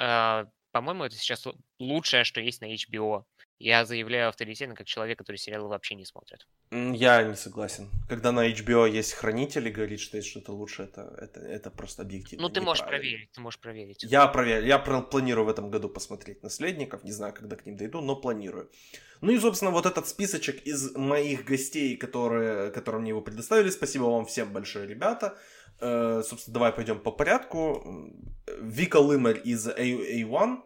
Э, 0.00 0.46
по-моему, 0.72 1.04
это 1.04 1.16
сейчас 1.16 1.46
лучшее, 1.78 2.24
что 2.24 2.40
есть 2.40 2.60
на 2.60 2.74
HBO. 2.74 3.24
Я 3.58 3.84
заявляю 3.84 4.28
авторитетно, 4.28 4.74
как 4.74 4.86
человек, 4.86 5.18
который 5.18 5.36
сериалы 5.36 5.68
вообще 5.68 5.94
не 5.94 6.04
смотрит. 6.04 6.48
Я 6.72 7.22
не 7.22 7.36
согласен. 7.36 7.90
Когда 8.08 8.32
на 8.32 8.50
HBO 8.50 8.90
есть 8.90 9.12
хранитель 9.12 9.68
и 9.68 9.70
говорит, 9.70 10.00
что 10.00 10.16
есть 10.16 10.28
что-то 10.28 10.52
лучше, 10.52 10.82
это, 10.82 11.14
это, 11.20 11.40
это 11.40 11.70
просто 11.70 12.02
объективно. 12.02 12.48
Ну, 12.48 12.52
ты 12.52 12.60
можешь 12.60 12.84
проверить, 12.84 13.30
ты 13.30 13.40
можешь 13.40 13.60
проверить. 13.60 14.02
Я 14.02 14.26
проверю. 14.26 14.66
Я 14.66 14.78
планирую 14.78 15.44
в 15.44 15.48
этом 15.48 15.70
году 15.70 15.88
посмотреть 15.88 16.42
наследников. 16.42 17.04
Не 17.04 17.12
знаю, 17.12 17.34
когда 17.34 17.54
к 17.54 17.66
ним 17.66 17.76
дойду, 17.76 18.00
но 18.00 18.16
планирую. 18.16 18.68
Ну 19.20 19.30
и, 19.30 19.38
собственно, 19.38 19.70
вот 19.70 19.86
этот 19.86 20.08
списочек 20.08 20.66
из 20.66 20.96
моих 20.96 21.44
гостей, 21.44 21.96
которые, 21.96 22.72
которые 22.72 23.00
мне 23.00 23.10
его 23.10 23.20
предоставили. 23.20 23.70
Спасибо 23.70 24.04
вам 24.04 24.24
всем 24.24 24.52
большое, 24.52 24.88
ребята. 24.88 25.38
Э, 25.82 26.22
собственно, 26.24 26.54
давай 26.54 26.72
пойдем 26.72 27.00
по 27.00 27.10
порядку. 27.10 28.10
Вика 28.60 28.96
Лымер 28.96 29.36
из 29.36 29.66
A- 29.68 29.74
A1 29.74 30.62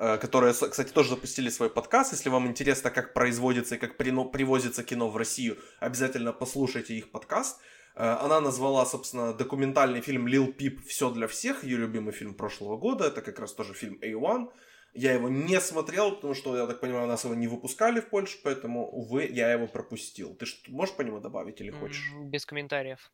Э, 0.00 0.16
которые, 0.16 0.52
кстати, 0.52 0.92
тоже 0.92 1.10
запустили 1.10 1.50
свой 1.50 1.70
подкаст. 1.70 2.12
Если 2.12 2.28
вам 2.28 2.46
интересно, 2.46 2.90
как 2.90 3.14
производится 3.14 3.74
и 3.74 3.78
как 3.78 3.96
привозится 3.96 4.84
кино 4.84 5.08
в 5.08 5.16
Россию, 5.16 5.58
обязательно 5.80 6.32
послушайте 6.32 6.94
их 6.94 7.10
подкаст. 7.10 7.60
Э, 7.96 8.16
она 8.20 8.40
назвала, 8.40 8.86
собственно, 8.86 9.34
документальный 9.34 10.00
фильм 10.00 10.28
«Лил 10.28 10.52
Пип. 10.52 10.86
Все 10.86 11.10
для 11.10 11.26
всех», 11.26 11.64
ее 11.64 11.78
любимый 11.78 12.12
фильм 12.12 12.34
прошлого 12.34 12.76
года. 12.76 13.06
Это 13.06 13.22
как 13.22 13.40
раз 13.40 13.52
тоже 13.54 13.74
фильм 13.74 13.98
A1. 14.00 14.48
Я 14.94 15.14
его 15.14 15.28
не 15.28 15.60
смотрел, 15.60 16.14
потому 16.14 16.34
что, 16.34 16.56
я 16.56 16.66
так 16.66 16.80
понимаю, 16.80 17.08
нас 17.08 17.24
его 17.24 17.34
не 17.34 17.48
выпускали 17.48 18.00
в 18.00 18.08
Польше, 18.08 18.38
поэтому, 18.44 18.88
увы, 18.88 19.26
я 19.26 19.52
его 19.52 19.66
пропустил. 19.66 20.34
Ты 20.36 20.46
можешь 20.68 20.94
по 20.94 21.02
нему 21.02 21.18
добавить 21.20 21.60
или 21.60 21.70
хочешь? 21.70 22.12
Без 22.22 22.46
комментариев. 22.46 23.10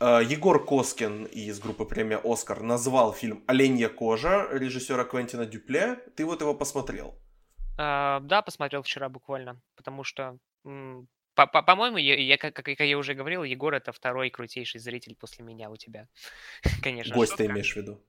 Э, 0.00 0.22
Егор 0.24 0.64
Коскин 0.64 1.26
из 1.26 1.60
группы 1.60 1.84
премия 1.84 2.20
«Оскар» 2.24 2.62
назвал 2.62 3.12
фильм 3.12 3.44
«Оленья 3.46 3.90
кожа» 3.90 4.48
режиссера 4.50 5.04
Квентина 5.04 5.44
Дюпле. 5.44 5.96
Ты 6.16 6.24
вот 6.24 6.40
его 6.40 6.54
посмотрел? 6.54 7.14
А, 7.76 8.20
да, 8.20 8.40
посмотрел 8.40 8.82
вчера 8.82 9.10
буквально, 9.10 9.60
потому 9.76 10.02
что, 10.02 10.38
по-моему, 11.34 11.98
я, 11.98 12.16
я, 12.16 12.38
как, 12.38 12.54
как 12.54 12.80
я 12.80 12.96
уже 12.96 13.14
говорил, 13.14 13.42
Егор 13.42 13.74
это 13.74 13.92
второй 13.92 14.30
крутейший 14.30 14.80
зритель 14.80 15.16
после 15.16 15.44
меня 15.44 15.68
у 15.70 15.76
тебя. 15.76 16.08
конечно. 16.82 17.14
Гость 17.14 17.36
ты 17.36 17.44
имеешь 17.46 17.74
в 17.74 17.76
виду? 17.76 18.02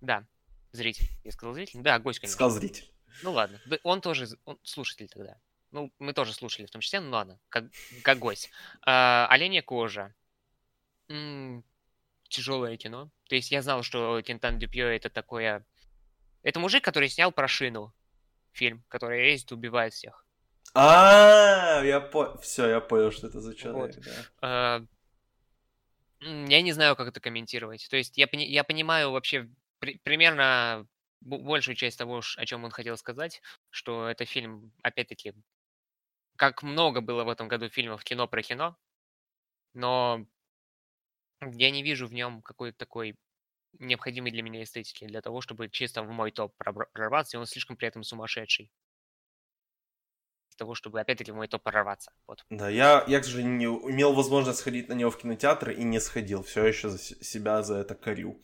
Да, 0.00 0.26
зритель. 0.72 1.08
Я 1.22 1.32
сказал 1.32 1.54
зритель? 1.54 1.80
Да, 1.82 1.98
гость, 1.98 2.18
конечно. 2.18 2.34
Сказал 2.34 2.50
зритель. 2.58 2.90
Ну 3.22 3.32
ладно, 3.32 3.60
он 3.82 4.00
тоже 4.00 4.26
он 4.46 4.58
слушатель 4.62 5.08
тогда. 5.08 5.38
Ну, 5.70 5.92
мы 5.98 6.14
тоже 6.14 6.32
слушали 6.32 6.64
в 6.64 6.70
том 6.70 6.80
числе, 6.80 7.00
ну 7.00 7.10
ладно, 7.10 7.38
как, 7.50 7.64
как 8.02 8.18
гость. 8.18 8.50
А, 8.82 9.26
«Оленья 9.28 9.60
кожа» 9.60 10.14
М, 11.08 11.64
тяжелое 12.28 12.76
кино. 12.76 13.10
То 13.28 13.34
есть 13.34 13.50
я 13.50 13.62
знал, 13.62 13.82
что 13.82 14.20
Тинтан 14.22 14.58
Дюпье 14.58 14.96
это 14.96 15.10
такое... 15.10 15.66
Это 16.42 16.60
мужик, 16.60 16.84
который 16.84 17.08
снял 17.08 17.32
про 17.32 17.48
шину 17.48 17.92
фильм, 18.52 18.84
который 18.88 19.30
ездит, 19.30 19.52
убивает 19.52 19.92
всех. 19.92 20.24
А, 20.74 21.82
я 21.84 22.00
понял. 22.00 22.38
Все, 22.38 22.68
я 22.68 22.80
понял, 22.80 23.10
что 23.10 23.26
это 23.26 23.40
за 23.40 23.54
человек. 23.54 23.96
А, 24.40 24.82
я 26.20 26.62
не 26.62 26.72
знаю, 26.72 26.96
как 26.96 27.08
это 27.08 27.20
комментировать. 27.20 27.88
То 27.90 27.96
есть 27.96 28.16
я, 28.16 28.28
я 28.32 28.64
понимаю 28.64 29.10
вообще 29.10 29.48
примерно 29.80 30.86
большую 31.20 31.74
часть 31.74 31.98
того, 31.98 32.20
о 32.36 32.46
чем 32.46 32.64
он 32.64 32.70
хотел 32.70 32.96
сказать, 32.96 33.40
что 33.70 34.08
это 34.08 34.24
фильм, 34.24 34.72
опять-таки, 34.82 35.34
как 36.36 36.62
много 36.62 37.00
было 37.00 37.24
в 37.24 37.28
этом 37.28 37.48
году 37.48 37.68
фильмов 37.68 38.04
кино 38.04 38.28
про 38.28 38.42
кино, 38.42 38.76
но 39.74 40.26
я 41.40 41.70
не 41.70 41.82
вижу 41.82 42.06
в 42.06 42.12
нем 42.12 42.42
какой-то 42.42 42.78
такой 42.78 43.16
необходимой 43.78 44.30
для 44.30 44.42
меня 44.42 44.62
эстетики, 44.62 45.06
для 45.06 45.20
того, 45.20 45.40
чтобы 45.40 45.68
чисто 45.68 46.02
в 46.02 46.08
мой 46.08 46.30
топ 46.30 46.54
прорваться, 46.56 47.36
и 47.36 47.40
он 47.40 47.46
слишком 47.46 47.76
при 47.76 47.88
этом 47.88 48.02
сумасшедший. 48.02 48.72
Для 50.50 50.58
того, 50.58 50.74
чтобы 50.74 51.00
опять-таки 51.00 51.32
в 51.32 51.34
мой 51.34 51.48
топ 51.48 51.62
прорваться. 51.62 52.12
Вот. 52.26 52.44
Да, 52.48 52.70
я, 52.70 53.04
я, 53.06 53.20
к 53.20 53.24
сожалению, 53.24 53.80
не 53.84 53.92
имел 53.92 54.14
возможность 54.14 54.60
сходить 54.60 54.88
на 54.88 54.94
него 54.94 55.10
в 55.10 55.18
кинотеатр 55.18 55.70
и 55.70 55.82
не 55.84 56.00
сходил. 56.00 56.42
Все 56.42 56.64
еще 56.64 56.88
за 56.88 56.98
себя 56.98 57.62
за 57.62 57.76
это 57.76 57.94
корю. 57.94 58.40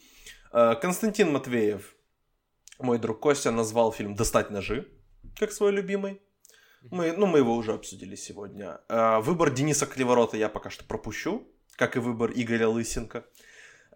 Э, 0.53 0.75
Константин 0.75 1.33
Матвеев, 1.33 1.95
мой 2.79 2.99
друг 2.99 3.21
Костя, 3.21 3.51
назвал 3.51 3.93
фильм 3.93 4.15
«Достать 4.15 4.51
ножи», 4.51 4.89
как 5.39 5.53
свой 5.53 5.73
любимый. 5.73 6.21
Мы, 6.91 7.13
ну, 7.13 7.27
мы 7.27 7.39
его 7.39 7.55
уже 7.55 7.73
обсудили 7.73 8.17
сегодня. 8.17 8.81
Э, 8.89 9.21
выбор 9.21 9.51
Дениса 9.51 9.87
Криворота 9.87 10.37
я 10.37 10.51
пока 10.51 10.69
что 10.69 10.85
пропущу 10.85 11.49
как 11.77 11.97
и 11.97 12.01
выбор 12.01 12.33
Игоря 12.35 12.69
Лысенко. 12.69 13.25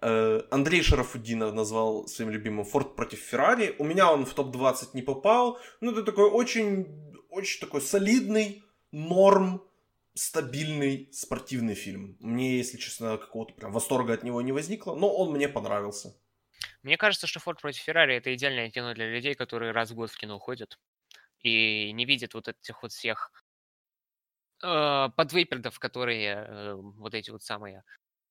Э, 0.02 0.42
Андрей 0.50 0.82
Шарафуддинов 0.82 1.54
назвал 1.54 2.06
своим 2.06 2.30
любимым 2.30 2.64
Форд 2.64 2.96
против 2.96 3.18
Феррари. 3.20 3.74
У 3.78 3.84
меня 3.84 4.12
он 4.12 4.26
в 4.26 4.34
топ-20 4.34 4.90
не 4.94 5.02
попал. 5.02 5.58
Ну, 5.80 5.92
это 5.92 6.02
такой 6.02 6.28
очень, 6.30 6.86
очень 7.30 7.60
такой 7.60 7.80
солидный, 7.80 8.62
норм, 8.92 9.62
стабильный 10.14 11.08
спортивный 11.12 11.74
фильм. 11.74 12.16
Мне, 12.20 12.58
если 12.58 12.78
честно, 12.78 13.18
какого-то 13.18 13.54
прям 13.54 13.72
восторга 13.72 14.14
от 14.14 14.22
него 14.22 14.40
не 14.42 14.52
возникло, 14.52 14.94
но 14.94 15.14
он 15.14 15.32
мне 15.32 15.48
понравился. 15.48 16.14
Мне 16.82 16.96
кажется, 16.96 17.26
что 17.26 17.40
Форд 17.40 17.60
против 17.60 17.82
Феррари 17.82 18.16
это 18.16 18.34
идеальное 18.34 18.70
кино 18.70 18.94
для 18.94 19.10
людей, 19.10 19.34
которые 19.34 19.72
раз 19.72 19.90
в 19.90 19.94
год 19.94 20.10
в 20.10 20.16
кино 20.16 20.38
ходят 20.38 20.78
и 21.42 21.92
не 21.92 22.04
видят 22.04 22.34
вот 22.34 22.48
этих 22.48 22.82
вот 22.82 22.92
всех 22.92 23.30
э, 24.62 25.08
подвыпердов, 25.16 25.78
которые 25.78 26.34
э, 26.34 26.74
вот 26.74 27.14
эти 27.14 27.30
вот 27.30 27.42
самые 27.42 27.84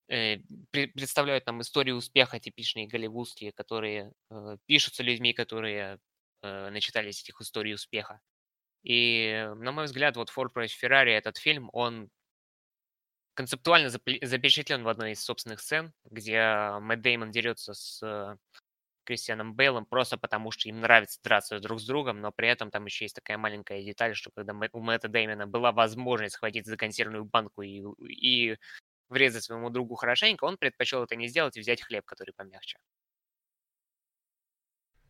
э, 0.10 0.38
представляют 0.72 1.46
нам 1.46 1.62
истории 1.62 1.92
успеха 1.92 2.40
типичные 2.40 2.88
голливудские, 2.88 3.52
которые 3.52 4.12
пишутся 4.66 5.04
людьми, 5.04 5.34
которые 5.34 6.00
начитались 6.42 7.22
этих 7.22 7.42
историй 7.42 7.74
успеха. 7.74 8.20
И, 8.84 9.50
на 9.58 9.72
мой 9.72 9.86
взгляд, 9.86 10.16
вот 10.16 10.30
Ford 10.30 10.50
против 10.50 10.84
Ferrari, 10.84 11.10
этот 11.10 11.38
фильм, 11.38 11.72
он 11.74 12.10
концептуально 13.34 13.90
запечатлен 13.90 14.84
в 14.84 14.88
одной 14.88 15.14
из 15.14 15.24
собственных 15.24 15.60
сцен, 15.60 15.92
где 16.06 16.78
Мэтт 16.82 17.02
Деймон 17.02 17.32
дерется 17.32 17.74
с 17.74 18.38
Кристианом 19.06 19.54
Бейлом 19.54 19.86
просто 19.86 20.18
потому, 20.18 20.52
что 20.52 20.68
им 20.68 20.82
нравится 20.82 21.20
драться 21.24 21.60
друг 21.60 21.80
с 21.80 21.86
другом, 21.86 22.20
но 22.20 22.32
при 22.32 22.50
этом 22.50 22.72
там 22.72 22.86
еще 22.86 23.06
есть 23.06 23.16
такая 23.16 23.38
маленькая 23.38 23.84
деталь, 23.84 24.16
что 24.16 24.32
когда 24.32 24.54
у 24.74 24.80
Мэтта 24.82 25.08
Дэймена 25.08 25.48
была 25.48 25.72
возможность 25.72 26.36
схватить 26.36 26.66
за 26.66 26.76
консервную 26.76 27.26
банку 27.26 27.62
и, 27.62 27.84
и 28.10 28.58
врезать 29.10 29.44
своему 29.44 29.70
другу 29.70 29.96
хорошенько, 29.96 30.46
он 30.46 30.58
предпочел 30.58 31.04
это 31.04 31.16
не 31.16 31.28
сделать 31.28 31.56
и 31.58 31.62
взять 31.62 31.82
хлеб, 31.82 32.06
который 32.06 32.34
помягче. 32.34 32.78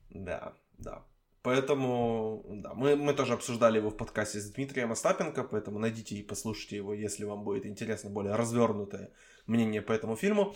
Да, 0.10 0.54
да. 0.78 1.06
Поэтому, 1.46 2.44
да, 2.48 2.74
мы, 2.74 2.96
мы 2.96 3.14
тоже 3.14 3.34
обсуждали 3.34 3.78
его 3.78 3.92
в 3.92 3.98
подкасте 3.98 4.40
с 4.40 4.52
Дмитрием 4.52 4.92
Остапенко, 4.92 5.44
поэтому 5.44 5.78
найдите 5.78 6.16
и 6.16 6.24
послушайте 6.24 6.78
его, 6.78 6.94
если 6.94 7.24
вам 7.24 7.44
будет 7.44 7.68
интересно 7.68 8.10
более 8.10 8.34
развернутое 8.34 9.12
мнение 9.46 9.84
по 9.84 9.94
этому 9.94 10.16
фильму. 10.16 10.56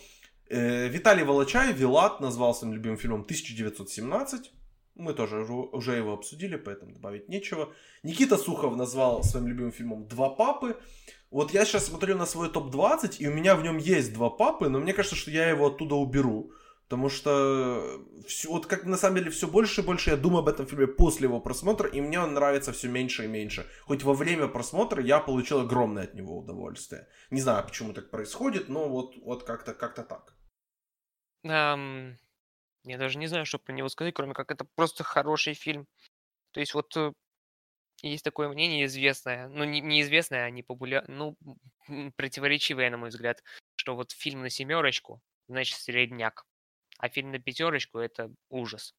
Э, 0.49 0.87
Виталий 0.87 1.23
Волочай, 1.23 1.73
Вилат, 1.73 2.21
назвал 2.21 2.55
своим 2.55 2.73
любимым 2.73 2.97
фильмом 2.97 3.21
1917. 3.21 4.51
Мы 4.95 5.13
тоже 5.13 5.45
уже 5.71 5.95
его 5.95 6.13
обсудили, 6.13 6.57
поэтому 6.57 6.91
добавить 6.91 7.29
нечего. 7.29 7.69
Никита 8.03 8.37
Сухов 8.37 8.75
назвал 8.75 9.23
своим 9.23 9.47
любимым 9.47 9.71
фильмом 9.71 10.07
«Два 10.07 10.29
папы». 10.29 10.75
Вот 11.31 11.51
я 11.51 11.65
сейчас 11.65 11.85
смотрю 11.85 12.17
на 12.17 12.25
свой 12.25 12.49
топ-20, 12.49 13.17
и 13.19 13.27
у 13.27 13.31
меня 13.31 13.55
в 13.55 13.63
нем 13.63 13.77
есть 13.77 14.13
два 14.13 14.29
папы, 14.31 14.67
но 14.67 14.79
мне 14.79 14.93
кажется, 14.93 15.15
что 15.15 15.31
я 15.31 15.47
его 15.49 15.67
оттуда 15.67 15.95
уберу. 15.95 16.51
Потому 16.89 17.09
что 17.09 18.01
все, 18.27 18.49
вот 18.49 18.65
как 18.65 18.83
на 18.85 18.97
самом 18.97 19.17
деле 19.17 19.29
все 19.29 19.47
больше 19.47 19.81
и 19.81 19.83
больше 19.83 20.09
я 20.09 20.17
думаю 20.17 20.39
об 20.39 20.49
этом 20.49 20.65
фильме 20.65 20.87
после 20.87 21.27
его 21.27 21.39
просмотра, 21.39 21.87
и 21.87 22.01
мне 22.01 22.19
он 22.19 22.33
нравится 22.33 22.73
все 22.73 22.89
меньше 22.89 23.25
и 23.25 23.27
меньше. 23.27 23.67
Хоть 23.85 24.03
во 24.03 24.13
время 24.13 24.47
просмотра 24.47 25.01
я 25.01 25.19
получил 25.19 25.59
огромное 25.59 26.05
от 26.05 26.15
него 26.15 26.39
удовольствие. 26.39 27.07
Не 27.29 27.41
знаю, 27.41 27.63
почему 27.63 27.93
так 27.93 28.09
происходит, 28.09 28.69
но 28.69 28.89
вот, 28.89 29.13
вот 29.23 29.43
как-то 29.43 29.75
как 29.75 29.95
так. 29.95 30.33
Ам, 31.45 32.17
я 32.83 32.97
даже 32.97 33.17
не 33.17 33.27
знаю, 33.27 33.45
что 33.45 33.59
про 33.59 33.73
него 33.73 33.89
сказать, 33.89 34.13
кроме 34.13 34.33
как 34.33 34.51
это 34.51 34.65
просто 34.75 35.03
хороший 35.03 35.53
фильм. 35.53 35.87
То 36.51 36.59
есть 36.61 36.73
вот 36.73 36.95
э, 36.97 37.13
есть 38.01 38.23
такое 38.23 38.49
мнение 38.49 38.85
известное, 38.85 39.47
ну 39.49 39.63
не, 39.65 39.81
неизвестное, 39.81 40.45
а 40.45 40.49
не 40.49 40.63
популярное, 40.63 41.15
ну 41.17 41.37
противоречивое, 42.17 42.89
на 42.89 42.97
мой 42.97 43.09
взгляд, 43.09 43.43
что 43.75 43.95
вот 43.95 44.11
фильм 44.11 44.41
на 44.41 44.49
семерочку, 44.49 45.21
значит 45.47 45.77
средняк, 45.77 46.45
а 46.99 47.09
фильм 47.09 47.31
на 47.31 47.39
пятерочку 47.39 47.99
это 47.99 48.31
ужас. 48.49 48.95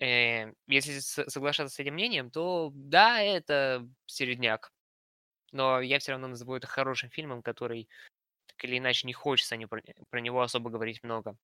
Э, 0.00 0.52
если 0.68 1.00
соглашаться 1.00 1.76
с 1.76 1.80
этим 1.80 1.94
мнением, 1.94 2.30
то 2.30 2.70
да, 2.74 3.20
это 3.20 3.88
середняк. 4.06 4.72
Но 5.52 5.80
я 5.80 5.98
все 5.98 6.12
равно 6.12 6.28
назову 6.28 6.56
это 6.56 6.66
хорошим 6.66 7.10
фильмом, 7.10 7.42
который 7.42 7.88
так 8.58 8.68
или 8.68 8.78
иначе 8.78 9.06
не 9.06 9.12
хочется 9.12 9.56
не 9.56 9.66
про, 9.66 9.80
про 10.10 10.20
него 10.20 10.42
особо 10.42 10.70
говорить 10.70 11.02
много. 11.04 11.36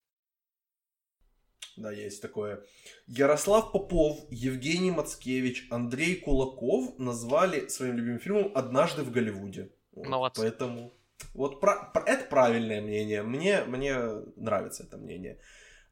Да, 1.77 1.93
есть 1.93 2.23
такое. 2.23 2.63
Ярослав 3.07 3.73
Попов, 3.73 4.27
Евгений 4.31 4.91
Мацкевич, 4.91 5.67
Андрей 5.71 6.17
Кулаков 6.17 6.99
назвали 6.99 7.69
своим 7.69 7.97
любимым 7.97 8.21
фильмом 8.21 8.53
«Однажды 8.55 9.03
в 9.03 9.11
Голливуде». 9.11 9.71
Вот, 9.93 10.07
Молодцы. 10.07 10.41
Поэтому 10.41 10.93
вот 11.35 11.61
про, 11.61 11.91
про, 11.93 12.03
это 12.05 12.25
правильное 12.27 12.81
мнение. 12.81 13.23
Мне, 13.23 13.65
мне 13.65 13.97
нравится 14.37 14.85
это 14.85 14.99
мнение. 14.99 15.41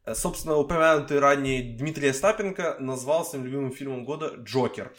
Э, 0.05 0.15
собственно, 0.15 0.57
упомянутый 0.57 1.19
ранее 1.19 1.77
Дмитрий 1.77 2.09
Остапенко 2.09 2.77
назвал 2.81 3.25
своим 3.25 3.45
любимым 3.45 3.73
фильмом 3.73 4.05
года 4.05 4.35
«Джокер». 4.39 4.93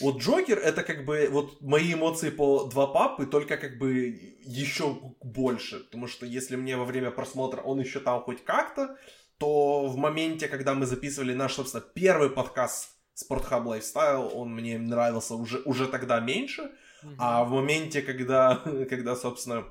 Вот 0.00 0.18
Джокер 0.18 0.58
это 0.58 0.82
как 0.82 1.04
бы 1.04 1.28
вот 1.30 1.60
мои 1.60 1.94
эмоции 1.94 2.30
по 2.30 2.64
два 2.64 2.86
папы, 2.86 3.26
только 3.26 3.56
как 3.56 3.78
бы 3.78 4.08
еще 4.44 4.98
больше. 5.22 5.80
Потому 5.80 6.06
что 6.06 6.26
если 6.26 6.56
мне 6.56 6.76
во 6.76 6.84
время 6.84 7.10
просмотра 7.10 7.60
он 7.62 7.80
еще 7.80 8.00
там 8.00 8.20
хоть 8.22 8.44
как-то, 8.44 8.96
то 9.38 9.86
в 9.86 9.96
моменте, 9.96 10.48
когда 10.48 10.74
мы 10.74 10.86
записывали 10.86 11.34
наш, 11.34 11.54
собственно, 11.54 11.84
первый 11.94 12.30
подкаст 12.30 12.90
Спортхаб 13.14 13.66
Lifestyle, 13.66 14.30
он 14.32 14.54
мне 14.54 14.78
нравился 14.78 15.34
уже, 15.34 15.60
уже 15.64 15.86
тогда 15.86 16.20
меньше. 16.20 16.62
Mm-hmm. 17.02 17.16
А 17.18 17.44
в 17.44 17.50
моменте, 17.50 18.02
когда, 18.02 18.56
когда, 18.90 19.16
собственно, 19.16 19.64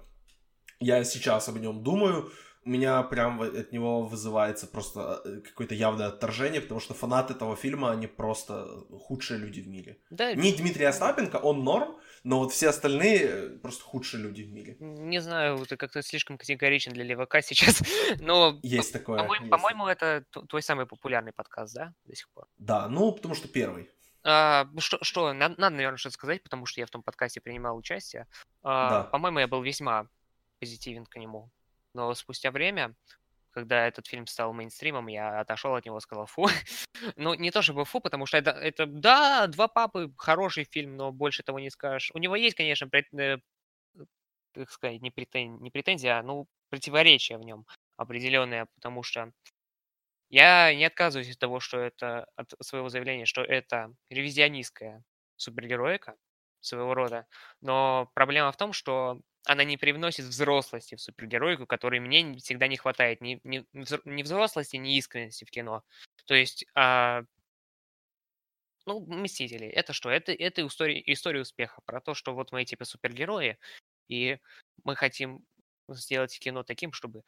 я 0.80 1.04
сейчас 1.04 1.50
об 1.50 1.58
нем 1.58 1.84
думаю, 1.84 2.32
у 2.66 2.70
меня 2.70 3.04
прям 3.04 3.42
от 3.42 3.72
него 3.72 4.04
вызывается 4.04 4.66
просто 4.66 5.22
э, 5.24 5.42
какое-то 5.42 5.76
явное 5.76 6.08
отторжение, 6.08 6.62
потому 6.62 6.80
что 6.80 6.96
фанаты 6.96 7.34
этого 7.34 7.56
фильма, 7.56 7.92
они 7.92 8.08
просто 8.08 8.68
худшие 9.08 9.40
люди 9.40 9.62
в 9.62 9.68
мире. 9.68 10.00
Да. 10.10 10.34
Не 10.34 10.52
Дмитрий 10.52 10.86
Остапенко, 10.86 11.38
он 11.38 11.64
норм, 11.64 11.96
но 12.24 12.40
вот 12.40 12.52
все 12.52 12.70
остальные 12.70 13.20
э, 13.24 13.50
просто 13.60 13.84
худшие 13.84 14.24
люди 14.24 14.42
в 14.42 14.52
мире. 14.52 14.78
Не 14.80 15.22
знаю, 15.22 15.64
ты 15.66 15.78
как-то 15.78 16.02
слишком 16.02 16.40
категоричен 16.40 16.92
для 16.94 17.04
левака 17.04 17.42
сейчас, 17.44 17.84
но... 18.20 18.60
Есть 18.64 18.94
такое. 18.94 19.20
По-моему, 19.20 19.50
по-моему 19.50 19.88
это 19.88 20.26
твой 20.50 20.64
самый 20.64 20.88
популярный 20.88 21.34
подкаст, 21.34 21.76
да, 21.76 21.94
до 22.06 22.16
сих 22.16 22.30
пор? 22.30 22.48
Да, 22.58 22.90
ну, 22.90 23.12
потому 23.12 23.36
что 23.36 23.48
первый. 23.48 23.92
А, 24.24 24.68
что, 24.80 24.98
что 25.04 25.34
надо, 25.34 25.54
надо, 25.60 25.76
наверное, 25.76 25.98
что-то 25.98 26.16
сказать, 26.16 26.42
потому 26.42 26.66
что 26.66 26.82
я 26.82 26.88
в 26.88 26.90
том 26.90 27.04
подкасте 27.04 27.42
принимал 27.42 27.78
участие. 27.78 28.26
А, 28.64 28.90
да. 28.90 29.04
По-моему, 29.04 29.38
я 29.38 29.48
был 29.48 29.62
весьма 29.62 30.08
позитивен 30.60 31.06
к 31.06 31.16
нему. 31.18 31.52
Но 31.96 32.14
спустя 32.14 32.52
время, 32.52 32.94
когда 33.52 33.88
этот 33.88 34.08
фильм 34.08 34.28
стал 34.28 34.54
мейнстримом, 34.54 35.08
я 35.08 35.40
отошел 35.40 35.76
от 35.76 35.86
него 35.86 36.00
сказал 36.02 36.26
фу. 36.28 36.48
ну, 37.16 37.34
не 37.34 37.52
то 37.52 37.62
чтобы 37.62 37.86
фу, 37.86 38.02
потому 38.02 38.26
что 38.26 38.38
это, 38.38 38.52
это, 38.52 38.86
да, 38.86 39.48
«Два 39.48 39.68
папы» 39.68 40.12
хороший 40.18 40.66
фильм, 40.66 40.98
но 40.98 41.12
больше 41.12 41.44
того 41.44 41.60
не 41.60 41.70
скажешь. 41.70 42.12
У 42.14 42.20
него 42.20 42.36
есть, 42.36 42.56
конечно, 42.58 42.88
прет, 42.88 43.08
э, 43.14 43.38
как 44.54 44.72
сказать, 44.72 45.02
не, 45.02 45.12
претен, 45.12 45.62
не 45.62 45.72
претензия, 45.72 46.20
а, 46.20 46.24
ну, 46.24 46.48
противоречия 46.70 47.38
в 47.38 47.42
нем 47.44 47.66
определенные, 47.98 48.68
потому 48.76 49.04
что 49.04 49.32
я 50.30 50.74
не 50.74 50.86
отказываюсь 50.86 51.32
от 51.32 51.40
того, 51.40 51.60
что 51.60 51.80
это, 51.80 52.28
от 52.36 52.54
своего 52.62 52.90
заявления, 52.90 53.26
что 53.26 53.42
это 53.42 53.94
ревизионистская 54.10 55.04
супергероика 55.38 56.16
своего 56.66 56.94
рода, 56.94 57.28
но 57.62 58.10
проблема 58.14 58.52
в 58.52 58.58
том, 58.58 58.74
что 58.74 59.22
она 59.46 59.64
не 59.64 59.78
привносит 59.78 60.26
взрослости 60.26 60.96
в 60.96 61.02
супергероику, 61.02 61.68
которой 61.68 62.00
мне 62.00 62.38
всегда 62.38 62.68
не 62.68 62.78
хватает. 62.78 63.22
Ни, 63.22 63.40
ни, 63.44 63.66
ни 63.74 64.24
взрослости, 64.24 64.76
ни 64.78 64.98
искренности 64.98 65.46
в 65.46 65.52
кино. 65.52 65.84
То 66.26 66.34
есть, 66.34 66.66
а, 66.76 67.24
ну, 68.86 69.06
Мстители, 69.08 69.68
это 69.68 69.94
что? 69.94 70.10
Это, 70.10 70.32
это 70.32 70.66
история, 70.66 71.02
история 71.06 71.42
успеха, 71.42 71.82
про 71.86 72.02
то, 72.02 72.14
что 72.14 72.34
вот 72.34 72.52
мы 72.52 72.66
типа 72.66 72.86
супергерои, 72.86 73.58
и 74.08 74.38
мы 74.84 74.96
хотим 74.96 75.46
сделать 75.90 76.38
кино 76.40 76.64
таким, 76.64 76.92
чтобы 76.94 77.24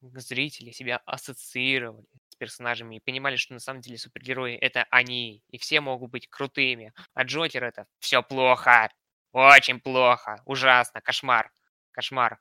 зрители 0.00 0.70
себя 0.70 0.98
ассоциировали 1.06 2.06
персонажами 2.38 2.96
и 2.96 3.00
понимали, 3.00 3.36
что 3.36 3.54
на 3.54 3.60
самом 3.60 3.80
деле 3.80 3.98
супергерои 3.98 4.56
это 4.56 4.86
они, 4.90 5.42
и 5.50 5.58
все 5.58 5.80
могут 5.80 6.10
быть 6.10 6.28
крутыми, 6.28 6.92
а 7.14 7.24
Джокер 7.24 7.64
это 7.64 7.86
все 7.98 8.22
плохо, 8.22 8.90
очень 9.32 9.80
плохо, 9.80 10.42
ужасно, 10.46 11.00
кошмар, 11.00 11.50
кошмар. 11.92 12.38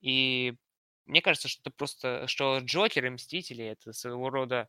И 0.00 0.54
мне 1.06 1.22
кажется, 1.22 1.48
что 1.48 1.62
это 1.62 1.70
просто, 1.70 2.26
что 2.26 2.58
Джокер 2.58 3.06
и 3.06 3.10
Мстители 3.10 3.64
это 3.64 3.92
своего 3.92 4.30
рода 4.30 4.68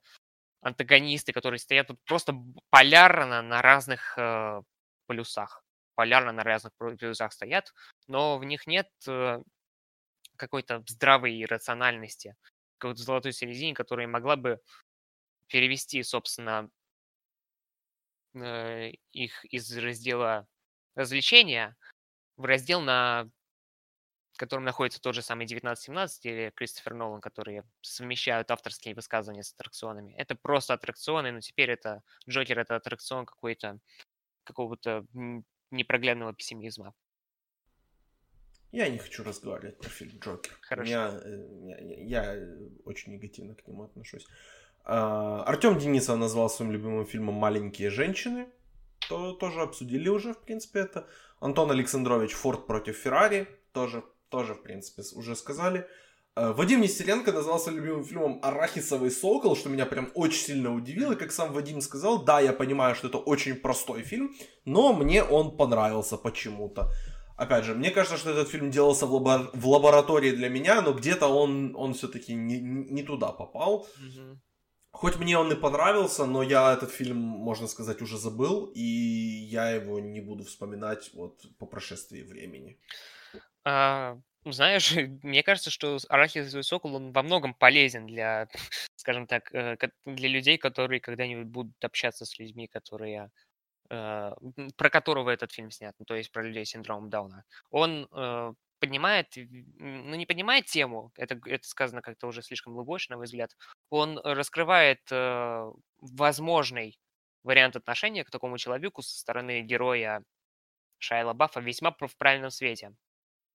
антагонисты, 0.61 1.34
которые 1.34 1.59
стоят 1.59 1.88
тут 1.88 1.99
просто 2.05 2.34
полярно 2.69 3.41
на 3.41 3.61
разных 3.61 4.17
э, 4.17 4.61
полюсах. 5.07 5.63
Полярно 5.95 6.31
на 6.31 6.43
разных 6.43 6.73
полюсах 6.77 7.34
стоят, 7.34 7.73
но 8.07 8.38
в 8.38 8.43
них 8.43 8.67
нет 8.67 8.88
э, 9.07 9.41
какой-то 10.35 10.84
здравой 10.88 11.43
рациональности, 11.45 12.35
какой-то 12.77 13.01
золотой 13.03 13.33
середине, 13.33 13.73
которая 13.73 14.07
могла 14.07 14.35
бы 14.35 14.59
перевести, 15.47 16.03
собственно, 16.03 16.69
э, 18.35 18.91
их 19.11 19.45
из 19.45 19.75
раздела 19.77 20.47
развлечения 20.95 21.75
в 22.37 22.45
раздел, 22.45 22.81
на 22.81 23.29
котором 24.37 24.63
находится 24.63 25.01
тот 25.01 25.15
же 25.15 25.21
самый 25.21 25.45
1917 25.45 26.25
или 26.25 26.51
Кристофер 26.55 26.93
Нолан, 26.93 27.21
которые 27.21 27.63
совмещают 27.81 28.51
авторские 28.51 28.95
высказывания 28.95 29.43
с 29.43 29.51
аттракционами. 29.53 30.13
Это 30.13 30.35
просто 30.35 30.73
аттракционы, 30.73 31.31
но 31.31 31.41
теперь 31.41 31.71
это 31.71 32.01
Джокер 32.29 32.59
это 32.59 32.75
аттракцион 32.75 33.25
какой-то 33.25 33.79
какого-то 34.45 35.05
непроглядного 35.71 36.33
пессимизма. 36.33 36.93
Я 38.72 38.89
не 38.89 38.98
хочу 38.98 39.23
разговаривать 39.23 39.77
про 39.77 39.89
фильм 39.89 40.19
Джокер. 40.19 40.57
Хорошо. 40.61 40.89
Я, 40.89 41.22
э, 41.23 42.03
я, 42.03 42.34
я 42.34 42.48
очень 42.85 43.14
негативно 43.14 43.56
к 43.56 43.68
нему 43.68 43.84
отношусь. 43.84 44.27
А, 44.84 45.44
Артем 45.44 45.77
Денисов 45.80 46.18
назвал 46.18 46.49
своим 46.49 46.72
любимым 46.72 47.06
фильмом 47.06 47.35
«Маленькие 47.35 47.89
женщины» 47.89 48.48
то 49.10 49.34
тоже 49.34 49.61
обсудили 49.61 50.10
уже, 50.10 50.34
в 50.34 50.39
принципе, 50.39 50.80
это. 50.80 51.07
Антон 51.39 51.72
Александрович 51.72 52.34
Форд 52.34 52.68
против 52.68 52.98
Феррари, 52.98 53.48
тоже, 53.73 54.03
тоже, 54.30 54.53
в 54.53 54.64
принципе, 54.64 55.03
уже 55.15 55.35
сказали. 55.35 55.88
Э, 56.35 56.52
Вадим 56.52 56.81
Нестеренко 56.81 57.31
назвался 57.31 57.72
любимым 57.72 58.03
фильмом 58.03 58.39
«Арахисовый 58.44 59.11
сокол», 59.11 59.56
что 59.56 59.69
меня 59.69 59.85
прям 59.85 60.11
очень 60.15 60.45
сильно 60.45 60.73
удивило. 60.73 61.15
Как 61.15 61.31
сам 61.31 61.53
Вадим 61.53 61.81
сказал, 61.81 62.23
да, 62.23 62.39
я 62.39 62.53
понимаю, 62.53 62.95
что 62.95 63.07
это 63.07 63.18
очень 63.18 63.56
простой 63.56 64.02
фильм, 64.02 64.35
но 64.65 64.94
мне 64.94 65.23
он 65.23 65.56
понравился 65.57 66.18
почему-то. 66.18 66.91
Опять 67.38 67.65
же, 67.65 67.76
мне 67.76 67.91
кажется, 67.91 68.18
что 68.18 68.31
этот 68.31 68.49
фильм 68.49 68.72
делался 68.72 69.05
в, 69.05 69.14
лабор... 69.14 69.51
в 69.53 69.68
лаборатории 69.68 70.31
для 70.31 70.49
меня, 70.49 70.81
но 70.81 70.91
где-то 70.91 71.27
он, 71.27 71.76
он 71.76 71.93
все-таки 71.93 72.34
не, 72.34 72.59
не 72.59 73.03
туда 73.03 73.31
попал. 73.31 73.88
Mm-hmm. 73.99 74.38
Хоть 74.91 75.18
мне 75.18 75.38
он 75.38 75.51
и 75.51 75.55
понравился, 75.55 76.26
но 76.26 76.41
я 76.41 76.73
этот 76.73 76.91
фильм, 76.91 77.18
можно 77.18 77.68
сказать, 77.68 78.01
уже 78.01 78.18
забыл, 78.18 78.72
и 78.73 78.81
я 78.81 79.69
его 79.69 79.99
не 79.99 80.19
буду 80.19 80.43
вспоминать 80.45 81.11
вот 81.14 81.45
по 81.59 81.68
прошествии 81.68 82.23
времени. 82.23 82.80
А, 83.64 84.18
знаешь, 84.43 84.91
мне 85.23 85.43
кажется, 85.43 85.69
что 85.69 85.99
арахисовый 86.09 86.64
сокол, 86.64 86.95
он 86.95 87.11
во 87.11 87.22
многом 87.22 87.53
полезен 87.53 88.07
для, 88.07 88.47
скажем 88.95 89.27
так, 89.27 89.53
э, 89.53 89.77
для 90.05 90.30
людей, 90.30 90.57
которые 90.57 90.99
когда-нибудь 90.99 91.47
будут 91.47 91.85
общаться 91.85 92.26
с 92.26 92.39
людьми, 92.39 92.68
которые 92.68 93.30
про 93.89 94.89
которого 94.89 95.30
этот 95.30 95.51
фильм 95.51 95.72
снят, 95.72 95.95
ну, 95.99 96.05
то 96.05 96.15
есть 96.15 96.31
про 96.31 96.43
людей 96.43 96.65
с 96.65 96.69
синдромом 96.69 97.09
Дауна. 97.09 97.43
Он 97.69 98.07
э, 98.11 98.53
поднимает, 98.80 99.34
ну 99.35 100.15
не 100.15 100.26
поднимает 100.26 100.65
тему, 100.65 101.11
это, 101.15 101.39
это 101.45 101.68
сказано 101.68 102.01
как-то 102.01 102.27
уже 102.27 102.41
слишком 102.41 102.73
глубоко, 102.73 102.99
на 103.09 103.18
мой 103.18 103.26
взгляд, 103.26 103.55
он 103.89 104.19
раскрывает 104.19 105.01
э, 105.11 105.72
возможный 105.99 106.99
вариант 107.43 107.76
отношения 107.76 108.23
к 108.23 108.31
такому 108.31 108.57
человеку 108.57 109.01
со 109.01 109.18
стороны 109.18 109.61
героя 109.61 110.23
Шайла 110.99 111.34
Баффа 111.34 111.59
весьма 111.59 111.95
в 111.99 112.18
правильном 112.18 112.51
свете. 112.51 112.93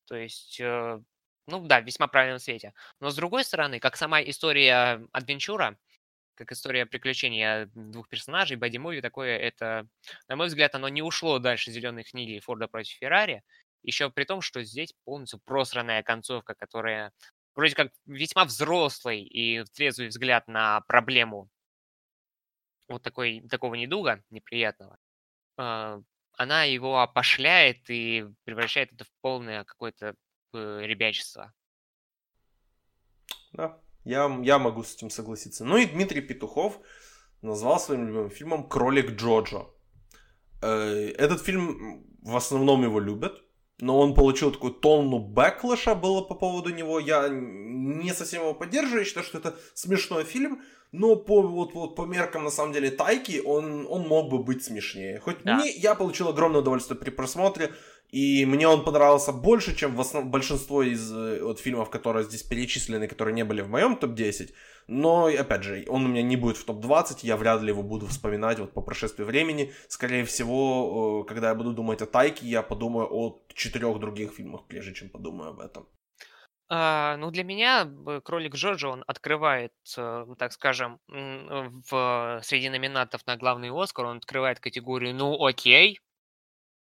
То 0.06 0.16
есть, 0.16 0.60
э, 0.60 1.00
ну 1.46 1.66
да, 1.66 1.80
в 1.80 1.84
весьма 1.84 2.06
правильном 2.09 2.38
свете. 2.38 2.72
Но 3.00 3.10
с 3.10 3.16
другой 3.16 3.44
стороны, 3.44 3.80
как 3.80 3.96
сама 3.96 4.22
история 4.22 5.06
адвенчура, 5.12 5.78
как 6.43 6.52
история 6.52 6.86
приключения 6.86 7.70
двух 7.74 8.09
персонажей, 8.09 8.56
Бадди 8.56 8.78
Муви, 8.78 9.01
такое, 9.01 9.39
это, 9.39 9.86
на 10.28 10.36
мой 10.36 10.48
взгляд, 10.48 10.74
оно 10.74 10.89
не 10.89 11.02
ушло 11.02 11.39
дальше 11.39 11.70
зеленой 11.70 12.05
книги 12.05 12.40
Форда 12.40 12.69
против 12.69 12.97
Феррари, 12.98 13.43
еще 13.82 14.10
при 14.10 14.24
том, 14.24 14.40
что 14.40 14.62
здесь 14.64 14.94
полностью 15.05 15.40
просранная 15.44 16.02
концовка, 16.02 16.55
которая 16.55 17.12
вроде 17.55 17.74
как 17.74 17.93
весьма 18.06 18.44
взрослый 18.44 19.23
и 19.23 19.64
трезвый 19.74 20.09
взгляд 20.09 20.48
на 20.48 20.81
проблему 20.82 21.48
вот 22.89 23.02
такой, 23.02 23.40
такого 23.48 23.74
недуга 23.74 24.23
неприятного, 24.31 24.98
а, 25.56 26.01
она 26.36 26.64
его 26.64 27.01
опошляет 27.01 27.89
и 27.90 28.27
превращает 28.44 28.93
это 28.93 29.05
в 29.05 29.10
полное 29.20 29.64
какое-то 29.64 30.14
э, 30.55 30.81
ребячество. 30.82 31.52
Да, 33.52 33.81
я, 34.04 34.40
я 34.42 34.58
могу 34.58 34.82
с 34.82 34.94
этим 34.94 35.10
согласиться. 35.10 35.64
Ну 35.64 35.76
и 35.76 35.86
Дмитрий 35.86 36.20
Петухов 36.20 36.78
назвал 37.42 37.80
своим 37.80 38.06
любимым 38.06 38.30
фильмом 38.30 38.68
«Кролик 38.68 39.12
Джоджо». 39.12 39.66
Э, 40.62 41.12
этот 41.18 41.42
фильм 41.42 42.04
в 42.22 42.36
основном 42.36 42.82
его 42.82 43.00
любят, 43.00 43.42
но 43.80 43.98
он 43.98 44.14
получил 44.14 44.52
такую 44.52 44.74
тонну 44.74 45.18
backlash 45.18 45.86
а 45.86 45.94
было 45.94 46.22
по 46.22 46.34
поводу 46.34 46.70
него. 46.70 47.00
Я 47.00 47.28
не 47.28 48.12
совсем 48.14 48.42
его 48.42 48.54
поддерживаю, 48.54 49.00
я 49.00 49.04
считаю, 49.04 49.26
что 49.26 49.38
это 49.38 49.56
смешной 49.74 50.24
фильм, 50.24 50.62
но 50.92 51.16
по, 51.16 51.42
вот, 51.42 51.74
вот, 51.74 51.96
по 51.96 52.02
меркам, 52.02 52.44
на 52.44 52.50
самом 52.50 52.72
деле, 52.72 52.90
Тайки, 52.90 53.40
он, 53.44 53.86
он 53.88 54.06
мог 54.06 54.30
бы 54.30 54.38
быть 54.38 54.62
смешнее. 54.62 55.18
Хоть 55.20 55.42
да. 55.42 55.56
мне, 55.56 55.70
я 55.70 55.94
получил 55.94 56.28
огромное 56.28 56.60
удовольствие 56.60 56.98
при 56.98 57.10
просмотре, 57.10 57.72
и 58.12 58.44
мне 58.44 58.68
он 58.68 58.84
понравился 58.84 59.32
больше, 59.32 59.74
чем 59.74 59.97
в 59.97 60.01
основ... 60.01 60.26
большинство 60.26 60.82
из 60.82 61.10
э, 61.10 61.43
вот, 61.43 61.59
фильмов, 61.59 61.89
которые 61.89 62.24
здесь 62.24 62.43
перечислены, 62.43 63.09
которые 63.09 63.34
не 63.34 63.43
были 63.43 63.62
в 63.62 63.68
моем 63.68 63.97
топ-10. 63.97 64.51
Но, 64.86 65.26
опять 65.26 65.62
же, 65.62 65.86
он 65.89 66.05
у 66.05 66.09
меня 66.09 66.22
не 66.22 66.36
будет 66.36 66.59
в 66.59 66.64
топ-20, 66.66 67.20
я 67.22 67.39
вряд 67.39 67.62
ли 67.62 67.68
его 67.68 67.82
буду 67.82 68.06
вспоминать 68.06 68.59
вот 68.59 68.74
по 68.74 68.82
прошествии 68.82 69.24
времени. 69.24 69.72
Скорее 69.89 70.26
всего, 70.26 71.22
э, 71.22 71.28
когда 71.28 71.48
я 71.48 71.55
буду 71.55 71.72
думать 71.72 72.02
о 72.02 72.06
Тайке, 72.06 72.47
я 72.47 72.62
подумаю 72.62 73.09
о 73.10 73.43
четырех 73.55 73.98
других 73.98 74.32
фильмах, 74.32 74.66
прежде 74.68 74.93
чем 74.93 75.09
подумаю 75.09 75.51
об 75.52 75.60
этом. 75.60 75.89
А, 76.68 77.16
ну, 77.16 77.30
для 77.30 77.44
меня 77.44 77.90
«Кролик 78.24 78.55
Джорджа», 78.55 78.89
он 78.89 79.05
открывает, 79.06 79.72
э, 79.97 80.26
так 80.39 80.52
скажем, 80.52 81.01
в, 81.09 82.40
среди 82.43 82.68
номинатов 82.68 83.26
на 83.26 83.39
главный 83.39 83.70
Оскар, 83.72 84.05
он 84.05 84.18
открывает 84.18 84.60
категорию 84.60 85.14
«Ну, 85.14 85.43
окей», 85.47 85.98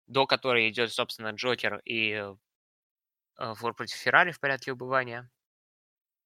до 0.08 0.26
которой 0.26 0.68
идет, 0.68 0.92
собственно, 0.92 1.30
Джокер 1.30 1.80
и 1.84 2.12
э, 3.38 3.54
Фор 3.54 3.74
против 3.74 3.96
Феррари 3.96 4.32
в 4.32 4.40
порядке 4.40 4.72
убывания. 4.72 5.30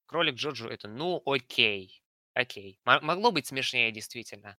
Кролик 0.07 0.37
Джорджу 0.37 0.69
это 0.69 0.89
ну 0.89 1.21
окей. 1.27 2.03
Окей. 2.35 2.81
М- 2.87 3.05
могло 3.05 3.33
быть 3.33 3.47
смешнее, 3.47 3.91
действительно. 3.93 4.57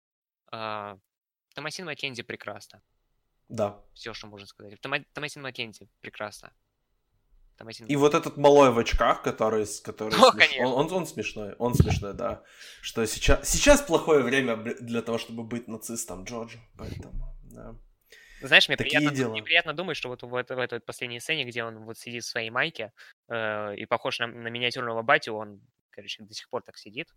А, 0.51 0.99
Томасин 1.55 1.87
Маккензи 1.87 2.23
прекрасно. 2.23 2.83
Да. 3.49 3.81
Все, 3.95 4.13
что 4.13 4.27
можно 4.27 4.47
сказать. 4.47 4.81
Тома- 4.81 5.05
Томасин 5.13 5.43
Маккензи 5.43 5.89
прекрасно. 6.01 6.53
Томасин 7.57 7.87
И 7.87 7.97
вот 7.97 8.15
этот 8.15 8.37
малой 8.37 8.71
в 8.71 8.79
очках, 8.79 9.23
который, 9.23 9.67
который 9.85 10.15
О, 10.19 10.33
смеш... 10.33 10.51
он, 10.59 10.73
он, 10.73 10.93
он 10.93 11.07
смешной, 11.07 11.55
он 11.59 11.75
смешной, 11.75 12.15
да. 12.15 12.43
Что 12.81 13.07
сейчас, 13.07 13.49
сейчас 13.49 13.83
плохое 13.83 14.23
время 14.23 14.57
для 14.57 15.03
того, 15.03 15.19
чтобы 15.19 15.45
быть 15.45 15.69
нацистом 15.69 16.25
Джорджа, 16.25 16.59
поэтому, 16.77 17.37
да. 17.45 17.77
Знаешь, 18.43 18.69
мне 18.69 18.77
приятно, 18.77 19.11
дела. 19.11 19.31
мне 19.31 19.43
приятно 19.43 19.73
думать, 19.73 19.97
что 19.97 20.09
вот 20.09 20.23
в, 20.23 20.29
в 20.29 20.59
этой 20.59 20.81
последней 20.81 21.21
сцене, 21.21 21.45
где 21.45 21.65
он 21.65 21.85
вот 21.85 21.99
сидит 21.99 22.25
в 22.25 22.29
своей 22.29 22.51
майке 22.51 22.93
э, 23.29 23.77
и 23.77 23.87
похож 23.87 24.19
на, 24.19 24.27
на 24.27 24.49
миниатюрного 24.49 25.03
батю, 25.03 25.35
он, 25.35 25.61
короче, 25.91 26.23
до 26.23 26.35
сих 26.35 26.49
пор 26.49 26.63
так 26.63 26.77
сидит. 26.77 27.09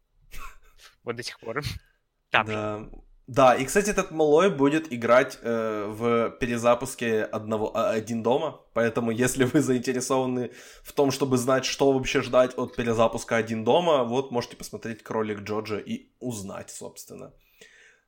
Вот 1.03 1.15
до 1.15 1.23
сих 1.23 1.39
пор. 1.39 1.61
Там 2.30 2.45
да. 2.47 2.89
Да, 3.27 3.56
и, 3.56 3.65
кстати, 3.65 3.89
этот 3.89 4.11
малой 4.11 4.52
будет 4.52 4.93
играть 4.93 5.39
э, 5.41 5.85
в 5.88 6.30
перезапуске 6.39 7.23
одного, 7.23 7.76
а, 7.76 7.89
«Один 7.89 8.22
дома», 8.22 8.61
поэтому 8.73 9.10
если 9.10 9.45
вы 9.45 9.61
заинтересованы 9.61 10.52
в 10.84 10.93
том, 10.93 11.10
чтобы 11.10 11.38
знать, 11.38 11.65
что 11.65 11.91
вообще 11.91 12.22
ждать 12.22 12.56
от 12.56 12.76
перезапуска 12.76 13.38
«Один 13.38 13.64
дома», 13.64 14.03
вот 14.03 14.30
можете 14.30 14.56
посмотреть 14.56 15.02
«Кролик 15.02 15.39
Джорджа» 15.39 15.80
и 15.80 16.11
узнать, 16.19 16.69
собственно. 16.69 17.34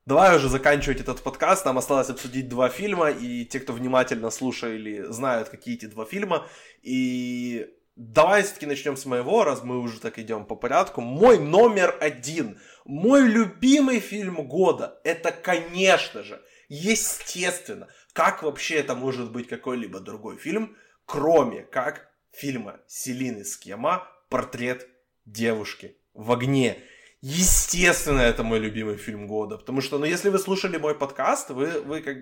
Давай 0.07 0.37
уже 0.37 0.47
заканчивать 0.47 1.01
этот 1.01 1.21
подкаст. 1.21 1.65
Нам 1.65 1.77
осталось 1.77 2.09
обсудить 2.09 2.47
два 2.47 2.69
фильма, 2.69 3.09
и 3.09 3.43
те, 3.43 3.59
кто 3.59 3.73
внимательно 3.73 4.29
слушали, 4.29 5.03
знают, 5.09 5.49
какие 5.49 5.75
эти 5.75 5.85
два 5.85 6.05
фильма. 6.05 6.47
И 6.81 7.67
давай 7.97 8.43
все-таки 8.43 8.67
начнем 8.67 8.95
с 8.95 9.05
моего, 9.05 9.43
раз 9.43 9.63
мы 9.63 9.81
уже 9.81 9.99
так 9.99 10.17
идем 10.17 10.45
по 10.45 10.55
порядку. 10.55 11.01
Мой 11.01 11.37
номер 11.37 11.93
один, 11.99 12.57
мой 12.85 13.27
любимый 13.27 13.99
фильм 13.99 14.47
года, 14.47 14.97
это, 15.03 15.33
конечно 15.33 16.23
же, 16.23 16.41
естественно, 16.69 17.89
как 18.13 18.43
вообще 18.43 18.75
это 18.75 18.95
может 18.95 19.29
быть 19.33 19.49
какой-либо 19.49 19.99
другой 19.99 20.37
фильм, 20.37 20.77
кроме 21.05 21.63
как 21.63 22.09
фильма 22.31 22.79
Селины 22.87 23.43
Скема 23.43 24.07
«Портрет 24.29 24.87
девушки 25.25 25.97
в 26.13 26.31
огне». 26.31 26.81
Естественно, 27.21 28.21
это 28.21 28.43
мой 28.43 28.59
любимый 28.59 28.95
фильм 28.95 29.25
года, 29.25 29.57
потому 29.57 29.81
что, 29.81 29.97
ну, 29.97 30.05
если 30.05 30.29
вы 30.29 30.37
слушали 30.37 30.77
мой 30.77 30.93
подкаст, 30.93 31.49
вы, 31.49 31.81
вы 31.81 32.01
как 32.01 32.17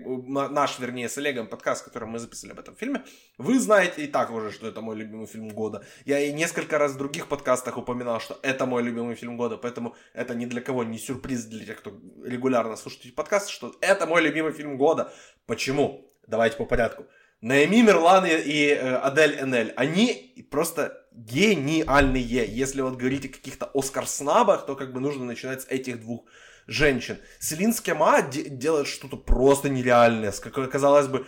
наш, 0.50 0.78
вернее, 0.78 1.10
с 1.10 1.18
Олегом 1.18 1.48
подкаст, 1.48 1.84
который 1.84 2.08
мы 2.08 2.18
записали 2.18 2.52
об 2.52 2.60
этом 2.60 2.74
фильме, 2.76 3.04
вы 3.36 3.58
знаете 3.58 4.04
и 4.04 4.06
так 4.06 4.30
уже, 4.30 4.50
что 4.50 4.66
это 4.66 4.80
мой 4.80 4.96
любимый 4.96 5.26
фильм 5.26 5.50
года. 5.50 5.84
Я 6.06 6.20
и 6.20 6.32
несколько 6.32 6.78
раз 6.78 6.92
в 6.92 6.96
других 6.96 7.26
подкастах 7.28 7.76
упоминал, 7.76 8.20
что 8.20 8.38
это 8.42 8.64
мой 8.64 8.82
любимый 8.82 9.16
фильм 9.16 9.36
года, 9.36 9.58
поэтому 9.58 9.94
это 10.14 10.34
ни 10.34 10.46
для 10.46 10.62
кого 10.62 10.82
не 10.82 10.98
сюрприз 10.98 11.44
для 11.44 11.66
тех, 11.66 11.78
кто 11.80 11.92
регулярно 12.24 12.74
слушает 12.76 13.04
эти 13.04 13.14
подкасты, 13.14 13.52
что 13.52 13.76
это 13.82 14.06
мой 14.06 14.22
любимый 14.22 14.52
фильм 14.52 14.78
года. 14.78 15.12
Почему? 15.44 16.10
Давайте 16.26 16.56
по 16.56 16.64
порядку. 16.64 17.04
Наэми 17.42 17.82
Мерлан 17.82 18.24
и 18.26 18.68
э, 18.68 18.96
Адель 18.96 19.38
Энель, 19.42 19.74
они 19.76 20.34
просто 20.50 21.05
гениальные. 21.16 22.46
Если 22.46 22.80
вот 22.80 22.96
говорить 22.96 23.26
о 23.26 23.28
каких-то 23.28 23.70
Оскар-снабах, 23.74 24.66
то 24.66 24.76
как 24.76 24.92
бы 24.92 25.00
нужно 25.00 25.24
начинать 25.24 25.62
с 25.62 25.66
этих 25.66 26.00
двух 26.00 26.24
женщин. 26.66 27.18
Селин 27.40 27.72
Скема 27.72 28.22
де- 28.22 28.48
делает 28.48 28.86
что-то 28.86 29.16
просто 29.16 29.68
нереальное. 29.68 30.32
Как 30.32 30.70
казалось 30.70 31.08
бы, 31.08 31.26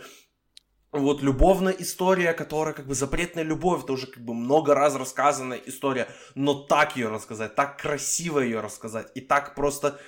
вот 0.91 1.21
любовная 1.21 1.73
история, 1.73 2.33
которая 2.33 2.73
как 2.73 2.87
бы 2.87 2.95
запретная 2.95 3.43
любовь, 3.43 3.83
это 3.83 3.93
уже 3.93 4.07
как 4.07 4.23
бы 4.23 4.33
много 4.33 4.73
раз 4.73 4.95
рассказанная 4.95 5.59
история, 5.65 6.07
но 6.35 6.53
так 6.55 6.95
ее 6.95 7.09
рассказать, 7.09 7.55
так 7.55 7.79
красиво 7.79 8.39
ее 8.39 8.59
рассказать, 8.59 9.11
и 9.13 9.21
так 9.21 9.53
просто 9.55 9.99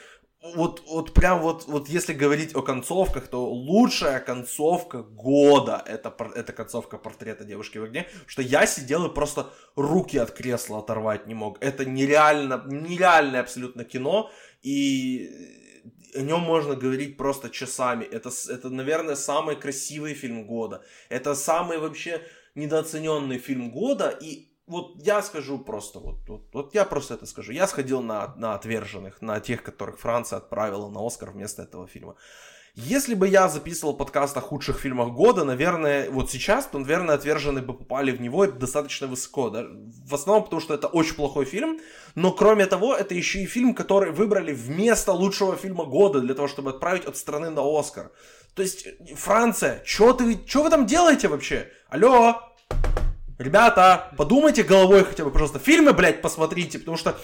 вот, 0.42 0.84
вот 0.88 1.14
прям 1.14 1.42
вот, 1.42 1.66
вот 1.68 1.88
если 1.88 2.14
говорить 2.14 2.56
о 2.56 2.62
концовках, 2.62 3.28
то 3.28 3.48
лучшая 3.48 4.20
концовка 4.20 5.04
года 5.04 5.84
это, 5.86 6.16
это 6.36 6.52
концовка 6.52 6.98
портрета 6.98 7.44
девушки 7.44 7.78
в 7.78 7.84
огне, 7.84 8.08
что 8.26 8.42
я 8.42 8.66
сидел 8.66 9.06
и 9.06 9.14
просто 9.14 9.54
руки 9.76 10.18
от 10.18 10.32
кресла 10.32 10.80
оторвать 10.80 11.28
не 11.28 11.36
мог. 11.36 11.64
Это 11.64 11.86
нереально, 11.86 12.64
нереальное 12.66 13.42
абсолютно 13.42 13.84
кино, 13.84 14.32
и 14.64 15.30
о 16.16 16.22
нем 16.22 16.42
можно 16.42 16.76
говорить 16.76 17.18
просто 17.18 17.50
часами. 17.50 18.04
Это, 18.04 18.32
это, 18.50 18.70
наверное, 18.70 19.16
самый 19.16 19.56
красивый 19.56 20.16
фильм 20.16 20.48
года. 20.48 20.84
Это 21.10 21.36
самый 21.36 21.78
вообще 21.78 22.22
недооцененный 22.56 23.38
фильм 23.38 23.72
года, 23.72 24.10
и 24.10 24.51
вот 24.72 24.94
я 25.04 25.22
скажу 25.22 25.60
просто, 25.60 26.00
вот, 26.00 26.28
вот, 26.28 26.48
вот 26.54 26.74
я 26.74 26.86
просто 26.86 27.16
это 27.16 27.26
скажу. 27.26 27.52
Я 27.52 27.68
сходил 27.68 28.02
на, 28.02 28.34
на 28.38 28.56
отверженных, 28.56 29.22
на 29.22 29.40
тех, 29.40 29.64
которых 29.64 30.00
Франция 30.00 30.38
отправила 30.38 30.90
на 30.90 31.06
Оскар 31.06 31.32
вместо 31.32 31.62
этого 31.62 31.88
фильма. 31.88 32.16
Если 32.76 33.16
бы 33.16 33.28
я 33.28 33.50
записывал 33.50 33.94
подкаст 33.94 34.38
о 34.38 34.42
худших 34.42 34.80
фильмах 34.80 35.10
года, 35.10 35.44
наверное, 35.44 36.10
вот 36.10 36.32
сейчас, 36.32 36.68
то, 36.68 36.80
наверное, 36.80 37.16
отверженные 37.16 37.62
бы 37.62 37.74
попали 37.74 38.12
в 38.12 38.22
него 38.22 38.48
достаточно 38.48 39.08
высоко. 39.08 39.50
Да? 39.50 39.66
В 40.08 40.16
основном 40.16 40.46
потому, 40.46 40.62
что 40.62 40.74
это 40.74 40.88
очень 40.88 41.16
плохой 41.16 41.44
фильм, 41.44 41.82
но 42.16 42.32
кроме 42.32 42.66
того, 42.66 42.96
это 42.96 43.14
еще 43.14 43.40
и 43.42 43.46
фильм, 43.46 43.76
который 43.76 44.14
выбрали 44.14 44.54
вместо 44.54 45.12
лучшего 45.12 45.58
фильма 45.58 45.84
года 45.84 46.22
для 46.22 46.34
того, 46.34 46.48
чтобы 46.48 46.70
отправить 46.70 47.04
от 47.04 47.18
страны 47.18 47.50
на 47.50 47.62
Оскар. 47.62 48.14
То 48.56 48.62
есть, 48.62 48.88
Франция, 49.18 49.82
что 49.84 50.14
ты, 50.14 50.40
что 50.48 50.64
вы 50.64 50.70
там 50.70 50.86
делаете 50.86 51.28
вообще? 51.28 51.70
Алло, 51.90 52.42
Ребята, 53.42 54.12
подумайте 54.18 54.62
головой 54.62 55.04
хотя 55.04 55.24
бы, 55.24 55.32
пожалуйста. 55.32 55.58
Фильмы, 55.58 55.94
блядь, 55.94 56.22
посмотрите, 56.22 56.78
потому 56.78 56.96
что 56.96 57.18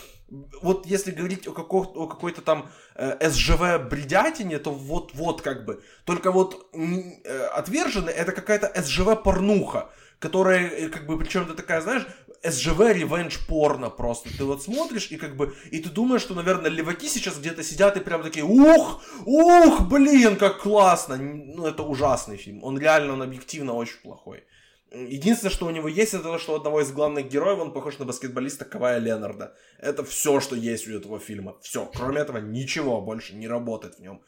вот 0.61 0.87
если 0.87 1.11
говорить 1.11 1.47
о, 1.47 1.51
какой- 1.51 1.85
о 1.85 2.07
какой-то 2.07 2.41
там 2.41 2.71
э, 2.95 3.29
СЖВ 3.29 3.87
бредятине, 3.87 4.57
то 4.57 4.71
вот, 4.71 5.13
вот 5.13 5.41
как 5.43 5.65
бы. 5.65 5.83
Только 6.05 6.31
вот 6.31 6.69
э, 6.73 7.45
отверженный 7.53 8.13
это 8.13 8.31
какая-то 8.31 8.71
СЖВ 8.81 9.21
порнуха, 9.23 9.91
которая 10.17 10.67
э, 10.67 10.89
как 10.89 11.05
бы, 11.05 11.19
причем 11.19 11.43
это 11.43 11.53
такая, 11.53 11.81
знаешь, 11.81 12.07
СЖВ 12.43 12.79
ревенж 12.79 13.45
порно 13.47 13.91
просто. 13.91 14.35
Ты 14.35 14.43
вот 14.43 14.63
смотришь 14.63 15.11
и 15.11 15.17
как 15.17 15.35
бы, 15.37 15.55
и 15.69 15.77
ты 15.77 15.89
думаешь, 15.89 16.21
что, 16.23 16.33
наверное, 16.33 16.71
леваки 16.71 17.09
сейчас 17.09 17.37
где-то 17.37 17.61
сидят 17.61 17.95
и 17.95 17.99
прям 17.99 18.23
такие, 18.23 18.43
ух, 18.43 19.03
ух, 19.23 19.81
блин, 19.81 20.35
как 20.35 20.61
классно. 20.61 21.17
Ну, 21.17 21.67
это 21.67 21.83
ужасный 21.83 22.37
фильм. 22.37 22.63
Он 22.63 22.79
реально, 22.79 23.13
он 23.13 23.21
объективно 23.21 23.73
очень 23.73 24.01
плохой. 24.01 24.43
Единственное, 24.91 25.51
что 25.51 25.65
у 25.65 25.69
него 25.69 25.87
есть, 25.87 26.13
это 26.13 26.23
то, 26.23 26.39
что 26.39 26.53
у 26.53 26.55
одного 26.55 26.81
из 26.81 26.91
главных 26.91 27.27
героев 27.27 27.59
он 27.59 27.73
похож 27.73 27.99
на 27.99 28.05
баскетболиста 28.05 28.65
Кавая 28.65 28.99
Ленарда. 28.99 29.55
Это 29.79 30.03
все, 30.03 30.39
что 30.39 30.55
есть 30.55 30.87
у 30.87 30.95
этого 30.95 31.19
фильма. 31.19 31.57
Все. 31.61 31.91
Кроме 31.93 32.21
этого, 32.21 32.37
ничего 32.37 33.01
больше 33.01 33.35
не 33.35 33.47
работает 33.47 33.95
в 33.95 33.99
нем. 33.99 34.21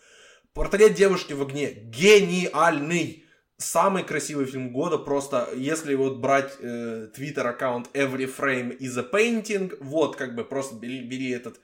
Портрет 0.53 0.95
девушки 0.95 1.34
в 1.34 1.41
огне. 1.41 1.72
Гениальный. 1.72 3.23
Самый 3.57 4.03
красивый 4.03 4.45
фильм 4.45 4.72
года. 4.72 4.98
Просто, 4.98 5.49
если 5.56 5.95
вот 5.95 6.18
брать 6.18 6.53
э, 6.60 7.10
аккаунт 7.38 7.90
Every 7.94 8.30
Frame 8.34 8.77
is 8.77 8.98
a 8.99 9.07
Painting, 9.10 9.77
вот 9.81 10.15
как 10.15 10.36
бы 10.36 10.44
просто 10.44 10.76
бери, 10.76 11.02
бери 11.02 11.31
этот 11.31 11.60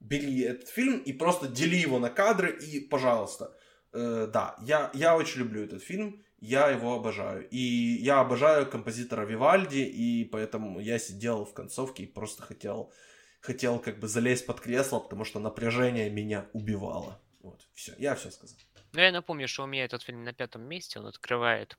бери 0.00 0.40
этот 0.40 0.68
фильм 0.68 0.98
и 0.98 1.12
просто 1.12 1.48
дели 1.48 1.76
его 1.76 1.98
на 1.98 2.10
кадры 2.10 2.50
и, 2.50 2.80
пожалуйста. 2.80 3.56
Э, 3.92 4.28
да, 4.32 4.56
я, 4.62 4.90
я 4.94 5.16
очень 5.16 5.40
люблю 5.40 5.64
этот 5.64 5.82
фильм 5.82 6.22
я 6.38 6.68
его 6.70 6.94
обожаю. 6.94 7.48
И 7.48 7.58
я 7.58 8.20
обожаю 8.20 8.68
композитора 8.70 9.24
Вивальди, 9.24 9.78
и 9.78 10.24
поэтому 10.24 10.80
я 10.80 10.98
сидел 10.98 11.44
в 11.44 11.54
концовке 11.54 12.04
и 12.04 12.06
просто 12.06 12.42
хотел, 12.42 12.92
хотел 13.40 13.78
как 13.78 13.98
бы 13.98 14.08
залезть 14.08 14.46
под 14.46 14.60
кресло, 14.60 15.00
потому 15.00 15.24
что 15.24 15.40
напряжение 15.40 16.10
меня 16.10 16.48
убивало. 16.52 17.20
Вот, 17.40 17.66
все, 17.74 17.94
я 17.98 18.14
все 18.14 18.30
сказал. 18.30 18.58
Ну, 18.92 19.00
я 19.00 19.12
напомню, 19.12 19.48
что 19.48 19.64
у 19.64 19.66
меня 19.66 19.84
этот 19.84 20.02
фильм 20.02 20.24
на 20.24 20.32
пятом 20.32 20.62
месте, 20.62 20.98
он 20.98 21.06
открывает, 21.06 21.78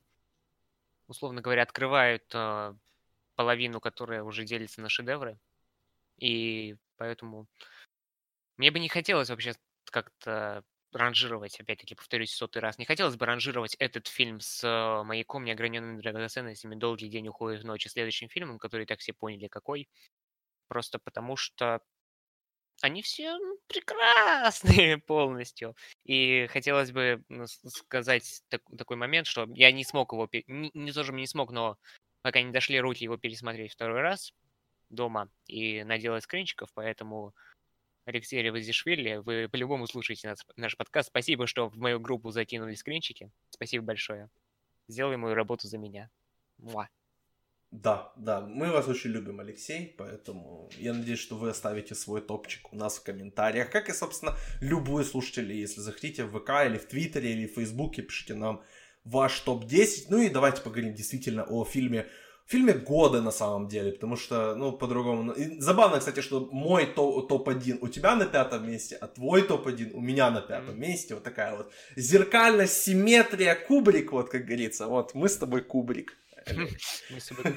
условно 1.08 1.42
говоря, 1.42 1.64
открывает 1.64 2.30
э, 2.34 2.76
половину, 3.36 3.80
которая 3.80 4.24
уже 4.24 4.46
делится 4.46 4.82
на 4.82 4.90
шедевры, 4.90 5.40
и 6.18 6.76
поэтому 6.98 7.48
Мне 8.58 8.72
бы 8.72 8.80
не 8.80 8.90
хотелось 8.90 9.30
вообще 9.30 9.54
как-то 9.86 10.64
ранжировать, 10.98 11.60
опять-таки, 11.60 11.96
повторюсь 11.96 12.32
сотый 12.34 12.62
раз, 12.62 12.78
не 12.78 12.86
хотелось 12.86 13.16
бы 13.16 13.26
ранжировать 13.26 13.76
этот 13.76 14.08
фильм 14.08 14.40
с 14.40 14.64
э, 14.64 15.04
«Маяком», 15.04 15.44
неограненными 15.46 16.02
драгоценностями, 16.02 16.76
«Долгий 16.76 17.10
день 17.10 17.28
уходит 17.28 17.64
в 17.64 17.66
ночь» 17.66 17.88
следующим 17.88 18.30
фильмом, 18.30 18.60
который 18.60 18.86
так 18.86 19.00
все 19.00 19.14
поняли 19.14 19.48
какой. 19.48 19.88
Просто 20.68 21.00
потому 21.00 21.38
что 21.38 21.82
они 22.82 23.02
все 23.02 23.38
прекрасные 23.68 24.98
полностью. 25.08 25.76
И 26.04 26.48
хотелось 26.48 26.92
бы 26.92 27.24
сказать 27.48 28.44
так, 28.50 28.62
такой 28.78 28.98
момент, 28.98 29.28
что 29.28 29.48
я 29.54 29.72
не 29.72 29.84
смог 29.84 30.12
его, 30.14 30.30
не, 30.48 30.72
не 30.74 30.92
то, 30.92 31.04
что 31.04 31.14
не 31.14 31.28
смог, 31.28 31.52
но 31.52 31.78
пока 32.22 32.42
не 32.42 32.52
дошли 32.52 32.80
руки 32.80 33.04
его 33.04 33.18
пересмотреть 33.18 33.74
второй 33.74 34.02
раз 34.02 34.34
дома 34.90 35.30
и 35.48 35.84
наделать 35.84 36.24
скринчиков, 36.24 36.70
поэтому 36.74 37.34
Алексей 38.08 38.42
Ревазишвили, 38.42 39.18
вы 39.18 39.50
по-любому 39.50 39.86
слушаете 39.86 40.30
наш, 40.30 40.40
наш 40.56 40.78
подкаст. 40.78 41.10
Спасибо, 41.10 41.46
что 41.46 41.68
в 41.68 41.78
мою 41.78 42.00
группу 42.00 42.32
закинули 42.32 42.74
скринчики. 42.76 43.30
Спасибо 43.50 43.84
большое. 43.84 44.30
Сделай 44.88 45.18
мою 45.18 45.36
работу 45.36 45.68
за 45.68 45.78
меня. 45.78 46.10
Муа. 46.58 46.88
Да, 47.70 48.14
да, 48.16 48.40
мы 48.40 48.72
вас 48.72 48.88
очень 48.88 49.10
любим, 49.10 49.42
Алексей, 49.42 49.94
поэтому 49.98 50.70
я 50.78 50.94
надеюсь, 50.94 51.20
что 51.20 51.36
вы 51.36 51.50
оставите 51.50 51.96
свой 51.96 52.22
топчик 52.22 52.72
у 52.72 52.78
нас 52.78 52.98
в 52.98 53.04
комментариях, 53.04 53.70
как 53.70 53.90
и, 53.90 53.94
собственно, 53.94 54.38
любой 54.62 55.04
слушатель, 55.04 55.52
если 55.52 55.82
захотите, 55.82 56.24
в 56.24 56.40
ВК 56.40 56.66
или 56.66 56.78
в 56.78 56.88
Твиттере 56.88 57.34
или 57.34 57.46
в 57.46 57.56
Фейсбуке, 57.56 58.04
пишите 58.04 58.36
нам 58.36 58.64
ваш 59.04 59.38
топ-10, 59.42 60.06
ну 60.08 60.22
и 60.22 60.30
давайте 60.30 60.62
поговорим 60.62 60.94
действительно 60.94 61.44
о 61.44 61.66
фильме 61.66 62.08
фильме 62.48 62.74
года 62.74 63.22
на 63.22 63.32
самом 63.32 63.68
деле, 63.68 63.92
потому 63.92 64.16
что, 64.16 64.56
ну, 64.56 64.72
по-другому. 64.72 65.24
Ну, 65.24 65.34
и 65.34 65.60
забавно, 65.60 66.00
кстати, 66.00 66.22
что 66.22 66.50
мой 66.52 66.86
топ-1 66.86 67.80
у 67.82 67.88
тебя 67.88 68.16
на 68.16 68.26
пятом 68.26 68.68
месте, 68.68 68.96
а 68.96 69.08
твой 69.08 69.42
топ-1 69.42 69.92
у 69.94 70.02
меня 70.02 70.32
на 70.32 70.42
пятом 70.42 70.76
mm-hmm. 70.76 70.90
месте. 70.90 71.14
Вот 71.14 71.24
такая 71.24 71.56
вот 71.56 71.72
зеркальность, 71.96 72.84
симметрия, 72.84 73.56
кубрик, 73.56 74.12
вот 74.12 74.30
как 74.30 74.46
говорится. 74.46 74.88
Вот, 74.88 75.14
мы 75.14 75.28
с 75.28 75.38
тобой 75.38 75.62
кубрик. 75.62 76.18
Мы 77.10 77.20
с 77.20 77.28
тобой 77.28 77.54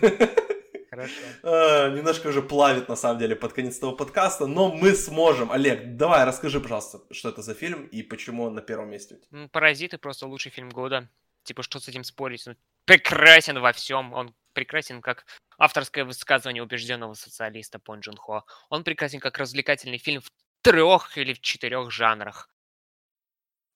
Хорошо. 0.91 1.15
А, 1.43 1.89
немножко 1.91 2.29
уже 2.29 2.43
плавит, 2.43 2.89
на 2.89 2.97
самом 2.97 3.19
деле, 3.19 3.37
под 3.37 3.53
конец 3.53 3.79
этого 3.79 3.93
подкаста, 3.93 4.47
но 4.47 4.75
мы 4.75 4.95
сможем. 4.95 5.53
Олег, 5.53 5.97
давай, 5.97 6.25
расскажи, 6.25 6.61
пожалуйста, 6.61 7.01
что 7.13 7.29
это 7.29 7.43
за 7.43 7.55
фильм 7.55 7.87
и 7.87 8.03
почему 8.03 8.45
он 8.45 8.55
на 8.55 8.61
первом 8.61 8.91
месте 8.91 9.19
«Паразиты» 9.53 9.99
просто 9.99 10.27
лучший 10.27 10.51
фильм 10.51 10.71
года. 10.71 11.09
Типа, 11.45 11.63
что 11.63 11.79
с 11.79 11.89
этим 11.89 12.05
спорить? 12.05 12.47
Ну, 12.47 12.55
прекрасен 12.85 13.61
во 13.61 13.73
всем. 13.73 14.13
Он 14.13 14.35
прекрасен 14.53 15.01
как 15.03 15.27
авторское 15.59 16.05
высказывание 16.05 16.63
убежденного 16.63 17.15
социалиста 17.15 17.79
Пон 17.79 18.01
Джун 18.01 18.17
Хо. 18.17 18.45
Он 18.69 18.85
прекрасен 18.85 19.21
как 19.21 19.39
развлекательный 19.39 19.99
фильм 19.99 20.21
в 20.21 20.31
трех 20.63 21.17
или 21.17 21.33
в 21.33 21.41
четырех 21.41 21.91
жанрах, 21.91 22.49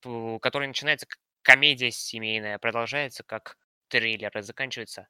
который 0.03 0.69
начинается 0.69 1.07
как 1.07 1.19
комедия 1.43 1.91
семейная, 1.91 2.59
продолжается 2.59 3.23
как 3.23 3.57
триллер 3.89 4.37
и 4.37 4.43
заканчивается 4.43 5.09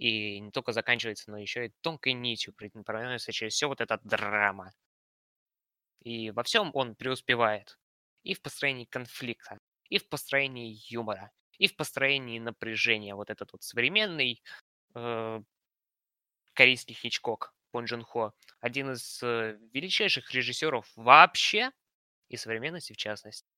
и 0.00 0.40
не 0.40 0.50
только 0.50 0.72
заканчивается, 0.72 1.30
но 1.30 1.36
еще 1.36 1.66
и 1.66 1.72
тонкой 1.82 2.14
нитью 2.14 2.54
проносится 2.54 3.32
через 3.32 3.52
все 3.52 3.68
вот 3.68 3.82
эта 3.82 4.00
драма. 4.02 4.72
И 6.00 6.30
во 6.30 6.42
всем 6.42 6.70
он 6.72 6.94
преуспевает. 6.94 7.78
И 8.22 8.32
в 8.32 8.40
построении 8.40 8.86
конфликта, 8.86 9.58
и 9.90 9.98
в 9.98 10.08
построении 10.08 10.78
юмора, 10.88 11.30
и 11.58 11.68
в 11.68 11.76
построении 11.76 12.38
напряжения. 12.38 13.14
Вот 13.14 13.28
этот 13.28 13.52
вот 13.52 13.62
современный 13.62 14.42
э, 14.94 15.42
корейский 16.54 16.94
Хичкок 16.94 17.54
Пон 17.70 17.84
Джун 17.84 18.02
Хо, 18.02 18.34
один 18.60 18.92
из 18.92 19.22
э, 19.22 19.56
величайших 19.72 20.32
режиссеров 20.32 20.86
вообще 20.96 21.70
и 22.28 22.36
современности 22.36 22.92
в 22.92 22.96
частности. 22.96 23.48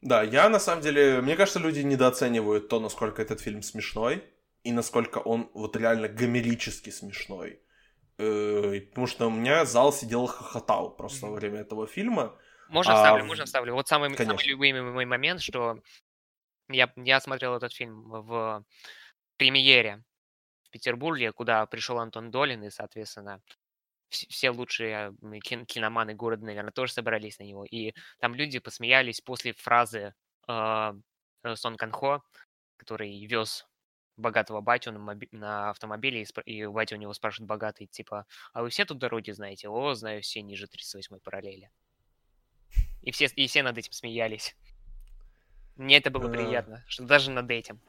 Да, 0.00 0.22
я 0.22 0.48
на 0.48 0.58
самом 0.58 0.82
деле, 0.82 1.20
мне 1.20 1.36
кажется, 1.36 1.60
люди 1.60 1.80
недооценивают 1.80 2.68
то, 2.68 2.80
насколько 2.80 3.22
этот 3.22 3.40
фильм 3.40 3.62
смешной 3.62 4.24
и 4.64 4.72
насколько 4.72 5.18
он 5.18 5.50
вот 5.54 5.76
реально 5.76 6.08
гомерически 6.08 6.90
смешной. 6.90 7.60
Э, 8.18 8.80
потому 8.90 9.06
что 9.06 9.26
у 9.28 9.30
меня 9.30 9.64
зал 9.64 9.92
сидел 9.92 10.26
хохотал 10.26 10.96
просто 10.96 11.26
mm-hmm. 11.26 11.30
во 11.30 11.36
время 11.36 11.60
этого 11.60 11.86
фильма. 11.86 12.36
Можно 12.68 12.94
а, 12.94 12.96
вставлю, 12.96 13.24
можно 13.24 13.44
вставлю. 13.44 13.74
Вот 13.74 13.88
самый, 13.88 14.16
самый 14.16 14.44
любимый 14.44 14.82
мой 14.82 15.04
момент, 15.04 15.40
что 15.40 15.80
я, 16.72 16.92
я 16.96 17.20
смотрел 17.20 17.54
этот 17.56 17.72
фильм 17.72 18.02
в 18.02 18.64
премьере 19.36 20.02
в 20.64 20.70
Петербурге, 20.70 21.32
куда 21.32 21.66
пришел 21.66 21.98
Антон 21.98 22.30
Долин, 22.30 22.62
и, 22.64 22.70
соответственно, 22.70 23.40
все 24.08 24.50
лучшие 24.50 25.14
киноманы 25.66 26.14
города, 26.14 26.44
наверное, 26.44 26.72
тоже 26.72 26.92
собрались 26.92 27.38
на 27.38 27.44
него. 27.44 27.64
И 27.64 27.94
там 28.20 28.34
люди 28.34 28.58
посмеялись 28.58 29.20
после 29.20 29.52
фразы 29.54 30.14
э, 30.48 30.92
э 31.44 31.56
Сон 31.56 31.76
Канхо, 31.76 32.22
который 32.76 33.24
вез 33.26 33.66
богатого 34.16 34.60
батю 34.60 34.92
на, 34.92 35.18
на 35.32 35.70
автомобиле, 35.70 36.22
и, 36.22 36.26
и 36.44 36.66
батя 36.66 36.96
у 36.96 36.98
него 36.98 37.12
спрашивает 37.14 37.48
богатый, 37.48 37.86
типа, 37.86 38.26
а 38.52 38.62
вы 38.62 38.68
все 38.68 38.84
тут 38.84 38.98
дороги 38.98 39.30
знаете? 39.30 39.68
О, 39.68 39.94
знаю 39.94 40.22
все 40.22 40.42
ниже 40.42 40.66
38 40.66 41.18
параллели. 41.20 41.70
И 43.02 43.10
все, 43.10 43.26
и 43.26 43.46
все 43.46 43.62
над 43.62 43.78
этим 43.78 43.92
смеялись. 43.92 44.56
Мне 45.76 45.98
это 45.98 46.10
было 46.10 46.28
приятно, 46.28 46.84
что 46.86 47.04
даже 47.04 47.30
над 47.30 47.50
этим. 47.50 47.80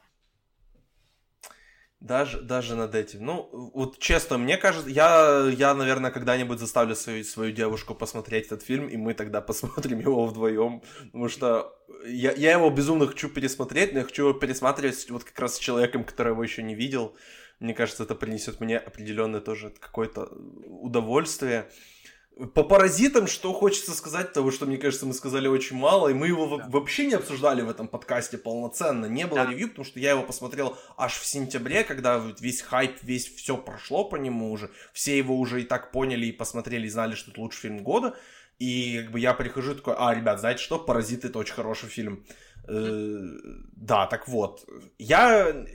Даже, 2.00 2.42
даже 2.42 2.74
над 2.74 2.94
этим. 2.94 3.24
Ну, 3.24 3.48
вот 3.72 3.98
честно, 3.98 4.36
мне 4.36 4.58
кажется, 4.58 4.90
я, 4.90 5.48
я 5.56 5.74
наверное, 5.74 6.10
когда-нибудь 6.10 6.58
заставлю 6.58 6.94
свою, 6.94 7.24
свою 7.24 7.50
девушку 7.50 7.94
посмотреть 7.94 8.46
этот 8.46 8.62
фильм, 8.62 8.88
и 8.88 8.98
мы 8.98 9.14
тогда 9.14 9.40
посмотрим 9.46 10.00
его 10.00 10.26
вдвоем. 10.26 10.82
Потому 11.04 11.28
что 11.28 11.72
я, 12.06 12.32
я 12.32 12.52
его 12.52 12.68
безумно 12.68 13.06
хочу 13.06 13.30
пересмотреть, 13.30 13.94
но 13.94 14.00
я 14.00 14.04
хочу 14.04 14.28
его 14.28 14.38
пересматривать 14.38 15.08
вот 15.08 15.24
как 15.24 15.38
раз 15.38 15.54
с 15.54 15.58
человеком, 15.58 16.04
который 16.04 16.32
его 16.32 16.42
еще 16.42 16.62
не 16.62 16.74
видел. 16.74 17.16
Мне 17.58 17.72
кажется, 17.72 18.02
это 18.02 18.14
принесет 18.14 18.60
мне 18.60 18.76
определенное 18.76 19.40
тоже 19.40 19.72
какое-то 19.80 20.26
удовольствие. 20.66 21.70
По 22.52 22.64
паразитам, 22.64 23.28
что 23.28 23.52
хочется 23.52 23.92
сказать, 23.92 24.32
того, 24.32 24.50
что, 24.50 24.66
мне 24.66 24.76
кажется, 24.76 25.06
мы 25.06 25.14
сказали 25.14 25.46
очень 25.46 25.76
мало, 25.76 26.08
и 26.08 26.14
мы 26.14 26.26
его 26.26 26.56
да. 26.56 26.66
вообще 26.68 27.06
не 27.06 27.14
обсуждали 27.14 27.62
в 27.62 27.70
этом 27.70 27.86
подкасте 27.86 28.38
полноценно. 28.38 29.06
Не 29.06 29.26
было 29.26 29.44
да. 29.44 29.50
ревью, 29.50 29.68
потому 29.68 29.84
что 29.84 30.00
я 30.00 30.10
его 30.10 30.22
посмотрел 30.22 30.76
аж 30.96 31.14
в 31.14 31.24
сентябре, 31.24 31.84
когда 31.84 32.20
весь 32.40 32.60
хайп, 32.60 32.96
весь 33.02 33.32
все 33.32 33.56
прошло 33.56 34.04
по 34.04 34.16
нему 34.16 34.50
уже. 34.50 34.70
Все 34.92 35.16
его 35.16 35.38
уже 35.38 35.62
и 35.62 35.64
так 35.64 35.92
поняли, 35.92 36.26
и 36.26 36.32
посмотрели, 36.32 36.86
и 36.86 36.90
знали, 36.90 37.14
что 37.14 37.30
это 37.30 37.40
лучший 37.40 37.60
фильм 37.60 37.84
года. 37.84 38.16
И 38.58 39.02
как 39.02 39.12
бы 39.12 39.20
я 39.20 39.34
прихожу 39.34 39.74
такой, 39.74 39.94
а, 39.96 40.14
ребят, 40.14 40.40
знаете 40.40 40.62
что, 40.62 40.78
«Паразиты»— 40.78 41.28
это 41.28 41.38
очень 41.38 41.54
хороший 41.54 41.88
фильм. 41.88 42.24
Э, 42.66 43.18
да, 43.76 44.06
так 44.06 44.28
вот. 44.28 44.66
Я, 44.98 45.66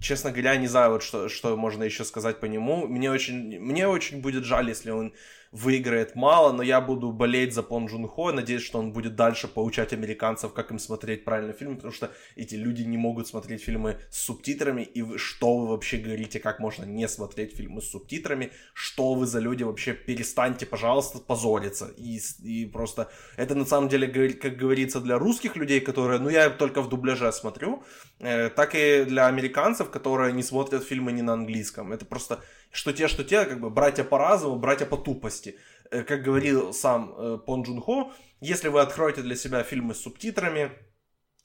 честно 0.00 0.30
говоря, 0.30 0.56
не 0.56 0.66
знаю, 0.66 0.92
вот 0.92 1.02
что, 1.02 1.28
что 1.28 1.56
можно 1.56 1.84
еще 1.84 2.04
сказать 2.04 2.40
по 2.40 2.46
нему. 2.46 2.86
Мне 2.86 3.10
очень, 3.10 3.58
мне 3.58 3.88
очень 3.88 4.20
будет 4.20 4.44
жаль, 4.44 4.68
если 4.68 4.90
он 4.90 5.12
выиграет 5.52 6.14
мало, 6.14 6.52
но 6.52 6.62
я 6.62 6.80
буду 6.80 7.12
болеть 7.12 7.54
за 7.54 7.62
Пон 7.62 7.86
Джун 7.86 8.06
Хо, 8.06 8.32
надеюсь, 8.32 8.62
что 8.62 8.78
он 8.78 8.92
будет 8.92 9.16
дальше 9.16 9.48
поучать 9.48 9.92
американцев, 9.92 10.52
как 10.52 10.70
им 10.70 10.78
смотреть 10.78 11.24
правильно 11.24 11.52
фильмы, 11.52 11.76
потому 11.76 11.92
что 11.92 12.10
эти 12.36 12.54
люди 12.54 12.82
не 12.82 12.96
могут 12.96 13.28
смотреть 13.28 13.62
фильмы 13.62 13.98
с 14.10 14.24
субтитрами, 14.24 14.82
и 14.82 15.02
вы, 15.02 15.18
что 15.18 15.58
вы 15.58 15.68
вообще 15.68 15.96
говорите, 15.96 16.40
как 16.40 16.60
можно 16.60 16.84
не 16.84 17.08
смотреть 17.08 17.56
фильмы 17.56 17.80
с 17.80 17.90
субтитрами, 17.90 18.50
что 18.74 19.14
вы 19.14 19.26
за 19.26 19.40
люди 19.40 19.62
вообще, 19.62 19.94
перестаньте, 19.94 20.66
пожалуйста, 20.66 21.18
позориться, 21.18 21.90
и, 21.96 22.20
и 22.42 22.66
просто, 22.66 23.10
это 23.36 23.54
на 23.54 23.64
самом 23.64 23.88
деле, 23.88 24.34
как 24.34 24.56
говорится, 24.56 25.00
для 25.00 25.18
русских 25.18 25.56
людей, 25.56 25.80
которые, 25.80 26.20
ну, 26.20 26.28
я 26.28 26.50
только 26.50 26.82
в 26.82 26.88
дубляже 26.88 27.32
смотрю, 27.32 27.82
э, 28.18 28.50
так 28.50 28.74
и 28.74 29.04
для 29.04 29.26
американцев, 29.26 29.90
которые 29.90 30.32
не 30.32 30.42
смотрят 30.42 30.84
фильмы 30.84 31.12
не 31.12 31.22
на 31.22 31.32
английском, 31.32 31.92
это 31.92 32.04
просто 32.04 32.40
что 32.70 32.92
те, 32.92 33.08
что 33.08 33.24
те, 33.24 33.44
как 33.44 33.60
бы 33.60 33.70
братья 33.70 34.04
по 34.04 34.18
разуму, 34.18 34.56
братья 34.56 34.86
по 34.86 34.96
тупости. 34.96 35.56
Э, 35.90 36.02
как 36.02 36.22
говорил 36.22 36.72
сам 36.72 37.14
э, 37.16 37.38
Пон 37.44 37.62
Джун 37.62 37.80
Хо, 37.80 38.12
если 38.40 38.68
вы 38.68 38.80
откроете 38.80 39.22
для 39.22 39.36
себя 39.36 39.62
фильмы 39.62 39.94
с 39.94 40.00
субтитрами, 40.00 40.72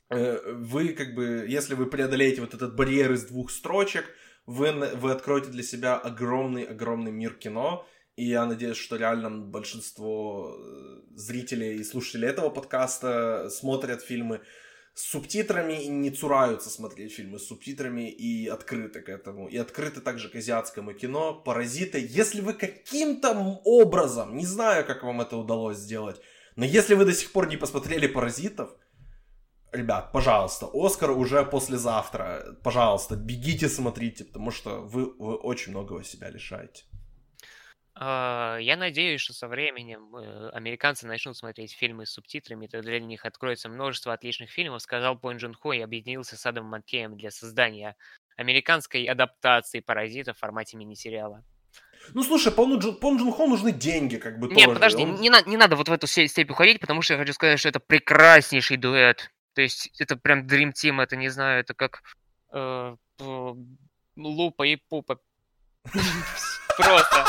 э, 0.10 0.54
вы 0.54 0.90
как 0.90 1.16
бы, 1.16 1.46
если 1.48 1.76
вы 1.76 1.86
преодолеете 1.86 2.42
вот 2.42 2.54
этот 2.54 2.76
барьер 2.76 3.12
из 3.14 3.26
двух 3.26 3.52
строчек, 3.52 4.06
вы, 4.46 4.72
вы 4.72 5.12
откроете 5.12 5.50
для 5.50 5.64
себя 5.64 5.96
огромный-огромный 5.96 7.12
мир 7.12 7.34
кино, 7.34 7.88
и 8.16 8.26
я 8.26 8.46
надеюсь, 8.46 8.78
что 8.78 8.98
реально 8.98 9.30
большинство 9.30 10.56
зрителей 11.16 11.78
и 11.78 11.84
слушателей 11.84 12.28
этого 12.28 12.50
подкаста 12.50 13.50
смотрят 13.50 14.04
фильмы 14.04 14.42
с 14.94 15.10
субтитрами 15.10 15.84
и 15.84 15.88
не 15.88 16.12
цураются 16.12 16.70
смотреть 16.70 17.14
фильмы 17.14 17.40
с 17.40 17.48
субтитрами 17.48 18.10
и 18.10 18.48
открыты 18.48 19.02
к 19.02 19.10
этому. 19.10 19.48
И 19.48 19.58
открыты 19.58 20.02
также 20.02 20.30
к 20.30 20.36
азиатскому 20.36 20.94
кино. 20.94 21.34
Паразиты. 21.34 22.06
Если 22.08 22.42
вы 22.42 22.54
каким-то 22.54 23.60
образом, 23.66 24.38
не 24.38 24.46
знаю, 24.46 24.86
как 24.86 25.04
вам 25.04 25.22
это 25.22 25.38
удалось 25.38 25.78
сделать, 25.78 26.22
но 26.56 26.66
если 26.66 26.94
вы 26.94 27.06
до 27.06 27.14
сих 27.14 27.32
пор 27.32 27.48
не 27.48 27.58
посмотрели 27.58 28.06
«Паразитов», 28.06 28.70
ребят, 29.72 30.12
пожалуйста, 30.12 30.70
Оскар 30.72 31.12
уже 31.12 31.44
послезавтра. 31.44 32.56
Пожалуйста, 32.64 33.16
бегите, 33.16 33.70
смотрите, 33.70 34.26
потому 34.26 34.52
что 34.52 34.82
вы, 34.82 35.06
вы 35.18 35.36
очень 35.36 35.72
многого 35.72 36.04
себя 36.04 36.30
лишаете. 36.30 36.84
А, 38.06 38.58
я 38.58 38.76
надеюсь, 38.76 39.22
что 39.22 39.32
со 39.34 39.48
временем 39.48 40.14
э, 40.14 40.50
американцы 40.50 41.08
начнут 41.08 41.38
смотреть 41.38 41.72
фильмы 41.74 42.06
с 42.06 42.12
субтитрами, 42.12 42.68
тогда 42.68 42.90
для 42.90 43.00
них 43.00 43.24
откроется 43.24 43.70
множество 43.70 44.12
отличных 44.12 44.50
фильмов, 44.50 44.82
сказал 44.82 45.18
Пон 45.18 45.38
Джун 45.38 45.54
Хо 45.54 45.72
и 45.72 45.80
объединился 45.80 46.36
с 46.36 46.46
Адамом 46.46 46.72
Маккеем 46.72 47.16
для 47.16 47.32
создания 47.32 47.96
американской 48.36 49.06
адаптации 49.06 49.80
«Паразита» 49.80 50.34
в 50.34 50.38
формате 50.38 50.76
мини-сериала. 50.76 51.46
Ну, 52.14 52.24
слушай, 52.24 52.52
Пону 52.52 52.78
Джун, 52.78 52.96
Пон 53.00 53.16
Джун 53.18 53.32
Хо 53.32 53.48
нужны 53.48 53.72
деньги, 53.72 54.18
как 54.18 54.38
бы, 54.38 54.48
Нет, 54.50 54.66
тоже. 54.66 54.74
подожди, 54.74 55.04
Он- 55.04 55.16
не, 55.22 55.30
на- 55.30 55.44
не 55.44 55.56
надо 55.56 55.78
вот 55.78 55.88
в 55.88 55.94
эту 55.94 56.06
степь 56.06 56.52
уходить, 56.52 56.82
потому 56.82 57.02
что 57.04 57.14
я 57.14 57.20
хочу 57.20 57.32
сказать, 57.32 57.58
что 57.58 57.70
это 57.70 57.80
прекраснейший 57.80 58.76
дуэт. 58.76 59.32
То 59.54 59.62
есть 59.62 59.90
это 59.98 60.18
прям 60.18 60.46
Dream 60.46 60.74
Team, 60.74 61.02
это, 61.02 61.16
не 61.16 61.30
знаю, 61.30 61.62
это 61.62 61.74
как 61.74 62.02
э, 62.52 62.98
Лупа 64.18 64.64
и 64.64 64.76
Пупа. 64.76 65.20
Просто. 66.78 67.26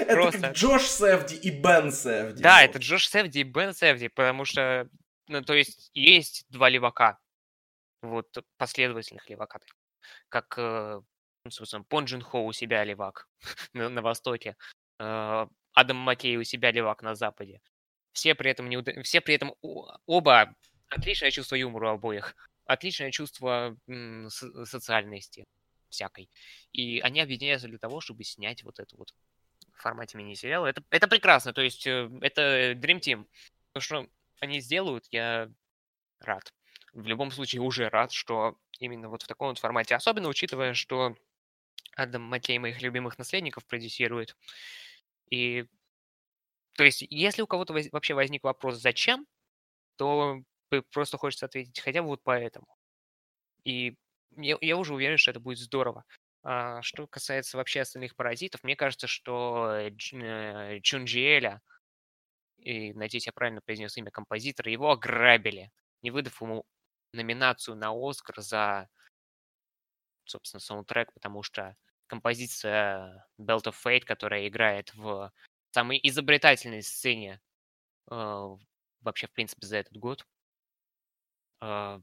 Это 0.00 0.14
Просто. 0.14 0.40
как 0.40 0.52
Джош 0.54 0.82
Севди 0.82 1.36
и 1.36 1.50
Бен 1.50 1.92
Севди. 1.92 2.42
Да, 2.42 2.62
это 2.62 2.78
Джош 2.78 3.08
Севди 3.08 3.40
и 3.40 3.44
Бен 3.44 3.74
Севди, 3.74 4.08
потому 4.08 4.44
что, 4.44 4.88
ну, 5.28 5.42
то 5.42 5.54
есть, 5.54 5.90
есть 5.94 6.46
два 6.48 6.68
левака, 6.68 7.18
вот, 8.02 8.26
последовательных 8.56 9.28
левака, 9.28 9.60
как, 10.28 10.54
э, 10.58 11.00
ну, 11.44 11.50
собственно, 11.50 11.84
Пон 11.84 12.04
Джин 12.04 12.22
Хо 12.22 12.44
у 12.44 12.52
себя 12.52 12.84
левак 12.84 13.28
на, 13.72 13.88
на 13.88 14.02
Востоке, 14.02 14.56
э, 14.98 15.46
Адам 15.72 15.96
Маккей 15.96 16.36
у 16.36 16.44
себя 16.44 16.70
левак 16.70 17.02
на 17.02 17.14
Западе. 17.14 17.60
Все 18.12 18.34
при 18.34 18.50
этом, 18.50 18.68
не, 18.68 18.78
уда- 18.78 19.02
все 19.02 19.20
при 19.20 19.34
этом 19.34 19.54
оба 19.60 20.54
отличное 20.88 21.30
чувство 21.30 21.54
юмора 21.56 21.90
у 21.90 21.94
обоих, 21.94 22.34
отличное 22.64 23.10
чувство 23.10 23.76
социальности 24.64 25.44
всякой. 25.88 26.30
И 26.72 27.00
они 27.00 27.20
объединяются 27.20 27.68
для 27.68 27.78
того, 27.78 28.00
чтобы 28.00 28.24
снять 28.24 28.64
вот 28.64 28.78
это 28.78 28.96
вот 28.96 29.14
в 29.76 29.82
формате 29.82 30.18
мини-сериала. 30.18 30.66
Это, 30.66 30.82
это 30.90 31.08
прекрасно, 31.08 31.52
то 31.52 31.62
есть 31.62 31.86
э, 31.86 32.10
это 32.20 32.72
Dream 32.72 33.00
Team. 33.00 33.26
То, 33.72 33.80
что 33.80 34.06
они 34.40 34.60
сделают, 34.60 35.06
я 35.10 35.50
рад. 36.20 36.52
В 36.92 37.06
любом 37.06 37.30
случае 37.30 37.62
уже 37.62 37.88
рад, 37.88 38.12
что 38.12 38.58
именно 38.78 39.08
вот 39.08 39.22
в 39.22 39.26
таком 39.26 39.48
вот 39.48 39.58
формате. 39.58 39.94
Особенно 39.94 40.28
учитывая, 40.28 40.74
что 40.74 41.16
Адам 41.94 42.22
Маккей 42.22 42.58
моих 42.58 42.82
любимых 42.82 43.18
наследников 43.18 43.66
продюсирует. 43.66 44.36
И 45.30 45.66
то 46.74 46.84
есть, 46.84 47.02
если 47.08 47.42
у 47.42 47.46
кого-то 47.46 47.72
воз- 47.72 47.90
вообще 47.90 48.14
возник 48.14 48.44
вопрос, 48.44 48.76
зачем, 48.76 49.26
то 49.96 50.42
просто 50.92 51.16
хочется 51.16 51.46
ответить 51.46 51.80
хотя 51.80 52.02
бы 52.02 52.08
вот 52.08 52.22
поэтому. 52.22 52.66
И 53.64 53.96
я, 54.36 54.58
я 54.60 54.76
уже 54.76 54.94
уверен, 54.94 55.16
что 55.18 55.30
это 55.30 55.40
будет 55.40 55.58
здорово. 55.58 56.04
А, 56.48 56.80
что 56.80 57.08
касается 57.08 57.56
вообще 57.56 57.80
остальных 57.80 58.14
паразитов, 58.14 58.62
мне 58.62 58.76
кажется, 58.76 59.08
что 59.08 59.68
э, 59.72 59.90
э, 60.12 60.80
Чунджиэля, 60.80 61.60
и, 62.58 62.92
надеюсь, 62.94 63.26
я 63.26 63.32
правильно 63.32 63.60
произнес 63.60 63.96
имя 63.96 64.12
композитора, 64.12 64.70
его 64.70 64.92
ограбили, 64.92 65.72
не 66.02 66.12
выдав 66.12 66.40
ему 66.40 66.64
номинацию 67.12 67.76
на 67.76 67.90
Оскар 67.92 68.40
за, 68.40 68.88
собственно, 70.24 70.60
саундтрек, 70.60 71.12
потому 71.12 71.42
что 71.42 71.76
композиция 72.06 73.26
Belt 73.40 73.64
of 73.64 73.74
Fate, 73.84 74.04
которая 74.04 74.46
играет 74.46 74.94
в 74.94 75.32
самой 75.72 75.98
изобретательной 76.00 76.82
сцене 76.82 77.40
э, 78.10 78.14
вообще, 79.02 79.26
в 79.28 79.32
принципе, 79.32 79.66
за 79.66 79.78
этот 79.78 79.96
год, 79.98 80.26
э, 81.60 82.00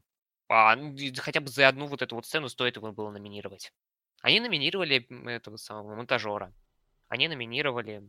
а, 0.48 0.76
ну, 0.76 0.96
хотя 1.18 1.40
бы 1.40 1.48
за 1.48 1.68
одну 1.68 1.86
вот 1.86 2.02
эту 2.02 2.14
вот 2.16 2.26
сцену 2.26 2.48
стоит 2.48 2.76
его 2.76 2.92
было 2.92 3.10
номинировать. 3.10 3.72
Они 4.24 4.40
номинировали 4.40 5.06
этого 5.36 5.56
самого 5.58 5.94
монтажера. 5.96 6.50
Они 7.08 7.28
номинировали 7.28 8.02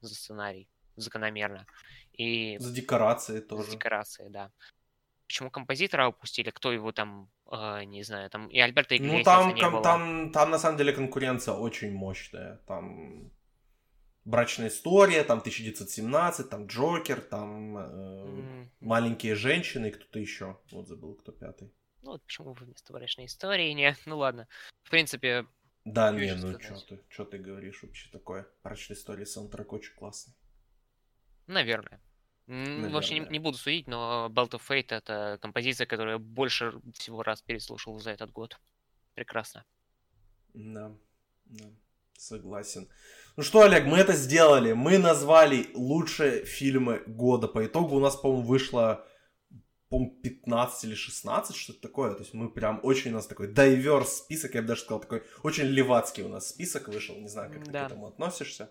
за 0.00 0.14
сценарий, 0.14 0.68
закономерно. 0.96 1.66
И 2.12 2.56
За 2.58 2.72
декорации 2.72 3.40
за 3.40 3.46
тоже. 3.48 3.70
декорации, 3.72 4.28
да. 4.28 4.50
Почему 5.26 5.50
композитора 5.50 6.06
опустили? 6.06 6.50
Кто 6.50 6.70
его 6.72 6.92
там, 6.92 7.28
э, 7.50 7.82
не 7.84 8.04
знаю, 8.04 8.30
там 8.30 8.46
и 8.46 8.60
Альберта 8.60 8.94
Ну, 8.94 8.98
Иглесиаса 9.06 9.24
там, 9.24 9.54
не 9.54 9.60
ком- 9.60 9.72
было. 9.72 9.82
там, 9.82 10.32
там, 10.32 10.50
на 10.50 10.58
самом 10.58 10.78
деле, 10.78 10.92
конкуренция 10.92 11.54
очень 11.54 11.92
мощная. 11.92 12.58
Там 12.68 13.32
брачная 14.24 14.68
история, 14.68 15.24
там 15.24 15.40
1917, 15.40 16.48
там 16.48 16.66
Джокер, 16.66 17.20
там 17.20 17.76
э, 17.76 17.80
М, 17.82 18.70
маленькие 18.80 19.34
женщины 19.34 19.86
и 19.88 19.90
кто-то 19.90 20.20
еще. 20.20 20.56
Вот 20.70 20.86
забыл, 20.86 21.16
кто 21.16 21.32
пятый. 21.32 21.72
Ну, 22.06 22.12
вот 22.12 22.22
почему 22.22 22.52
вы 22.52 22.66
вместо 22.66 22.92
брачной 22.92 23.26
истории 23.26 23.72
не... 23.72 23.96
Ну 24.06 24.18
ладно. 24.18 24.46
В 24.84 24.90
принципе, 24.90 25.44
Да, 25.84 26.12
не, 26.12 26.34
ну 26.36 26.58
что 26.60 26.78
ты, 26.86 27.00
что 27.08 27.24
ты 27.24 27.38
говоришь 27.38 27.82
вообще 27.82 28.08
такое? 28.12 28.46
Брачная 28.62 28.96
история 28.96 29.26
саундтрек 29.26 29.72
очень 29.72 29.94
классный. 29.94 30.34
наверное. 31.48 32.00
М, 32.46 32.92
Вообще 32.92 33.14
не, 33.14 33.20
Наверное. 33.20 33.32
не 33.32 33.38
буду 33.40 33.58
судить, 33.58 33.88
но 33.88 34.28
Belt 34.30 34.50
of 34.50 34.62
Fate 34.68 34.94
это 34.94 35.36
композиция, 35.42 35.84
которую 35.84 36.12
я 36.12 36.18
больше 36.20 36.80
всего 36.94 37.24
раз 37.24 37.42
переслушал 37.42 37.98
за 37.98 38.12
этот 38.12 38.30
год. 38.30 38.56
Прекрасно. 39.14 39.64
Да, 40.54 40.92
да, 41.46 41.64
согласен. 42.16 42.88
Ну 43.36 43.42
что, 43.42 43.62
Олег, 43.62 43.86
мы 43.86 43.98
это 43.98 44.12
сделали. 44.12 44.74
Мы 44.74 44.98
назвали 44.98 45.70
лучшие 45.74 46.44
фильмы 46.44 47.02
года. 47.08 47.48
По 47.48 47.66
итогу 47.66 47.96
у 47.96 48.00
нас, 48.00 48.14
по-моему, 48.14 48.46
вышло 48.46 49.04
по 49.88 50.04
15 50.06 50.84
или 50.84 50.94
16, 50.94 51.54
что-то 51.56 51.80
такое. 51.80 52.12
То 52.14 52.20
есть 52.20 52.34
мы 52.34 52.50
прям 52.50 52.80
очень 52.82 53.12
у 53.12 53.14
нас 53.14 53.26
такой 53.26 53.48
дайверс 53.48 54.18
список, 54.18 54.54
я 54.54 54.62
бы 54.62 54.68
даже 54.68 54.82
сказал, 54.82 55.00
такой 55.00 55.22
очень 55.42 55.64
левацкий 55.64 56.24
у 56.24 56.28
нас 56.28 56.48
список 56.48 56.88
вышел. 56.88 57.14
Не 57.16 57.28
знаю, 57.28 57.52
как 57.52 57.64
ты 57.64 57.70
Да. 57.70 57.84
к 57.84 57.86
этому 57.92 58.06
относишься. 58.08 58.70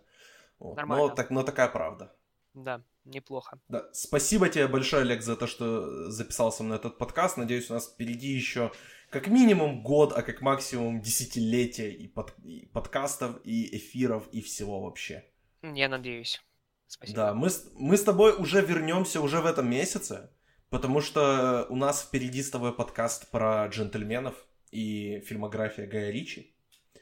Вот. 0.60 0.76
Нормально. 0.78 1.08
Но, 1.08 1.16
так, 1.16 1.30
но 1.32 1.44
такая 1.44 1.68
правда. 1.68 2.14
Да, 2.54 2.82
неплохо. 3.04 3.60
Да. 3.70 3.90
Спасибо 3.94 4.48
тебе 4.50 4.68
большое, 4.68 5.02
Олег, 5.02 5.22
за 5.22 5.36
то, 5.36 5.48
что 5.48 6.10
записался 6.10 6.64
на 6.64 6.76
этот 6.76 6.98
подкаст. 6.98 7.38
Надеюсь, 7.38 7.70
у 7.70 7.74
нас 7.74 7.88
впереди 7.88 8.30
еще 8.30 8.72
как 9.10 9.28
минимум 9.28 9.84
год, 9.84 10.14
а 10.16 10.22
как 10.22 10.42
максимум 10.42 11.02
десятилетия 11.02 11.92
и, 11.92 12.08
под- 12.08 12.34
и 12.44 12.66
подкастов, 12.74 13.40
и 13.44 13.76
эфиров, 13.78 14.28
и 14.32 14.42
всего 14.42 14.82
вообще. 14.82 15.24
Я 15.64 15.90
надеюсь. 15.90 16.42
Спасибо. 16.88 17.16
Да, 17.18 17.34
мы, 17.34 17.50
мы 17.74 17.98
с 17.98 18.04
тобой 18.04 18.34
уже 18.38 18.62
вернемся 18.62 19.20
уже 19.22 19.42
в 19.42 19.46
этом 19.46 19.70
месяце, 19.70 20.30
потому 20.76 20.99
что 20.99 21.65
у 21.69 21.77
нас 21.77 22.03
впереди 22.03 22.43
с 22.43 22.49
тобой 22.49 22.73
подкаст 22.76 23.31
про 23.31 23.65
джентльменов 23.68 24.35
и 24.72 25.22
фильмография 25.22 25.88
Гая 25.88 26.11
Ричи. 26.11 26.53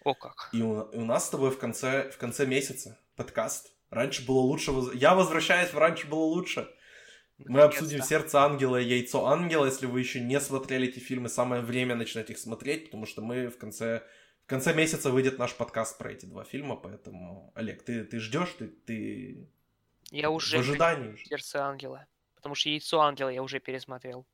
О 0.03 0.13
как. 0.13 0.49
И 0.53 0.61
у, 0.61 0.81
и 0.91 0.97
у 0.97 1.05
нас 1.05 1.25
с 1.25 1.29
тобой 1.29 1.49
в 1.49 1.57
конце, 1.57 2.11
в 2.11 2.17
конце 2.19 2.45
месяца 2.45 2.99
подкаст. 3.15 3.71
Раньше 3.89 4.23
было 4.27 4.41
лучше. 4.41 4.71
воз- 4.71 4.93
Я 4.93 5.15
возвращаюсь 5.15 5.73
в 5.73 5.77
раньше 5.79 6.05
было 6.05 6.19
лучше. 6.23 6.69
Мы 7.39 7.61
обсудим. 7.61 8.03
«Сердце 8.03 8.43
ангела» 8.43 8.79
и 8.79 8.85
«Яйцо 8.85 9.25
ангела». 9.25 9.65
Если 9.65 9.87
вы 9.87 10.01
еще 10.01 10.19
не 10.19 10.39
смотрели 10.39 10.87
эти 10.87 10.99
фильмы, 10.99 11.27
самое 11.29 11.63
время 11.63 11.95
начинать 11.95 12.29
их 12.29 12.37
смотреть, 12.37 12.85
потому 12.85 13.07
что 13.07 13.23
мы 13.23 13.47
в 13.47 13.57
конце, 13.57 14.03
в 14.45 14.49
конце 14.49 14.71
месяца 14.75 15.09
выйдет 15.09 15.39
наш 15.39 15.55
подкаст 15.55 15.97
про 15.97 16.11
эти 16.11 16.27
два 16.27 16.43
фильма, 16.43 16.75
поэтому, 16.75 17.51
Олег, 17.55 17.81
ты, 17.81 18.03
ты 18.03 18.19
ждешь, 18.19 18.53
ты, 18.59 18.67
ты 18.67 19.47
Я 20.11 20.29
уже 20.29 20.57
в 20.57 20.59
ожидании. 20.59 21.15
сердце 21.25 21.65
ангела. 21.65 22.05
Потому 22.43 22.55
что 22.55 22.69
яйцо 22.69 22.99
ангела 22.99 23.29
я 23.29 23.41
уже 23.41 23.61
пересмотрел. 23.61 24.25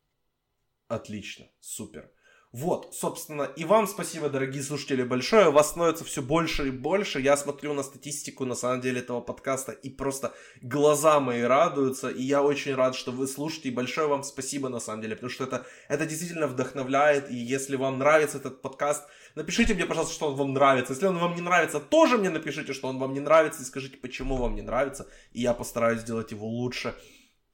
Отлично, 0.87 1.45
супер. 1.59 2.09
Вот, 2.51 2.95
собственно, 2.95 3.43
и 3.43 3.65
вам 3.65 3.85
спасибо, 3.85 4.29
дорогие 4.29 4.63
слушатели, 4.63 5.03
большое. 5.03 5.51
Вас 5.51 5.69
становится 5.69 6.03
все 6.03 6.23
больше 6.23 6.69
и 6.69 6.71
больше. 6.71 7.21
Я 7.21 7.37
смотрю 7.37 7.75
на 7.75 7.83
статистику, 7.83 8.45
на 8.45 8.55
самом 8.55 8.81
деле, 8.81 9.01
этого 9.01 9.21
подкаста, 9.21 9.73
и 9.73 9.91
просто 9.91 10.33
глаза 10.63 11.19
мои 11.19 11.43
радуются. 11.43 12.09
И 12.09 12.23
я 12.23 12.41
очень 12.41 12.73
рад, 12.73 12.95
что 12.95 13.11
вы 13.11 13.27
слушаете. 13.27 13.69
И 13.69 13.71
большое 13.71 14.07
вам 14.07 14.23
спасибо, 14.23 14.69
на 14.69 14.79
самом 14.79 15.03
деле, 15.03 15.15
потому 15.15 15.29
что 15.29 15.43
это, 15.43 15.67
это 15.87 16.07
действительно 16.07 16.47
вдохновляет. 16.47 17.29
И 17.29 17.35
если 17.35 17.75
вам 17.75 17.99
нравится 17.99 18.39
этот 18.39 18.63
подкаст, 18.63 19.07
напишите 19.35 19.75
мне, 19.75 19.85
пожалуйста, 19.85 20.15
что 20.15 20.29
он 20.29 20.35
вам 20.35 20.53
нравится. 20.53 20.93
Если 20.93 21.05
он 21.05 21.19
вам 21.19 21.35
не 21.35 21.41
нравится, 21.41 21.79
тоже 21.79 22.17
мне 22.17 22.31
напишите, 22.31 22.73
что 22.73 22.87
он 22.87 22.97
вам 22.97 23.13
не 23.13 23.19
нравится, 23.19 23.61
и 23.61 23.65
скажите, 23.65 23.97
почему 23.97 24.37
вам 24.37 24.55
не 24.55 24.63
нравится. 24.63 25.07
И 25.33 25.41
я 25.41 25.53
постараюсь 25.53 26.01
сделать 26.01 26.31
его 26.31 26.47
лучше. 26.47 26.95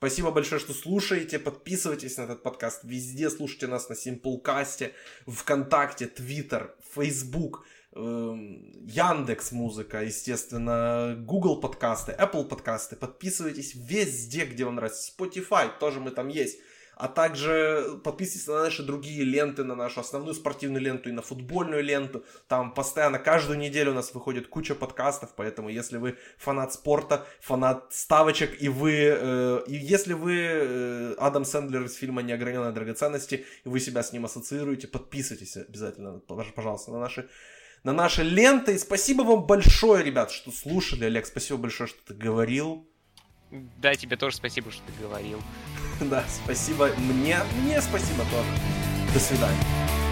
Спасибо 0.05 0.29
большое, 0.29 0.61
что 0.61 0.71
слушаете. 0.71 1.39
Подписывайтесь 1.39 2.17
на 2.17 2.25
этот 2.25 2.43
подкаст 2.43 2.83
везде. 2.83 3.27
Слушайте 3.31 3.65
нас 3.65 3.89
на 3.89 3.95
Симплкасте, 3.95 4.93
ВКонтакте, 5.25 6.05
Твиттер, 6.05 6.75
Фейсбук, 6.93 7.65
эм, 7.93 8.85
Яндекс 8.85 9.51
Музыка, 9.51 10.03
естественно, 10.03 11.15
Google 11.17 11.59
подкасты, 11.59 12.11
Apple 12.11 12.45
подкасты. 12.45 12.95
Подписывайтесь 12.95 13.73
везде, 13.73 14.45
где 14.45 14.65
вам 14.65 14.75
нравится. 14.75 15.11
Spotify, 15.11 15.71
тоже 15.79 15.99
мы 15.99 16.11
там 16.11 16.27
есть. 16.27 16.59
А 16.95 17.07
также 17.07 17.99
подписывайтесь 18.03 18.47
на 18.47 18.63
наши 18.63 18.83
другие 18.83 19.23
ленты, 19.23 19.63
на 19.63 19.75
нашу 19.75 19.99
основную 19.99 20.33
спортивную 20.33 20.81
ленту 20.81 21.09
и 21.09 21.11
на 21.11 21.21
футбольную 21.21 21.83
ленту. 21.83 22.23
Там 22.47 22.73
постоянно, 22.73 23.19
каждую 23.19 23.59
неделю 23.59 23.91
у 23.91 23.95
нас 23.95 24.13
выходит 24.13 24.47
куча 24.47 24.75
подкастов, 24.75 25.31
поэтому 25.35 25.69
если 25.69 25.97
вы 25.97 26.17
фанат 26.37 26.73
спорта, 26.73 27.25
фанат 27.41 27.85
ставочек, 27.91 28.61
и 28.61 28.69
вы, 28.69 28.93
э, 28.93 29.63
и 29.67 29.75
если 29.75 30.13
вы 30.13 30.35
э, 30.35 31.15
Адам 31.17 31.43
Сэндлер 31.43 31.83
из 31.83 31.95
фильма 31.95 32.21
«Неограненные 32.21 32.71
драгоценности», 32.71 33.45
и 33.65 33.69
вы 33.69 33.79
себя 33.79 34.01
с 34.01 34.13
ним 34.13 34.25
ассоциируете, 34.25 34.87
подписывайтесь 34.87 35.57
обязательно, 35.57 36.21
пож- 36.27 36.53
пожалуйста, 36.53 36.91
на 36.91 36.99
наши 36.99 37.27
на 37.83 37.93
наши 37.93 38.23
ленты. 38.23 38.73
И 38.73 38.79
спасибо 38.79 39.21
вам 39.21 39.45
большое, 39.45 40.03
ребят, 40.03 40.31
что 40.31 40.51
слушали. 40.51 41.05
Олег, 41.05 41.27
спасибо 41.27 41.59
большое, 41.59 41.87
что 41.87 41.99
ты 42.03 42.13
говорил. 42.15 42.89
Да, 43.51 43.95
тебе 43.95 44.17
тоже 44.17 44.35
спасибо, 44.35 44.71
что 44.71 44.81
ты 44.85 45.03
говорил. 45.03 45.41
Да, 46.01 46.25
спасибо 46.27 46.89
мне. 46.97 47.37
Мне 47.61 47.81
спасибо 47.81 48.23
тоже. 48.25 48.49
До 49.13 49.19
свидания. 49.19 50.04